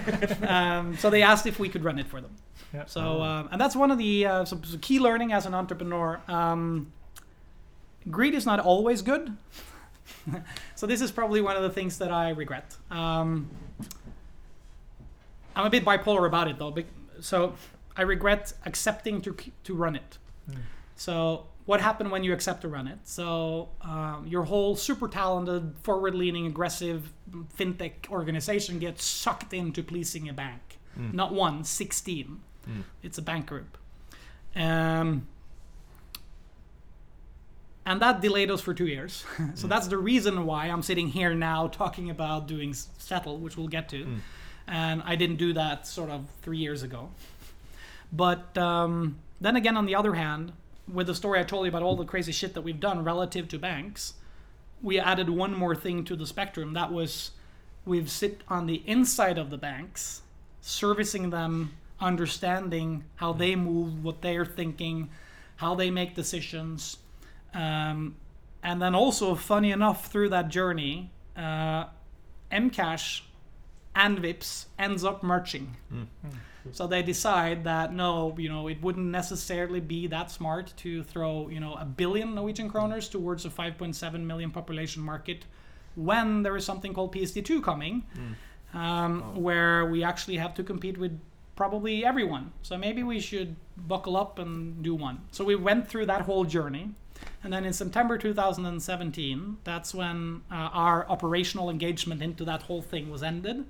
um, 0.48 0.98
so 0.98 1.10
they 1.10 1.22
asked 1.22 1.46
if 1.46 1.60
we 1.60 1.70
could 1.70 1.84
run 1.84 1.98
it 2.00 2.08
for 2.08 2.22
them. 2.22 2.36
Yeah. 2.74 2.86
So 2.86 3.22
um, 3.22 3.50
and 3.52 3.62
that's 3.62 3.76
one 3.76 3.92
of 3.92 3.98
the 3.98 4.26
uh, 4.26 4.46
so, 4.46 4.60
so 4.64 4.78
key 4.80 5.00
learning 5.00 5.32
as 5.34 5.46
an 5.46 5.54
entrepreneur. 5.54 6.20
Um, 6.28 6.92
greed 8.10 8.34
is 8.36 8.46
not 8.46 8.60
always 8.60 9.02
good. 9.02 9.36
so 10.76 10.86
this 10.88 11.02
is 11.02 11.12
probably 11.12 11.42
one 11.42 11.56
of 11.56 11.64
the 11.64 11.70
things 11.70 11.98
that 12.00 12.12
I 12.12 12.30
regret. 12.30 12.76
Um, 12.92 13.50
I'm 15.60 15.66
a 15.66 15.70
bit 15.70 15.84
bipolar 15.84 16.26
about 16.26 16.48
it 16.48 16.58
though. 16.58 16.76
So 17.20 17.56
I 17.98 18.04
regret 18.04 18.54
accepting 18.66 19.22
to 19.22 19.36
to 19.66 19.74
run 19.76 19.96
it. 19.96 20.18
Mm. 20.50 20.58
So 20.96 21.48
what 21.66 21.82
happened 21.82 22.12
when 22.12 22.24
you 22.24 22.34
accept 22.34 22.62
to 22.62 22.68
run 22.68 22.88
it? 22.88 23.00
So 23.04 23.70
um, 23.82 24.26
your 24.28 24.44
whole 24.44 24.76
super 24.76 25.08
talented, 25.08 25.76
forward-leaning, 25.84 26.48
aggressive 26.48 27.14
fintech 27.58 28.10
organization 28.10 28.80
gets 28.80 29.04
sucked 29.04 29.54
into 29.54 29.84
policing 29.84 30.28
a 30.30 30.34
bank. 30.34 30.80
Mm. 30.98 31.14
Not 31.14 31.32
one, 31.32 31.64
16. 31.64 32.40
Mm. 32.68 32.84
It's 33.04 33.20
a 33.20 33.22
bank 33.22 33.46
group. 33.46 33.78
Um, 34.56 35.28
and 37.86 38.02
that 38.02 38.20
delayed 38.20 38.50
us 38.50 38.62
for 38.62 38.74
two 38.74 38.88
years. 38.88 39.24
so 39.54 39.68
that's 39.68 39.88
the 39.88 39.98
reason 39.98 40.48
why 40.48 40.68
I'm 40.68 40.82
sitting 40.82 41.10
here 41.10 41.36
now 41.36 41.68
talking 41.68 42.10
about 42.10 42.48
doing 42.48 42.74
Settle, 42.74 43.38
which 43.38 43.58
we'll 43.58 43.68
get 43.68 43.90
to. 43.90 44.08
And 44.70 45.02
I 45.04 45.16
didn't 45.16 45.38
do 45.38 45.52
that 45.54 45.88
sort 45.88 46.12
of 46.12 46.26
three 46.44 46.60
years 46.60 46.84
ago. 46.84 47.10
But 48.14 48.56
um, 48.58 49.18
then 49.42 49.56
again, 49.56 49.76
on 49.76 49.88
the 49.88 49.96
other 49.96 50.14
hand, 50.14 50.54
with 50.88 51.08
the 51.08 51.16
story 51.16 51.40
I 51.40 51.44
told 51.44 51.66
you 51.66 51.70
about 51.70 51.82
all 51.82 51.96
the 51.96 52.06
crazy 52.06 52.32
shit 52.32 52.54
that 52.54 52.62
we've 52.62 52.80
done 52.80 53.04
relative 53.04 53.48
to 53.50 53.60
banks, 53.60 54.14
we 54.82 55.00
added 55.00 55.30
one 55.30 55.56
more 55.56 55.76
thing 55.76 56.04
to 56.06 56.16
the 56.16 56.26
spectrum. 56.26 56.74
That 56.74 56.92
was 56.92 57.32
we've 57.86 58.10
sit 58.10 58.42
on 58.48 58.68
the 58.68 58.84
inside 58.86 59.40
of 59.40 59.50
the 59.50 59.58
banks, 59.58 60.22
servicing 60.62 61.32
them, 61.32 61.74
understanding 62.00 63.04
how 63.16 63.34
they 63.34 63.56
move, 63.56 64.04
what 64.04 64.22
they're 64.22 64.46
thinking, 64.46 65.10
how 65.58 65.74
they 65.76 65.90
make 65.90 66.16
decisions. 66.16 66.98
Um, 67.54 68.16
and 68.62 68.82
then 68.82 68.94
also, 68.94 69.34
funny 69.36 69.72
enough, 69.72 70.12
through 70.12 70.30
that 70.30 70.50
journey, 70.50 71.10
uh, 71.36 71.86
Mcash 72.52 73.22
and 73.96 74.20
Vipps 74.20 74.66
ends 74.78 75.04
up 75.04 75.24
merging. 75.24 75.76
Mm. 75.94 76.08
So 76.72 76.86
they 76.88 77.02
decide 77.02 77.64
that 77.64 77.94
no, 77.94 78.36
you 78.38 78.50
know, 78.50 78.68
it 78.68 78.82
wouldn't 78.82 79.08
necessarily 79.08 79.80
be 79.80 80.08
that 80.08 80.30
smart 80.30 80.74
to 80.78 81.04
throw, 81.04 81.50
you 81.50 81.60
know, 81.60 81.74
a 81.76 81.86
billion 81.86 82.36
Norwegian 82.36 82.70
kroners 82.70 83.10
towards 83.10 83.46
a 83.46 83.50
5.7 83.50 84.22
million 84.26 84.52
population 84.52 85.02
market 85.02 85.46
when 85.96 86.44
there 86.44 86.56
is 86.56 86.66
something 86.66 86.94
called 86.94 87.14
PSD2 87.14 87.64
coming, 87.64 88.04
um, 88.74 89.24
Oh. 89.36 89.40
where 89.40 89.86
we 89.86 90.04
actually 90.04 90.38
have 90.38 90.54
to 90.56 90.64
compete 90.64 90.98
with 90.98 91.20
probably 91.56 92.06
everyone. 92.06 92.52
So 92.62 92.78
maybe 92.78 93.04
we 93.04 93.20
should 93.20 93.56
buckle 93.76 94.16
up 94.16 94.38
and 94.40 94.84
do 94.84 94.94
one. 94.96 95.22
So 95.32 95.44
we 95.44 95.56
went 95.56 95.88
through 95.88 96.06
that 96.06 96.22
whole 96.22 96.46
journey. 96.46 96.92
And 97.44 97.54
then 97.54 97.64
in 97.66 97.72
September 97.74 98.18
2017, 98.18 99.58
that's 99.64 99.94
when 99.96 100.42
uh, 100.52 100.56
our 100.56 101.08
operational 101.10 101.70
engagement 101.70 102.22
into 102.22 102.44
that 102.46 102.64
whole 102.64 102.82
thing 102.82 103.10
was 103.10 103.24
ended. 103.24 103.66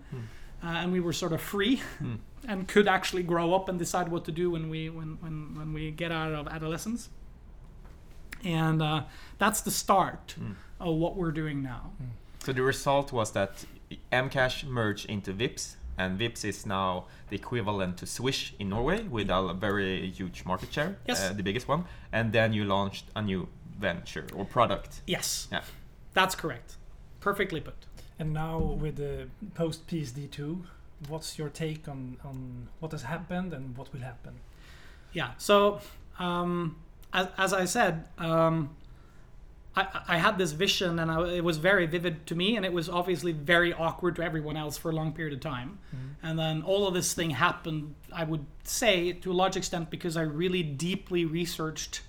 Uh, 0.64 0.68
and 0.68 0.92
we 0.92 1.00
were 1.00 1.14
sort 1.14 1.34
of 1.34 1.42
free 1.42 1.82
Hmm. 2.00 2.16
and 2.48 2.68
could 2.68 2.88
actually 2.88 3.24
grow 3.24 3.54
up 3.54 3.70
and 3.70 3.78
decide 3.78 4.08
what 4.10 4.24
to 4.26 4.32
do 4.32 4.50
when 4.52 4.70
we 4.70 4.90
when, 4.90 5.18
when, 5.22 5.56
when 5.58 5.74
we 5.74 5.92
get 5.92 6.12
out 6.12 6.32
of 6.34 6.48
adolescence. 6.48 7.10
And 8.44 8.82
uh, 8.82 9.04
that's 9.38 9.62
the 9.62 9.72
start 9.72 10.36
Mm. 10.40 10.56
of 10.80 10.96
what 10.96 11.16
we're 11.18 11.32
doing 11.32 11.62
now. 11.62 11.92
So 12.44 12.54
the 12.54 12.62
result 12.62 13.12
was 13.12 13.32
that 13.32 13.66
Mcash 14.12 14.64
merged 14.66 15.10
into 15.10 15.34
Vipps, 15.34 15.76
and 15.98 16.18
Vipps 16.18 16.46
is 16.46 16.66
now 16.66 17.06
the 17.30 17.36
equivalent 17.36 17.98
to 17.98 18.06
Swish 18.06 18.54
in 18.60 18.70
Norway 18.70 19.04
with 19.04 19.30
a 19.30 19.54
very 19.54 20.10
huge 20.10 20.46
market 20.46 20.72
share, 20.72 20.96
Yes. 21.06 21.22
uh, 21.30 21.34
the 21.34 21.44
biggest 21.44 21.68
one. 21.68 21.84
And 22.14 22.32
then 22.32 22.54
you 22.54 22.64
launched 22.64 23.06
a 23.16 23.22
new 23.22 23.48
venture 23.80 24.26
or 24.36 24.46
product. 24.46 25.02
Yes, 25.08 25.48
Yeah. 25.52 25.62
that's 26.14 26.36
correct. 26.36 26.78
Perfectly 27.20 27.62
put. 27.62 27.86
And 28.18 28.34
now 28.34 28.58
with 28.60 28.98
the 28.98 29.28
post 29.56 29.88
PSD2, 29.88 30.62
what's 31.08 31.38
your 31.38 31.50
take 31.50 31.88
on, 31.88 32.18
on 32.24 32.68
what 32.80 32.92
has 32.92 33.04
happened 33.04 33.54
and 33.54 33.78
what 33.78 33.92
will 33.94 34.02
happen? 34.02 34.34
Yeah. 35.14 35.32
So, 35.38 35.80
um, 36.20 36.76
as, 37.14 37.28
as 37.38 37.54
I 37.54 37.66
said, 37.66 38.08
um, 38.18 38.76
I, 39.76 39.88
I 40.08 40.18
had 40.18 40.38
this 40.38 40.52
vision, 40.52 41.00
and 41.00 41.10
I, 41.12 41.28
it 41.36 41.44
was 41.44 41.58
very 41.58 41.86
vivid 41.86 42.26
to 42.28 42.36
me, 42.36 42.58
and 42.58 42.66
it 42.66 42.74
was 42.74 42.90
obviously 42.90 43.32
very 43.32 43.72
awkward 43.74 44.16
to 44.18 44.24
everyone 44.24 44.58
else 44.58 44.78
for 44.78 44.90
a 44.92 44.94
long 44.96 45.14
period 45.14 45.34
of 45.34 45.40
time. 45.40 45.80
And 46.22 46.38
then 46.38 46.64
all 46.64 46.86
of 46.88 46.94
this 46.94 47.14
thing 47.14 47.30
happened, 47.30 47.96
I 48.12 48.26
would 48.26 48.46
say, 48.64 49.14
to 49.14 49.32
a 49.32 49.34
large 49.34 49.56
extent, 49.56 49.90
because 49.90 50.18
I 50.18 50.24
really 50.24 50.64
deeply 50.64 51.24
researched 51.24 52.02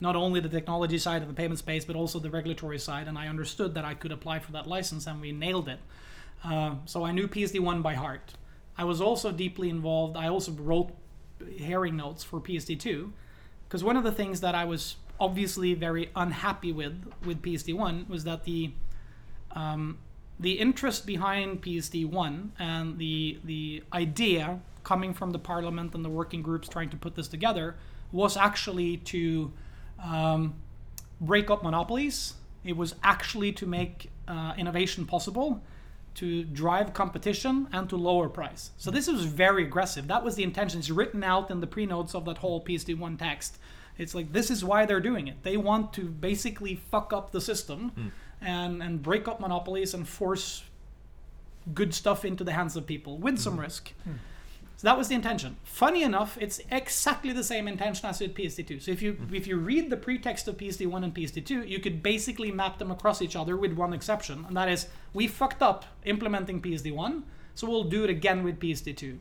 not 0.00 0.16
only 0.16 0.40
the 0.40 0.48
technology 0.48 0.98
side 0.98 1.22
of 1.22 1.28
the 1.28 1.34
payment 1.34 1.58
space, 1.58 1.84
but 1.84 1.94
also 1.94 2.18
the 2.18 2.30
regulatory 2.30 2.78
side, 2.78 3.06
and 3.06 3.18
I 3.18 3.28
understood 3.28 3.74
that 3.74 3.84
I 3.84 3.94
could 3.94 4.12
apply 4.12 4.38
for 4.38 4.52
that 4.52 4.66
license, 4.66 5.06
and 5.06 5.20
we 5.20 5.32
nailed 5.32 5.68
it. 5.68 5.78
Uh, 6.42 6.76
so 6.86 7.04
I 7.04 7.12
knew 7.12 7.28
PSD1 7.28 7.82
by 7.82 7.94
heart. 7.94 8.32
I 8.78 8.84
was 8.84 9.00
also 9.00 9.30
deeply 9.30 9.68
involved. 9.68 10.16
I 10.16 10.28
also 10.28 10.52
wrote 10.52 10.90
hearing 11.48 11.96
notes 11.96 12.24
for 12.24 12.40
PSD2 12.40 13.12
because 13.68 13.84
one 13.84 13.96
of 13.96 14.04
the 14.04 14.12
things 14.12 14.40
that 14.40 14.54
I 14.54 14.64
was 14.64 14.96
obviously 15.18 15.74
very 15.74 16.10
unhappy 16.16 16.72
with 16.72 17.12
with 17.24 17.42
PSD1 17.42 18.08
was 18.08 18.24
that 18.24 18.44
the 18.44 18.72
um, 19.52 19.98
the 20.38 20.52
interest 20.52 21.06
behind 21.06 21.62
PSD1 21.62 22.50
and 22.58 22.98
the 22.98 23.38
the 23.44 23.82
idea 23.92 24.60
coming 24.82 25.12
from 25.12 25.30
the 25.30 25.38
parliament 25.38 25.94
and 25.94 26.04
the 26.04 26.08
working 26.08 26.40
groups 26.40 26.68
trying 26.68 26.88
to 26.88 26.96
put 26.96 27.14
this 27.14 27.28
together 27.28 27.76
was 28.12 28.36
actually 28.36 28.96
to 28.96 29.52
um, 30.04 30.54
break 31.20 31.50
up 31.50 31.62
monopolies. 31.62 32.34
It 32.64 32.76
was 32.76 32.94
actually 33.02 33.52
to 33.52 33.66
make 33.66 34.10
uh, 34.28 34.54
innovation 34.56 35.06
possible, 35.06 35.62
to 36.16 36.44
drive 36.44 36.92
competition, 36.92 37.68
and 37.72 37.88
to 37.88 37.96
lower 37.96 38.28
price. 38.28 38.70
So 38.76 38.90
this 38.90 39.08
was 39.08 39.24
very 39.24 39.64
aggressive. 39.64 40.08
That 40.08 40.24
was 40.24 40.34
the 40.34 40.42
intention. 40.42 40.80
It's 40.80 40.90
written 40.90 41.24
out 41.24 41.50
in 41.50 41.60
the 41.60 41.66
pre-notes 41.66 42.14
of 42.14 42.24
that 42.26 42.38
whole 42.38 42.62
PSD1 42.62 43.18
text. 43.18 43.58
It's 43.98 44.14
like 44.14 44.32
this 44.32 44.50
is 44.50 44.64
why 44.64 44.86
they're 44.86 45.00
doing 45.00 45.28
it. 45.28 45.42
They 45.42 45.56
want 45.56 45.92
to 45.94 46.02
basically 46.02 46.76
fuck 46.90 47.12
up 47.12 47.32
the 47.32 47.40
system 47.40 47.92
and 48.40 48.82
and 48.82 49.02
break 49.02 49.28
up 49.28 49.40
monopolies 49.40 49.92
and 49.94 50.08
force 50.08 50.64
good 51.74 51.92
stuff 51.92 52.24
into 52.24 52.42
the 52.42 52.52
hands 52.52 52.76
of 52.76 52.86
people 52.86 53.18
with 53.18 53.38
some 53.38 53.60
risk. 53.60 53.92
So 54.80 54.88
that 54.88 54.96
was 54.96 55.08
the 55.08 55.14
intention. 55.14 55.58
Funny 55.62 56.02
enough, 56.02 56.38
it's 56.40 56.58
exactly 56.70 57.34
the 57.34 57.44
same 57.44 57.68
intention 57.68 58.08
as 58.08 58.18
with 58.18 58.34
PSD2. 58.34 58.80
So 58.80 58.90
if 58.90 59.02
you 59.02 59.14
if 59.30 59.46
you 59.46 59.58
read 59.58 59.90
the 59.90 59.96
pretext 59.98 60.48
of 60.48 60.56
PSD1 60.56 61.04
and 61.04 61.14
PSD2, 61.14 61.68
you 61.68 61.80
could 61.80 62.02
basically 62.02 62.50
map 62.50 62.78
them 62.78 62.90
across 62.90 63.20
each 63.20 63.36
other 63.36 63.58
with 63.58 63.74
one 63.74 63.92
exception, 63.92 64.46
and 64.48 64.56
that 64.56 64.70
is 64.70 64.86
we 65.12 65.26
fucked 65.26 65.60
up 65.60 65.84
implementing 66.06 66.62
PSD1, 66.62 67.24
so 67.54 67.68
we'll 67.68 67.84
do 67.84 68.04
it 68.04 68.08
again 68.08 68.42
with 68.42 68.58
PSD2. 68.58 69.18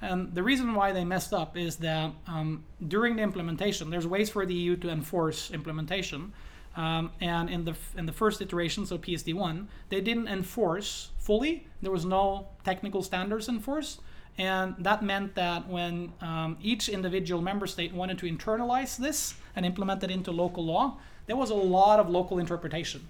And 0.00 0.34
the 0.34 0.42
reason 0.42 0.74
why 0.74 0.92
they 0.92 1.04
messed 1.04 1.34
up 1.34 1.58
is 1.58 1.76
that 1.76 2.12
um, 2.26 2.64
during 2.88 3.16
the 3.16 3.22
implementation, 3.22 3.90
there's 3.90 4.06
ways 4.06 4.30
for 4.30 4.46
the 4.46 4.54
EU 4.54 4.76
to 4.76 4.88
enforce 4.88 5.50
implementation. 5.50 6.32
Um, 6.74 7.10
and 7.20 7.50
in 7.50 7.66
the 7.66 7.74
in 7.98 8.06
the 8.06 8.12
first 8.12 8.40
iteration, 8.40 8.86
so 8.86 8.96
PSD1, 8.96 9.66
they 9.90 10.00
didn't 10.00 10.28
enforce 10.28 11.10
fully. 11.18 11.66
There 11.82 11.92
was 11.92 12.06
no 12.06 12.48
technical 12.64 13.02
standards 13.02 13.46
enforced, 13.46 14.00
and 14.38 14.74
that 14.78 15.02
meant 15.02 15.34
that 15.34 15.68
when 15.68 16.12
um, 16.20 16.56
each 16.62 16.88
individual 16.88 17.42
member 17.42 17.66
state 17.66 17.92
wanted 17.94 18.18
to 18.18 18.26
internalize 18.26 18.96
this 18.96 19.34
and 19.54 19.66
implement 19.66 20.02
it 20.02 20.10
into 20.10 20.30
local 20.32 20.64
law, 20.64 20.96
there 21.26 21.36
was 21.36 21.50
a 21.50 21.54
lot 21.54 22.00
of 22.00 22.08
local 22.08 22.38
interpretation, 22.38 23.06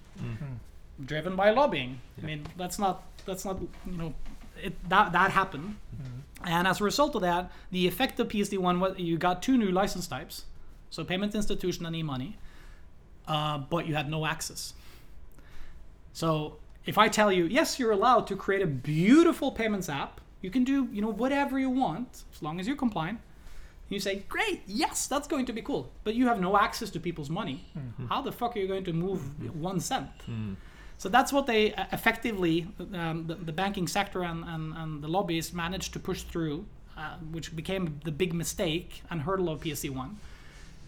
driven 1.05 1.35
by 1.35 1.49
lobbying. 1.51 1.99
I 2.21 2.25
mean, 2.25 2.45
that's 2.57 2.77
not 2.79 3.03
that's 3.25 3.45
not 3.45 3.59
you 3.85 3.97
know 3.97 4.13
it, 4.61 4.73
that 4.89 5.11
that 5.13 5.31
happened. 5.31 5.77
And 6.45 6.67
as 6.67 6.81
a 6.81 6.83
result 6.83 7.15
of 7.15 7.21
that, 7.21 7.51
the 7.71 7.87
effect 7.87 8.19
of 8.19 8.27
PSD1 8.27 8.79
was 8.79 8.99
you 8.99 9.17
got 9.17 9.41
two 9.41 9.57
new 9.57 9.71
license 9.71 10.07
types, 10.07 10.45
so 10.89 11.03
payment 11.05 11.33
institution 11.35 11.85
and 11.85 11.95
e-money. 11.95 12.37
uh, 13.27 13.57
but 13.57 13.87
you 13.87 13.95
had 13.95 14.09
no 14.09 14.25
access. 14.25 14.73
So 16.13 16.57
if 16.85 16.97
I 16.97 17.07
tell 17.07 17.31
you, 17.31 17.45
yes, 17.45 17.79
you're 17.79 17.91
allowed 17.91 18.27
to 18.27 18.35
create 18.35 18.61
a 18.61 18.67
beautiful 18.67 19.51
payments 19.51 19.89
app, 19.89 20.19
you 20.43 20.51
can 20.51 20.63
do 20.63 20.87
you 20.91 21.01
know 21.01 21.09
whatever 21.23 21.57
you 21.57 21.71
want 21.71 22.09
as 22.33 22.43
long 22.43 22.59
as 22.59 22.67
you're 22.67 22.75
compliant. 22.87 23.19
You 23.89 23.99
say, 23.99 24.23
great, 24.27 24.61
yes, 24.65 25.07
that's 25.07 25.27
going 25.27 25.45
to 25.45 25.53
be 25.53 25.61
cool, 25.61 25.91
but 26.03 26.15
you 26.15 26.27
have 26.27 26.39
no 26.39 26.57
access 26.57 26.89
to 26.91 26.99
people's 26.99 27.29
money. 27.29 27.65
How 28.09 28.21
the 28.21 28.31
fuck 28.31 28.55
are 28.55 28.59
you 28.59 28.67
going 28.67 28.85
to 28.85 28.93
move 28.93 29.21
one 29.55 29.79
cent? 29.79 30.09
So 30.97 31.09
that's 31.09 31.31
what 31.33 31.45
they 31.47 31.73
uh, 31.73 31.85
effectively, 31.91 32.67
um, 32.93 33.25
the, 33.27 33.35
the 33.35 33.51
banking 33.51 33.87
sector 33.87 34.23
and, 34.23 34.43
and, 34.45 34.73
and 34.75 35.03
the 35.03 35.07
lobbyists 35.07 35.53
managed 35.53 35.91
to 35.93 35.99
push 35.99 36.23
through, 36.23 36.65
uh, 36.97 37.17
which 37.31 37.55
became 37.55 37.99
the 38.03 38.11
big 38.11 38.33
mistake 38.33 39.03
and 39.11 39.21
hurdle 39.21 39.49
of 39.49 39.59
PSD1. 39.61 40.15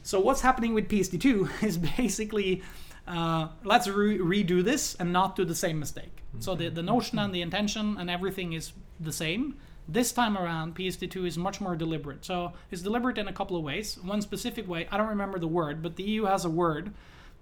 So 0.04 0.20
what's 0.20 0.42
happening 0.42 0.74
with 0.74 0.88
PSD2 0.88 1.64
is 1.70 1.78
basically 1.78 2.64
uh, 3.08 3.50
let's 3.64 3.88
re- 3.88 4.18
redo 4.18 4.64
this 4.64 4.96
and 4.96 5.12
not 5.12 5.36
do 5.36 5.46
the 5.46 5.56
same 5.56 5.80
mistake. 5.80 6.24
So 6.40 6.56
the, 6.56 6.70
the 6.70 6.84
notion 6.84 7.20
and 7.20 7.34
the 7.34 7.42
intention 7.42 7.98
and 8.00 8.10
everything 8.10 8.54
is 8.54 8.72
the 9.00 9.12
same. 9.12 9.58
This 9.88 10.12
time 10.12 10.36
around, 10.38 10.76
PSD2 10.76 11.28
is 11.28 11.38
much 11.38 11.62
more 11.62 11.76
deliberate. 11.76 12.26
So 12.26 12.54
it's 12.72 12.82
deliberate 12.82 13.18
in 13.18 13.28
a 13.28 13.34
couple 13.34 13.56
of 13.56 13.64
ways. 13.64 13.98
One 14.02 14.22
specific 14.22 14.68
way, 14.68 14.88
I 14.92 14.98
don't 14.98 15.10
remember 15.10 15.38
the 15.38 15.48
word, 15.48 15.84
but 15.84 15.96
the 15.96 16.04
EU 16.04 16.26
has 16.26 16.44
a 16.44 16.50
word, 16.50 16.92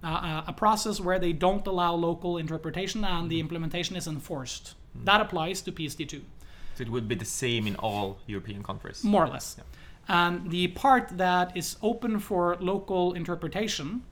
uh, 0.02 0.08
uh, 0.08 0.44
a 0.46 0.52
process 0.52 1.00
where 1.00 1.18
they 1.18 1.32
don't 1.32 1.66
allow 1.66 1.94
local 1.94 2.36
interpretation 2.36 3.02
and 3.04 3.30
the 3.30 3.40
implementation 3.40 3.96
is 3.96 4.06
enforced. 4.06 4.74
That 5.04 5.20
applies 5.22 5.62
to 5.62 5.72
PSD2 5.72 6.20
So 6.74 6.82
it 6.82 6.90
would 6.90 7.08
be 7.08 7.14
the 7.14 7.24
same 7.24 7.66
in 7.66 7.76
all 7.76 8.18
European 8.26 8.62
countries. 8.62 9.02
more 9.02 9.24
or 9.24 9.28
less. 9.28 9.56
And 10.06 10.50
the 10.50 10.68
part 10.68 11.16
that 11.16 11.56
is 11.56 11.76
open 11.80 12.18
for 12.18 12.56
local 12.60 13.14
interpretation 13.14 14.02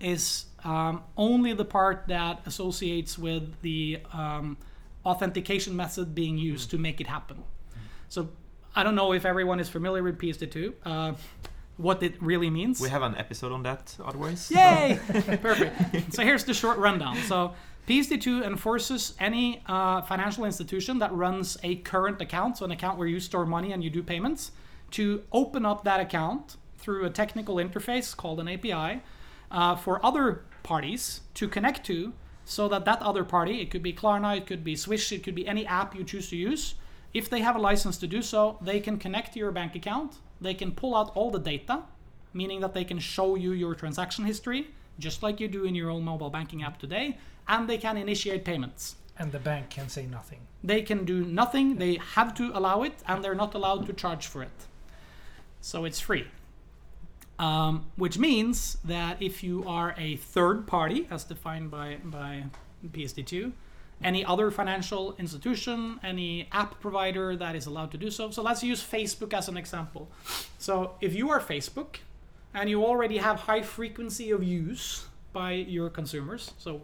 is 0.00 0.46
um, 0.64 1.02
only 1.18 1.52
the 1.52 1.64
part 1.66 2.04
that 2.08 2.40
associates 2.46 3.18
with 3.18 3.60
the 3.60 3.98
um, 4.14 4.56
authentication 5.10 5.74
method 5.76 6.14
being 6.14 6.36
used 6.38 6.70
to 6.70 6.78
make 6.78 7.00
it 7.00 7.06
happen. 7.06 7.38
So 8.08 8.28
I 8.74 8.82
don't 8.84 8.94
know 8.94 9.12
if 9.12 9.24
everyone 9.24 9.60
is 9.60 9.68
familiar 9.68 10.02
with 10.02 10.18
PSD2, 10.18 10.74
uh, 10.84 11.12
what 11.76 12.02
it 12.02 12.14
really 12.22 12.50
means. 12.50 12.80
We 12.80 12.90
have 12.90 13.02
an 13.02 13.16
episode 13.16 13.52
on 13.52 13.62
that 13.62 13.96
otherwise. 14.04 14.50
Yay! 14.50 14.98
Perfect. 15.42 16.12
So 16.14 16.22
here's 16.22 16.44
the 16.44 16.54
short 16.54 16.78
rundown. 16.78 17.16
So 17.32 17.54
PSD2 17.88 18.44
enforces 18.44 19.14
any 19.18 19.62
uh, 19.66 20.02
financial 20.02 20.44
institution 20.44 20.98
that 20.98 21.12
runs 21.12 21.56
a 21.62 21.76
current 21.76 22.20
account, 22.20 22.58
so 22.58 22.64
an 22.64 22.70
account 22.70 22.98
where 22.98 23.08
you 23.08 23.18
store 23.18 23.46
money 23.46 23.72
and 23.72 23.82
you 23.82 23.90
do 23.90 24.02
payments, 24.02 24.52
to 24.92 25.22
open 25.32 25.64
up 25.64 25.84
that 25.84 26.00
account 26.00 26.56
through 26.76 27.04
a 27.04 27.10
technical 27.10 27.56
interface 27.56 28.16
called 28.16 28.40
an 28.40 28.48
API 28.48 29.02
uh, 29.50 29.74
for 29.76 30.04
other 30.04 30.44
parties 30.62 31.20
to 31.34 31.48
connect 31.48 31.84
to, 31.86 32.12
so 32.50 32.66
that 32.66 32.84
that 32.84 33.00
other 33.00 33.22
party, 33.22 33.60
it 33.60 33.70
could 33.70 33.82
be 33.82 33.92
Klarna, 33.92 34.36
it 34.36 34.44
could 34.44 34.64
be 34.64 34.74
Swish, 34.74 35.12
it 35.12 35.22
could 35.22 35.36
be 35.36 35.46
any 35.46 35.64
app 35.64 35.94
you 35.94 36.02
choose 36.02 36.28
to 36.30 36.36
use, 36.36 36.74
if 37.14 37.30
they 37.30 37.42
have 37.42 37.54
a 37.54 37.60
license 37.60 37.96
to 37.98 38.08
do 38.08 38.22
so, 38.22 38.58
they 38.60 38.80
can 38.80 38.98
connect 38.98 39.34
to 39.34 39.38
your 39.38 39.52
bank 39.52 39.76
account, 39.76 40.16
they 40.40 40.54
can 40.54 40.72
pull 40.72 40.96
out 40.96 41.12
all 41.14 41.30
the 41.30 41.38
data, 41.38 41.84
meaning 42.34 42.58
that 42.60 42.74
they 42.74 42.82
can 42.82 42.98
show 42.98 43.36
you 43.36 43.52
your 43.52 43.76
transaction 43.76 44.24
history, 44.24 44.66
just 44.98 45.22
like 45.22 45.38
you 45.38 45.46
do 45.46 45.64
in 45.64 45.76
your 45.76 45.90
own 45.90 46.04
mobile 46.04 46.28
banking 46.28 46.64
app 46.64 46.80
today, 46.80 47.18
and 47.46 47.68
they 47.68 47.78
can 47.78 47.96
initiate 47.96 48.44
payments. 48.44 48.96
And 49.16 49.30
the 49.30 49.38
bank 49.38 49.70
can 49.70 49.88
say 49.88 50.06
nothing. 50.06 50.40
They 50.64 50.82
can 50.82 51.04
do 51.04 51.24
nothing, 51.24 51.76
they 51.76 52.00
have 52.14 52.34
to 52.34 52.50
allow 52.52 52.82
it, 52.82 52.94
and 53.06 53.22
they're 53.22 53.36
not 53.36 53.54
allowed 53.54 53.86
to 53.86 53.92
charge 53.92 54.26
for 54.26 54.42
it. 54.42 54.66
So 55.60 55.84
it's 55.84 56.00
free. 56.00 56.26
Um, 57.40 57.86
which 57.96 58.18
means 58.18 58.76
that 58.84 59.22
if 59.22 59.42
you 59.42 59.64
are 59.66 59.94
a 59.96 60.16
third 60.16 60.66
party, 60.66 61.08
as 61.10 61.24
defined 61.24 61.70
by, 61.70 61.96
by 62.04 62.44
PSD2, 62.86 63.52
any 64.04 64.24
other 64.26 64.50
financial 64.50 65.14
institution, 65.18 65.98
any 66.02 66.48
app 66.52 66.78
provider 66.80 67.34
that 67.36 67.56
is 67.56 67.64
allowed 67.64 67.92
to 67.92 67.96
do 67.96 68.10
so. 68.10 68.30
So 68.30 68.42
let's 68.42 68.62
use 68.62 68.82
Facebook 68.82 69.32
as 69.32 69.48
an 69.48 69.56
example. 69.56 70.10
So 70.58 70.96
if 71.00 71.14
you 71.14 71.30
are 71.30 71.40
Facebook 71.40 71.96
and 72.52 72.68
you 72.68 72.84
already 72.84 73.16
have 73.16 73.40
high 73.40 73.62
frequency 73.62 74.30
of 74.32 74.42
use 74.42 75.06
by 75.32 75.52
your 75.52 75.88
consumers, 75.88 76.52
so 76.58 76.82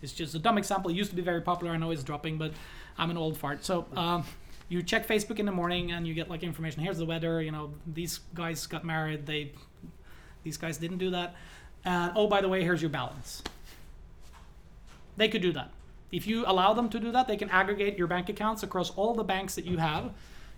it's 0.00 0.12
just 0.12 0.34
a 0.34 0.38
dumb 0.38 0.56
example. 0.56 0.90
It 0.90 0.94
used 0.94 1.10
to 1.10 1.16
be 1.16 1.22
very 1.22 1.42
popular. 1.42 1.72
I 1.74 1.76
know 1.76 1.90
it's 1.90 2.02
dropping, 2.02 2.38
but 2.38 2.52
I'm 2.96 3.10
an 3.10 3.18
old 3.18 3.36
fart. 3.36 3.62
So 3.62 3.86
um, 3.94 4.24
you 4.68 4.82
check 4.82 5.06
Facebook 5.06 5.38
in 5.38 5.46
the 5.46 5.52
morning 5.52 5.92
and 5.92 6.06
you 6.06 6.14
get 6.14 6.28
like 6.28 6.42
information. 6.42 6.82
Here's 6.82 6.98
the 6.98 7.06
weather. 7.06 7.42
You 7.42 7.52
know, 7.52 7.74
these 7.86 8.20
guys 8.34 8.66
got 8.66 8.84
married. 8.84 9.26
They, 9.26 9.52
these 10.42 10.56
guys 10.56 10.78
didn't 10.78 10.98
do 10.98 11.10
that. 11.10 11.34
And 11.84 12.12
oh, 12.16 12.26
by 12.26 12.40
the 12.40 12.48
way, 12.48 12.62
here's 12.62 12.82
your 12.82 12.90
balance. 12.90 13.42
They 15.16 15.28
could 15.28 15.42
do 15.42 15.52
that. 15.52 15.70
If 16.10 16.26
you 16.26 16.44
allow 16.46 16.72
them 16.72 16.88
to 16.90 17.00
do 17.00 17.12
that, 17.12 17.28
they 17.28 17.36
can 17.36 17.50
aggregate 17.50 17.98
your 17.98 18.06
bank 18.06 18.28
accounts 18.28 18.62
across 18.62 18.90
all 18.90 19.14
the 19.14 19.24
banks 19.24 19.54
that 19.56 19.64
you 19.64 19.76
have. 19.76 20.12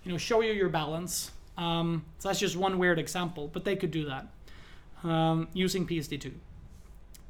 You 0.04 0.12
know, 0.12 0.18
show 0.18 0.40
you 0.40 0.52
your 0.52 0.68
balance. 0.68 1.32
Um, 1.58 2.04
so 2.18 2.28
that's 2.28 2.40
just 2.40 2.56
one 2.56 2.78
weird 2.78 2.98
example, 2.98 3.50
but 3.52 3.64
they 3.64 3.76
could 3.76 3.90
do 3.90 4.06
that 4.06 4.28
um, 5.04 5.48
using 5.52 5.86
PSD2. 5.86 6.32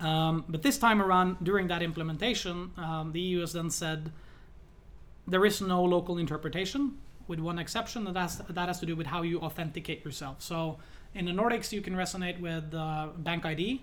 Um, 0.01 0.45
but 0.49 0.63
this 0.63 0.79
time 0.79 1.03
around, 1.03 1.37
during 1.43 1.69
that 1.69 1.83
implementation, 1.83 2.71
um, 2.77 3.13
the 3.13 3.21
EU 3.21 3.41
has 3.41 3.53
then 3.53 3.71
said 3.71 4.13
there 5.27 5.45
is 5.45 5.61
no 5.61 5.83
local 5.83 6.19
interpretation, 6.19 6.99
with 7.29 7.39
one 7.39 7.59
exception, 7.59 8.07
and 8.07 8.17
that's, 8.17 8.37
that 8.37 8.69
has 8.69 8.81
to 8.81 8.87
do 8.87 8.97
with 8.97 9.07
how 9.07 9.23
you 9.23 9.41
authenticate 9.41 10.05
yourself. 10.05 10.41
So 10.41 10.79
in 11.15 11.25
the 11.25 11.33
Nordics, 11.33 11.73
you 11.73 11.81
can 11.81 11.95
resonate 11.95 12.41
with 12.41 12.73
uh, 12.75 13.09
Bank 13.19 13.45
ID. 13.45 13.83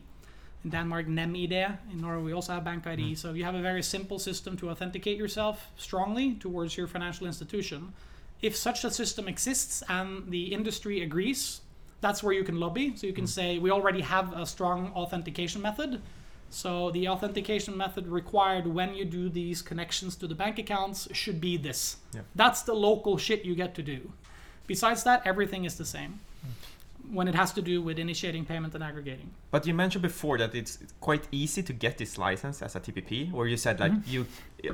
In 0.64 0.70
Denmark, 0.70 1.08
NemID. 1.08 1.78
In 1.92 2.02
Norway, 2.02 2.24
we 2.24 2.34
also 2.34 2.54
have 2.54 2.64
Bank 2.64 2.88
ID. 2.88 3.12
Mm. 3.14 3.18
So 3.18 3.34
you 3.34 3.44
have 3.44 3.56
a 3.56 3.62
very 3.62 3.84
simple 3.84 4.18
system 4.18 4.58
to 4.58 4.70
authenticate 4.70 5.18
yourself 5.18 5.72
strongly 5.78 6.36
towards 6.36 6.78
your 6.78 6.88
financial 6.88 7.28
institution. 7.28 7.94
If 8.42 8.56
such 8.56 8.84
a 8.84 8.92
system 8.92 9.28
exists 9.28 9.84
and 9.90 10.30
the 10.32 10.54
industry 10.54 11.02
agrees, 11.02 11.62
that's 12.02 12.24
where 12.24 12.34
you 12.34 12.44
can 12.44 12.60
lobby. 12.60 12.96
So 12.96 13.08
you 13.08 13.14
can 13.14 13.26
mm. 13.26 13.30
say, 13.30 13.60
we 13.60 13.72
already 13.72 14.02
have 14.02 14.34
a 14.34 14.46
strong 14.46 14.92
authentication 14.96 15.62
method. 15.62 16.02
So 16.50 16.92
the 16.92 17.10
authentication 17.10 17.76
method 17.76 18.08
required 18.08 18.68
when 18.68 18.96
you 18.96 19.04
do 19.04 19.28
these 19.28 19.62
connections 19.62 20.16
to 20.18 20.28
the 20.28 20.36
bank 20.36 20.60
accounts 20.60 21.08
should 21.12 21.42
be 21.42 21.58
this. 21.58 21.98
Yeah. 22.14 22.22
That's 22.36 22.62
the 22.62 22.74
local 22.74 23.18
shit 23.18 23.44
you 23.44 23.54
get 23.54 23.76
to 23.76 23.84
do. 23.84 24.14
Besides 24.66 25.04
that, 25.04 25.24
everything 25.26 25.66
is 25.66 25.76
the 25.76 25.86
same 25.86 26.20
mm. 26.46 26.52
When 27.12 27.28
it 27.28 27.36
has 27.36 27.54
to 27.54 27.62
do 27.62 27.82
with 27.82 28.00
initiating 28.00 28.46
payment 28.46 28.74
and 28.76 28.84
aggregating. 28.84 29.32
But 29.52 29.66
you 29.66 29.74
mentioned 29.74 30.02
before 30.02 30.38
that 30.38 30.54
it's 30.54 30.80
quite 31.00 31.28
easy 31.32 31.64
to 31.64 31.74
get 31.74 31.98
this 31.98 32.18
license 32.18 32.62
as 32.62 32.76
a 32.76 32.80
TPP, 32.80 33.32
where 33.32 33.48
you 33.48 33.58
said 33.58 33.80
like 33.80 33.94
you 34.06 34.26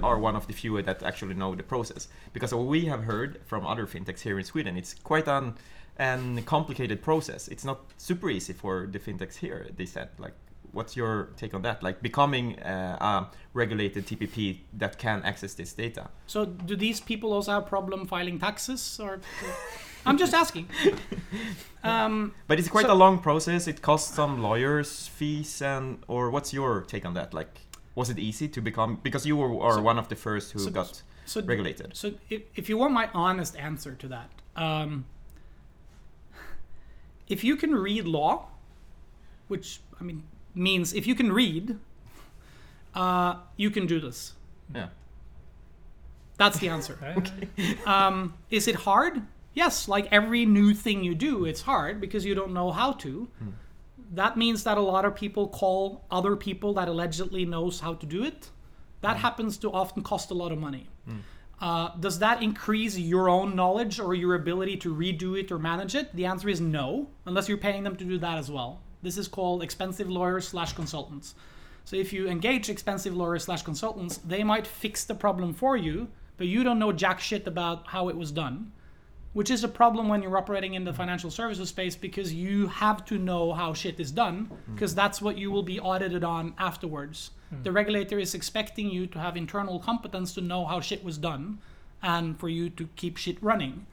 are 0.01 0.17
one 0.17 0.35
of 0.35 0.47
the 0.47 0.53
few 0.53 0.81
that 0.81 1.03
actually 1.03 1.35
know 1.35 1.55
the 1.55 1.63
process. 1.63 2.07
Because 2.33 2.53
what 2.53 2.65
we 2.65 2.85
have 2.85 3.03
heard 3.03 3.41
from 3.45 3.65
other 3.65 3.85
fintechs 3.85 4.21
here 4.21 4.39
in 4.39 4.45
Sweden, 4.45 4.77
it's 4.77 4.93
quite 4.93 5.27
an 5.27 5.55
an 5.97 6.41
complicated 6.43 7.01
process. 7.03 7.47
It's 7.47 7.63
not 7.63 7.79
super 7.97 8.29
easy 8.29 8.53
for 8.53 8.87
the 8.91 8.99
fintechs 8.99 9.35
here. 9.35 9.67
They 9.75 9.85
said 9.85 10.09
like. 10.17 10.33
What's 10.71 10.97
your 10.97 11.29
take 11.37 11.53
on 11.53 11.61
that? 11.61 11.83
Like 11.83 12.01
becoming 12.01 12.59
uh, 12.59 12.97
a 12.99 13.27
regulated 13.53 14.07
TPP 14.07 14.61
that 14.79 14.97
can 14.97 15.21
access 15.21 15.53
this 15.53 15.71
data? 15.71 16.09
So 16.25 16.45
do 16.45 16.75
these 16.75 16.99
people 16.99 17.31
also 17.31 17.51
have 17.51 17.67
problem 17.67 18.07
filing 18.07 18.39
taxes 18.39 18.99
or 18.99 19.19
I'm 20.05 20.17
just 20.17 20.33
asking. 20.33 20.67
Um, 21.85 22.31
But 22.47 22.59
it's 22.59 22.69
quite 22.69 22.85
So- 22.85 22.93
a 22.93 22.95
long 22.95 23.19
process. 23.19 23.67
It 23.67 23.81
costs 23.81 24.15
some 24.15 24.41
lawyers' 24.41 25.07
fees, 25.07 25.61
and 25.61 25.97
or 26.07 26.29
what's 26.31 26.53
your 26.53 26.81
take 26.87 27.05
on 27.05 27.13
that? 27.15 27.33
Like, 27.33 27.59
was 27.93 28.09
it 28.09 28.17
easy 28.17 28.47
to 28.47 28.61
become? 28.61 28.99
Because 29.03 29.25
you 29.27 29.35
were 29.35 29.61
are 29.61 29.73
So- 29.73 29.81
one 29.81 29.99
of 29.99 30.07
the 30.07 30.15
first 30.15 30.53
who 30.53 30.59
so- 30.59 30.71
got 30.71 31.03
so 31.25 31.41
regulated. 31.41 31.93
So 31.97 32.13
if, 32.29 32.41
if 32.55 32.69
you 32.69 32.77
want 32.77 32.93
my 32.93 33.09
honest 33.13 33.57
answer 33.57 33.95
to 33.95 34.07
that, 34.07 34.29
um, 34.55 35.03
if 37.27 37.43
you 37.43 37.55
can 37.57 37.75
read 37.75 38.05
law, 38.05 38.47
which 39.49 39.81
I 39.99 40.03
mean 40.03 40.23
means 40.55 40.93
if 40.93 41.05
you 41.05 41.15
can 41.15 41.33
read, 41.33 41.77
uh, 42.95 43.35
you 43.57 43.69
can 43.71 43.87
do 43.87 43.99
this. 43.99 44.33
Yeah. 44.73 44.87
That's 46.37 46.59
the 46.59 46.69
answer. 46.69 46.97
Uh, 47.85 47.89
Um, 47.89 48.33
is 48.49 48.67
it 48.67 48.75
hard? 48.75 49.21
Yes, 49.53 49.87
like 49.87 50.07
every 50.11 50.45
new 50.45 50.73
thing 50.73 51.03
you 51.03 51.15
do, 51.15 51.45
it's 51.45 51.61
hard 51.61 52.01
because 52.01 52.25
you 52.25 52.35
don't 52.35 52.53
know 52.53 52.71
how 52.71 52.93
to. 52.93 53.29
Hmm. 53.39 53.49
That 54.13 54.37
means 54.37 54.63
that 54.63 54.77
a 54.77 54.81
lot 54.81 55.05
of 55.05 55.15
people 55.15 55.47
call 55.47 56.05
other 56.11 56.35
people 56.35 56.73
that 56.75 56.87
allegedly 56.87 57.45
knows 57.45 57.79
how 57.79 57.93
to 57.95 58.05
do 58.05 58.23
it. 58.23 58.49
That 59.01 59.17
hmm. 59.17 59.21
happens 59.21 59.57
to 59.59 59.71
often 59.71 60.03
cost 60.03 60.31
a 60.31 60.33
lot 60.33 60.51
of 60.51 60.57
money. 60.57 60.89
Hmm. 61.05 61.17
Uh, 61.61 61.95
does 61.99 62.19
that 62.19 62.43
increase 62.43 62.97
your 62.97 63.29
own 63.29 63.55
knowledge 63.55 63.99
or 63.99 64.13
your 64.13 64.35
ability 64.35 64.75
to 64.77 64.93
redo 64.93 65.39
it 65.39 65.51
or 65.51 65.59
manage 65.59 65.95
it? 65.95 66.13
The 66.15 66.25
answer 66.25 66.49
is 66.49 66.59
no, 66.59 67.07
unless 67.25 67.47
you're 67.47 67.57
paying 67.57 67.83
them 67.83 67.95
to 67.95 68.03
do 68.03 68.17
that 68.17 68.37
as 68.37 68.51
well. 68.51 68.81
This 69.01 69.17
is 69.17 69.27
called 69.27 69.61
expensive 69.61 70.09
lawyers 70.09 70.47
slash 70.47 70.73
consultants. 70.73 71.35
So 71.85 71.95
if 71.95 72.11
you 72.11 72.27
engage 72.27 72.69
expensive 72.69 73.15
lawyers 73.15 73.43
slash 73.43 73.61
consultants, 73.61 74.17
they 74.17 74.43
might 74.43 74.65
fix 74.65 75.03
the 75.03 75.15
problem 75.15 75.53
for 75.53 75.77
you, 75.77 76.09
but 76.37 76.47
you 76.47 76.63
don't 76.63 76.79
know 76.79 76.91
jack 76.91 77.19
shit 77.19 77.45
about 77.45 77.87
how 77.87 78.09
it 78.09 78.17
was 78.17 78.31
done. 78.31 78.71
Which 79.33 79.49
is 79.49 79.63
a 79.63 79.67
problem 79.67 80.07
when 80.07 80.21
you're 80.21 80.37
operating 80.37 80.75
in 80.75 80.83
the 80.83 80.93
financial 80.93 81.31
services 81.31 81.69
space 81.69 81.95
because 81.95 82.33
you 82.33 82.67
have 82.67 83.03
to 83.05 83.17
know 83.17 83.53
how 83.53 83.73
shit 83.73 83.99
is 83.99 84.11
done 84.11 84.49
because 84.73 84.93
that's 84.93 85.21
what 85.21 85.37
you 85.37 85.51
will 85.51 85.63
be 85.63 85.79
audited 85.79 86.23
on 86.23 86.53
afterwards. 86.57 87.31
The 87.63 87.71
regulator 87.71 88.17
is 88.17 88.33
expecting 88.33 88.89
you 88.89 89.05
to 89.07 89.19
have 89.19 89.37
internal 89.37 89.79
competence 89.79 90.33
to 90.33 90.41
know 90.41 90.65
how 90.65 90.81
shit 90.81 91.03
was 91.03 91.17
done 91.19 91.59
and 92.01 92.39
for 92.39 92.49
you 92.49 92.69
to 92.71 92.87
keep 92.95 93.17
shit 93.17 93.41
running. 93.43 93.85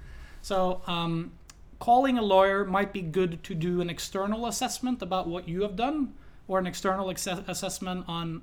So, 0.43 0.80
um, 0.86 1.32
calling 1.78 2.18
a 2.18 2.22
lawyer 2.22 2.64
might 2.64 2.93
be 2.93 3.03
good 3.03 3.43
to 3.45 3.55
do 3.55 3.80
an 3.80 3.91
external 3.91 4.47
assessment 4.47 5.03
about 5.03 5.28
what 5.28 5.49
you 5.49 5.62
have 5.62 5.76
done 5.76 6.14
or 6.49 6.59
an 6.59 6.66
external 6.66 7.11
assessment 7.11 8.05
on 8.09 8.43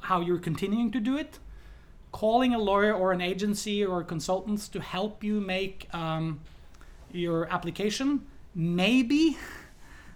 how 0.00 0.20
you're 0.20 0.38
continuing 0.38 0.90
to 0.92 1.00
do 1.00 1.16
it. 1.16 1.38
Calling 2.12 2.54
a 2.54 2.58
lawyer 2.58 2.94
or 2.94 3.12
an 3.12 3.20
agency 3.20 3.84
or 3.84 4.02
consultants 4.02 4.68
to 4.68 4.80
help 4.80 5.22
you 5.22 5.40
make 5.40 5.88
um, 5.94 6.40
your 7.12 7.46
application, 7.52 8.26
maybe, 8.54 9.36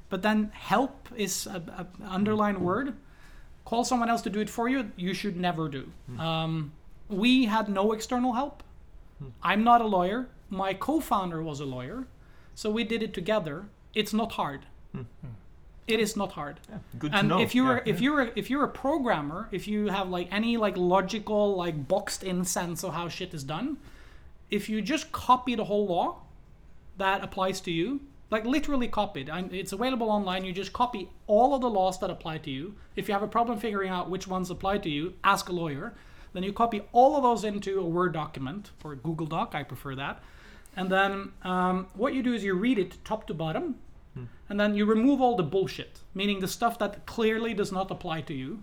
but 0.09 0.23
then 0.23 0.51
help 0.55 1.09
is 1.17 1.47
a, 1.47 1.63
a 1.79 1.87
underlined 2.09 2.59
word. 2.59 2.95
Call 3.65 3.85
someone 3.85 4.09
else 4.11 4.23
to 4.23 4.31
do 4.31 4.41
it 4.41 4.51
for 4.51 4.69
you. 4.69 4.91
You 4.97 5.15
should 5.15 5.37
never 5.37 5.69
do. 5.69 5.91
Um, 6.19 6.73
we 7.09 7.45
had 7.45 7.69
no 7.69 7.93
external 7.93 8.33
help. 8.33 8.63
I'm 9.43 9.63
not 9.63 9.81
a 9.81 9.87
lawyer. 9.87 10.29
My 10.51 10.75
co-founder 10.75 11.43
was 11.43 11.61
a 11.61 11.65
lawyer, 11.65 12.07
so 12.55 12.71
we 12.71 12.85
did 12.85 13.03
it 13.03 13.15
together. 13.15 13.67
It's 13.95 14.13
not 14.13 14.33
hard. 14.33 14.63
It 15.93 16.01
is 16.01 16.17
not 16.17 16.33
hard. 16.33 16.57
Yeah, 16.71 16.79
good 16.99 17.13
and 17.15 17.29
to 17.29 17.37
know. 17.37 17.41
if 17.45 17.55
you're 17.55 17.77
Yeah. 17.77 17.93
if 17.93 18.01
you're 18.01 18.21
a, 18.23 18.31
if 18.41 18.47
you're 18.51 18.65
a 18.65 18.75
programmer, 18.85 19.49
if 19.59 19.65
you 19.73 19.89
have 19.89 20.09
like 20.17 20.29
any 20.33 20.57
like 20.57 20.77
logical 20.77 21.55
like 21.65 21.77
boxed 21.89 22.23
in 22.25 22.45
sense 22.45 22.83
of 22.87 22.95
how 22.95 23.09
shit 23.09 23.35
is 23.35 23.45
done, 23.45 23.77
if 24.51 24.69
you 24.71 24.81
just 24.95 25.13
copy 25.13 25.55
the 25.55 25.65
whole 25.65 25.87
law 25.87 26.07
that 26.99 27.23
applies 27.23 27.61
to 27.63 27.71
you, 27.71 28.01
like 28.31 28.45
literally 28.45 28.89
copied, 28.89 29.29
and 29.29 29.53
it's 29.53 29.73
available 29.73 30.09
online. 30.11 30.45
You 30.45 30.53
just 30.53 30.73
copy 30.73 31.09
all 31.27 31.55
of 31.55 31.61
the 31.61 31.71
laws 31.71 31.99
that 32.01 32.11
apply 32.11 32.39
to 32.39 32.51
you. 32.51 32.75
If 32.97 33.09
you 33.09 33.15
have 33.15 33.23
a 33.23 33.29
problem 33.37 33.59
figuring 33.59 33.91
out 33.91 34.09
which 34.11 34.27
ones 34.27 34.51
apply 34.51 34.79
to 34.79 34.91
you, 34.91 35.15
ask 35.25 35.49
a 35.49 35.53
lawyer. 35.53 35.95
Then 36.35 36.43
you 36.43 36.53
copy 36.53 36.81
all 36.93 37.17
of 37.17 37.23
those 37.23 37.45
into 37.45 37.79
a 37.81 37.85
Word 37.85 38.13
document 38.15 38.71
or 38.83 38.93
a 38.93 38.97
Google 38.97 39.27
Doc. 39.27 39.55
I 39.55 39.63
prefer 39.65 39.95
that. 39.97 40.23
And 40.77 40.89
then 40.91 41.33
um, 41.43 41.89
what 41.95 42.15
you 42.15 42.23
do 42.23 42.33
is 42.33 42.43
you 42.43 42.55
read 42.55 42.79
it 42.79 42.97
top 43.05 43.27
to 43.27 43.35
bottom, 43.35 43.77
and 44.53 44.61
then 44.61 44.75
you 44.75 44.85
remove 44.85 45.23
all 45.23 45.35
the 45.35 45.43
bullshit, 45.43 46.01
meaning 46.13 46.41
the 46.41 46.47
stuff 46.47 46.79
that 46.79 47.07
clearly 47.07 47.55
does 47.55 47.73
not 47.73 47.91
apply 47.91 48.21
to 48.21 48.35
you, 48.35 48.63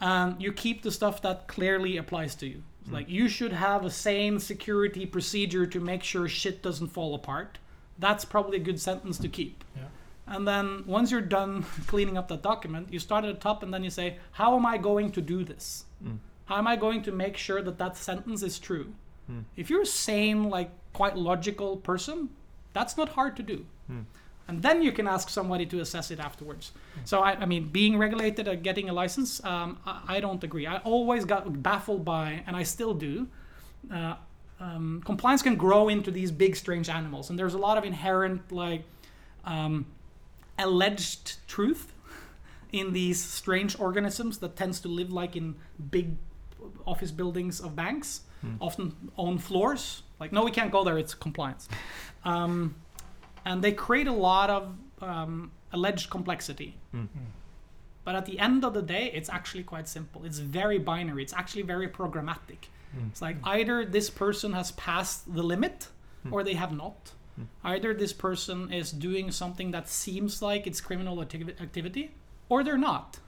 and 0.00 0.40
you 0.40 0.52
keep 0.52 0.82
the 0.82 0.92
stuff 0.92 1.20
that 1.22 1.48
clearly 1.48 1.96
applies 1.96 2.36
to 2.36 2.46
you. 2.46 2.62
It's 2.82 2.92
Like 2.92 3.08
you 3.08 3.28
should 3.28 3.52
have 3.52 3.84
a 3.84 3.90
sane 3.90 4.38
security 4.38 5.06
procedure 5.06 5.66
to 5.66 5.80
make 5.80 6.04
sure 6.04 6.28
shit 6.28 6.62
doesn't 6.62 6.90
fall 6.90 7.16
apart. 7.16 7.58
That's 7.98 8.24
probably 8.24 8.58
a 8.58 8.60
good 8.60 8.80
sentence 8.80 9.18
to 9.18 9.28
keep. 9.28 9.64
Yeah. 9.74 9.88
And 10.28 10.46
then 10.46 10.84
once 10.86 11.10
you're 11.10 11.20
done 11.20 11.64
cleaning 11.88 12.16
up 12.16 12.28
that 12.28 12.42
document, 12.42 12.92
you 12.92 13.00
start 13.00 13.24
at 13.24 13.34
the 13.34 13.40
top 13.40 13.64
and 13.64 13.74
then 13.74 13.82
you 13.82 13.90
say, 13.90 14.18
How 14.30 14.54
am 14.54 14.64
I 14.64 14.78
going 14.78 15.10
to 15.10 15.20
do 15.20 15.42
this? 15.42 15.86
Hmm. 16.00 16.18
How 16.44 16.58
am 16.58 16.68
I 16.68 16.76
going 16.76 17.02
to 17.02 17.10
make 17.10 17.36
sure 17.36 17.60
that 17.60 17.76
that 17.78 17.96
sentence 17.96 18.44
is 18.44 18.60
true? 18.60 18.94
Hmm. 19.26 19.40
If 19.56 19.68
you're 19.68 19.82
a 19.82 19.94
sane, 20.06 20.48
like 20.48 20.70
quite 20.92 21.16
logical 21.16 21.76
person, 21.78 22.28
that's 22.72 22.96
not 22.96 23.08
hard 23.08 23.34
to 23.38 23.42
do. 23.42 23.66
And 24.48 24.62
then 24.62 24.82
you 24.82 24.92
can 24.92 25.06
ask 25.06 25.28
somebody 25.28 25.66
to 25.66 25.80
assess 25.80 26.10
it 26.10 26.18
afterwards. 26.18 26.72
So, 27.04 27.20
I, 27.20 27.32
I 27.32 27.46
mean, 27.46 27.68
being 27.68 27.98
regulated 27.98 28.48
or 28.48 28.56
getting 28.56 28.88
a 28.88 28.92
license, 28.92 29.44
um, 29.44 29.78
I, 29.84 30.16
I 30.16 30.20
don't 30.20 30.42
agree. 30.42 30.66
I 30.66 30.78
always 30.78 31.24
got 31.26 31.62
baffled 31.62 32.04
by, 32.04 32.42
and 32.46 32.56
I 32.56 32.62
still 32.62 32.94
do, 32.94 33.28
uh, 33.92 34.14
um, 34.58 35.02
compliance 35.04 35.42
can 35.42 35.56
grow 35.56 35.88
into 35.88 36.10
these 36.10 36.32
big, 36.32 36.56
strange 36.56 36.88
animals. 36.88 37.30
And 37.30 37.38
there's 37.38 37.54
a 37.54 37.58
lot 37.58 37.78
of 37.78 37.84
inherent, 37.84 38.50
like, 38.50 38.84
um, 39.44 39.86
alleged 40.58 41.46
truth 41.46 41.92
in 42.72 42.92
these 42.92 43.22
strange 43.22 43.78
organisms 43.78 44.38
that 44.38 44.56
tends 44.56 44.80
to 44.80 44.88
live 44.88 45.12
like 45.12 45.36
in 45.36 45.54
big 45.90 46.16
office 46.86 47.10
buildings 47.10 47.60
of 47.60 47.76
banks, 47.76 48.22
often 48.60 48.94
on 49.16 49.38
floors. 49.38 50.02
Like, 50.20 50.32
no, 50.32 50.44
we 50.44 50.50
can't 50.50 50.72
go 50.72 50.84
there. 50.84 50.98
It's 50.98 51.14
compliance, 51.14 51.68
um, 52.24 52.74
and 53.48 53.62
they 53.64 53.72
create 53.72 54.06
a 54.06 54.18
lot 54.30 54.50
of 54.50 54.62
um, 55.00 55.50
alleged 55.72 56.10
complexity. 56.10 56.76
Hmm. 56.92 57.06
But 58.04 58.14
at 58.14 58.26
the 58.26 58.38
end 58.38 58.64
of 58.64 58.72
the 58.74 58.82
day, 58.82 59.10
it's 59.18 59.30
actually 59.38 59.64
quite 59.64 59.88
simple. 59.88 60.24
It's 60.24 60.38
very 60.38 60.78
binary. 60.78 61.22
It's 61.22 61.32
actually 61.32 61.62
very 61.74 61.88
programmatic. 61.88 62.60
Hmm. 62.92 63.08
It's 63.10 63.22
like 63.22 63.36
either 63.44 63.76
this 63.86 64.10
person 64.10 64.52
has 64.52 64.72
passed 64.72 65.34
the 65.34 65.42
limit 65.42 65.88
hmm. 66.22 66.32
or 66.32 66.44
they 66.44 66.54
have 66.54 66.72
not. 66.84 67.12
Either 67.62 67.94
this 67.94 68.12
person 68.12 68.72
is 68.72 68.90
doing 68.90 69.30
something 69.30 69.70
that 69.70 69.88
seems 69.88 70.42
like 70.42 70.66
it's 70.66 70.80
criminal 70.80 71.16
activ- 71.18 71.60
activity 71.60 72.10
or 72.48 72.64
they're 72.64 72.84
not. 72.92 73.20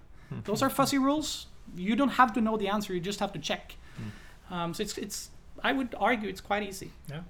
Those 0.44 0.62
are 0.62 0.70
fuzzy 0.70 0.98
rules. 0.98 1.46
You 1.76 1.94
don't 1.94 2.14
have 2.20 2.32
to 2.32 2.40
know 2.40 2.56
the 2.56 2.66
answer, 2.66 2.92
you 2.92 3.00
just 3.00 3.20
have 3.20 3.32
to 3.34 3.38
check. 3.38 3.76
Um, 4.50 4.74
so 4.74 4.82
it's, 4.82 4.98
it's, 4.98 5.30
I 5.62 5.70
would 5.72 5.94
argue 5.96 6.28
it's 6.28 6.40
quite 6.40 6.64
easy. 6.64 6.90
Yeah. 7.08 7.20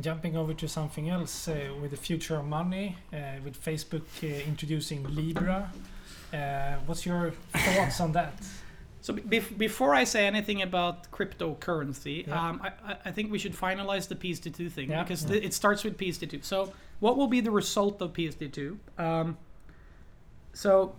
Jumping 0.00 0.36
over 0.36 0.52
to 0.54 0.66
something 0.66 1.08
else 1.08 1.46
uh, 1.46 1.72
with 1.80 1.92
the 1.92 1.96
future 1.96 2.36
of 2.36 2.44
money, 2.46 2.96
uh, 3.12 3.16
with 3.44 3.62
Facebook 3.64 4.02
uh, 4.24 4.26
introducing 4.44 5.04
Libra. 5.14 5.70
Uh, 6.32 6.74
what's 6.86 7.06
your 7.06 7.30
thoughts 7.52 8.00
on 8.00 8.10
that? 8.12 8.32
So 9.02 9.12
be- 9.12 9.38
before 9.38 9.94
I 9.94 10.02
say 10.02 10.26
anything 10.26 10.62
about 10.62 11.08
cryptocurrency, 11.12 12.26
Yeah. 12.26 12.48
um, 12.48 12.60
I, 12.64 12.96
I- 13.04 13.12
think 13.12 13.30
we 13.30 13.38
should 13.38 13.54
finalize 13.54 14.08
the 14.08 14.16
PSD2 14.16 14.68
thing 14.72 14.90
Yeah. 14.90 15.04
because 15.04 15.24
th- 15.24 15.44
it 15.44 15.54
starts 15.54 15.84
with 15.84 15.96
PSD2. 15.96 16.42
So 16.44 16.72
what 16.98 17.16
will 17.16 17.28
be 17.28 17.40
the 17.40 17.52
result 17.52 18.02
of 18.02 18.14
PSD2? 18.14 18.76
Um, 18.98 19.36
so 20.54 20.96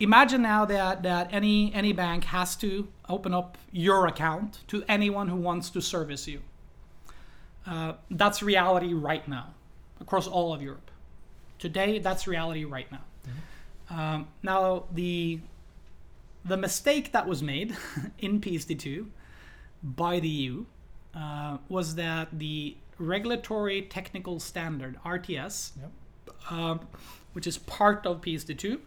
imagine 0.00 0.42
now 0.42 0.64
that, 0.64 1.02
that 1.04 1.28
any 1.32 1.72
any 1.74 1.92
bank 1.92 2.24
has 2.24 2.56
to 2.56 2.88
open 3.08 3.34
up 3.34 3.56
your 3.70 4.06
account 4.08 4.60
to 4.68 4.82
anyone 4.88 5.28
who 5.28 5.36
wants 5.36 5.70
to 5.70 5.80
service 5.80 6.26
you. 6.26 6.40
Uh, 7.70 7.92
that's 8.10 8.42
reality 8.42 8.92
right 8.92 9.26
now 9.28 9.54
across 10.00 10.26
all 10.26 10.52
of 10.52 10.60
Europe. 10.60 10.90
Today, 11.60 12.00
that's 12.00 12.26
reality 12.26 12.64
right 12.64 12.90
now. 12.90 13.04
Um, 13.90 14.28
now 14.42 14.84
the 14.92 15.40
the 16.44 16.56
mistake 16.56 17.12
that 17.12 17.26
was 17.28 17.42
made 17.42 17.76
in 18.18 18.40
PSD2 18.40 19.06
by 19.82 20.20
the 20.20 20.28
EU 20.28 20.64
uh, 21.14 21.58
was 21.68 21.94
that 21.96 22.28
the 22.38 22.76
regulatory 22.98 23.82
technical 23.82 24.40
standard 24.40 24.98
RTS, 25.04 25.72
Yep. 25.80 25.90
um, 26.50 26.80
which 27.34 27.46
is 27.46 27.58
part 27.58 28.06
of 28.06 28.20
PSD2, 28.20 28.78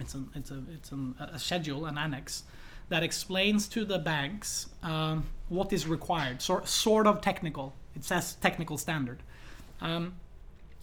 it's 0.00 0.14
an 0.14 0.28
it's 0.34 0.50
a 0.50 0.62
it's 0.72 0.92
an, 0.92 1.14
a 1.18 1.38
schedule, 1.38 1.86
an 1.86 1.98
annex 1.98 2.44
that 2.88 3.02
explains 3.02 3.68
to 3.68 3.84
the 3.84 3.98
banks 3.98 4.66
um, 4.82 5.26
what 5.48 5.72
is 5.72 5.86
required, 5.86 6.42
sort 6.42 6.68
sort 6.68 7.06
of 7.06 7.20
technical. 7.20 7.74
It 7.94 8.04
says 8.04 8.34
technical 8.40 8.78
standard. 8.78 9.22
Um, 9.80 10.14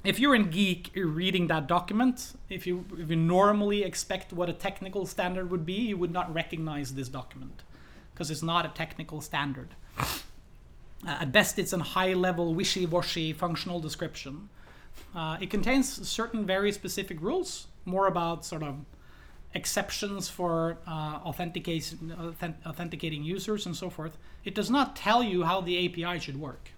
if 0.06 0.20
you're 0.20 0.36
in 0.36 0.50
geek 0.50 0.92
you're 0.94 1.08
reading 1.08 1.48
that 1.48 1.68
document 1.68 2.34
if 2.50 2.68
you 2.68 2.86
if 2.98 3.10
you 3.10 3.16
normally 3.16 3.84
expect 3.84 4.32
what 4.32 4.48
a 4.50 4.54
technical 4.54 5.06
standard 5.06 5.50
would 5.50 5.66
be 5.66 5.74
you 5.74 5.98
would 5.98 6.12
not 6.12 6.32
recognize 6.34 6.94
this 6.94 7.10
document 7.10 7.64
because 8.14 8.30
it's 8.30 8.44
not 8.44 8.66
a 8.66 8.70
technical 8.70 9.20
standard 9.20 9.70
uh, 9.98 10.14
at 11.06 11.32
best 11.32 11.58
it's 11.58 11.74
a 11.74 11.80
high 11.80 12.14
level 12.14 12.54
wishy-washy 12.54 13.34
functional 13.34 13.80
description 13.80 14.50
uh, 15.16 15.38
it 15.42 15.50
contains 15.50 16.08
certain 16.08 16.46
very 16.46 16.72
specific 16.72 17.20
rules 17.20 17.68
more 17.84 18.08
about 18.08 18.46
sort 18.46 18.64
of 18.64 18.76
exceptions 19.56 20.28
for 20.30 20.78
uh, 20.86 21.20
authentication, 21.30 22.14
authen- 22.20 22.56
authenticating 22.66 23.24
users 23.24 23.66
and 23.66 23.76
so 23.76 23.90
forth 23.90 24.18
it 24.44 24.54
does 24.54 24.70
not 24.70 24.96
tell 24.96 25.24
you 25.24 25.44
how 25.44 25.62
the 25.62 25.76
api 25.86 26.20
should 26.20 26.40
work 26.40 26.72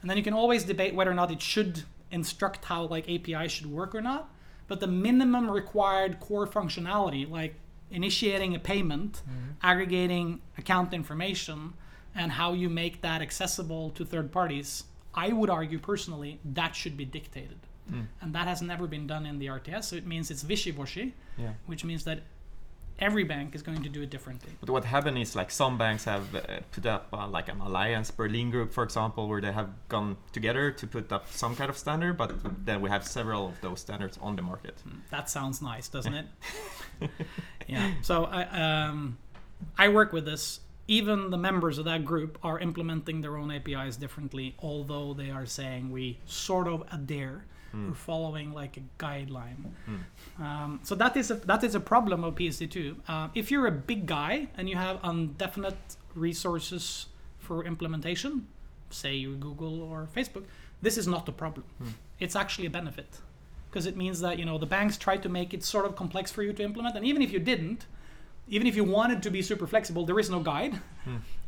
and 0.00 0.10
then 0.10 0.16
you 0.16 0.22
can 0.22 0.34
always 0.34 0.64
debate 0.64 0.94
whether 0.94 1.10
or 1.10 1.14
not 1.14 1.30
it 1.30 1.42
should 1.42 1.82
instruct 2.10 2.64
how 2.66 2.84
like 2.84 3.04
API 3.10 3.48
should 3.48 3.66
work 3.66 3.94
or 3.94 4.00
not. 4.00 4.28
But 4.68 4.78
the 4.80 4.86
minimum 4.86 5.50
required 5.50 6.20
core 6.20 6.46
functionality, 6.46 7.28
like 7.28 7.54
initiating 7.90 8.54
a 8.54 8.58
payment, 8.58 9.22
aggregating 9.62 10.40
account 10.56 10.94
information, 10.94 11.74
and 12.14 12.32
how 12.32 12.52
you 12.52 12.68
make 12.70 13.00
that 13.00 13.20
accessible 13.22 13.90
to 13.90 14.04
third 14.04 14.30
parties, 14.30 14.84
I 15.14 15.32
would 15.32 15.50
argue 15.50 15.78
personally 15.78 16.38
that 16.44 16.76
should 16.76 16.96
be 16.96 17.04
dictated. 17.04 17.58
And 18.20 18.34
that 18.34 18.46
has 18.48 18.62
never 18.62 18.86
been 18.86 19.06
done 19.06 19.26
in 19.26 19.38
the 19.38 19.46
RTS. 19.46 19.84
So 19.84 19.96
it 19.96 20.06
means 20.06 20.30
it's 20.30 20.44
wishy-washy, 20.44 21.14
Yeah. 21.36 21.52
which 21.66 21.84
means 21.84 22.04
that 22.04 22.20
every 22.98 23.24
bank 23.24 23.54
is 23.54 23.62
going 23.62 23.82
to 23.82 23.88
do 23.88 24.02
it 24.02 24.10
differently. 24.10 24.52
But 24.60 24.70
what 24.70 24.84
happened 24.84 25.18
is 25.18 25.34
like 25.36 25.50
some 25.50 25.76
banks 25.76 26.04
have 26.04 26.34
uh, 26.34 26.40
put 26.70 26.86
up 26.86 27.08
uh, 27.12 27.26
like 27.28 27.48
an 27.48 27.60
alliance, 27.60 28.10
Berlin 28.10 28.50
Group, 28.50 28.72
for 28.72 28.84
example, 28.84 29.28
where 29.28 29.40
they 29.40 29.52
have 29.52 29.68
gone 29.88 30.16
together 30.32 30.70
to 30.70 30.86
put 30.86 31.12
up 31.12 31.28
some 31.30 31.54
kind 31.56 31.68
of 31.68 31.76
standard. 31.76 32.16
But 32.16 32.30
then 32.64 32.80
we 32.80 32.88
have 32.90 33.04
several 33.06 33.48
of 33.48 33.60
those 33.60 33.80
standards 33.80 34.16
on 34.22 34.36
the 34.36 34.42
market. 34.42 34.76
That 35.10 35.28
sounds 35.28 35.60
nice, 35.60 35.88
doesn't 35.88 36.14
it? 36.14 36.26
yeah. 37.66 37.92
So 38.02 38.24
I 38.24 38.42
um, 38.86 39.18
I 39.76 39.88
work 39.88 40.12
with 40.12 40.24
this. 40.24 40.60
even 40.86 41.30
the 41.30 41.38
members 41.38 41.78
of 41.78 41.84
that 41.86 42.04
group 42.04 42.38
are 42.42 42.58
implementing 42.60 43.22
their 43.22 43.36
own 43.36 43.50
APIs 43.50 43.96
differently, 43.96 44.54
although 44.58 45.14
they 45.14 45.30
are 45.30 45.46
saying 45.46 45.90
we 45.90 46.18
sort 46.26 46.68
of 46.68 46.82
adhere. 46.92 47.44
We're 47.88 47.94
following 47.94 48.52
like 48.52 48.76
a 48.76 48.82
guideline. 48.98 49.72
Um, 50.38 50.80
so 50.82 50.94
that 50.94 51.16
is 51.16 51.30
a 51.30 51.34
that 51.50 51.62
is 51.64 51.74
a 51.74 51.80
problem 51.80 52.22
of 52.24 52.34
PSD2. 52.36 52.96
Uh, 53.08 53.28
if 53.34 53.50
you're 53.50 53.66
a 53.66 53.72
big 53.72 54.06
guy 54.06 54.46
and 54.56 54.68
you 54.68 54.76
have 54.76 55.00
indefinite 55.04 55.76
resources 56.14 57.06
for 57.38 57.64
implementation, 57.64 58.46
say 58.90 59.14
you 59.14 59.34
Google 59.36 59.82
or 59.82 60.08
Facebook, 60.16 60.44
this 60.82 60.96
is 60.98 61.06
not 61.06 61.28
a 61.28 61.32
problem. 61.32 61.64
It's 62.20 62.36
actually 62.36 62.66
a 62.66 62.70
benefit 62.70 63.10
because 63.70 63.86
it 63.86 63.96
means 63.96 64.20
that 64.20 64.38
you 64.38 64.44
know 64.44 64.56
the 64.58 64.66
banks 64.66 64.96
try 64.96 65.16
to 65.16 65.28
make 65.28 65.52
it 65.52 65.64
sort 65.64 65.84
of 65.84 65.96
complex 65.96 66.30
for 66.30 66.42
you 66.44 66.52
to 66.52 66.62
implement, 66.62 66.96
and 66.96 67.04
even 67.04 67.22
if 67.22 67.32
you 67.32 67.40
didn't, 67.40 67.86
even 68.48 68.66
if 68.66 68.76
you 68.76 68.84
wanted 68.84 69.20
to 69.22 69.30
be 69.30 69.42
super 69.42 69.66
flexible, 69.66 70.06
there 70.06 70.20
is 70.20 70.30
no 70.30 70.40
guide, 70.40 70.74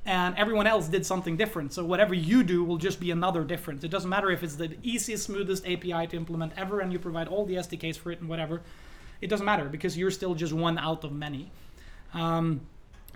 and 0.06 0.38
everyone 0.38 0.68
else 0.68 0.86
did 0.86 1.04
something 1.04 1.36
different. 1.36 1.72
So 1.72 1.84
whatever 1.84 2.14
you 2.14 2.44
do 2.44 2.62
will 2.62 2.78
just 2.78 3.00
be 3.00 3.10
another 3.10 3.42
difference. 3.42 3.82
It 3.82 3.90
doesn't 3.90 4.08
matter 4.08 4.30
if 4.30 4.44
it's 4.44 4.54
the 4.54 4.76
easiest, 4.84 5.24
smoothest 5.24 5.66
API 5.66 6.06
to 6.06 6.16
implement 6.16 6.52
ever, 6.56 6.78
and 6.78 6.92
you 6.92 7.00
provide 7.00 7.26
all 7.26 7.44
the 7.44 7.56
SDKs 7.56 7.96
for 7.96 8.12
it 8.12 8.20
and 8.20 8.28
whatever. 8.28 8.62
It 9.20 9.26
doesn't 9.26 9.44
matter 9.44 9.64
because 9.64 9.98
you're 9.98 10.12
still 10.12 10.36
just 10.36 10.52
one 10.52 10.78
out 10.78 11.02
of 11.02 11.12
many. 11.12 11.50
Um, 12.14 12.60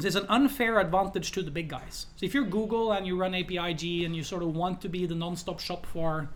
so 0.01 0.07
it's 0.09 0.17
an 0.17 0.27
unfair 0.29 0.81
advantage 0.81 1.31
to 1.33 1.43
the 1.43 1.51
big 1.51 1.69
guys. 1.69 2.07
So 2.17 2.27
if 2.27 2.35
you're 2.35 2.45
Google 2.45 2.93
and 2.93 3.07
you 3.07 3.17
run 3.17 3.33
Apigee 3.33 4.05
and 4.05 4.17
you 4.17 4.25
sort 4.25 4.43
of 4.43 4.57
want 4.57 4.81
to 4.81 4.89
be 4.89 5.07
the 5.07 5.15
non-stop 5.15 5.61
shop 5.61 5.87
for 5.87 6.29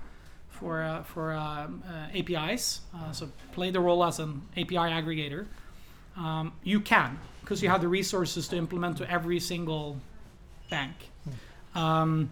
for 0.50 0.82
uh, 0.82 1.02
for 1.02 1.32
um, 1.32 1.82
uh, 1.88 2.16
APIs, 2.16 2.82
uh, 2.94 3.10
so 3.10 3.28
play 3.52 3.70
the 3.70 3.80
role 3.80 4.04
as 4.04 4.20
an 4.20 4.42
API 4.56 4.76
aggregator, 4.76 5.46
um, 6.16 6.52
you 6.62 6.78
can 6.78 7.18
because 7.40 7.60
you 7.60 7.68
have 7.68 7.80
the 7.80 7.88
resources 7.88 8.46
to 8.48 8.56
implement 8.56 8.98
to 8.98 9.10
every 9.10 9.40
single 9.40 9.98
bank. 10.70 10.94
Um, 11.74 12.30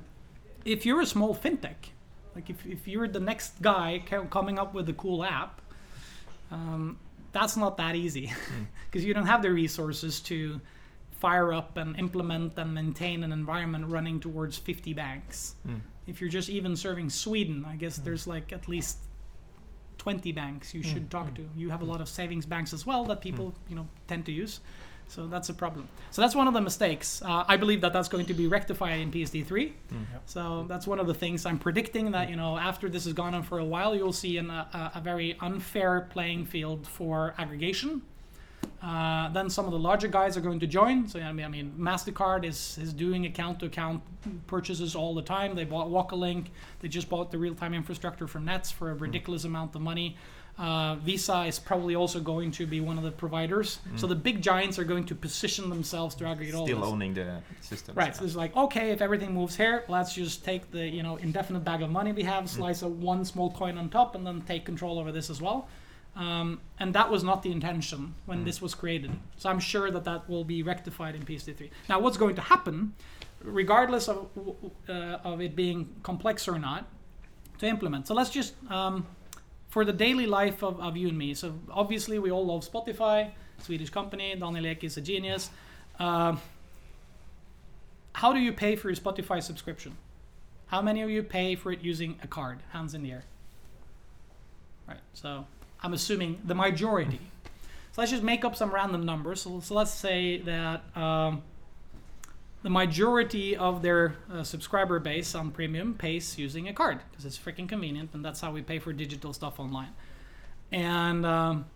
if 0.64 0.86
you're 0.86 1.00
a 1.00 1.06
small 1.06 1.34
fintech, 1.34 1.90
like 2.34 2.48
if, 2.48 2.64
if 2.66 2.88
you're 2.88 3.08
the 3.08 3.20
next 3.20 3.60
guy 3.60 4.02
coming 4.30 4.58
up 4.58 4.74
with 4.74 4.88
a 4.88 4.92
cool 4.92 5.24
app, 5.24 5.60
um, 6.50 6.98
that's 7.32 7.56
not 7.56 7.76
that 7.78 7.94
easy 7.96 8.26
hmm. 8.26 8.64
because 8.90 9.04
you 9.04 9.14
don't 9.14 9.26
have 9.26 9.42
the 9.42 9.50
resources 9.50 10.20
to 10.20 10.60
fire 11.10 11.52
up 11.52 11.76
and 11.76 11.98
implement 11.98 12.58
and 12.58 12.74
maintain 12.74 13.22
an 13.22 13.32
environment 13.32 13.86
running 13.86 14.20
towards 14.20 14.58
50 14.58 14.92
banks. 14.92 15.54
Hmm. 15.64 15.76
If 16.06 16.20
you're 16.20 16.30
just 16.30 16.48
even 16.48 16.76
serving 16.76 17.10
Sweden, 17.10 17.64
I 17.66 17.76
guess 17.76 17.96
hmm. 17.96 18.04
there's 18.04 18.26
like 18.26 18.52
at 18.52 18.68
least 18.68 18.98
20 19.98 20.32
banks 20.32 20.74
you 20.74 20.82
should 20.82 21.10
talk 21.10 21.32
to. 21.34 21.48
You 21.56 21.70
have 21.70 21.80
a 21.80 21.84
lot 21.84 22.00
of 22.00 22.08
savings 22.08 22.44
banks 22.44 22.72
as 22.72 22.84
well 22.84 23.04
that 23.04 23.20
people, 23.20 23.54
you 23.68 23.76
know, 23.76 23.86
tend 24.08 24.26
to 24.26 24.32
use. 24.32 24.60
So 25.09 25.26
that's 25.26 25.50
a 25.50 25.55
problem. 25.55 25.88
So 26.11 26.22
that's 26.22 26.34
one 26.34 26.48
of 26.48 26.55
the 26.55 26.61
mistakes. 26.61 27.20
Uh, 27.22 27.44
I 27.46 27.57
believe 27.59 27.82
that 27.82 27.92
that's 27.92 28.09
going 28.09 28.26
to 28.26 28.34
be 28.34 28.46
rectified 28.46 28.98
in 29.00 29.11
PSD3. 29.11 29.72
So 30.26 30.64
that's 30.68 30.86
one 30.86 30.98
of 30.98 31.07
the 31.07 31.14
things 31.14 31.44
I'm 31.44 31.59
predicting 31.59 32.12
that 32.12 32.30
you 32.30 32.36
know 32.36 32.57
after 32.57 32.88
this 32.88 33.05
has 33.05 33.12
gone 33.12 33.34
on 33.34 33.42
for 33.42 33.59
a 33.59 33.64
while, 33.64 33.94
you'll 33.94 34.12
see 34.12 34.38
an, 34.38 34.50
a, 34.50 34.92
a 34.94 35.00
very 35.00 35.36
unfair 35.40 36.09
playing 36.11 36.46
field 36.46 36.86
for 36.86 37.34
aggregation. 37.38 38.03
Uh, 38.82 39.28
then 39.28 39.48
some 39.48 39.64
of 39.64 39.70
the 39.70 39.78
larger 39.78 40.09
guys 40.09 40.36
are 40.36 40.40
going 40.40 40.59
to 40.59 40.66
join. 40.66 41.07
So 41.07 41.20
I 41.20 41.32
mean, 41.32 41.44
I 41.44 41.48
mean, 41.48 41.72
Mastercard 41.78 42.44
is 42.44 42.78
is 42.78 42.92
doing 42.92 43.26
account-to-account 43.26 44.03
purchases 44.46 44.96
all 44.96 45.14
the 45.14 45.22
time. 45.22 45.55
They 45.55 45.64
bought 45.64 45.88
Vocalink. 45.88 46.46
They 46.80 46.88
just 46.88 47.09
bought 47.09 47.30
the 47.30 47.38
real-time 47.38 47.74
infrastructure 47.74 48.26
from 48.26 48.44
Nets 48.44 48.70
for 48.72 48.90
a 48.90 48.94
ridiculous 48.94 49.44
amount 49.44 49.74
of 49.76 49.82
money. 49.82 50.16
Uh, 50.59 50.96
Visa 50.96 51.44
is 51.44 51.59
probably 51.59 51.96
also 51.96 52.20
going 52.20 52.50
to 52.53 52.66
be 52.66 52.80
one 52.80 52.98
of 52.98 53.05
the 53.05 53.11
providers. 53.11 53.78
So 53.96 54.07
the 54.07 54.14
big 54.14 54.42
giants 54.42 54.78
are 54.78 54.84
going 54.84 55.05
to 55.07 55.14
position 55.14 55.70
themselves 55.70 56.14
to 56.16 56.26
aggregate 56.26 56.55
all 56.55 56.66
Still 56.66 56.84
owning 56.84 57.14
the 57.14 57.40
system. 57.61 57.94
Right. 57.94 58.14
So 58.14 58.24
it's 58.24 58.36
like, 58.36 58.55
okay, 58.55 58.90
if 58.90 59.00
everything 59.00 59.32
moves 59.32 59.57
here, 59.57 59.84
let's 59.88 60.14
just 60.14 60.44
take 60.44 60.70
the 60.70 60.86
you 60.86 61.03
know 61.03 61.16
indefinite 61.16 61.64
bag 61.64 61.82
of 61.82 61.90
money 61.90 62.12
we 62.12 62.22
have, 62.24 62.48
slice 62.48 62.82
a 62.82 62.88
one 62.88 63.24
small 63.24 63.50
coin 63.50 63.78
on 63.78 63.88
top, 63.88 64.14
and 64.14 64.26
then 64.26 64.42
take 64.42 64.64
control 64.64 64.98
over 64.98 65.11
this 65.11 65.30
as 65.30 65.40
well. 65.40 65.68
Um, 66.14 66.61
and 66.78 66.94
that 66.94 67.11
was 67.11 67.24
not 67.24 67.42
the 67.42 67.50
intention 67.50 68.14
when 68.26 68.44
this 68.44 68.61
was 68.61 68.74
created. 68.74 69.12
So 69.38 69.48
I'm 69.48 69.61
sure 69.61 69.90
that 69.90 70.05
that 70.05 70.28
will 70.28 70.44
be 70.44 70.62
rectified 70.62 71.14
in 71.14 71.22
PSD3. 71.24 71.70
Now, 71.88 72.00
what's 72.00 72.18
going 72.18 72.34
to 72.34 72.42
happen, 72.42 72.94
regardless 73.42 74.09
of 74.09 74.28
uh, 74.88 74.92
of 75.24 75.40
it 75.40 75.57
being 75.57 75.88
complex 76.03 76.46
or 76.46 76.59
not, 76.59 76.86
to 77.59 77.66
implement? 77.66 78.07
So 78.07 78.14
let's 78.14 78.30
just 78.30 78.55
um, 78.70 79.07
for 79.72 79.86
the 79.86 79.92
daily 80.06 80.26
life 80.26 80.62
of, 80.62 80.78
of 80.80 80.98
you 80.98 81.08
and 81.08 81.16
me. 81.16 81.32
So 81.32 81.54
obviously 81.70 82.18
we 82.18 82.30
all 82.30 82.44
love 82.44 82.62
Spotify, 82.70 83.30
Swedish 83.56 83.88
company. 83.88 84.36
Daniel 84.36 84.66
Ek 84.66 84.84
is 84.84 84.98
a 84.98 85.00
genius. 85.00 85.50
Um 85.98 86.40
how 88.20 88.34
do 88.34 88.38
you 88.38 88.52
pay 88.52 88.76
for 88.76 88.90
your 88.90 88.96
Spotify 88.96 89.42
subscription? 89.42 89.96
How 90.66 90.82
many 90.82 91.00
of 91.00 91.08
you 91.08 91.22
pay 91.22 91.54
for 91.54 91.72
it 91.72 91.80
using 91.80 92.18
a 92.22 92.26
card? 92.26 92.58
Hands 92.74 92.92
in 92.92 93.02
the 93.02 93.12
air. 93.12 93.24
Right. 94.86 95.00
So 95.14 95.46
I'm 95.82 95.94
assuming 95.94 96.40
the 96.44 96.54
majority. 96.54 97.20
So 97.92 98.02
let's 98.02 98.10
just 98.10 98.22
make 98.22 98.44
up 98.44 98.54
some 98.54 98.70
random 98.70 99.06
numbers. 99.06 99.40
So, 99.40 99.60
so 99.60 99.74
let's 99.74 99.90
say 99.90 100.42
that 100.42 100.84
um, 100.94 101.42
the 102.62 102.70
majority 102.70 103.56
of 103.56 103.82
their 103.82 104.14
uh, 104.32 104.42
subscriber 104.42 104.98
base 104.98 105.34
on 105.34 105.50
premium 105.50 105.94
pays 105.94 106.38
using 106.38 106.68
a 106.68 106.72
card 106.72 107.00
because 107.10 107.24
it's 107.24 107.38
freaking 107.38 107.68
convenient, 107.68 108.10
and 108.14 108.24
that's 108.24 108.40
how 108.40 108.52
we 108.52 108.62
pay 108.62 108.78
for 108.78 108.92
digital 108.92 109.32
stuff 109.32 109.58
online. 109.58 109.90
And 110.70 111.26
um, 111.26 111.66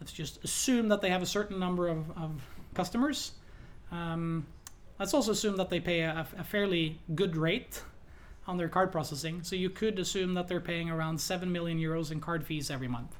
let's 0.00 0.12
just 0.12 0.42
assume 0.42 0.88
that 0.88 1.00
they 1.00 1.10
have 1.10 1.22
a 1.22 1.26
certain 1.26 1.58
number 1.58 1.88
of, 1.88 2.10
of 2.16 2.32
customers. 2.74 3.32
Um, 3.92 4.46
let's 4.98 5.14
also 5.14 5.32
assume 5.32 5.56
that 5.58 5.70
they 5.70 5.80
pay 5.80 6.00
a, 6.00 6.26
a 6.38 6.44
fairly 6.44 6.98
good 7.14 7.36
rate 7.36 7.82
on 8.46 8.56
their 8.56 8.68
card 8.68 8.90
processing. 8.92 9.42
So 9.42 9.54
you 9.54 9.70
could 9.70 9.98
assume 9.98 10.34
that 10.34 10.48
they're 10.48 10.60
paying 10.60 10.90
around 10.90 11.20
7 11.20 11.50
million 11.50 11.78
euros 11.78 12.10
in 12.10 12.20
card 12.20 12.44
fees 12.44 12.70
every 12.70 12.88
month. 12.88 13.14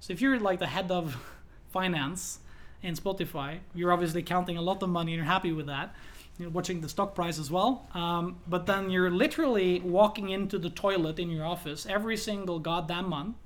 So 0.00 0.12
if 0.12 0.20
you're 0.20 0.38
like 0.38 0.58
the 0.58 0.66
head 0.66 0.90
of 0.90 1.16
finance 1.70 2.40
in 2.84 2.94
Spotify, 2.94 3.58
you're 3.74 3.92
obviously 3.92 4.22
counting 4.22 4.58
a 4.58 4.62
lot 4.62 4.82
of 4.82 4.90
money 4.90 5.12
and 5.12 5.16
you're 5.16 5.32
happy 5.32 5.52
with 5.52 5.66
that. 5.66 5.94
You're 6.38 6.50
watching 6.50 6.80
the 6.80 6.88
stock 6.88 7.14
price 7.14 7.38
as 7.38 7.50
well. 7.50 7.88
Um, 7.94 8.36
but 8.46 8.66
then 8.66 8.90
you're 8.90 9.10
literally 9.10 9.80
walking 9.80 10.28
into 10.28 10.58
the 10.58 10.70
toilet 10.70 11.18
in 11.18 11.30
your 11.30 11.46
office 11.46 11.86
every 11.86 12.16
single 12.16 12.58
goddamn 12.58 13.08
month 13.08 13.36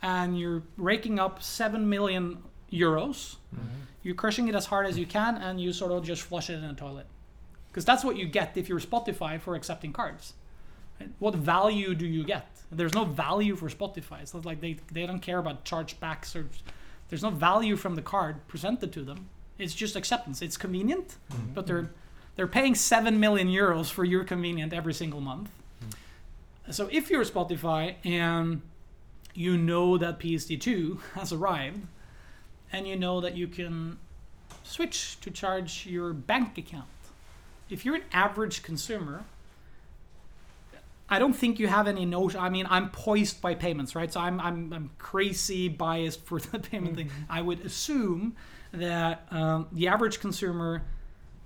and 0.00 0.38
you're 0.38 0.62
raking 0.76 1.18
up 1.18 1.42
7 1.42 1.88
million 1.88 2.38
euros. 2.72 3.36
You're 4.04 4.14
crushing 4.14 4.46
it 4.48 4.54
as 4.54 4.66
hard 4.66 4.86
as 4.86 4.96
you 4.96 5.06
can 5.06 5.36
and 5.36 5.60
you 5.60 5.72
sort 5.72 5.90
of 5.90 6.04
just 6.04 6.22
flush 6.22 6.48
it 6.48 6.54
in 6.54 6.68
the 6.68 6.74
toilet. 6.74 7.06
Because 7.68 7.84
that's 7.84 8.04
what 8.04 8.16
you 8.16 8.26
get 8.26 8.56
if 8.56 8.68
you're 8.68 8.80
Spotify 8.80 9.40
for 9.40 9.56
accepting 9.56 9.92
cards. 9.92 10.34
Right? 11.00 11.10
What 11.18 11.34
value 11.34 11.94
do 11.94 12.06
you 12.06 12.24
get? 12.24 12.46
There's 12.70 12.94
no 12.94 13.04
value 13.04 13.56
for 13.56 13.68
Spotify. 13.68 14.22
It's 14.22 14.34
not 14.34 14.44
like 14.44 14.60
they, 14.60 14.76
they 14.92 15.04
don't 15.06 15.20
care 15.20 15.38
about 15.38 15.64
chargebacks 15.64 16.36
or 16.36 16.46
there's 17.08 17.22
no 17.22 17.30
value 17.30 17.76
from 17.76 17.94
the 17.94 18.02
card 18.02 18.46
presented 18.48 18.92
to 18.92 19.02
them. 19.02 19.28
It's 19.58 19.74
just 19.74 19.96
acceptance. 19.96 20.42
It's 20.42 20.56
convenient, 20.56 21.16
mm-hmm. 21.30 21.54
but 21.54 21.66
they're 21.66 21.90
they're 22.36 22.46
paying 22.46 22.74
seven 22.74 23.18
million 23.18 23.48
euros 23.48 23.90
for 23.90 24.04
your 24.04 24.22
convenient 24.22 24.72
every 24.72 24.94
single 24.94 25.20
month. 25.20 25.50
Mm-hmm. 25.82 26.72
So 26.72 26.88
if 26.92 27.10
you're 27.10 27.24
Spotify 27.24 27.96
and 28.04 28.62
you 29.34 29.56
know 29.56 29.98
that 29.98 30.20
PSD2 30.20 31.00
has 31.14 31.32
arrived, 31.32 31.86
and 32.72 32.86
you 32.86 32.96
know 32.96 33.20
that 33.20 33.36
you 33.36 33.48
can 33.48 33.98
switch 34.62 35.18
to 35.20 35.30
charge 35.30 35.86
your 35.86 36.12
bank 36.12 36.58
account. 36.58 36.86
If 37.70 37.84
you're 37.84 37.96
an 37.96 38.04
average 38.12 38.62
consumer, 38.62 39.24
I 41.10 41.18
don't 41.18 41.32
think 41.32 41.58
you 41.58 41.68
have 41.68 41.88
any 41.88 42.04
notion. 42.04 42.40
I 42.40 42.50
mean, 42.50 42.66
I'm 42.68 42.90
poised 42.90 43.40
by 43.40 43.54
payments, 43.54 43.94
right? 43.94 44.12
So 44.12 44.20
I'm 44.20 44.40
I'm, 44.40 44.72
I'm 44.72 44.90
crazy 44.98 45.68
biased 45.68 46.24
for 46.24 46.38
the 46.52 46.58
payment 46.58 46.96
thing. 46.96 47.10
I 47.28 47.40
would 47.40 47.64
assume 47.64 48.36
that 48.72 49.26
um, 49.30 49.68
the 49.72 49.88
average 49.88 50.20
consumer 50.20 50.82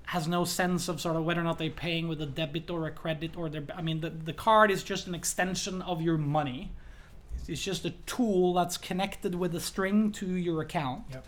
has 0.07 0.27
no 0.27 0.45
sense 0.45 0.89
of 0.89 1.01
sort 1.01 1.17
of 1.17 1.25
whether 1.25 1.41
or 1.41 1.45
not 1.45 1.59
they're 1.59 1.71
paying 1.71 2.09
with 2.09 2.21
a 2.21 2.27
debit 2.27 2.69
or 2.71 2.87
a 2.87 2.91
credit 2.91 3.37
or 3.37 3.49
their. 3.49 3.65
I 3.75 3.83
mean, 3.83 4.01
the 4.01 4.11
the 4.11 4.33
card 4.33 4.71
is 4.71 4.83
just 4.83 5.07
an 5.07 5.15
extension 5.15 5.81
of 5.83 6.03
your 6.03 6.19
money. 6.19 6.73
It's 7.49 7.63
just 7.63 7.85
a 7.85 7.91
tool 8.07 8.55
that's 8.55 8.77
connected 8.77 9.35
with 9.35 9.55
a 9.55 9.61
string 9.61 10.13
to 10.13 10.27
your 10.27 10.63
account. 10.63 11.05
Yep. 11.11 11.25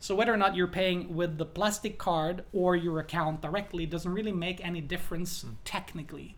So 0.00 0.14
whether 0.14 0.32
or 0.32 0.36
not 0.36 0.54
you're 0.54 0.68
paying 0.68 1.16
with 1.16 1.38
the 1.38 1.44
plastic 1.44 1.98
card 1.98 2.44
or 2.52 2.76
your 2.76 3.00
account 3.00 3.42
directly 3.42 3.84
doesn't 3.84 4.12
really 4.12 4.32
make 4.32 4.64
any 4.64 4.80
difference 4.80 5.44
technically. 5.64 6.36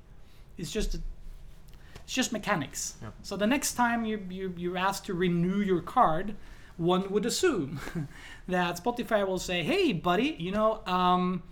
It's 0.56 0.70
just 0.70 0.98
it's 2.10 2.16
just 2.16 2.32
mechanics. 2.32 2.94
Yeah. 3.00 3.10
So 3.22 3.36
the 3.36 3.46
next 3.46 3.74
time 3.74 4.04
you, 4.04 4.20
you 4.28 4.52
you're 4.56 4.76
asked 4.76 5.04
to 5.06 5.14
renew 5.14 5.60
your 5.60 5.80
card, 5.80 6.34
one 6.76 7.08
would 7.12 7.24
assume 7.24 7.78
that 8.48 8.82
Spotify 8.82 9.24
will 9.24 9.38
say, 9.38 9.62
"Hey, 9.62 9.92
buddy, 9.92 10.34
you 10.36 10.50
know, 10.50 10.80
um, 10.86 11.44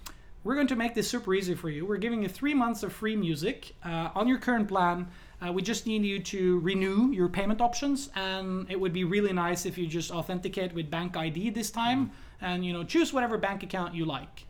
we're 0.42 0.56
going 0.56 0.66
to 0.66 0.74
make 0.74 0.96
this 0.96 1.09
super 1.09 1.32
easy 1.32 1.54
for 1.54 1.70
you. 1.70 1.86
We're 1.86 1.98
giving 1.98 2.24
you 2.24 2.28
three 2.28 2.54
months 2.54 2.82
of 2.82 2.92
free 2.92 3.14
music 3.14 3.76
uh, 3.84 4.09
on 4.16 4.26
your 4.26 4.38
current 4.38 4.66
plan. 4.66 5.06
Uh, 5.40 5.52
we 5.52 5.62
just 5.62 5.86
need 5.86 6.04
you 6.04 6.18
to 6.18 6.59
renew 6.59 7.12
your 7.12 7.28
payment 7.28 7.61
options, 7.61 8.11
and 8.16 8.68
it 8.68 8.80
would 8.80 8.92
be 8.92 9.04
really 9.04 9.32
nice 9.32 9.64
if 9.64 9.78
you 9.78 9.86
just 9.86 10.11
authenticate 10.11 10.74
with 10.74 10.90
Bank 10.90 11.16
ID 11.16 11.50
this 11.50 11.70
time, 11.70 12.11
and 12.40 12.66
you 12.66 12.72
know, 12.72 12.82
choose 12.82 13.12
whatever 13.12 13.38
bank 13.38 13.62
account 13.62 13.94
you 13.94 14.04
like. 14.04 14.44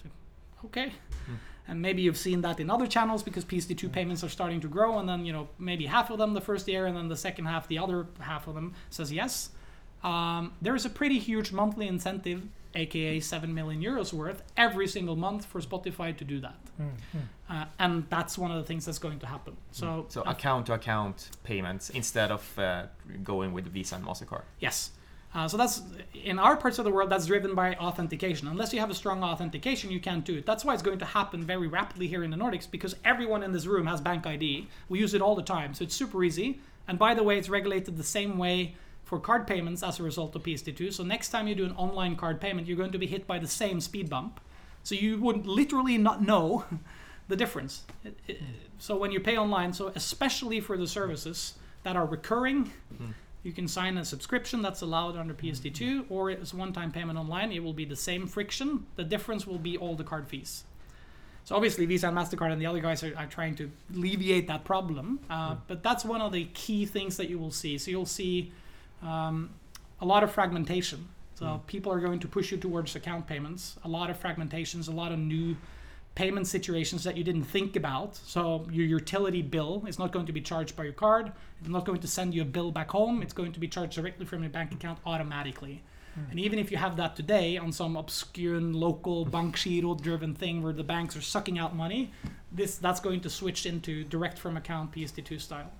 So 0.00 0.08
okay. 0.66 0.92
And 1.70 1.80
maybe 1.80 2.02
you've 2.02 2.18
seen 2.18 2.40
that 2.40 2.58
in 2.58 2.68
other 2.68 2.88
channels 2.88 3.22
because 3.22 3.44
PSD2 3.44 3.92
payments 3.92 4.24
are 4.24 4.28
starting 4.28 4.60
to 4.60 4.68
grow, 4.68 4.98
and 4.98 5.08
then 5.08 5.24
you 5.24 5.32
know 5.32 5.48
maybe 5.56 5.86
half 5.86 6.10
of 6.10 6.18
them 6.18 6.34
the 6.34 6.40
first 6.40 6.66
year, 6.66 6.86
and 6.86 6.96
then 6.96 7.06
the 7.08 7.16
second 7.16 7.44
half, 7.46 7.68
the 7.68 7.78
other 7.78 8.08
half 8.18 8.48
of 8.48 8.56
them 8.56 8.74
says 8.90 9.12
yes. 9.12 9.50
Um, 10.02 10.52
there 10.60 10.74
is 10.74 10.84
a 10.84 10.90
pretty 10.90 11.20
huge 11.20 11.52
monthly 11.52 11.86
incentive, 11.86 12.42
aka 12.74 13.20
seven 13.20 13.54
million 13.54 13.80
euros 13.80 14.12
worth, 14.12 14.42
every 14.56 14.88
single 14.88 15.14
month 15.14 15.44
for 15.44 15.60
Spotify 15.60 16.16
to 16.16 16.24
do 16.24 16.40
that, 16.40 16.58
uh, 17.48 17.66
and 17.78 18.04
that's 18.10 18.36
one 18.36 18.50
of 18.50 18.56
the 18.56 18.64
things 18.64 18.84
that's 18.84 18.98
going 18.98 19.20
to 19.20 19.26
happen. 19.26 19.56
So, 19.70 20.06
So 20.08 20.22
uh, 20.22 20.32
account 20.32 20.66
to 20.66 20.72
account 20.74 21.30
payments 21.44 21.90
instead 21.90 22.32
of 22.32 22.58
uh, 22.58 22.86
going 23.22 23.52
with 23.52 23.66
Visa 23.68 23.94
and 23.94 24.04
Mastercard. 24.04 24.42
Yes. 24.58 24.90
Uh, 25.32 25.46
so 25.46 25.56
that's 25.56 25.82
in 26.24 26.38
our 26.38 26.56
parts 26.56 26.78
of 26.78 26.84
the 26.84 26.90
world 26.90 27.10
that's 27.10 27.26
driven 27.26 27.54
by 27.54 27.74
authentication. 27.76 28.48
Unless 28.48 28.72
you 28.72 28.80
have 28.80 28.90
a 28.90 28.94
strong 28.94 29.22
authentication, 29.22 29.90
you 29.90 30.00
can't 30.00 30.24
do 30.24 30.38
it. 30.38 30.46
That's 30.46 30.64
why 30.64 30.74
it's 30.74 30.82
going 30.82 30.98
to 30.98 31.04
happen 31.04 31.44
very 31.44 31.68
rapidly 31.68 32.08
here 32.08 32.24
in 32.24 32.30
the 32.30 32.36
Nordics 32.36 32.68
because 32.68 32.96
everyone 33.04 33.42
in 33.44 33.52
this 33.52 33.66
room 33.66 33.86
has 33.86 34.00
bank 34.00 34.26
ID. 34.26 34.66
We 34.88 34.98
use 34.98 35.14
it 35.14 35.22
all 35.22 35.36
the 35.36 35.42
time, 35.42 35.72
so 35.72 35.84
it's 35.84 35.94
super 35.94 36.24
easy. 36.24 36.60
And 36.88 36.98
by 36.98 37.14
the 37.14 37.22
way, 37.22 37.38
it's 37.38 37.48
regulated 37.48 37.96
the 37.96 38.02
same 38.02 38.38
way 38.38 38.74
for 39.04 39.20
card 39.20 39.46
payments 39.46 39.82
as 39.82 40.00
a 40.00 40.02
result 40.02 40.34
of 40.34 40.42
PSD2. 40.42 40.92
So 40.92 41.04
next 41.04 41.28
time 41.28 41.46
you 41.46 41.54
do 41.54 41.64
an 41.64 41.72
online 41.72 42.16
card 42.16 42.40
payment, 42.40 42.66
you're 42.66 42.76
going 42.76 42.92
to 42.92 42.98
be 42.98 43.06
hit 43.06 43.26
by 43.26 43.38
the 43.38 43.46
same 43.46 43.80
speed 43.80 44.10
bump. 44.10 44.40
So 44.82 44.94
you 44.96 45.20
would 45.20 45.46
literally 45.46 45.98
not 45.98 46.22
know 46.22 46.64
the 47.28 47.36
difference. 47.36 47.84
So 48.78 48.96
when 48.96 49.12
you 49.12 49.20
pay 49.20 49.36
online, 49.36 49.72
so 49.72 49.92
especially 49.94 50.58
for 50.60 50.76
the 50.76 50.88
services 50.88 51.54
that 51.84 51.94
are 51.94 52.06
recurring, 52.06 52.72
you 53.42 53.52
can 53.52 53.66
sign 53.68 53.96
a 53.96 54.04
subscription 54.04 54.60
that's 54.62 54.82
allowed 54.82 55.16
under 55.16 55.32
PSD2, 55.32 56.06
or 56.10 56.30
it's 56.30 56.52
one-time 56.52 56.92
payment 56.92 57.18
online. 57.18 57.52
It 57.52 57.62
will 57.62 57.72
be 57.72 57.84
the 57.86 57.96
same 57.96 58.26
friction. 58.26 58.86
The 58.96 59.04
difference 59.04 59.46
will 59.46 59.58
be 59.58 59.78
all 59.78 59.94
the 59.94 60.04
card 60.04 60.28
fees. 60.28 60.64
So 61.44 61.56
obviously, 61.56 61.86
Visa 61.86 62.08
and 62.08 62.16
Mastercard 62.16 62.52
and 62.52 62.60
the 62.60 62.66
other 62.66 62.80
guys 62.80 63.02
are, 63.02 63.16
are 63.16 63.26
trying 63.26 63.54
to 63.56 63.70
alleviate 63.94 64.46
that 64.48 64.64
problem. 64.64 65.20
Uh, 65.30 65.56
But 65.68 65.82
that's 65.82 66.04
one 66.04 66.20
of 66.20 66.32
the 66.32 66.44
key 66.52 66.84
things 66.84 67.16
that 67.16 67.30
you 67.30 67.38
will 67.38 67.50
see. 67.50 67.78
So 67.78 67.90
you'll 67.90 68.04
see 68.06 68.52
um, 69.02 69.50
a 70.00 70.04
lot 70.04 70.22
of 70.22 70.30
fragmentation. 70.30 71.08
So 71.34 71.62
people 71.66 71.90
are 71.90 72.00
going 72.00 72.20
to 72.20 72.28
push 72.28 72.52
you 72.52 72.58
towards 72.58 72.94
account 72.94 73.26
payments. 73.26 73.76
A 73.84 73.88
lot 73.88 74.10
of 74.10 74.20
fragmentations, 74.20 74.88
a 74.88 74.90
lot 74.90 75.10
of 75.10 75.18
new 75.18 75.56
payment 76.20 76.46
situations 76.46 77.02
that 77.04 77.16
you 77.16 77.24
didn't 77.24 77.44
think 77.44 77.76
about. 77.76 78.14
So 78.14 78.66
your 78.70 78.84
utility 78.84 79.40
bill 79.40 79.84
is 79.88 79.98
not 79.98 80.12
going 80.12 80.26
to 80.26 80.32
be 80.32 80.42
charged 80.42 80.76
by 80.76 80.84
your 80.84 80.92
card. 80.92 81.32
It's 81.60 81.70
not 81.70 81.86
going 81.86 82.00
to 82.00 82.06
send 82.06 82.34
you 82.34 82.42
a 82.42 82.44
bill 82.44 82.70
back 82.70 82.90
home. 82.90 83.22
It's 83.22 83.32
going 83.32 83.52
to 83.52 83.60
be 83.60 83.66
charged 83.66 83.94
directly 83.94 84.26
from 84.26 84.42
your 84.42 84.50
bank 84.50 84.70
account 84.72 84.98
automatically. 85.06 85.82
And 86.30 86.38
even 86.38 86.58
if 86.58 86.70
you 86.70 86.76
have 86.76 86.96
that 86.96 87.16
today 87.16 87.56
on 87.56 87.72
some 87.72 87.96
obscure 87.96 88.60
local 88.60 89.24
Bankgiro 89.24 89.98
driven 89.98 90.34
thing 90.34 90.62
where 90.62 90.74
the 90.74 90.84
banks 90.84 91.16
are 91.16 91.22
sucking 91.22 91.58
out 91.58 91.74
money, 91.74 92.12
this 92.52 92.76
that's 92.76 93.00
going 93.00 93.20
to 93.20 93.30
switch 93.30 93.64
into 93.64 94.04
direct 94.04 94.36
from 94.38 94.58
account 94.58 94.92
PSD2 94.92 95.40
style. 95.40 95.70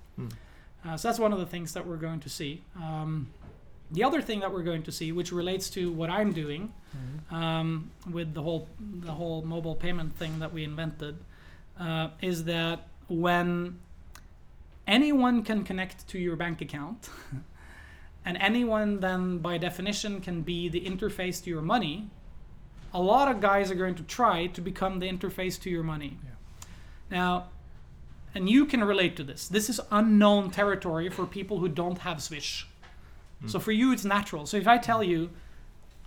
Uh, 0.86 0.96
so 0.96 1.08
that's 1.08 1.18
one 1.18 1.34
of 1.34 1.38
the 1.38 1.44
things 1.44 1.74
that 1.74 1.86
we're 1.86 1.96
going 1.96 2.20
to 2.20 2.30
see. 2.30 2.62
Um, 2.76 3.28
the 3.92 4.04
other 4.04 4.22
thing 4.22 4.40
that 4.40 4.52
we're 4.52 4.62
going 4.62 4.82
to 4.84 4.92
see, 4.92 5.12
which 5.12 5.32
relates 5.32 5.68
to 5.70 5.92
what 5.92 6.10
I'm 6.10 6.32
doing 6.32 6.72
um, 7.30 7.90
with 8.10 8.34
the 8.34 8.42
whole 8.42 8.68
the 8.78 9.12
whole 9.12 9.42
mobile 9.42 9.74
payment 9.74 10.16
thing 10.16 10.38
that 10.38 10.52
we 10.52 10.64
invented, 10.64 11.16
uh, 11.78 12.08
is 12.20 12.44
that 12.44 12.88
when 13.08 13.78
anyone 14.86 15.42
can 15.42 15.64
connect 15.64 16.06
to 16.08 16.18
your 16.18 16.36
bank 16.36 16.60
account, 16.60 17.08
and 18.24 18.36
anyone 18.38 19.00
then 19.00 19.38
by 19.38 19.58
definition 19.58 20.20
can 20.20 20.42
be 20.42 20.68
the 20.68 20.80
interface 20.80 21.42
to 21.44 21.50
your 21.50 21.62
money, 21.62 22.10
a 22.92 23.00
lot 23.00 23.28
of 23.28 23.40
guys 23.40 23.70
are 23.70 23.76
going 23.76 23.94
to 23.94 24.02
try 24.02 24.46
to 24.46 24.60
become 24.60 24.98
the 24.98 25.08
interface 25.08 25.60
to 25.60 25.70
your 25.70 25.82
money. 25.82 26.18
Now, 27.10 27.48
and 28.34 28.48
you 28.48 28.66
can 28.66 28.84
relate 28.84 29.16
to 29.16 29.24
this. 29.24 29.48
This 29.48 29.68
is 29.68 29.80
unknown 29.90 30.50
territory 30.50 31.08
for 31.08 31.26
people 31.26 31.58
who 31.58 31.68
don't 31.68 31.98
have 31.98 32.22
Swish. 32.22 32.68
So 33.46 33.58
for 33.58 33.72
you, 33.72 33.92
it's 33.92 34.04
natural. 34.04 34.46
So 34.46 34.56
if 34.56 34.68
I 34.68 34.78
tell 34.78 35.02
you, 35.02 35.30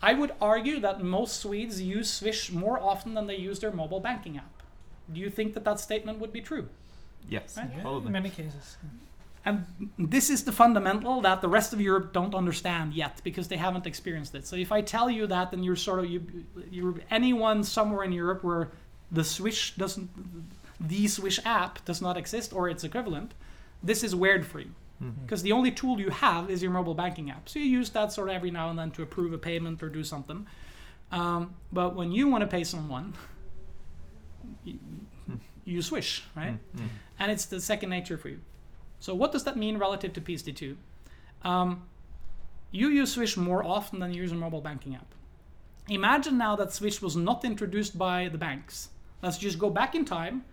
I 0.01 0.13
would 0.13 0.33
argue 0.41 0.79
that 0.81 1.01
most 1.01 1.39
Swedes 1.39 1.81
use 1.81 2.11
Swish 2.11 2.51
more 2.51 2.79
often 2.79 3.13
than 3.13 3.27
they 3.27 3.37
use 3.37 3.59
their 3.59 3.71
mobile 3.71 3.99
banking 3.99 4.37
app. 4.37 4.61
Do 5.11 5.19
you 5.19 5.29
think 5.29 5.53
that 5.53 5.63
that 5.65 5.79
statement 5.79 6.19
would 6.19 6.31
be 6.31 6.41
true? 6.41 6.67
Yes, 7.29 7.57
Right. 7.57 7.69
Yeah, 7.77 7.97
in 7.97 8.11
many 8.11 8.29
cases. 8.29 8.77
And 9.45 9.65
this 9.97 10.29
is 10.29 10.43
the 10.43 10.51
fundamental 10.51 11.21
that 11.21 11.41
the 11.41 11.49
rest 11.49 11.73
of 11.73 11.81
Europe 11.81 12.13
don't 12.13 12.35
understand 12.35 12.93
yet 12.93 13.19
because 13.23 13.47
they 13.47 13.57
haven't 13.57 13.85
experienced 13.85 14.35
it. 14.35 14.45
So 14.45 14.55
if 14.55 14.71
I 14.71 14.81
tell 14.81 15.09
you 15.09 15.27
that, 15.27 15.51
then 15.51 15.63
you're 15.63 15.75
sort 15.75 15.99
of 15.99 16.05
you, 16.09 16.25
you're 16.69 16.95
anyone 17.09 17.63
somewhere 17.63 18.03
in 18.03 18.13
Europe 18.13 18.43
where 18.43 18.71
the 19.11 19.23
Swish 19.23 19.75
doesn't, 19.75 20.09
the 20.79 21.07
Swish 21.07 21.39
app 21.45 21.83
does 21.83 22.01
not 22.01 22.15
exist 22.15 22.53
or 22.53 22.69
its 22.69 22.83
equivalent. 22.83 23.33
This 23.81 24.03
is 24.03 24.15
weird 24.15 24.45
for 24.45 24.59
you 24.59 24.71
because 25.23 25.41
the 25.41 25.51
only 25.51 25.71
tool 25.71 25.99
you 25.99 26.09
have 26.09 26.49
is 26.49 26.61
your 26.61 26.71
mobile 26.71 26.93
banking 26.93 27.29
app. 27.31 27.49
So 27.49 27.59
you 27.59 27.65
use 27.65 27.89
that 27.91 28.11
sort 28.11 28.29
of 28.29 28.35
every 28.35 28.51
now 28.51 28.69
and 28.69 28.77
then 28.77 28.91
to 28.91 29.03
approve 29.03 29.33
a 29.33 29.37
payment 29.37 29.81
or 29.83 29.89
do 29.89 30.03
something. 30.03 30.47
Um, 31.11 31.55
but 31.71 31.95
when 31.95 32.11
you 32.11 32.27
want 32.27 32.41
to 32.41 32.47
pay 32.47 32.63
someone, 32.63 33.13
you, 34.63 34.79
you 35.65 35.81
Swish, 35.81 36.23
right? 36.35 36.57
Mm, 36.75 36.87
and 37.19 37.31
it's 37.31 37.45
the 37.45 37.61
second 37.61 37.89
nature 37.89 38.17
for 38.17 38.29
you. 38.29 38.39
So 38.99 39.13
what 39.13 39.31
does 39.31 39.43
that 39.43 39.57
mean 39.57 39.77
relative 39.77 40.13
to 40.13 40.21
PSD2? 40.21 40.75
Um, 41.43 41.83
you 42.71 42.87
use 42.89 43.13
Swish 43.13 43.37
more 43.37 43.63
often 43.63 43.99
than 43.99 44.13
you 44.13 44.21
use 44.21 44.31
a 44.31 44.35
mobile 44.35 44.61
banking 44.61 44.95
app. 44.95 45.13
Imagine 45.89 46.37
now 46.37 46.55
that 46.55 46.71
Swish 46.73 47.01
was 47.01 47.15
not 47.15 47.43
introduced 47.43 47.97
by 47.97 48.29
the 48.29 48.37
banks. 48.37 48.89
Let's 49.21 49.37
just 49.37 49.59
go 49.59 49.69
back 49.69 49.95
in 49.95 50.05
time 50.05 50.45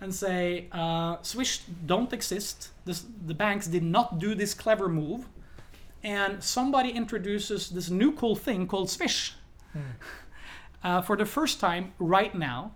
and 0.00 0.14
say 0.14 0.66
uh, 0.72 1.16
Swish 1.22 1.60
don't 1.86 2.12
exist. 2.12 2.70
This, 2.84 3.04
the 3.26 3.34
banks 3.34 3.66
did 3.66 3.82
not 3.82 4.18
do 4.18 4.34
this 4.34 4.54
clever 4.54 4.88
move, 4.88 5.26
and 6.02 6.42
somebody 6.42 6.90
introduces 6.90 7.70
this 7.70 7.90
new 7.90 8.12
cool 8.12 8.36
thing 8.36 8.66
called 8.66 8.90
Swish 8.90 9.34
uh, 10.84 11.02
for 11.02 11.16
the 11.16 11.26
first 11.26 11.60
time 11.60 11.92
right 11.98 12.34
now, 12.34 12.72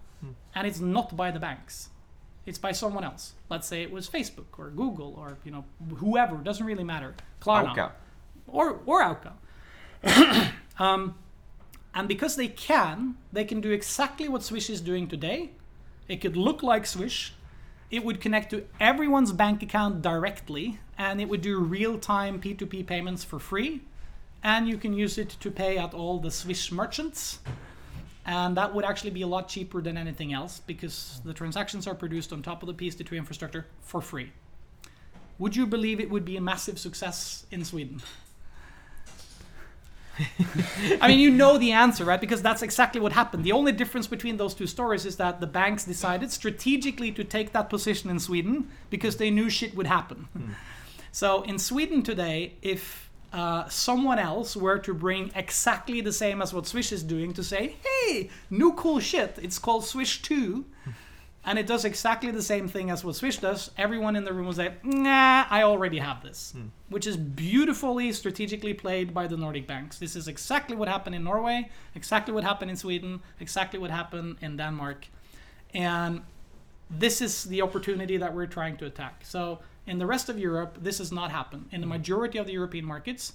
and 0.54 0.66
it's 0.66 0.80
not 0.80 1.16
by 1.16 1.30
the 1.30 1.40
banks 1.40 1.90
it's 2.46 2.58
by 2.58 2.72
someone 2.72 3.04
else. 3.04 3.34
Let's 3.48 3.66
say 3.66 3.82
it 3.82 3.90
was 3.90 4.08
Facebook 4.08 4.58
or 4.58 4.70
Google 4.70 5.14
or 5.18 5.38
you 5.44 5.50
know 5.50 5.64
whoever. 5.96 6.36
Doesn't 6.36 6.66
really 6.66 6.84
matter. 6.84 7.14
Klarna 7.40 7.74
Auka. 7.74 7.90
or 8.46 8.80
or 8.86 9.02
Auka. 9.02 9.32
um, 10.78 11.14
and 11.94 12.08
because 12.08 12.36
they 12.36 12.48
can, 12.48 13.16
they 13.32 13.44
can 13.44 13.60
do 13.60 13.70
exactly 13.70 14.28
what 14.28 14.42
Swish 14.42 14.70
is 14.70 14.80
doing 14.80 15.06
today. 15.06 15.50
It 16.08 16.20
could 16.20 16.36
look 16.36 16.62
like 16.62 16.86
Swish. 16.86 17.34
It 17.90 18.04
would 18.04 18.20
connect 18.20 18.50
to 18.50 18.64
everyone's 18.80 19.32
bank 19.32 19.62
account 19.62 20.02
directly, 20.02 20.78
and 20.96 21.20
it 21.20 21.28
would 21.28 21.42
do 21.42 21.58
real-time 21.58 22.40
P2P 22.40 22.86
payments 22.86 23.24
for 23.24 23.38
free. 23.38 23.82
And 24.42 24.68
you 24.68 24.76
can 24.76 24.92
use 24.92 25.18
it 25.18 25.36
to 25.40 25.50
pay 25.50 25.78
at 25.78 25.94
all 25.94 26.18
the 26.18 26.30
Swish 26.30 26.72
merchants 26.72 27.38
and 28.24 28.56
that 28.56 28.72
would 28.74 28.84
actually 28.84 29.10
be 29.10 29.22
a 29.22 29.26
lot 29.26 29.48
cheaper 29.48 29.80
than 29.80 29.96
anything 29.96 30.32
else 30.32 30.60
because 30.66 31.20
the 31.24 31.34
transactions 31.34 31.86
are 31.86 31.94
produced 31.94 32.32
on 32.32 32.42
top 32.42 32.62
of 32.62 32.68
the 32.68 32.74
PSD2 32.74 33.16
infrastructure 33.16 33.66
for 33.80 34.00
free. 34.00 34.32
Would 35.38 35.56
you 35.56 35.66
believe 35.66 35.98
it 35.98 36.08
would 36.08 36.24
be 36.24 36.36
a 36.36 36.40
massive 36.40 36.78
success 36.78 37.46
in 37.50 37.64
Sweden? 37.64 38.00
I 41.00 41.08
mean, 41.08 41.18
you 41.18 41.30
know 41.30 41.58
the 41.58 41.72
answer, 41.72 42.04
right? 42.04 42.20
Because 42.20 42.42
that's 42.42 42.62
exactly 42.62 43.00
what 43.00 43.12
happened. 43.12 43.44
The 43.44 43.52
only 43.52 43.72
difference 43.72 44.06
between 44.06 44.36
those 44.36 44.54
two 44.54 44.66
stories 44.66 45.06
is 45.06 45.16
that 45.16 45.40
the 45.40 45.46
banks 45.46 45.84
decided 45.84 46.30
strategically 46.30 47.12
to 47.12 47.24
take 47.24 47.52
that 47.52 47.70
position 47.70 48.10
in 48.10 48.18
Sweden 48.18 48.68
because 48.90 49.16
they 49.16 49.30
knew 49.30 49.48
shit 49.48 49.74
would 49.74 49.86
happen. 49.86 50.28
So 51.12 51.42
in 51.42 51.58
Sweden 51.58 52.02
today, 52.02 52.54
if 52.62 53.10
uh, 53.32 53.66
someone 53.68 54.18
else 54.18 54.56
were 54.56 54.78
to 54.78 54.92
bring 54.92 55.30
exactly 55.34 56.00
the 56.00 56.12
same 56.12 56.42
as 56.42 56.52
what 56.52 56.66
Swish 56.66 56.92
is 56.92 57.02
doing 57.02 57.32
to 57.34 57.42
say, 57.42 57.76
hey, 57.82 58.30
new 58.50 58.74
cool 58.74 59.00
shit, 59.00 59.38
it's 59.40 59.58
called 59.58 59.84
Swish 59.84 60.22
2, 60.22 60.64
and 61.44 61.58
it 61.58 61.66
does 61.66 61.84
exactly 61.84 62.30
the 62.30 62.42
same 62.42 62.68
thing 62.68 62.90
as 62.90 63.04
what 63.04 63.16
Swish 63.16 63.38
does, 63.38 63.72
everyone 63.76 64.14
in 64.14 64.24
the 64.24 64.32
room 64.32 64.46
will 64.46 64.52
say, 64.52 64.74
nah, 64.84 65.44
I 65.50 65.64
already 65.64 65.98
have 65.98 66.22
this. 66.22 66.52
Hmm. 66.52 66.66
Which 66.88 67.06
is 67.06 67.16
beautifully 67.16 68.12
strategically 68.12 68.74
played 68.74 69.12
by 69.12 69.26
the 69.26 69.36
Nordic 69.36 69.66
banks. 69.66 69.98
This 69.98 70.14
is 70.14 70.28
exactly 70.28 70.76
what 70.76 70.88
happened 70.88 71.16
in 71.16 71.24
Norway, 71.24 71.68
exactly 71.96 72.32
what 72.32 72.44
happened 72.44 72.70
in 72.70 72.76
Sweden, 72.76 73.20
exactly 73.40 73.80
what 73.80 73.90
happened 73.90 74.36
in 74.40 74.56
Denmark. 74.56 75.06
And 75.74 76.22
this 76.88 77.20
is 77.20 77.44
the 77.44 77.62
opportunity 77.62 78.16
that 78.18 78.32
we're 78.32 78.46
trying 78.46 78.76
to 78.76 78.86
attack. 78.86 79.22
So 79.24 79.58
in 79.86 79.98
the 79.98 80.06
rest 80.06 80.28
of 80.28 80.38
Europe, 80.38 80.78
this 80.80 80.98
has 80.98 81.10
not 81.10 81.32
happened. 81.32 81.66
In 81.72 81.80
the 81.80 81.86
hmm. 81.86 81.94
majority 81.94 82.38
of 82.38 82.46
the 82.46 82.52
European 82.52 82.84
markets, 82.84 83.32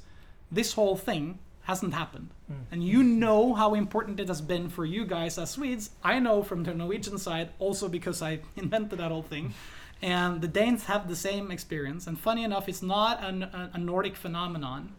this 0.49 0.74
whole 0.74 0.95
thing 0.95 1.39
hasn't 1.68 1.93
happened. 1.93 2.30
Mm. 2.49 2.55
And 2.72 2.84
you 2.84 3.03
know 3.03 3.53
how 3.53 3.74
important 3.74 4.22
it 4.22 4.30
has 4.30 4.41
been 4.41 4.70
for 4.70 4.86
you 4.86 5.05
guys 5.05 5.38
as 5.38 5.51
Swedes. 5.51 5.89
I 6.01 6.18
know 6.20 6.41
from 6.41 6.63
the 6.63 6.74
Norwegian 6.74 7.18
side, 7.18 7.49
also 7.59 7.89
because 7.89 8.22
I 8.22 8.39
invented 8.55 8.99
that 8.99 9.11
whole 9.11 9.22
thing. 9.22 9.53
And 10.01 10.39
the 10.39 10.47
Danes 10.47 10.86
have 10.86 11.09
the 11.09 11.15
same 11.15 11.51
experience. 11.51 12.07
And 12.07 12.18
funny 12.18 12.43
enough, 12.45 12.70
it's 12.70 12.82
not 12.82 13.22
an, 13.22 13.43
a, 13.43 13.72
a 13.74 13.78
Nordic 13.78 14.15
phenomenon. 14.15 14.93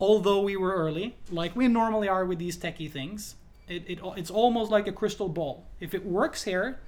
Although 0.00 0.42
we 0.42 0.56
were 0.56 0.74
early, 0.74 1.14
like 1.30 1.54
we 1.54 1.68
normally 1.68 2.08
are 2.08 2.24
with 2.24 2.40
these 2.40 2.58
techie 2.58 2.90
things, 2.90 3.36
It, 3.68 3.82
it, 3.86 3.98
it's 4.20 4.30
almost 4.30 4.70
like 4.76 4.86
a 4.88 4.92
crystal 4.92 5.28
ball. 5.28 5.64
If 5.78 5.94
it 5.94 6.04
works 6.04 6.42
here, 6.44 6.80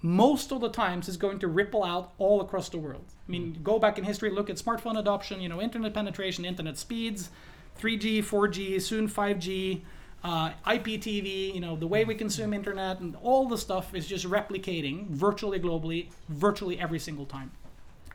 most 0.00 0.52
of 0.52 0.60
the 0.60 0.70
times 0.70 1.08
it's 1.08 1.16
going 1.18 1.38
to 1.40 1.48
ripple 1.48 1.82
out 1.82 2.12
all 2.18 2.40
across 2.40 2.68
the 2.68 2.78
world. 2.78 3.04
I 3.26 3.30
mean, 3.32 3.44
mm. 3.52 3.62
go 3.62 3.78
back 3.78 3.98
in 3.98 4.04
history, 4.04 4.30
look 4.30 4.48
at 4.48 4.56
smartphone 4.56 4.96
adoption, 4.98 5.40
you 5.40 5.48
know, 5.48 5.60
internet 5.60 5.92
penetration, 5.92 6.44
internet 6.44 6.78
speeds, 6.78 7.30
3G, 7.78 8.18
4G, 8.18 8.80
soon 8.80 9.08
5G, 9.08 9.82
uh, 10.24 10.50
IPTV, 10.66 11.54
you 11.54 11.60
know, 11.60 11.76
the 11.76 11.86
way 11.86 12.04
we 12.04 12.14
consume 12.14 12.52
internet, 12.52 13.00
and 13.00 13.16
all 13.22 13.48
the 13.48 13.58
stuff 13.58 13.94
is 13.94 14.06
just 14.06 14.28
replicating 14.28 15.08
virtually 15.08 15.60
globally, 15.60 16.08
virtually 16.28 16.78
every 16.78 16.98
single 16.98 17.26
time. 17.26 17.50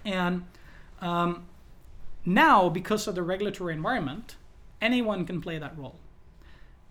And 0.05 0.45
um, 1.01 1.45
now, 2.25 2.69
because 2.69 3.07
of 3.07 3.15
the 3.15 3.23
regulatory 3.23 3.73
environment, 3.73 4.35
anyone 4.81 5.25
can 5.25 5.41
play 5.41 5.57
that 5.57 5.77
role. 5.77 5.95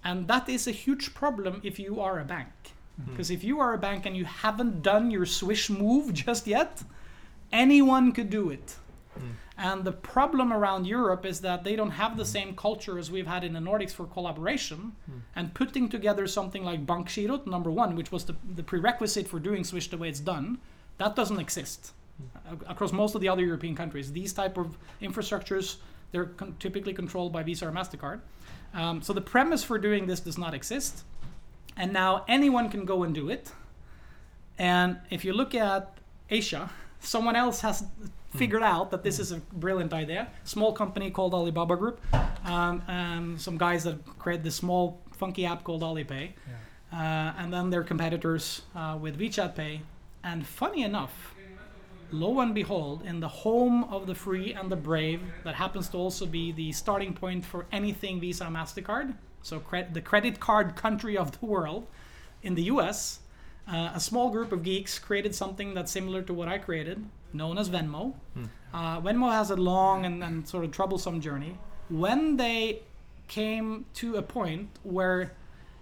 And 0.05 0.27
that 0.29 0.49
is 0.49 0.67
a 0.67 0.73
huge 0.73 1.15
problem 1.15 1.61
if 1.63 1.79
you 1.79 2.01
are 2.01 2.19
a 2.19 2.25
bank. 2.25 2.49
Because 3.07 3.31
if 3.31 3.43
you 3.43 3.61
are 3.61 3.75
a 3.75 3.79
bank 3.79 4.07
and 4.07 4.17
you 4.17 4.25
haven't 4.25 4.83
done 4.83 5.11
your 5.11 5.27
swish 5.27 5.71
move 5.71 6.13
just 6.27 6.47
yet, 6.47 6.83
anyone 7.53 8.13
could 8.13 8.31
do 8.31 8.51
it. 8.51 8.77
And 9.63 9.85
the 9.85 9.93
problem 9.93 10.53
around 10.53 10.89
Europe 10.89 11.25
is 11.25 11.41
that 11.43 11.63
they 11.63 11.77
don't 11.77 11.93
have 11.93 12.17
the 12.17 12.25
same 12.25 12.57
culture 12.57 12.99
as 12.99 13.13
we've 13.13 13.29
had 13.29 13.45
in 13.45 13.53
the 13.53 13.61
Nordics 13.61 13.93
for 13.93 14.07
collaboration. 14.07 14.93
And 15.37 15.55
putting 15.55 15.89
together 15.89 16.27
something 16.27 16.65
like 16.65 16.85
Bankgirot, 16.85 17.47
number 17.47 17.71
one, 17.71 17.95
which 17.95 18.11
was 18.11 18.25
the, 18.25 18.35
the 18.57 18.65
prerequisite 18.65 19.29
for 19.29 19.39
doing 19.39 19.63
Swish 19.63 19.89
the 19.89 19.97
way 19.97 20.09
it's 20.09 20.19
done, 20.19 20.59
that 20.99 21.15
doesn't 21.15 21.39
exist 21.39 21.93
A- 22.51 22.73
across 22.73 22.93
most 22.93 23.15
of 23.15 23.21
the 23.21 23.29
other 23.29 23.45
European 23.45 23.77
countries. 23.77 24.11
These 24.11 24.33
type 24.33 24.59
of 24.59 24.77
infrastructures, 25.01 25.77
they're 26.11 26.31
con- 26.41 26.57
typically 26.59 26.93
controlled 26.93 27.33
by 27.33 27.45
Visa 27.45 27.69
or 27.69 27.73
MasterCard. 27.73 28.21
Um, 28.75 29.01
so 29.01 29.13
the 29.13 29.21
premise 29.21 29.63
for 29.63 29.79
doing 29.79 30.09
this 30.09 30.19
does 30.19 30.39
not 30.39 30.55
exist. 30.55 31.05
And 31.77 31.93
now 31.93 32.25
anyone 32.27 32.69
can 32.69 32.85
go 32.85 33.05
and 33.05 33.15
do 33.15 33.31
it. 33.31 33.53
And 34.59 34.99
if 35.09 35.25
you 35.25 35.33
look 35.33 35.55
at 35.55 35.97
Asia, 36.29 36.69
someone 36.99 37.37
else 37.37 37.61
has 37.61 37.85
figured 38.35 38.63
out 38.63 38.91
that 38.91 39.03
this 39.03 39.19
is 39.19 39.33
a 39.33 39.37
brilliant 39.53 39.93
idea. 39.93 40.29
Small 40.45 40.73
company 40.73 41.11
called 41.11 41.35
Alibaba 41.35 41.77
Group, 41.77 42.01
um, 42.45 42.83
and 42.89 43.41
some 43.41 43.59
guys 43.59 43.85
that 43.85 44.05
create 44.19 44.43
this 44.43 44.55
small 44.57 45.01
funky 45.13 45.45
app 45.45 45.65
called 45.65 45.83
Alipay, 45.83 46.33
uh, 46.93 46.97
and 47.39 47.53
then 47.53 47.71
their 47.71 47.83
competitors 47.83 48.63
uh, 48.75 48.97
with 49.01 49.19
WeChat 49.19 49.55
Pay. 49.55 49.83
And 50.25 50.47
funny 50.47 50.83
enough, 50.83 51.35
lo 52.11 52.41
and 52.41 52.55
behold, 52.55 53.03
in 53.05 53.21
the 53.21 53.29
home 53.29 53.85
of 53.85 54.07
the 54.07 54.15
free 54.15 54.53
and 54.53 54.71
the 54.71 54.77
brave, 54.77 55.21
that 55.45 55.55
happens 55.55 55.89
to 55.91 55.97
also 55.99 56.27
be 56.27 56.53
the 56.53 56.73
starting 56.73 57.13
point 57.13 57.45
for 57.45 57.67
anything 57.73 58.21
Visa 58.21 58.45
Mastercard. 58.45 59.15
So 59.43 59.59
cre- 59.61 59.91
the 59.93 60.01
credit 60.01 60.41
card 60.41 60.77
country 60.77 61.17
of 61.17 61.39
the 61.39 61.47
world, 61.47 61.87
in 62.43 62.55
the 62.55 62.65
U.S. 62.65 63.21
Uh, 63.69 63.91
a 63.95 64.01
small 64.01 64.31
group 64.31 64.53
of 64.53 64.63
geeks 64.63 64.99
created 64.99 65.35
something 65.35 65.75
that's 65.75 65.93
similar 65.93 66.23
to 66.23 66.35
what 66.35 66.49
I 66.49 66.59
created, 66.59 67.05
known 67.35 67.59
as 67.59 67.69
Venmo. 67.69 68.15
Hmm. 68.35 68.45
Uh, 68.73 69.01
Venmo 69.01 69.31
has 69.31 69.51
a 69.51 69.57
long 69.57 70.05
and, 70.05 70.23
and 70.23 70.49
sort 70.49 70.65
of 70.65 70.71
troublesome 70.71 71.21
journey. 71.21 71.59
When 71.89 72.37
they 72.37 72.83
came 73.29 73.85
to 73.95 74.17
a 74.17 74.23
point 74.23 74.69
where 74.83 75.33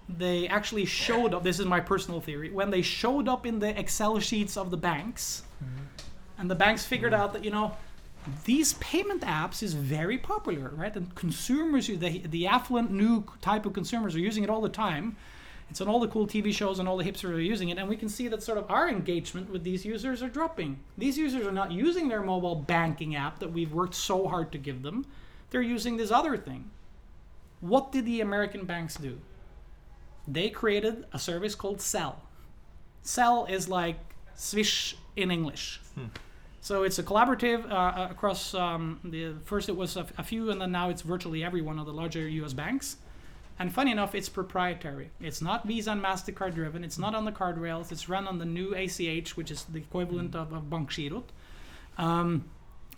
they 0.08 0.48
actually 0.48 0.84
showed 0.84 1.34
up, 1.34 1.42
this 1.42 1.60
is 1.60 1.66
my 1.66 1.80
personal 1.80 2.20
theory, 2.20 2.50
when 2.50 2.70
they 2.70 2.82
showed 2.82 3.28
up 3.28 3.46
in 3.46 3.58
the 3.58 3.78
Excel 3.78 4.18
sheets 4.18 4.56
of 4.56 4.70
the 4.70 4.76
banks, 4.76 5.44
hmm. 5.58 5.66
and 6.38 6.50
the 6.50 6.54
banks 6.54 6.84
figured 6.84 7.12
hmm. 7.12 7.20
out 7.20 7.32
that, 7.32 7.44
you 7.44 7.50
know, 7.50 7.76
these 8.44 8.74
payment 8.74 9.22
apps 9.22 9.62
is 9.62 9.74
very 9.74 10.18
popular, 10.18 10.70
right? 10.74 10.94
And 10.94 11.14
consumers, 11.14 11.86
the, 11.86 12.18
the 12.18 12.46
affluent 12.46 12.90
new 12.90 13.24
type 13.40 13.64
of 13.64 13.72
consumers 13.72 14.14
are 14.14 14.20
using 14.20 14.44
it 14.44 14.50
all 14.50 14.60
the 14.60 14.68
time. 14.68 15.16
It's 15.70 15.80
on 15.80 15.88
all 15.88 16.00
the 16.00 16.08
cool 16.08 16.26
TV 16.26 16.52
shows 16.52 16.80
and 16.80 16.88
all 16.88 16.96
the 16.96 17.04
hipsters 17.04 17.30
are 17.30 17.40
using 17.40 17.68
it, 17.68 17.78
and 17.78 17.88
we 17.88 17.96
can 17.96 18.08
see 18.08 18.26
that 18.28 18.42
sort 18.42 18.58
of 18.58 18.68
our 18.70 18.88
engagement 18.88 19.50
with 19.50 19.62
these 19.62 19.84
users 19.84 20.22
are 20.22 20.28
dropping. 20.28 20.80
These 20.98 21.16
users 21.16 21.46
are 21.46 21.52
not 21.52 21.70
using 21.70 22.08
their 22.08 22.22
mobile 22.22 22.56
banking 22.56 23.14
app 23.14 23.38
that 23.38 23.52
we've 23.52 23.72
worked 23.72 23.94
so 23.94 24.26
hard 24.26 24.50
to 24.52 24.58
give 24.58 24.82
them. 24.82 25.06
They're 25.50 25.62
using 25.62 25.96
this 25.96 26.10
other 26.10 26.36
thing. 26.36 26.70
What 27.60 27.92
did 27.92 28.04
the 28.04 28.20
American 28.20 28.64
banks 28.64 28.96
do? 28.96 29.20
They 30.26 30.50
created 30.50 31.06
a 31.12 31.18
service 31.18 31.54
called 31.54 31.78
Zelle. 31.78 32.16
Zelle 33.04 33.48
is 33.48 33.68
like 33.68 33.98
Swish 34.34 34.96
in 35.16 35.30
English. 35.30 35.80
So 36.60 36.82
it's 36.82 36.98
a 36.98 37.02
collaborative 37.02 37.70
uh, 37.70 38.08
across 38.10 38.54
um, 38.54 39.00
the 39.02 39.34
first 39.44 39.68
it 39.68 39.76
was 39.76 39.96
a, 39.96 40.06
a 40.18 40.22
few 40.22 40.50
and 40.50 40.60
then 40.60 40.72
now 40.72 40.90
it's 40.90 41.02
virtually 41.02 41.42
every 41.42 41.62
one 41.62 41.78
of 41.78 41.86
the 41.86 41.92
larger 41.92 42.28
U.S. 42.28 42.52
banks. 42.52 42.96
And 43.60 43.70
funny 43.70 43.90
enough, 43.90 44.14
it's 44.14 44.30
proprietary. 44.30 45.10
It's 45.20 45.42
not 45.42 45.66
Visa 45.66 45.92
and 45.92 46.02
Mastercard 46.02 46.54
driven. 46.54 46.82
It's 46.82 46.98
not 46.98 47.14
on 47.14 47.26
the 47.26 47.30
card 47.30 47.58
rails. 47.58 47.92
It's 47.92 48.08
run 48.08 48.26
on 48.26 48.38
the 48.38 48.46
new 48.46 48.74
ACH, 48.74 49.36
which 49.36 49.50
is 49.50 49.64
the 49.64 49.78
equivalent 49.78 50.34
of, 50.34 50.54
of 50.54 50.70
Bankgirot. 50.70 51.24
Um, 51.98 52.46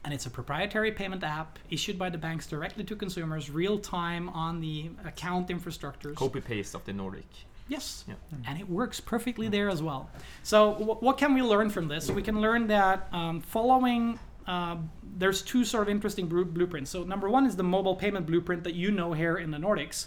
and 0.04 0.14
it's 0.14 0.26
a 0.26 0.30
proprietary 0.30 0.92
payment 0.92 1.24
app 1.24 1.58
issued 1.68 1.98
by 1.98 2.10
the 2.10 2.18
banks 2.18 2.46
directly 2.46 2.84
to 2.84 2.94
consumers, 2.94 3.50
real 3.50 3.76
time 3.76 4.28
on 4.28 4.60
the 4.60 4.90
account 5.04 5.48
infrastructures. 5.48 6.14
Copy 6.14 6.40
paste 6.40 6.76
of 6.76 6.84
the 6.84 6.92
Nordic. 6.92 7.26
Yes. 7.66 8.04
Yeah. 8.06 8.14
And 8.46 8.60
it 8.60 8.68
works 8.68 9.00
perfectly 9.00 9.48
there 9.48 9.68
as 9.68 9.82
well. 9.82 10.10
So, 10.44 10.74
wh- 10.74 11.02
what 11.02 11.18
can 11.18 11.34
we 11.34 11.42
learn 11.42 11.70
from 11.70 11.88
this? 11.88 12.08
We 12.08 12.22
can 12.22 12.40
learn 12.40 12.68
that 12.68 13.08
um, 13.12 13.40
following, 13.40 14.20
uh, 14.46 14.76
there's 15.18 15.42
two 15.42 15.64
sort 15.64 15.82
of 15.82 15.88
interesting 15.88 16.28
blueprints. 16.28 16.90
So, 16.92 17.02
number 17.02 17.28
one 17.28 17.46
is 17.46 17.56
the 17.56 17.64
mobile 17.64 17.96
payment 17.96 18.26
blueprint 18.26 18.62
that 18.62 18.74
you 18.74 18.92
know 18.92 19.12
here 19.12 19.36
in 19.36 19.50
the 19.50 19.58
Nordics. 19.58 20.06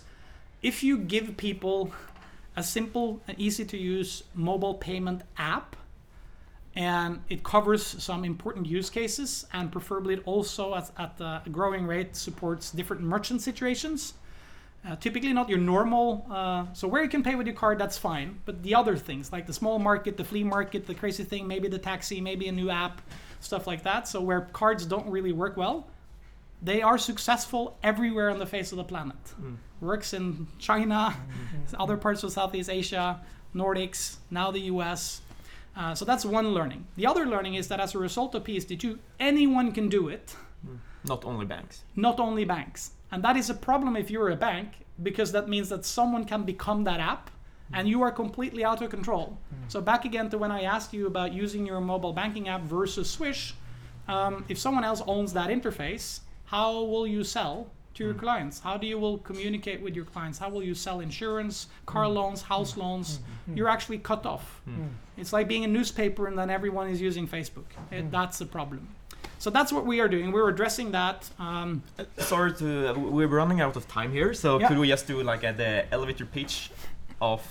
If 0.65 0.81
you 0.83 0.97
give 0.97 1.37
people 1.37 1.91
a 2.55 2.63
simple 2.63 3.21
and 3.27 3.39
easy 3.39 3.65
to 3.65 3.77
use 3.77 4.23
mobile 4.33 4.73
payment 4.73 5.21
app, 5.37 5.75
and 6.75 7.21
it 7.29 7.43
covers 7.43 7.85
some 7.85 8.25
important 8.25 8.65
use 8.65 8.89
cases, 8.89 9.45
and 9.53 9.71
preferably 9.71 10.15
it 10.15 10.23
also 10.25 10.73
at, 10.73 10.89
at 10.97 11.21
a 11.21 11.43
growing 11.51 11.85
rate 11.85 12.15
supports 12.15 12.71
different 12.71 13.03
merchant 13.03 13.43
situations. 13.43 14.15
Uh, 14.83 14.95
typically 14.95 15.33
not 15.33 15.49
your 15.49 15.59
normal 15.59 16.25
uh, 16.31 16.65
so 16.73 16.87
where 16.87 17.03
you 17.03 17.09
can 17.09 17.21
pay 17.21 17.35
with 17.35 17.45
your 17.45 17.55
card 17.55 17.77
that's 17.77 17.99
fine. 17.99 18.39
But 18.45 18.63
the 18.63 18.73
other 18.73 18.97
things 18.97 19.31
like 19.31 19.45
the 19.45 19.53
small 19.53 19.77
market 19.77 20.17
the 20.17 20.23
flea 20.23 20.43
market 20.43 20.87
the 20.87 20.95
crazy 20.95 21.23
thing 21.23 21.47
maybe 21.47 21.67
the 21.67 21.79
taxi 21.79 22.21
maybe 22.21 22.47
a 22.47 22.51
new 22.51 22.69
app 22.69 23.01
stuff 23.39 23.65
like 23.67 23.83
that. 23.83 24.07
So 24.07 24.21
where 24.21 24.41
cards 24.41 24.85
don't 24.85 25.09
really 25.09 25.31
work 25.31 25.57
well 25.57 25.87
they 26.61 26.81
are 26.81 26.97
successful 26.97 27.77
everywhere 27.83 28.29
on 28.29 28.39
the 28.39 28.45
face 28.45 28.71
of 28.71 28.77
the 28.77 28.83
planet 28.83 29.17
works 29.81 30.13
in 30.13 30.47
china 30.59 31.15
other 31.79 31.97
parts 31.97 32.23
of 32.23 32.31
southeast 32.31 32.69
asia 32.69 33.19
nordics 33.53 34.17
now 34.31 34.51
the 34.51 34.59
us 34.61 35.21
uh, 35.77 35.93
so 35.93 36.05
that's 36.05 36.23
one 36.25 36.49
learning 36.53 36.85
the 36.95 37.05
other 37.05 37.25
learning 37.25 37.55
is 37.55 37.67
that 37.67 37.79
as 37.79 37.93
a 37.95 37.99
result 37.99 38.33
of 38.35 38.43
psd2 38.43 38.97
anyone 39.19 39.71
can 39.71 39.89
do 39.89 40.07
it 40.07 40.35
Not 41.03 41.23
only 41.25 41.45
banks. 41.45 41.83
not 41.95 42.19
only 42.19 42.45
banks. 42.45 42.91
And 43.11 43.23
that 43.23 43.37
is 43.37 43.49
a 43.49 43.53
problem 43.53 43.95
if 43.95 44.09
you're 44.09 44.31
a 44.31 44.35
bank 44.35 44.69
because 45.03 45.31
that 45.33 45.47
means 45.47 45.69
that 45.69 45.85
someone 45.85 46.25
can 46.25 46.43
become 46.43 46.83
that 46.85 46.99
app 46.99 47.29
and 47.73 47.87
you 47.87 48.01
are 48.01 48.11
completely 48.11 48.63
out 48.65 48.81
of 48.81 48.89
control. 48.89 49.37
So, 49.67 49.81
back 49.81 50.05
again 50.05 50.29
to 50.31 50.37
when 50.37 50.51
I 50.51 50.61
asked 50.63 50.91
you 50.93 51.05
about 51.07 51.31
using 51.33 51.65
your 51.65 51.79
mobile 51.81 52.13
banking 52.13 52.47
app 52.49 52.61
versus 52.61 53.07
Swish, 53.09 53.53
um, 54.07 54.43
if 54.49 54.57
someone 54.57 54.83
else 54.83 55.01
owns 55.07 55.33
that 55.33 55.49
interface, 55.49 56.21
how 56.45 56.83
will 56.83 57.07
you 57.07 57.23
sell 57.23 57.67
to 57.95 58.03
your 58.03 58.13
hmm. 58.13 58.19
clients? 58.19 58.59
How 58.59 58.77
do 58.77 58.87
you 58.87 58.99
will 58.99 59.17
communicate 59.19 59.81
with 59.81 59.95
your 59.95 60.05
clients? 60.05 60.37
How 60.37 60.49
will 60.49 60.63
you 60.63 60.75
sell 60.75 60.99
insurance, 60.99 61.65
hmm. 61.65 61.91
car 61.91 62.05
hmm. 62.05 62.13
loans, 62.13 62.41
house 62.41 62.77
loans? 62.77 63.19
You're 63.53 63.69
actually 63.69 63.99
cut 63.99 64.25
off. 64.25 64.61
It's 65.17 65.33
like 65.33 65.47
being 65.47 65.63
a 65.63 65.67
newspaper 65.67 66.27
and 66.27 66.37
then 66.37 66.49
everyone 66.49 66.89
is 66.89 67.01
using 67.01 67.27
Facebook. 67.27 67.65
It, 67.91 68.11
that's 68.11 68.37
the 68.37 68.45
problem. 68.45 68.87
So 69.37 69.49
that's 69.49 69.71
what 69.71 69.85
we 69.85 69.99
are 69.99 70.07
doing. 70.07 70.31
We're 70.31 70.49
addressing 70.49 70.91
that. 70.91 71.29
Um, 71.39 71.83
uh, 71.99 72.05
Sorry 72.17 72.53
to, 72.53 72.91
uh, 72.91 72.99
we're 72.99 73.27
running 73.27 73.61
out 73.61 73.75
of 73.75 73.87
time 73.87 74.11
here, 74.11 74.33
so 74.33 74.59
Yeah. 74.59 74.67
could 74.67 74.77
we 74.77 74.87
just 74.87 75.07
do 75.07 75.21
like 75.23 75.43
a, 75.43 75.53
the 75.53 75.91
elevator 75.93 76.25
pitch 76.25 76.71
of 77.21 77.41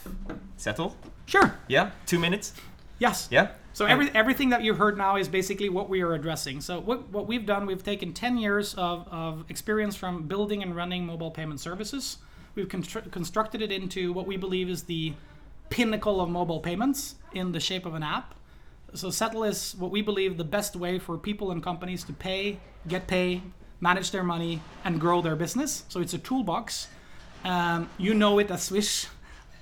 Settle? 0.57 0.97
sure. 1.27 1.55
Yeah, 1.69 1.91
two 2.07 2.19
minutes. 2.19 2.53
Yes. 2.99 3.29
Yeah. 3.31 3.49
So 3.75 3.87
every, 3.87 4.09
everything 4.15 4.51
that 4.51 4.63
you 4.63 4.75
heard 4.75 4.97
now 4.97 5.17
is 5.17 5.29
basically 5.29 5.69
what 5.69 5.89
we 5.89 6.01
are 6.01 6.15
addressing. 6.15 6.61
So 6.61 6.81
what, 6.81 7.09
what 7.11 7.27
we've 7.27 7.45
done, 7.45 7.67
we've 7.67 7.83
taken 7.83 8.13
10 8.13 8.39
years 8.39 8.73
of, 8.75 9.09
of 9.11 9.45
experience 9.49 9.97
from 9.97 10.29
building 10.29 10.63
and 10.63 10.77
running 10.77 11.05
mobile 11.05 11.33
payment 11.33 11.59
services. 11.59 12.19
We've 12.55 12.69
constru- 12.69 13.11
constructed 13.11 13.61
it 13.61 13.73
into 13.73 14.13
what 14.13 14.29
we 14.29 14.37
believe 14.37 14.69
is 14.69 14.85
the 14.85 15.15
pinnacle 15.71 16.21
of 16.21 16.31
mobile 16.31 16.61
payments 16.61 17.17
in 17.33 17.51
the 17.51 17.59
shape 17.59 17.85
of 17.85 17.95
an 17.95 18.05
app. 18.05 18.37
So 18.95 19.11
Settle 19.11 19.43
is 19.43 19.75
what 19.77 19.91
we 19.91 20.03
believe 20.03 20.37
the 20.37 20.45
best 20.45 20.77
way 20.77 21.01
for 21.01 21.19
people 21.19 21.51
and 21.51 21.61
companies 21.61 22.05
to 22.05 22.13
pay, 22.13 22.61
get 22.87 23.09
pay, 23.09 23.43
manage 23.81 24.13
their 24.13 24.23
money, 24.23 24.63
and 24.85 25.01
grow 25.01 25.21
their 25.21 25.35
business. 25.35 25.85
So 25.89 26.01
it's 26.01 26.15
a 26.15 26.19
toolbox. 26.19 26.87
Um, 27.45 27.91
you 27.99 28.15
know 28.15 28.39
it 28.39 28.53
as 28.53 28.63
Swish 28.63 29.09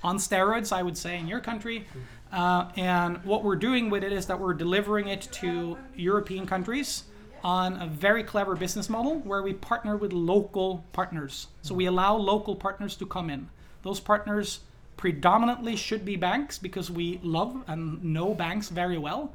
on 0.03 0.17
steroids, 0.17 0.71
I 0.71 0.83
would 0.83 0.97
say, 0.97 1.17
in 1.17 1.27
your 1.27 1.39
country. 1.39 1.87
Uh, 2.33 2.67
and 2.77 3.23
what 3.23 3.43
we're 3.43 3.55
doing 3.55 3.91
with 3.91 4.03
it 4.03 4.11
is 4.11 4.25
that 4.25 4.39
we're 4.39 4.55
delivering 4.55 5.07
it 5.07 5.21
to 5.31 5.77
European 5.95 6.47
countries 6.47 7.03
on 7.43 7.79
a 7.79 7.85
very 7.85 8.23
clever 8.23 8.55
business 8.55 8.89
model 8.89 9.19
where 9.19 9.43
we 9.43 9.53
partner 9.53 9.95
with 9.95 10.11
local 10.11 10.83
partners. 10.93 11.47
So 11.61 11.75
we 11.75 11.85
allow 11.85 12.15
local 12.15 12.55
partners 12.55 12.95
to 12.95 13.05
come 13.05 13.29
in. 13.29 13.49
Those 13.83 13.99
partners 13.99 14.61
predominantly 14.97 15.75
should 15.75 16.05
be 16.05 16.15
banks 16.15 16.57
because 16.57 16.89
we 16.89 17.19
love 17.21 17.63
and 17.67 18.03
know 18.03 18.33
banks 18.33 18.69
very 18.69 18.97
well. 18.97 19.31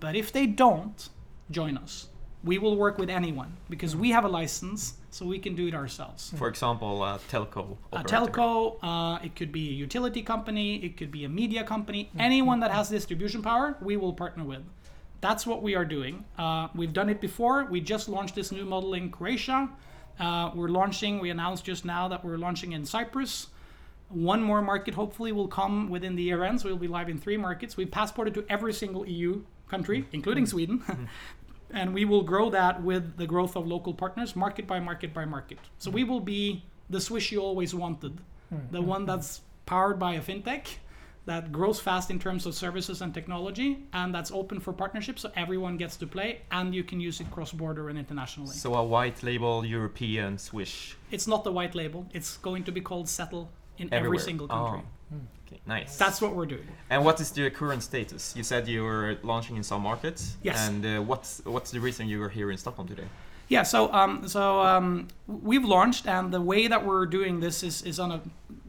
But 0.00 0.16
if 0.16 0.32
they 0.32 0.46
don't 0.46 1.06
join 1.50 1.76
us, 1.76 2.08
we 2.44 2.56
will 2.56 2.76
work 2.76 2.96
with 2.96 3.10
anyone 3.10 3.56
because 3.68 3.94
we 3.94 4.10
have 4.10 4.24
a 4.24 4.28
license, 4.28 4.94
so 5.10 5.26
we 5.26 5.38
can 5.38 5.54
do 5.54 5.66
it 5.66 5.74
ourselves. 5.74 6.32
For 6.36 6.48
example, 6.48 7.02
a 7.02 7.18
telco. 7.30 7.76
A 7.92 8.02
telco, 8.04 8.78
uh, 8.82 9.18
it 9.24 9.34
could 9.34 9.52
be 9.52 9.70
a 9.70 9.72
utility 9.72 10.22
company, 10.22 10.76
it 10.84 10.96
could 10.96 11.10
be 11.10 11.24
a 11.24 11.28
media 11.28 11.64
company, 11.64 12.10
anyone 12.18 12.60
that 12.60 12.70
has 12.70 12.88
distribution 12.88 13.42
power, 13.42 13.76
we 13.80 13.96
will 13.96 14.12
partner 14.12 14.44
with. 14.44 14.62
That's 15.20 15.46
what 15.46 15.62
we 15.62 15.74
are 15.74 15.84
doing. 15.84 16.24
Uh, 16.36 16.68
we've 16.74 16.92
done 16.92 17.08
it 17.08 17.20
before. 17.20 17.64
We 17.64 17.80
just 17.80 18.08
launched 18.08 18.34
this 18.34 18.52
new 18.52 18.64
model 18.64 18.94
in 18.94 19.10
Croatia. 19.10 19.68
Uh, 20.20 20.50
we're 20.54 20.68
launching, 20.68 21.18
we 21.18 21.30
announced 21.30 21.64
just 21.64 21.84
now 21.84 22.08
that 22.08 22.24
we're 22.24 22.38
launching 22.38 22.72
in 22.72 22.84
Cyprus. 22.84 23.48
One 24.10 24.42
more 24.42 24.62
market 24.62 24.94
hopefully 24.94 25.32
will 25.32 25.48
come 25.48 25.90
within 25.90 26.16
the 26.16 26.22
year 26.22 26.44
end, 26.44 26.60
so 26.60 26.68
we'll 26.68 26.78
be 26.78 26.88
live 26.88 27.08
in 27.08 27.18
three 27.18 27.36
markets. 27.36 27.76
We've 27.76 27.90
passported 27.90 28.34
to 28.34 28.44
every 28.48 28.72
single 28.72 29.06
EU 29.06 29.42
country, 29.68 30.06
including 30.12 30.46
Sweden. 30.46 30.82
and 31.70 31.94
we 31.94 32.04
will 32.04 32.22
grow 32.22 32.50
that 32.50 32.82
with 32.82 33.16
the 33.16 33.26
growth 33.26 33.56
of 33.56 33.66
local 33.66 33.94
partners, 33.94 34.34
market 34.34 34.66
by 34.66 34.80
market 34.80 35.12
by 35.12 35.24
market. 35.24 35.58
So 35.78 35.90
we 35.90 36.04
will 36.04 36.20
be 36.20 36.64
the 36.90 37.00
Swish 37.00 37.32
you 37.32 37.40
always 37.40 37.74
wanted, 37.74 38.20
hmm. 38.48 38.56
the 38.70 38.82
one 38.82 39.04
that's 39.04 39.42
powered 39.66 39.98
by 39.98 40.14
a 40.14 40.20
fintech 40.20 40.66
that 41.28 41.52
grows 41.52 41.78
fast 41.78 42.10
in 42.10 42.18
terms 42.18 42.46
of 42.46 42.54
services 42.54 43.02
and 43.02 43.12
technology, 43.12 43.84
and 43.92 44.14
that's 44.14 44.30
open 44.30 44.58
for 44.58 44.72
partnership, 44.72 45.18
so 45.18 45.30
everyone 45.36 45.76
gets 45.76 45.94
to 45.94 46.06
play, 46.06 46.40
and 46.50 46.74
you 46.74 46.82
can 46.82 46.98
use 47.00 47.20
it 47.20 47.30
cross-border 47.30 47.90
and 47.90 47.98
internationally. 47.98 48.54
So 48.54 48.74
a 48.74 48.82
white 48.82 49.22
label 49.22 49.64
European 49.64 50.38
Swish 50.38 50.96
it's 51.10 51.26
not 51.26 51.44
the 51.44 51.52
white 51.52 51.74
label; 51.74 52.06
it's 52.14 52.38
going 52.38 52.64
to 52.64 52.72
be 52.72 52.80
called 52.80 53.08
Settle 53.10 53.50
in 53.76 53.92
every 53.92 54.18
single 54.18 54.48
country. 54.48 54.80
Oh. 54.82 54.97
Okay, 55.46 55.60
nice. 55.66 55.96
That's 55.96 56.20
what 56.20 56.34
we're 56.34 56.46
doing. 56.46 56.66
And 56.90 57.04
what 57.04 57.20
is 57.20 57.30
the 57.30 57.50
current 57.50 57.82
status? 57.82 58.34
You 58.36 58.42
said 58.42 58.68
you 58.68 58.84
were 58.84 59.18
launching 59.22 59.56
in 59.56 59.62
some 59.62 59.82
markets. 59.82 60.36
Yes. 60.42 60.68
And 60.68 60.84
uh, 60.84 61.02
what's 61.02 61.40
what's 61.44 61.70
the 61.70 61.80
reason 61.80 62.08
you 62.08 62.20
were 62.20 62.28
here 62.28 62.50
in 62.50 62.58
Stockholm 62.58 62.86
today? 62.86 63.08
Yeah, 63.48 63.62
so 63.62 63.90
um, 63.94 64.28
so 64.28 64.60
um, 64.60 65.08
we've 65.26 65.64
launched, 65.64 66.06
and 66.06 66.32
the 66.32 66.40
way 66.40 66.66
that 66.66 66.84
we're 66.84 67.06
doing 67.06 67.40
this 67.40 67.62
is, 67.62 67.80
is 67.82 67.98
on 67.98 68.12
a, 68.12 68.20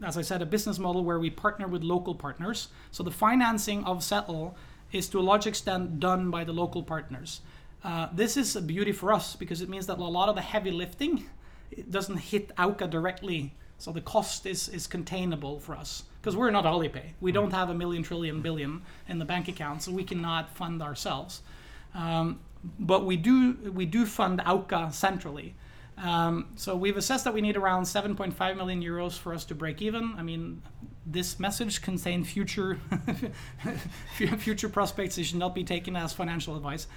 as 0.02 0.18
I 0.18 0.22
said, 0.22 0.42
a 0.42 0.46
business 0.46 0.80
model 0.80 1.04
where 1.04 1.20
we 1.20 1.30
partner 1.30 1.68
with 1.68 1.84
local 1.84 2.16
partners. 2.16 2.70
So 2.92 3.04
the 3.04 3.12
financing 3.12 3.84
of 3.84 4.02
Settle 4.02 4.56
is 4.94 5.10
to 5.10 5.20
a 5.20 5.22
large 5.22 5.48
extent 5.48 6.00
done 6.00 6.32
by 6.32 6.46
the 6.46 6.54
local 6.54 6.82
partners. 6.82 7.42
Uh, 7.84 8.08
this 8.14 8.38
is 8.38 8.56
a 8.56 8.62
beauty 8.62 8.94
for 8.94 9.12
us 9.12 9.36
because 9.36 9.62
it 9.62 9.68
means 9.68 9.86
that 9.88 9.98
a 9.98 10.04
lot 10.04 10.30
of 10.30 10.36
the 10.36 10.42
heavy 10.42 10.72
lifting 10.72 11.26
it 11.72 11.92
doesn't 11.92 12.18
hit 12.18 12.56
Auka 12.56 12.90
directly, 12.90 13.54
so 13.78 13.92
the 13.92 14.02
cost 14.02 14.46
is 14.46 14.70
is 14.70 14.88
containable 14.88 15.60
for 15.60 15.76
us 15.76 16.04
because 16.22 16.36
we're 16.36 16.52
not 16.52 16.66
Alipay. 16.66 17.14
We 17.22 17.32
don't 17.32 17.52
have 17.52 17.70
a 17.70 17.74
million 17.74 18.04
trillion 18.04 18.42
billion 18.42 18.82
in 19.08 19.20
the 19.20 19.26
bank 19.26 19.48
account, 19.48 19.84
so 19.84 19.92
we 19.92 20.04
cannot 20.04 20.50
fund 20.56 20.82
ourselves. 20.82 21.42
Um, 21.94 22.40
but 22.78 23.06
we 23.06 23.18
do 23.18 23.54
we 23.72 23.86
do 23.86 24.06
fund 24.06 24.40
Auka 24.40 24.94
centrally. 24.94 25.56
Um, 25.98 26.48
so 26.56 26.76
we've 26.76 26.96
assessed 26.96 27.26
that 27.26 27.34
we 27.34 27.42
need 27.42 27.58
around 27.58 27.84
7.5 27.84 28.56
million 28.56 28.82
euros 28.82 29.18
for 29.18 29.34
us 29.34 29.44
to 29.46 29.56
break 29.56 29.82
even. 29.82 30.14
I 30.18 30.24
mean, 30.24 30.62
this 31.06 31.40
message 31.40 31.82
contains 31.82 32.30
future 32.30 32.80
future 34.38 34.70
prospects. 34.70 35.18
It 35.18 35.26
should 35.26 35.40
not 35.40 35.54
be 35.54 35.64
taken 35.64 35.96
as 35.96 36.14
financial 36.14 36.56
advice. 36.56 36.88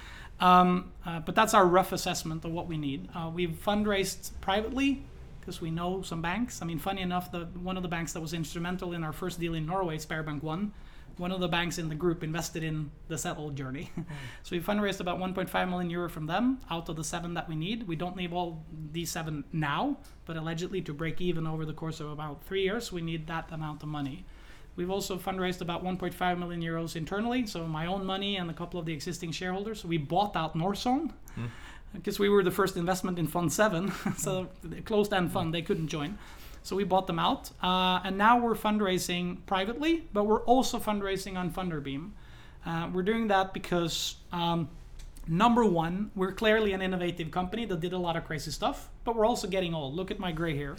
Um, 0.40 0.92
uh, 1.04 1.20
but 1.20 1.34
that's 1.34 1.54
our 1.54 1.66
rough 1.66 1.92
assessment 1.92 2.44
of 2.44 2.52
what 2.52 2.66
we 2.66 2.76
need. 2.76 3.08
Uh, 3.14 3.30
we've 3.32 3.50
fundraised 3.64 4.30
privately 4.40 5.04
because 5.43 5.61
we 5.61 5.72
know 5.72 6.03
some 6.03 6.22
banks. 6.22 6.62
I 6.62 6.64
mean, 6.64 6.78
funny 6.78 7.03
enough, 7.03 7.32
the 7.32 7.49
one 7.61 7.76
of 7.76 7.82
the 7.82 7.88
banks 7.88 8.12
that 8.12 8.20
was 8.20 8.32
instrumental 8.32 8.93
in 8.93 9.03
our 9.03 9.12
first 9.12 9.40
deal 9.40 9.55
in 9.55 9.66
Norway, 9.66 9.99
Sparebank 9.99 10.43
One, 10.43 10.72
one 11.16 11.32
of 11.32 11.40
the 11.40 11.49
banks 11.49 11.78
in 11.78 11.88
the 11.88 11.97
group 11.97 12.22
invested 12.22 12.62
in 12.62 12.90
the 13.09 13.18
Settle 13.18 13.51
journey. 13.51 13.90
Hmm. 14.03 14.03
so 14.43 14.57
we 14.57 14.62
fundraised 14.62 15.01
about 15.01 15.18
1.5 15.18 15.68
million 15.68 15.90
euro 15.90 16.09
from 16.09 16.26
them 16.26 16.61
out 16.70 16.88
of 16.88 16.97
the 16.97 17.05
seven 17.05 17.34
that 17.34 17.49
we 17.49 17.57
need. 17.57 17.86
We 17.86 17.97
don't 17.97 18.16
need 18.16 18.32
all 18.32 18.64
these 18.93 19.11
seven 19.11 19.45
now, 19.53 19.99
but 20.24 20.36
allegedly 20.36 20.80
to 20.82 20.95
break 20.95 21.20
even 21.20 21.47
over 21.47 21.66
the 21.66 21.74
course 21.74 22.01
of 22.01 22.11
about 22.11 22.45
three 22.45 22.62
years, 22.62 22.90
we 22.90 23.03
need 23.03 23.26
that 23.26 23.53
amount 23.53 23.82
of 23.82 23.88
money. 23.88 24.24
We've 24.74 24.90
also 24.90 25.18
fundraised 25.18 25.61
about 25.61 25.84
1.5 25.84 26.38
million 26.38 26.62
euros 26.62 26.97
internally, 26.97 27.47
so 27.47 27.66
my 27.66 27.86
own 27.86 28.07
money 28.07 28.36
and 28.36 28.51
a 28.51 28.55
couple 28.55 28.80
of 28.80 28.86
the 28.86 28.95
existing 28.95 29.32
shareholders. 29.32 29.84
We 29.84 29.99
bought 29.99 30.34
out 30.34 30.57
Northzone 30.57 31.12
hmm. 31.34 31.47
Because 31.93 32.18
we 32.18 32.28
were 32.28 32.43
the 32.43 32.51
first 32.51 32.76
investment 32.76 33.18
in 33.18 33.26
Fund 33.26 33.53
7, 33.53 33.93
so 34.16 34.49
the 34.62 34.80
closed 34.82 35.12
end 35.12 35.32
fund, 35.32 35.53
they 35.53 35.62
couldn't 35.62 35.88
join. 35.88 36.18
So 36.62 36.76
we 36.76 36.84
bought 36.84 37.07
them 37.09 37.18
out, 37.18 37.51
uh, 37.62 38.01
and 38.05 38.16
now 38.16 38.38
we're 38.38 38.55
fundraising 38.55 39.45
privately, 39.47 40.05
but 40.12 40.24
we're 40.24 40.43
also 40.43 40.78
fundraising 40.78 41.36
on 41.36 41.51
Funderbeam. 41.51 42.11
Uh, 42.64 42.88
we're 42.93 43.03
doing 43.03 43.26
that 43.28 43.53
because 43.53 44.14
um, 44.30 44.68
number 45.26 45.64
one, 45.64 46.12
we're 46.14 46.32
clearly 46.32 46.72
an 46.72 46.80
innovative 46.80 47.32
company 47.32 47.64
that 47.66 47.80
did 47.80 47.93
a 47.93 47.99
lot 47.99 48.16
of 48.16 48.24
crazy 48.24 48.53
stuff, 48.53 48.88
but 49.05 49.16
we're 49.16 49.26
also 49.26 49.49
getting 49.49 49.74
old. 49.74 49.95
Look 49.95 50.11
at 50.12 50.20
my 50.20 50.30
gray 50.30 50.57
hair. 50.57 50.76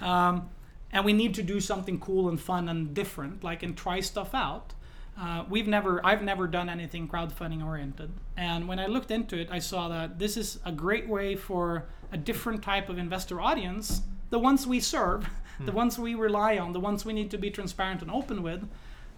Um, 0.00 0.50
and 0.92 1.04
we 1.04 1.12
need 1.12 1.34
to 1.34 1.42
do 1.42 1.60
something 1.60 2.00
cool 2.00 2.28
and 2.28 2.40
fun 2.40 2.68
and 2.68 2.94
different, 2.94 3.44
like 3.44 3.62
and 3.62 3.76
try 3.76 4.00
stuff 4.00 4.34
out. 4.34 4.74
Uh, 5.18 5.44
we've 5.48 5.68
never, 5.68 6.04
I've 6.04 6.22
never 6.22 6.46
done 6.46 6.68
anything 6.68 7.06
crowdfunding 7.08 7.64
oriented, 7.64 8.10
and 8.36 8.66
when 8.66 8.78
I 8.78 8.86
looked 8.86 9.10
into 9.10 9.38
it, 9.38 9.48
I 9.50 9.58
saw 9.58 9.88
that 9.88 10.18
this 10.18 10.36
is 10.36 10.58
a 10.64 10.72
great 10.72 11.08
way 11.08 11.36
for 11.36 11.84
a 12.12 12.16
different 12.16 12.62
type 12.62 12.88
of 12.88 12.98
investor 12.98 13.40
audience, 13.40 14.02
the 14.30 14.38
ones 14.38 14.66
we 14.66 14.80
serve, 14.80 15.28
the 15.60 15.72
ones 15.72 15.98
we 15.98 16.14
rely 16.14 16.58
on, 16.58 16.72
the 16.72 16.80
ones 16.80 17.04
we 17.04 17.12
need 17.12 17.30
to 17.30 17.38
be 17.38 17.50
transparent 17.50 18.02
and 18.02 18.10
open 18.10 18.42
with. 18.42 18.66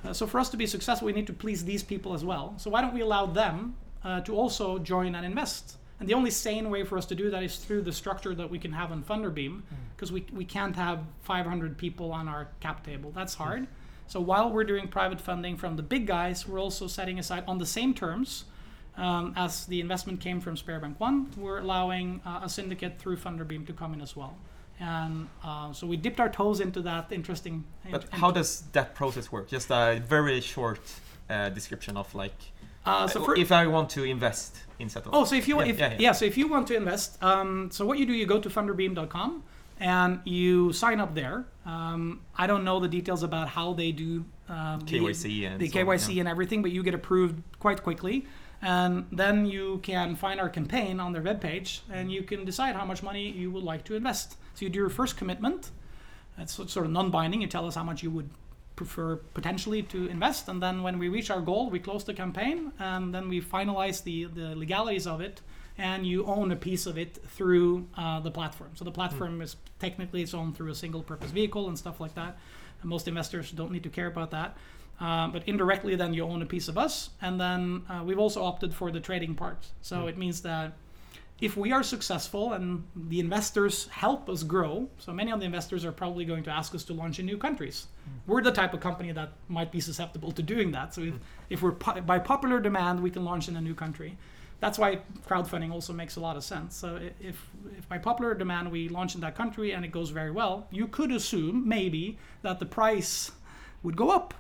Uh, 0.05 0.13
so 0.13 0.27
for 0.27 0.41
us 0.41 0.49
to 0.51 0.57
be 0.57 0.67
successful, 0.67 1.07
we 1.07 1.13
need 1.13 1.27
to 1.29 1.33
please 1.33 1.65
these 1.65 1.83
people 1.83 2.15
as 2.15 2.25
well. 2.25 2.55
So 2.57 2.71
why 2.71 2.81
don't 2.81 2.95
we 2.95 3.01
allow 3.01 3.27
them 3.27 3.77
uh, 4.03 4.21
to 4.23 4.35
also 4.35 4.79
join 4.79 5.15
and 5.15 5.25
invest? 5.25 5.77
And 6.01 6.09
the 6.09 6.15
only 6.15 6.33
sane 6.33 6.69
way 6.69 6.83
for 6.83 6.99
us 6.99 7.07
to 7.07 7.15
do 7.15 7.31
that 7.31 7.45
is 7.45 7.57
through 7.59 7.83
the 7.83 7.93
structure 7.93 8.35
that 8.35 8.51
we 8.51 8.59
can 8.59 8.73
have 8.73 8.91
on 8.91 9.05
Funderbeam, 9.05 9.63
because 9.95 10.11
we, 10.11 10.27
we 10.33 10.45
can't 10.45 10.75
have 10.75 11.05
500 11.23 11.79
people 11.79 12.11
on 12.11 12.27
our 12.27 12.49
cap 12.59 12.85
table. 12.85 13.13
That's 13.15 13.35
hard. 13.35 13.69
So 14.13 14.21
while 14.21 14.51
we're 14.51 14.65
doing 14.65 14.89
private 14.89 15.23
funding 15.23 15.57
from 15.57 15.77
the 15.77 15.83
big 15.83 16.07
guys, 16.07 16.47
we're 16.47 16.61
also 16.61 16.87
setting 16.87 17.19
aside 17.19 17.45
on 17.49 17.57
the 17.57 17.65
same 17.65 17.95
terms 17.95 18.45
um, 18.99 19.33
as 19.39 19.65
the 19.65 19.81
investment 19.81 20.21
came 20.21 20.39
from 20.39 20.55
Sparebank 20.55 21.01
One. 21.01 21.31
We're 21.35 21.61
allowing 21.61 22.21
uh, 22.27 22.41
a 22.43 22.49
syndicate 22.51 22.99
through 22.99 23.17
Funderbeam 23.17 23.67
to 23.69 23.73
come 23.73 23.95
in 23.95 24.03
as 24.03 24.15
well. 24.15 24.37
And 24.79 25.31
uh, 25.43 25.73
so 25.73 25.87
we 25.87 25.97
dipped 25.97 26.21
our 26.21 26.29
toes 26.29 26.61
into 26.61 26.83
that 26.83 27.11
interesting. 27.11 27.65
But 27.91 28.03
int- 28.03 28.13
how 28.13 28.31
does 28.31 28.65
that 28.73 28.95
process 28.95 29.33
work? 29.33 29.49
Just 29.49 29.71
a 29.71 30.03
very 30.07 30.43
short 30.43 30.81
uh, 31.31 31.49
description 31.49 31.97
of 31.97 32.15
like, 32.15 32.37
uh, 32.85 33.07
so 33.09 33.25
for, 33.25 33.35
if 33.35 33.51
I 33.51 33.67
want 33.67 33.89
to 33.97 34.05
invest 34.05 34.59
in 34.79 34.91
Settle. 34.91 35.13
Oh, 35.15 35.25
so 35.25 35.37
if 35.37 35.49
you 35.49 35.59
Yeah, 35.61 35.69
if, 35.69 35.79
yeah, 35.79 35.91
yeah, 35.93 35.97
yeah. 35.99 36.13
so 36.13 36.27
if 36.27 36.37
you 36.37 36.49
want 36.49 36.67
to 36.67 36.77
invest, 36.77 37.17
um, 37.23 37.71
so 37.71 37.87
what 37.87 37.99
you 37.99 38.05
do, 38.05 38.13
you 38.13 38.27
go 38.27 38.39
to 38.39 38.51
funderbeam.com 38.51 39.43
and 39.83 40.21
you 40.25 40.73
sign 40.73 41.01
up 41.01 41.15
there. 41.15 41.45
Um, 41.67 42.21
I 42.37 42.47
don't 42.47 42.63
know 42.63 42.79
the 42.79 42.89
details 42.89 43.25
about 43.25 43.49
how 43.49 43.73
they 43.73 43.91
do 43.91 44.25
um, 44.49 44.81
the- 44.81 45.01
KYC 45.01 45.45
and 45.45 45.61
the 45.61 45.69
so 45.69 45.81
on, 45.81 45.87
KYC 45.87 46.15
yeah. 46.15 46.21
and 46.21 46.29
everything, 46.29 46.63
but 46.63 46.71
you 46.71 46.85
get 46.85 46.95
approved 46.95 47.43
quite 47.59 47.83
quickly. 47.83 48.25
And 48.63 49.07
then 49.11 49.45
you 49.45 49.81
can 49.83 50.15
find 50.15 50.39
our 50.39 50.49
campaign 50.49 51.01
on 51.01 51.13
their 51.13 51.23
webpage 51.23 51.81
and 51.91 52.13
you 52.13 52.23
can 52.23 52.45
decide 52.45 52.77
how 52.77 52.85
much 52.85 53.03
money 53.03 53.29
you 53.29 53.51
would 53.51 53.65
like 53.65 53.83
to 53.87 53.97
invest. 53.97 54.37
So 54.55 54.65
you 54.65 54.69
do 54.69 54.79
your 54.79 54.89
first 54.89 55.17
commitment. 55.17 55.73
That's 56.39 56.55
sort 56.55 56.87
of 56.87 56.93
non 56.93 57.11
binding. 57.11 57.43
You 57.43 57.49
tell 57.49 57.67
us 57.67 57.75
how 57.75 57.83
much 57.83 58.05
you 58.05 58.11
would 58.13 58.31
prefer 58.77 59.17
potentially 59.35 59.83
to 59.83 60.07
invest. 60.07 60.49
And 60.49 60.63
then 60.63 60.85
when 60.85 61.01
we 61.01 61.09
reach 61.09 61.29
our 61.29 61.41
goal, 61.41 61.71
we 61.71 61.81
close 61.81 62.05
the 62.05 62.15
campaign 62.15 62.71
and 62.79 63.13
then 63.13 63.29
we 63.29 63.41
finalize 63.41 64.05
the, 64.05 64.27
the 64.27 64.55
legalities 64.55 65.09
of 65.09 65.21
it. 65.21 65.41
And 65.79 66.07
you 66.07 66.25
own 66.27 66.53
a 66.53 66.57
piece 66.57 66.87
of 66.87 66.99
it 66.99 67.19
through 67.29 67.89
uh, 67.97 68.21
the 68.21 68.31
platform. 68.31 68.71
So 68.75 68.85
the 68.85 68.91
platform 68.91 69.41
is 69.41 69.57
technically 69.79 70.23
it's 70.23 70.35
owned 70.35 70.57
through 70.57 70.71
a 70.71 70.75
single 70.75 71.03
purpose 71.03 71.31
vehicle 71.31 71.69
and 71.69 71.79
stuff 71.79 71.99
like 72.01 72.15
that. 72.15 72.39
And 72.83 72.91
most 72.91 73.09
investors 73.09 73.51
don't 73.51 73.73
need 73.73 73.83
to 73.85 73.89
care 73.89 74.07
about 74.07 74.31
that. 74.33 74.57
Uh, 75.01 75.29
but 75.29 75.43
indirectly, 75.49 75.97
then 75.97 76.15
you 76.15 76.25
own 76.25 76.43
a 76.43 76.47
piece 76.47 76.69
of 76.69 76.77
us. 76.77 77.11
And 77.21 77.41
then 77.41 77.83
uh, 77.89 78.03
we've 78.05 78.19
also 78.19 78.45
opted 78.45 78.75
for 78.75 78.91
the 78.91 79.01
trading 79.01 79.35
part. 79.35 79.67
So 79.81 80.07
it 80.07 80.19
means 80.19 80.43
that 80.43 80.75
if 81.41 81.57
we 81.57 81.73
are 81.73 81.83
successful 81.83 82.53
and 82.53 82.85
the 82.95 83.19
investors 83.19 83.89
help 83.89 84.29
us 84.29 84.45
grow, 84.45 84.89
so 84.99 85.13
many 85.13 85.33
of 85.33 85.41
the 85.41 85.47
investors 85.47 85.85
are 85.85 85.91
probably 85.91 86.25
going 86.25 86.45
to 86.45 86.51
ask 86.51 86.73
us 86.73 86.85
to 86.85 86.93
launch 86.93 87.19
in 87.19 87.27
new 87.27 87.37
countries. 87.37 87.89
We're 88.29 88.43
the 88.43 88.53
type 88.53 88.75
of 88.75 88.81
company 88.81 89.11
that 89.11 89.33
might 89.49 89.73
be 89.73 89.81
susceptible 89.81 90.31
to 90.33 90.43
doing 90.43 90.71
that. 90.71 90.95
So 90.95 91.01
if, 91.01 91.15
if 91.51 91.63
we're 91.63 91.73
po- 91.73 92.01
by 92.03 92.21
popular 92.21 92.61
demand, 92.61 93.03
we 93.03 93.11
can 93.11 93.25
launch 93.25 93.49
in 93.49 93.57
a 93.57 93.61
new 93.61 93.75
country. 93.75 94.17
That's 94.63 94.79
why 94.79 95.01
crowdfunding 95.29 95.73
also 95.73 95.93
makes 95.93 96.15
a 96.15 96.21
lot 96.21 96.37
of 96.37 96.45
sense. 96.45 96.77
So 96.77 96.89
if, 97.21 97.37
if 97.77 97.89
by 97.89 97.99
popular 97.99 98.33
demand 98.33 98.71
we 98.71 98.89
launch 98.89 99.17
in 99.17 99.21
that 99.23 99.35
country 99.35 99.73
and 99.75 99.85
it 99.85 99.91
goes 99.91 100.11
very 100.11 100.31
well, 100.31 100.69
you 100.71 100.87
could 100.87 101.11
assume 101.11 101.69
maybe 101.69 102.17
that 102.43 102.61
the 102.61 102.67
price 102.67 103.33
would 103.83 103.97
go 103.97 104.11
up. 104.11 104.35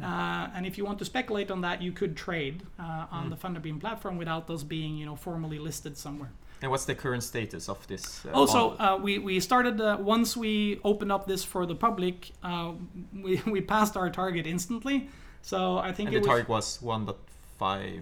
Uh, 0.00 0.48
and 0.54 0.64
if 0.64 0.78
you 0.78 0.84
want 0.84 1.00
to 1.00 1.04
speculate 1.04 1.50
on 1.50 1.60
that, 1.62 1.82
you 1.82 1.90
could 1.90 2.16
trade 2.16 2.62
uh, 2.78 3.06
on 3.10 3.30
the 3.30 3.36
Funderbeam 3.36 3.80
platform 3.80 4.16
without 4.16 4.46
those 4.46 4.62
being, 4.62 4.96
you 4.96 5.06
know, 5.06 5.16
formally 5.16 5.58
listed 5.58 5.98
somewhere. 5.98 6.30
And 6.62 6.70
what's 6.70 6.84
the 6.84 6.94
current 6.94 7.24
status 7.24 7.68
of 7.68 7.84
this? 7.88 8.24
Uh, 8.24 8.30
Also, 8.30 8.76
uh, 8.78 8.96
we, 9.02 9.18
we 9.18 9.40
started, 9.40 9.80
uh, 9.80 9.96
once 9.98 10.36
we 10.36 10.78
opened 10.84 11.10
up 11.10 11.26
this 11.26 11.42
for 11.42 11.66
the 11.66 11.74
public, 11.74 12.30
uh, 12.44 12.72
we, 13.12 13.42
we 13.46 13.60
passed 13.60 13.96
our 13.96 14.08
target 14.10 14.46
instantly. 14.46 15.08
So 15.42 15.78
I 15.78 15.90
think 15.92 16.08
and 16.10 16.16
it 16.18 16.22
the 16.22 16.28
was. 16.28 16.28
target 16.28 16.48
was 16.48 16.78
1.5. 16.78 17.16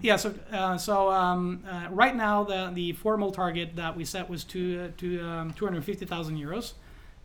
Yeah, 0.01 0.17
so 0.17 0.33
uh, 0.51 0.77
so 0.77 1.11
um, 1.11 1.63
uh, 1.67 1.87
right 1.91 2.15
now 2.15 2.43
the 2.43 2.71
the 2.73 2.93
formal 2.93 3.31
target 3.31 3.75
that 3.75 3.95
we 3.95 4.05
set 4.05 4.29
was 4.29 4.43
to 4.45 4.85
uh, 4.85 4.87
to 4.97 5.21
um, 5.21 5.53
250,000 5.53 6.37
euros, 6.37 6.73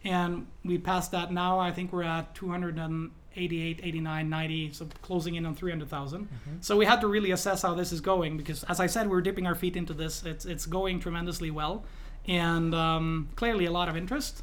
and 0.05 0.47
we 0.65 0.79
passed 0.79 1.11
that. 1.13 1.33
Now 1.33 1.59
I 1.59 1.73
think 1.73 1.93
we're 1.93 2.05
at 2.05 2.35
288, 2.35 3.81
89, 3.83 4.29
90, 4.29 4.73
so 4.73 4.87
closing 5.03 5.35
in 5.35 5.47
on 5.47 5.55
300,000. 5.55 6.29
So 6.61 6.77
we 6.77 6.87
had 6.87 7.01
to 7.01 7.09
really 7.09 7.31
assess 7.33 7.63
how 7.63 7.75
this 7.75 7.93
is 7.93 8.01
going 8.01 8.37
because, 8.37 8.65
as 8.65 8.81
I 8.81 8.87
said, 8.87 9.09
we're 9.11 9.21
dipping 9.21 9.47
our 9.47 9.55
feet 9.55 9.77
into 9.77 9.95
this. 9.95 10.25
It's 10.25 10.45
it's 10.45 10.67
going 10.67 11.01
tremendously 11.01 11.51
well, 11.51 11.85
and 12.27 12.75
um, 12.75 13.29
clearly 13.37 13.67
a 13.67 13.73
lot 13.73 13.89
of 13.89 13.97
interest. 13.97 14.43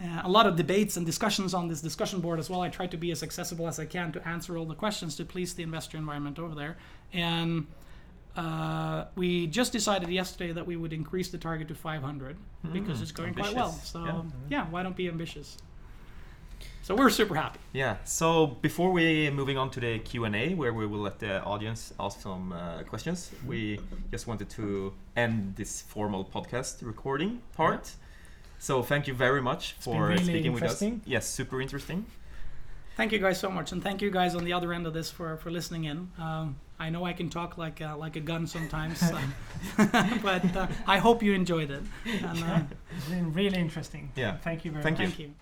Uh, 0.00 0.22
a 0.22 0.28
lot 0.28 0.46
of 0.46 0.54
debates 0.54 0.96
and 0.96 1.04
discussions 1.04 1.52
on 1.52 1.66
this 1.66 1.80
discussion 1.80 2.20
board 2.20 2.38
as 2.38 2.48
well. 2.48 2.60
I 2.60 2.68
try 2.68 2.86
to 2.86 2.96
be 2.96 3.10
as 3.10 3.24
accessible 3.24 3.66
as 3.66 3.80
I 3.80 3.84
can 3.84 4.12
to 4.12 4.28
answer 4.28 4.56
all 4.56 4.64
the 4.64 4.76
questions 4.76 5.16
to 5.16 5.24
please 5.24 5.54
the 5.54 5.64
investor 5.64 5.98
environment 5.98 6.38
over 6.38 6.54
there. 6.54 6.76
And 7.12 7.66
uh, 8.36 9.04
we 9.16 9.46
just 9.46 9.72
decided 9.72 10.08
yesterday 10.10 10.52
that 10.52 10.66
we 10.66 10.76
would 10.76 10.92
increase 10.92 11.28
the 11.28 11.38
target 11.38 11.68
to 11.68 11.74
500 11.74 12.36
because 12.72 12.98
Mm, 12.98 13.02
it's 13.02 13.12
going 13.12 13.34
quite 13.34 13.54
well. 13.54 13.72
So 13.72 14.04
Yeah. 14.04 14.22
yeah. 14.48 14.66
why 14.70 14.82
don't 14.82 14.96
be 14.96 15.08
ambitious? 15.08 15.56
So 16.82 16.94
we're 16.94 17.10
super 17.10 17.34
happy. 17.34 17.58
Yeah. 17.72 17.96
So 18.04 18.46
before 18.62 18.90
we 18.92 19.30
moving 19.30 19.58
on 19.58 19.70
to 19.70 19.80
the 19.80 19.98
Q 19.98 20.24
and 20.24 20.34
A, 20.34 20.54
where 20.54 20.72
we 20.72 20.86
will 20.86 21.00
let 21.00 21.18
the 21.18 21.42
audience 21.44 21.92
ask 22.00 22.20
some 22.20 22.52
uh, 22.52 22.82
questions, 22.84 23.30
we 23.46 23.78
just 24.10 24.26
wanted 24.26 24.48
to 24.50 24.92
end 25.16 25.54
this 25.56 25.82
formal 25.82 26.24
podcast 26.24 26.82
recording 26.86 27.42
part. 27.54 27.94
So 28.58 28.82
thank 28.82 29.06
you 29.06 29.14
very 29.14 29.42
much 29.42 29.74
for 29.78 30.08
really 30.08 30.24
speaking 30.24 30.52
with 30.52 30.62
us. 30.64 30.82
Yes, 31.04 31.28
super 31.28 31.60
interesting. 31.60 32.06
Thank 32.96 33.12
you 33.12 33.18
guys 33.20 33.38
so 33.38 33.50
much, 33.50 33.70
and 33.70 33.80
thank 33.82 34.00
you 34.02 34.10
guys 34.10 34.34
on 34.34 34.44
the 34.44 34.52
other 34.52 34.72
end 34.72 34.86
of 34.86 34.92
this 34.94 35.08
for, 35.10 35.36
for 35.36 35.50
listening 35.52 35.84
in. 35.84 36.10
Um, 36.18 36.56
I 36.80 36.90
know 36.90 37.04
I 37.04 37.12
can 37.12 37.28
talk 37.28 37.58
like 37.58 37.80
a, 37.80 37.96
like 37.96 38.16
a 38.16 38.20
gun 38.20 38.46
sometimes, 38.46 39.02
but 40.22 40.56
uh, 40.56 40.66
I 40.86 40.98
hope 40.98 41.22
you 41.22 41.32
enjoyed 41.34 41.70
it. 41.70 41.82
And, 42.06 42.44
uh, 42.44 42.60
It's 42.96 43.08
been 43.08 43.32
really 43.32 43.58
interesting. 43.58 44.12
Yeah. 44.14 44.36
Thank 44.38 44.64
you 44.64 44.70
very 44.70 44.82
Thank 44.84 44.98
much. 44.98 45.08
thank 45.08 45.18
you. 45.18 45.34